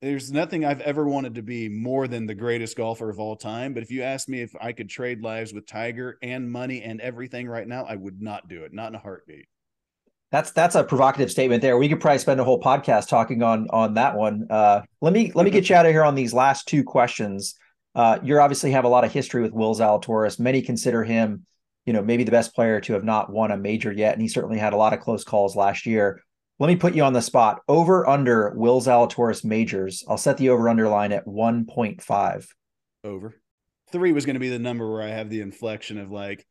there's 0.01 0.31
nothing 0.31 0.63
I've 0.63 0.81
ever 0.81 1.07
wanted 1.07 1.35
to 1.35 1.41
be 1.41 1.69
more 1.69 2.07
than 2.07 2.27
the 2.27 2.35
greatest 2.35 2.77
golfer 2.77 3.09
of 3.09 3.19
all 3.19 3.35
time. 3.35 3.73
But 3.73 3.83
if 3.83 3.89
you 3.89 4.03
asked 4.03 4.29
me 4.29 4.41
if 4.41 4.55
I 4.61 4.71
could 4.71 4.89
trade 4.89 5.21
lives 5.21 5.53
with 5.53 5.65
Tiger 5.65 6.19
and 6.21 6.51
money 6.51 6.83
and 6.83 7.01
everything 7.01 7.47
right 7.47 7.67
now, 7.67 7.83
I 7.83 7.95
would 7.95 8.21
not 8.21 8.47
do 8.47 8.63
it, 8.63 8.73
not 8.73 8.89
in 8.89 8.95
a 8.95 8.99
heartbeat. 8.99 9.47
That's 10.29 10.51
that's 10.51 10.75
a 10.75 10.83
provocative 10.83 11.31
statement 11.31 11.61
there. 11.61 11.77
We 11.77 11.87
could 11.87 12.01
probably 12.01 12.19
spend 12.19 12.39
a 12.39 12.43
whole 12.43 12.61
podcast 12.61 13.07
talking 13.07 13.41
on 13.41 13.67
on 13.69 13.93
that 13.93 14.15
one. 14.15 14.45
Uh, 14.49 14.81
let 15.01 15.13
me 15.13 15.31
let 15.33 15.45
me 15.45 15.51
get 15.51 15.69
you 15.69 15.75
out 15.75 15.85
of 15.85 15.93
here 15.93 16.03
on 16.03 16.15
these 16.15 16.33
last 16.33 16.67
two 16.67 16.83
questions. 16.83 17.55
Uh, 17.95 18.19
you 18.21 18.39
obviously 18.39 18.71
have 18.71 18.83
a 18.83 18.89
lot 18.89 19.05
of 19.05 19.11
history 19.11 19.41
with 19.41 19.53
Will 19.53 19.73
Zalatoris. 19.73 20.37
Many 20.37 20.61
consider 20.61 21.03
him, 21.03 21.45
you 21.85 21.93
know, 21.93 22.03
maybe 22.03 22.25
the 22.25 22.31
best 22.31 22.53
player 22.53 22.81
to 22.81 22.93
have 22.93 23.05
not 23.05 23.31
won 23.31 23.51
a 23.51 23.57
major 23.57 23.91
yet, 23.91 24.13
and 24.13 24.21
he 24.21 24.27
certainly 24.27 24.59
had 24.59 24.73
a 24.73 24.77
lot 24.77 24.93
of 24.93 24.99
close 24.99 25.23
calls 25.23 25.55
last 25.55 25.85
year. 25.85 26.21
Let 26.59 26.67
me 26.67 26.75
put 26.75 26.95
you 26.95 27.03
on 27.03 27.13
the 27.13 27.21
spot. 27.21 27.61
Over 27.67 28.07
under 28.07 28.51
Will 28.55 28.81
Zalatoris 28.81 29.45
majors. 29.45 30.03
I'll 30.07 30.17
set 30.17 30.37
the 30.37 30.49
over 30.49 30.67
under 30.69 30.87
line 30.89 31.11
at 31.11 31.25
1.5. 31.25 32.47
Over. 33.03 33.35
Three 33.91 34.11
was 34.11 34.25
going 34.25 34.33
to 34.33 34.39
be 34.39 34.49
the 34.49 34.59
number 34.59 34.91
where 34.91 35.03
I 35.03 35.09
have 35.09 35.29
the 35.29 35.41
inflection 35.41 35.97
of 35.97 36.11
like 36.11 36.45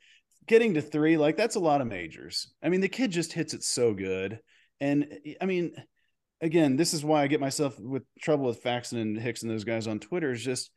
getting 0.47 0.75
to 0.75 0.83
three. 0.83 1.17
Like 1.17 1.37
that's 1.37 1.57
a 1.57 1.61
lot 1.61 1.81
of 1.81 1.89
majors. 1.89 2.53
I 2.63 2.69
mean, 2.69 2.81
the 2.81 2.89
kid 2.89 3.11
just 3.11 3.33
hits 3.33 3.53
it 3.53 3.63
so 3.63 3.95
good. 3.95 4.39
And 4.81 5.19
I 5.41 5.47
mean, 5.47 5.73
again, 6.41 6.77
this 6.77 6.95
is 6.95 7.05
why 7.05 7.23
I 7.23 7.27
get 7.27 7.41
myself 7.41 7.79
with 7.79 8.05
trouble 8.21 8.47
with 8.47 8.63
Faxon 8.63 8.99
and 8.99 9.19
Hicks 9.19 9.43
and 9.43 9.51
those 9.51 9.65
guys 9.65 9.87
on 9.87 9.99
Twitter 9.99 10.31
is 10.31 10.43
just 10.43 10.71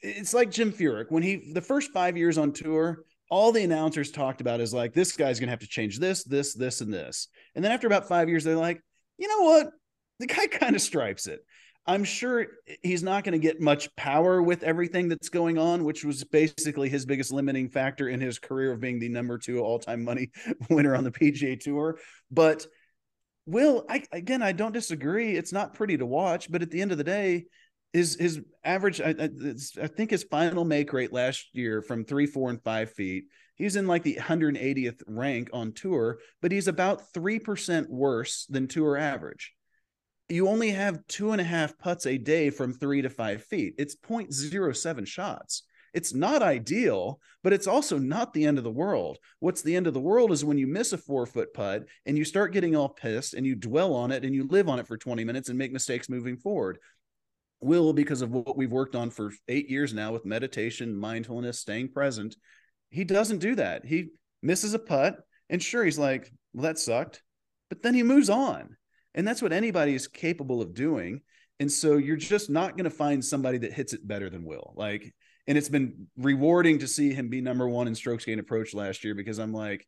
it's 0.00 0.34
like 0.34 0.50
Jim 0.50 0.72
Furyk 0.72 1.10
when 1.10 1.22
he 1.22 1.52
the 1.52 1.60
first 1.60 1.92
five 1.92 2.16
years 2.16 2.36
on 2.36 2.52
tour 2.52 3.04
all 3.30 3.52
the 3.52 3.64
announcers 3.64 4.10
talked 4.10 4.40
about 4.40 4.60
is 4.60 4.74
like 4.74 4.92
this 4.92 5.12
guy's 5.12 5.40
gonna 5.40 5.50
have 5.50 5.60
to 5.60 5.68
change 5.68 5.98
this, 5.98 6.24
this, 6.24 6.54
this, 6.54 6.80
and 6.80 6.92
this. 6.92 7.28
And 7.54 7.64
then 7.64 7.72
after 7.72 7.86
about 7.86 8.08
five 8.08 8.28
years, 8.28 8.44
they're 8.44 8.56
like, 8.56 8.80
you 9.18 9.28
know 9.28 9.42
what? 9.42 9.70
The 10.20 10.26
guy 10.26 10.46
kind 10.50 10.76
of 10.76 10.82
stripes 10.82 11.26
it. 11.26 11.40
I'm 11.84 12.04
sure 12.04 12.46
he's 12.82 13.02
not 13.02 13.24
going 13.24 13.32
to 13.32 13.40
get 13.40 13.60
much 13.60 13.94
power 13.96 14.40
with 14.40 14.62
everything 14.62 15.08
that's 15.08 15.28
going 15.28 15.58
on, 15.58 15.82
which 15.82 16.04
was 16.04 16.22
basically 16.22 16.88
his 16.88 17.04
biggest 17.04 17.32
limiting 17.32 17.68
factor 17.68 18.08
in 18.08 18.20
his 18.20 18.38
career 18.38 18.70
of 18.70 18.80
being 18.80 19.00
the 19.00 19.08
number 19.08 19.36
two 19.36 19.58
all 19.58 19.80
time 19.80 20.04
money 20.04 20.30
winner 20.70 20.94
on 20.94 21.02
the 21.02 21.10
PGA 21.10 21.58
Tour. 21.58 21.98
But 22.30 22.66
Will, 23.46 23.84
I, 23.88 24.04
again, 24.12 24.42
I 24.42 24.52
don't 24.52 24.72
disagree. 24.72 25.34
It's 25.34 25.52
not 25.52 25.74
pretty 25.74 25.96
to 25.96 26.06
watch, 26.06 26.50
but 26.50 26.62
at 26.62 26.70
the 26.70 26.80
end 26.80 26.92
of 26.92 26.98
the 26.98 27.04
day, 27.04 27.46
his 27.92 28.16
his 28.18 28.40
average, 28.64 29.00
I, 29.00 29.14
I, 29.18 29.28
I 29.82 29.86
think 29.86 30.10
his 30.10 30.24
final 30.24 30.64
make 30.64 30.92
rate 30.92 31.12
last 31.12 31.48
year 31.52 31.82
from 31.82 32.04
three, 32.04 32.26
four, 32.26 32.50
and 32.50 32.62
five 32.62 32.90
feet, 32.92 33.24
he's 33.56 33.76
in 33.76 33.86
like 33.86 34.02
the 34.02 34.18
180th 34.20 35.02
rank 35.06 35.50
on 35.52 35.72
tour, 35.72 36.18
but 36.40 36.52
he's 36.52 36.68
about 36.68 37.12
three 37.12 37.38
percent 37.38 37.90
worse 37.90 38.46
than 38.48 38.68
tour 38.68 38.96
average 38.96 39.52
you 40.32 40.48
only 40.48 40.70
have 40.70 41.06
two 41.08 41.32
and 41.32 41.40
a 41.40 41.44
half 41.44 41.78
putts 41.78 42.06
a 42.06 42.16
day 42.16 42.50
from 42.50 42.72
three 42.72 43.02
to 43.02 43.10
five 43.10 43.44
feet. 43.44 43.74
It's 43.78 43.94
0.07 43.94 45.06
shots. 45.06 45.64
It's 45.92 46.14
not 46.14 46.40
ideal, 46.40 47.20
but 47.44 47.52
it's 47.52 47.66
also 47.66 47.98
not 47.98 48.32
the 48.32 48.46
end 48.46 48.56
of 48.56 48.64
the 48.64 48.70
world. 48.70 49.18
What's 49.40 49.60
the 49.60 49.76
end 49.76 49.86
of 49.86 49.92
the 49.92 50.00
world 50.00 50.32
is 50.32 50.44
when 50.44 50.56
you 50.56 50.66
miss 50.66 50.94
a 50.94 50.98
four 50.98 51.26
foot 51.26 51.52
putt 51.52 51.84
and 52.06 52.16
you 52.16 52.24
start 52.24 52.54
getting 52.54 52.74
all 52.74 52.88
pissed 52.88 53.34
and 53.34 53.44
you 53.44 53.54
dwell 53.54 53.94
on 53.94 54.10
it 54.10 54.24
and 54.24 54.34
you 54.34 54.46
live 54.46 54.70
on 54.70 54.78
it 54.78 54.86
for 54.86 54.96
20 54.96 55.22
minutes 55.24 55.50
and 55.50 55.58
make 55.58 55.70
mistakes 55.70 56.08
moving 56.08 56.38
forward. 56.38 56.78
Will, 57.62 57.92
because 57.92 58.22
of 58.22 58.32
what 58.32 58.56
we've 58.56 58.72
worked 58.72 58.94
on 58.94 59.10
for 59.10 59.32
eight 59.48 59.70
years 59.70 59.94
now 59.94 60.12
with 60.12 60.24
meditation, 60.24 60.96
mindfulness, 60.96 61.58
staying 61.58 61.92
present, 61.92 62.36
he 62.90 63.04
doesn't 63.04 63.38
do 63.38 63.54
that. 63.54 63.84
He 63.84 64.08
misses 64.42 64.74
a 64.74 64.78
putt 64.78 65.16
and 65.48 65.62
sure, 65.62 65.84
he's 65.84 65.98
like, 65.98 66.32
well, 66.52 66.64
that 66.64 66.78
sucked. 66.78 67.22
But 67.68 67.82
then 67.82 67.94
he 67.94 68.02
moves 68.02 68.30
on 68.30 68.76
and 69.14 69.26
that's 69.26 69.42
what 69.42 69.52
anybody 69.52 69.94
is 69.94 70.08
capable 70.08 70.60
of 70.60 70.74
doing. 70.74 71.20
And 71.60 71.70
so 71.70 71.96
you're 71.96 72.16
just 72.16 72.50
not 72.50 72.72
going 72.72 72.84
to 72.84 72.90
find 72.90 73.24
somebody 73.24 73.58
that 73.58 73.72
hits 73.72 73.92
it 73.92 74.06
better 74.06 74.28
than 74.28 74.44
Will. 74.44 74.74
Like, 74.76 75.14
and 75.46 75.58
it's 75.58 75.68
been 75.68 76.06
rewarding 76.16 76.78
to 76.80 76.88
see 76.88 77.12
him 77.12 77.28
be 77.28 77.40
number 77.40 77.68
one 77.68 77.88
in 77.88 77.94
strokes 77.94 78.24
gained 78.24 78.40
approach 78.40 78.74
last 78.74 79.04
year 79.04 79.14
because 79.14 79.38
I'm 79.38 79.52
like, 79.52 79.86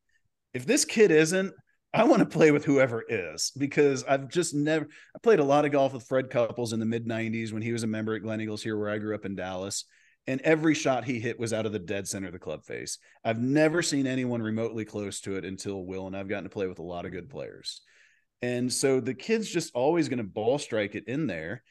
if 0.52 0.66
this 0.66 0.84
kid 0.84 1.10
isn't, 1.10 1.52
I 1.94 2.02
want 2.02 2.18
to 2.18 2.26
play 2.26 2.50
with 2.50 2.64
whoever 2.64 3.04
is 3.08 3.52
because 3.56 4.02
I've 4.02 4.28
just 4.28 4.52
never 4.52 4.88
I 5.14 5.18
played 5.20 5.38
a 5.38 5.44
lot 5.44 5.64
of 5.64 5.70
golf 5.70 5.92
with 5.92 6.02
Fred 6.02 6.28
Couples 6.28 6.72
in 6.72 6.80
the 6.80 6.86
mid 6.86 7.06
90s 7.06 7.52
when 7.52 7.62
he 7.62 7.72
was 7.72 7.84
a 7.84 7.86
member 7.86 8.16
at 8.16 8.22
Gleneagles 8.22 8.62
here 8.62 8.76
where 8.76 8.90
I 8.90 8.98
grew 8.98 9.14
up 9.14 9.24
in 9.24 9.36
Dallas. 9.36 9.84
And 10.26 10.40
every 10.40 10.74
shot 10.74 11.04
he 11.04 11.20
hit 11.20 11.38
was 11.38 11.52
out 11.52 11.66
of 11.66 11.72
the 11.72 11.78
dead 11.78 12.08
center 12.08 12.26
of 12.26 12.32
the 12.32 12.38
club 12.38 12.64
face. 12.64 12.98
I've 13.22 13.40
never 13.40 13.80
seen 13.80 14.08
anyone 14.08 14.42
remotely 14.42 14.84
close 14.84 15.20
to 15.20 15.36
it 15.36 15.44
until 15.44 15.84
Will, 15.84 16.06
and 16.06 16.16
I've 16.16 16.28
gotten 16.28 16.44
to 16.44 16.50
play 16.50 16.66
with 16.66 16.78
a 16.78 16.82
lot 16.82 17.04
of 17.04 17.12
good 17.12 17.28
players. 17.28 17.82
And 18.42 18.72
so 18.72 19.00
the 19.00 19.14
kid's 19.14 19.48
just 19.48 19.74
always 19.74 20.08
going 20.08 20.18
to 20.18 20.24
ball 20.24 20.58
strike 20.58 20.94
it 20.94 21.06
in 21.06 21.26
there. 21.26 21.62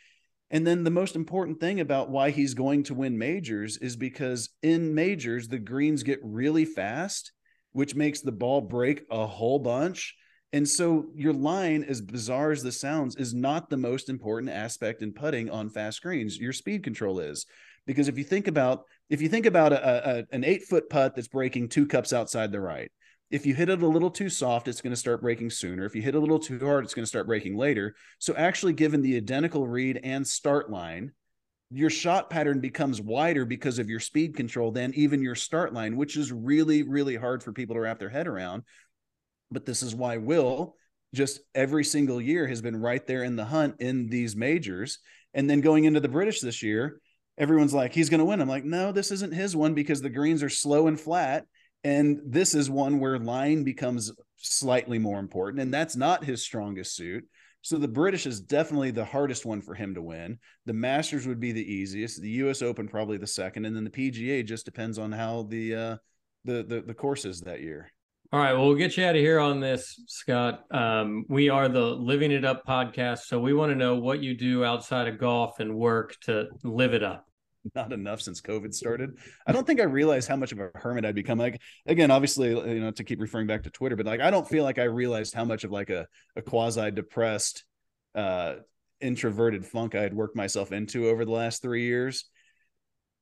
And 0.51 0.65
then 0.65 0.83
the 0.83 0.91
most 0.91 1.15
important 1.15 1.59
thing 1.59 1.79
about 1.79 2.11
why 2.11 2.29
he's 2.29 2.53
going 2.53 2.83
to 2.83 2.93
win 2.93 3.17
majors 3.17 3.77
is 3.77 3.95
because 3.95 4.49
in 4.61 4.93
majors, 4.93 5.47
the 5.47 5.59
greens 5.59 6.03
get 6.03 6.19
really 6.21 6.63
fast, 6.63 7.32
which 7.73 7.95
makes 7.95 8.21
the 8.21 8.31
ball 8.31 8.61
break 8.61 9.05
a 9.11 9.27
whole 9.27 9.59
bunch. 9.59 10.15
And 10.53 10.67
so 10.67 11.07
your 11.15 11.33
line, 11.33 11.83
as 11.83 11.99
bizarre 11.99 12.51
as 12.51 12.63
this 12.63 12.79
sounds, 12.79 13.15
is 13.15 13.33
not 13.33 13.69
the 13.69 13.77
most 13.77 14.07
important 14.07 14.51
aspect 14.51 15.01
in 15.01 15.11
putting 15.11 15.49
on 15.49 15.69
fast 15.69 16.01
greens. 16.01 16.37
Your 16.37 16.53
speed 16.53 16.83
control 16.83 17.19
is. 17.19 17.45
Because 17.85 18.07
if 18.07 18.17
you 18.17 18.23
think 18.23 18.47
about 18.47 18.83
if 19.09 19.21
you 19.21 19.27
think 19.27 19.45
about 19.45 19.73
a, 19.73 20.19
a 20.19 20.23
an 20.31 20.43
eight 20.43 20.63
foot 20.63 20.89
putt 20.89 21.15
that's 21.15 21.27
breaking 21.27 21.67
two 21.67 21.85
cups 21.85 22.13
outside 22.13 22.51
the 22.51 22.61
right, 22.61 22.89
if 23.29 23.47
you 23.47 23.55
hit 23.55 23.69
it 23.69 23.81
a 23.81 23.87
little 23.87 24.11
too 24.11 24.29
soft, 24.29 24.67
it's 24.67 24.79
going 24.79 24.93
to 24.93 24.97
start 24.97 25.21
breaking 25.21 25.49
sooner. 25.49 25.85
If 25.85 25.95
you 25.95 26.03
hit 26.03 26.13
a 26.13 26.19
little 26.19 26.39
too 26.39 26.59
hard, 26.59 26.85
it's 26.85 26.93
going 26.93 27.03
to 27.03 27.09
start 27.09 27.25
breaking 27.25 27.57
later. 27.57 27.95
So, 28.19 28.35
actually, 28.35 28.73
given 28.73 29.01
the 29.01 29.17
identical 29.17 29.67
read 29.67 29.99
and 30.03 30.25
start 30.25 30.69
line, 30.69 31.11
your 31.73 31.89
shot 31.89 32.29
pattern 32.29 32.59
becomes 32.59 33.01
wider 33.01 33.45
because 33.45 33.79
of 33.79 33.89
your 33.89 33.99
speed 33.99 34.35
control 34.35 34.71
than 34.71 34.93
even 34.93 35.21
your 35.21 35.35
start 35.35 35.73
line, 35.73 35.97
which 35.97 36.17
is 36.17 36.31
really, 36.31 36.83
really 36.83 37.15
hard 37.15 37.43
for 37.43 37.51
people 37.51 37.75
to 37.75 37.81
wrap 37.81 37.99
their 37.99 38.09
head 38.09 38.27
around. 38.27 38.63
But 39.51 39.65
this 39.65 39.83
is 39.83 39.95
why 39.95 40.17
Will 40.17 40.75
just 41.13 41.41
every 41.53 41.83
single 41.83 42.19
year 42.19 42.47
has 42.47 42.61
been 42.61 42.75
right 42.75 43.05
there 43.05 43.23
in 43.23 43.35
the 43.35 43.45
hunt 43.45 43.75
in 43.79 44.09
these 44.09 44.35
majors. 44.35 44.99
And 45.33 45.49
then 45.49 45.61
going 45.61 45.83
into 45.83 45.99
the 45.99 46.07
British 46.07 46.41
this 46.41 46.63
year, 46.63 46.99
everyone's 47.37 47.73
like, 47.73 47.93
he's 47.93 48.09
going 48.09 48.19
to 48.19 48.25
win. 48.25 48.41
I'm 48.41 48.49
like, 48.49 48.65
no, 48.65 48.91
this 48.91 49.11
isn't 49.11 49.33
his 49.33 49.55
one 49.55 49.73
because 49.73 50.01
the 50.01 50.09
greens 50.09 50.41
are 50.41 50.49
slow 50.49 50.87
and 50.87 50.99
flat 50.99 51.45
and 51.83 52.21
this 52.25 52.55
is 52.55 52.69
one 52.69 52.99
where 52.99 53.19
line 53.19 53.63
becomes 53.63 54.11
slightly 54.37 54.99
more 54.99 55.19
important, 55.19 55.61
and 55.61 55.73
that's 55.73 55.95
not 55.95 56.23
his 56.23 56.41
strongest 56.41 56.95
suit. 56.95 57.25
So 57.63 57.77
the 57.77 57.87
British 57.87 58.27
is 58.27 58.41
definitely 58.41 58.91
the 58.91 59.05
hardest 59.05 59.45
one 59.45 59.61
for 59.61 59.73
him 59.73 59.95
to 59.95 60.01
win. 60.01 60.37
The 60.65 60.73
Masters 60.73 61.25
would 61.25 61.39
be 61.39 61.53
the 61.53 61.73
easiest. 61.73 62.21
The 62.21 62.29
U.S. 62.29 62.61
Open 62.61 62.89
probably 62.89 63.17
the 63.17 63.25
second, 63.25 63.65
and 63.65 63.73
then 63.75 63.85
the 63.85 63.89
PGA 63.89 64.45
just 64.45 64.65
depends 64.65 64.99
on 64.99 65.13
how 65.13 65.43
the 65.43 65.75
uh, 65.75 65.97
the 66.43 66.63
the, 66.63 66.83
the 66.85 66.93
course 66.93 67.23
is 67.23 67.39
that 67.41 67.61
year. 67.61 67.89
All 68.33 68.39
right, 68.39 68.53
well, 68.53 68.67
we'll 68.67 68.75
get 68.75 68.97
you 68.97 69.05
out 69.05 69.15
of 69.15 69.21
here 69.21 69.39
on 69.39 69.59
this, 69.59 70.01
Scott. 70.07 70.63
Um, 70.71 71.23
we 71.29 71.49
are 71.49 71.69
the 71.69 71.85
Living 71.85 72.31
It 72.31 72.43
Up 72.43 72.65
podcast, 72.65 73.19
so 73.27 73.39
we 73.39 73.53
want 73.53 73.71
to 73.71 73.77
know 73.77 73.95
what 73.95 74.21
you 74.21 74.35
do 74.35 74.65
outside 74.65 75.07
of 75.07 75.19
golf 75.19 75.59
and 75.59 75.75
work 75.75 76.15
to 76.21 76.47
live 76.63 76.93
it 76.93 77.03
up. 77.03 77.27
not 77.75 77.93
enough 77.93 78.21
since 78.21 78.41
COVID 78.41 78.73
started. 78.73 79.17
I 79.47 79.51
don't 79.51 79.65
think 79.65 79.79
I 79.79 79.83
realized 79.83 80.27
how 80.27 80.35
much 80.35 80.51
of 80.51 80.59
a 80.59 80.69
hermit 80.75 81.05
I'd 81.05 81.15
become. 81.15 81.37
Like 81.37 81.61
again, 81.85 82.11
obviously, 82.11 82.49
you 82.49 82.79
know, 82.79 82.91
to 82.91 83.03
keep 83.03 83.21
referring 83.21 83.47
back 83.47 83.63
to 83.63 83.69
Twitter, 83.69 83.95
but 83.95 84.05
like 84.05 84.21
I 84.21 84.31
don't 84.31 84.47
feel 84.47 84.63
like 84.63 84.79
I 84.79 84.83
realized 84.83 85.33
how 85.33 85.45
much 85.45 85.63
of 85.63 85.71
like 85.71 85.89
a, 85.89 86.07
a 86.35 86.41
quasi 86.41 86.91
depressed, 86.91 87.63
uh, 88.15 88.55
introverted 89.01 89.65
funk 89.65 89.95
I 89.95 90.01
had 90.01 90.13
worked 90.13 90.35
myself 90.35 90.71
into 90.71 91.09
over 91.09 91.25
the 91.25 91.31
last 91.31 91.61
three 91.61 91.83
years. 91.83 92.25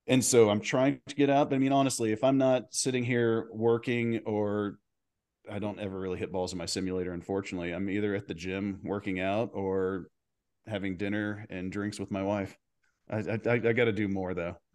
And 0.07 0.23
so 0.23 0.49
I'm 0.49 0.61
trying 0.61 0.99
to 1.07 1.15
get 1.15 1.29
out. 1.29 1.49
But 1.49 1.55
I 1.55 1.59
mean, 1.59 1.71
honestly, 1.71 2.11
if 2.11 2.23
I'm 2.23 2.37
not 2.37 2.65
sitting 2.71 3.03
here 3.03 3.47
working 3.51 4.21
or 4.25 4.77
I 5.49 5.59
don't 5.59 5.79
ever 5.79 5.99
really 5.99 6.19
hit 6.19 6.31
balls 6.31 6.51
in 6.51 6.57
my 6.57 6.65
simulator, 6.65 7.13
unfortunately, 7.13 7.71
I'm 7.71 7.89
either 7.89 8.15
at 8.15 8.27
the 8.27 8.33
gym 8.33 8.79
working 8.83 9.19
out 9.19 9.51
or 9.53 10.07
having 10.67 10.97
dinner 10.97 11.45
and 11.49 11.71
drinks 11.71 11.99
with 11.99 12.11
my 12.11 12.23
wife. 12.23 12.55
I 13.11 13.17
I, 13.17 13.53
I 13.53 13.57
got 13.57 13.85
to 13.85 13.91
do 13.91 14.07
more 14.07 14.33
though. 14.33 14.55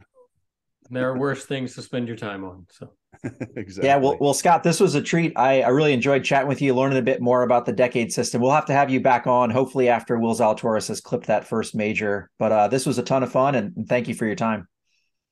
There 0.89 1.09
are 1.09 1.19
worse 1.19 1.45
things 1.45 1.75
to 1.75 1.83
spend 1.83 2.07
your 2.07 2.17
time 2.17 2.45
on. 2.45 2.65
So 2.71 2.93
exactly. 3.57 3.89
Yeah. 3.89 3.97
Well, 3.97 4.17
well, 4.21 4.35
Scott, 4.35 4.63
this 4.63 4.79
was 4.79 4.95
a 4.95 5.03
treat. 5.03 5.33
I, 5.37 5.63
I 5.63 5.69
really 5.69 5.93
enjoyed 5.93 6.25
chatting 6.25 6.47
with 6.47 6.63
you, 6.63 6.75
learning 6.75 6.99
a 6.99 7.03
bit 7.03 7.21
more 7.21 7.43
about 7.43 7.67
the 7.67 7.73
decade 7.73 8.13
system. 8.13 8.41
We'll 8.41 8.53
have 8.53 8.67
to 8.67 8.73
have 8.73 8.89
you 8.89 9.01
back 9.01 9.27
on, 9.27 9.51
hopefully 9.51 9.89
after 9.89 10.17
Will 10.17 10.35
Zalatoris 10.35 10.87
has 10.87 11.01
clipped 11.01 11.27
that 11.27 11.45
first 11.45 11.75
major. 11.75 12.31
But 12.39 12.53
uh, 12.53 12.69
this 12.69 12.87
was 12.87 12.99
a 12.99 13.03
ton 13.03 13.25
of 13.25 13.33
fun, 13.33 13.57
and, 13.57 13.77
and 13.77 13.89
thank 13.89 14.07
you 14.07 14.15
for 14.15 14.27
your 14.27 14.37
time. 14.37 14.69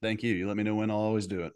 Thank 0.02 0.22
you. 0.22 0.34
You 0.34 0.48
let 0.48 0.56
me 0.56 0.64
know 0.64 0.74
when. 0.74 0.90
I'll 0.90 0.96
always 0.96 1.26
do 1.26 1.42
it. 1.42 1.52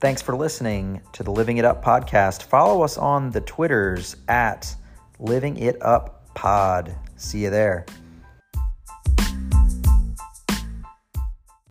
Thanks 0.00 0.22
for 0.22 0.36
listening 0.36 1.00
to 1.14 1.24
the 1.24 1.32
Living 1.32 1.56
It 1.56 1.64
Up 1.64 1.84
podcast. 1.84 2.44
Follow 2.44 2.82
us 2.82 2.96
on 2.96 3.32
the 3.32 3.40
Twitters 3.40 4.14
at 4.28 4.76
Living 5.18 5.56
It 5.56 5.76
Up 5.82 6.32
Pod. 6.34 6.94
See 7.16 7.42
you 7.42 7.50
there. 7.50 7.84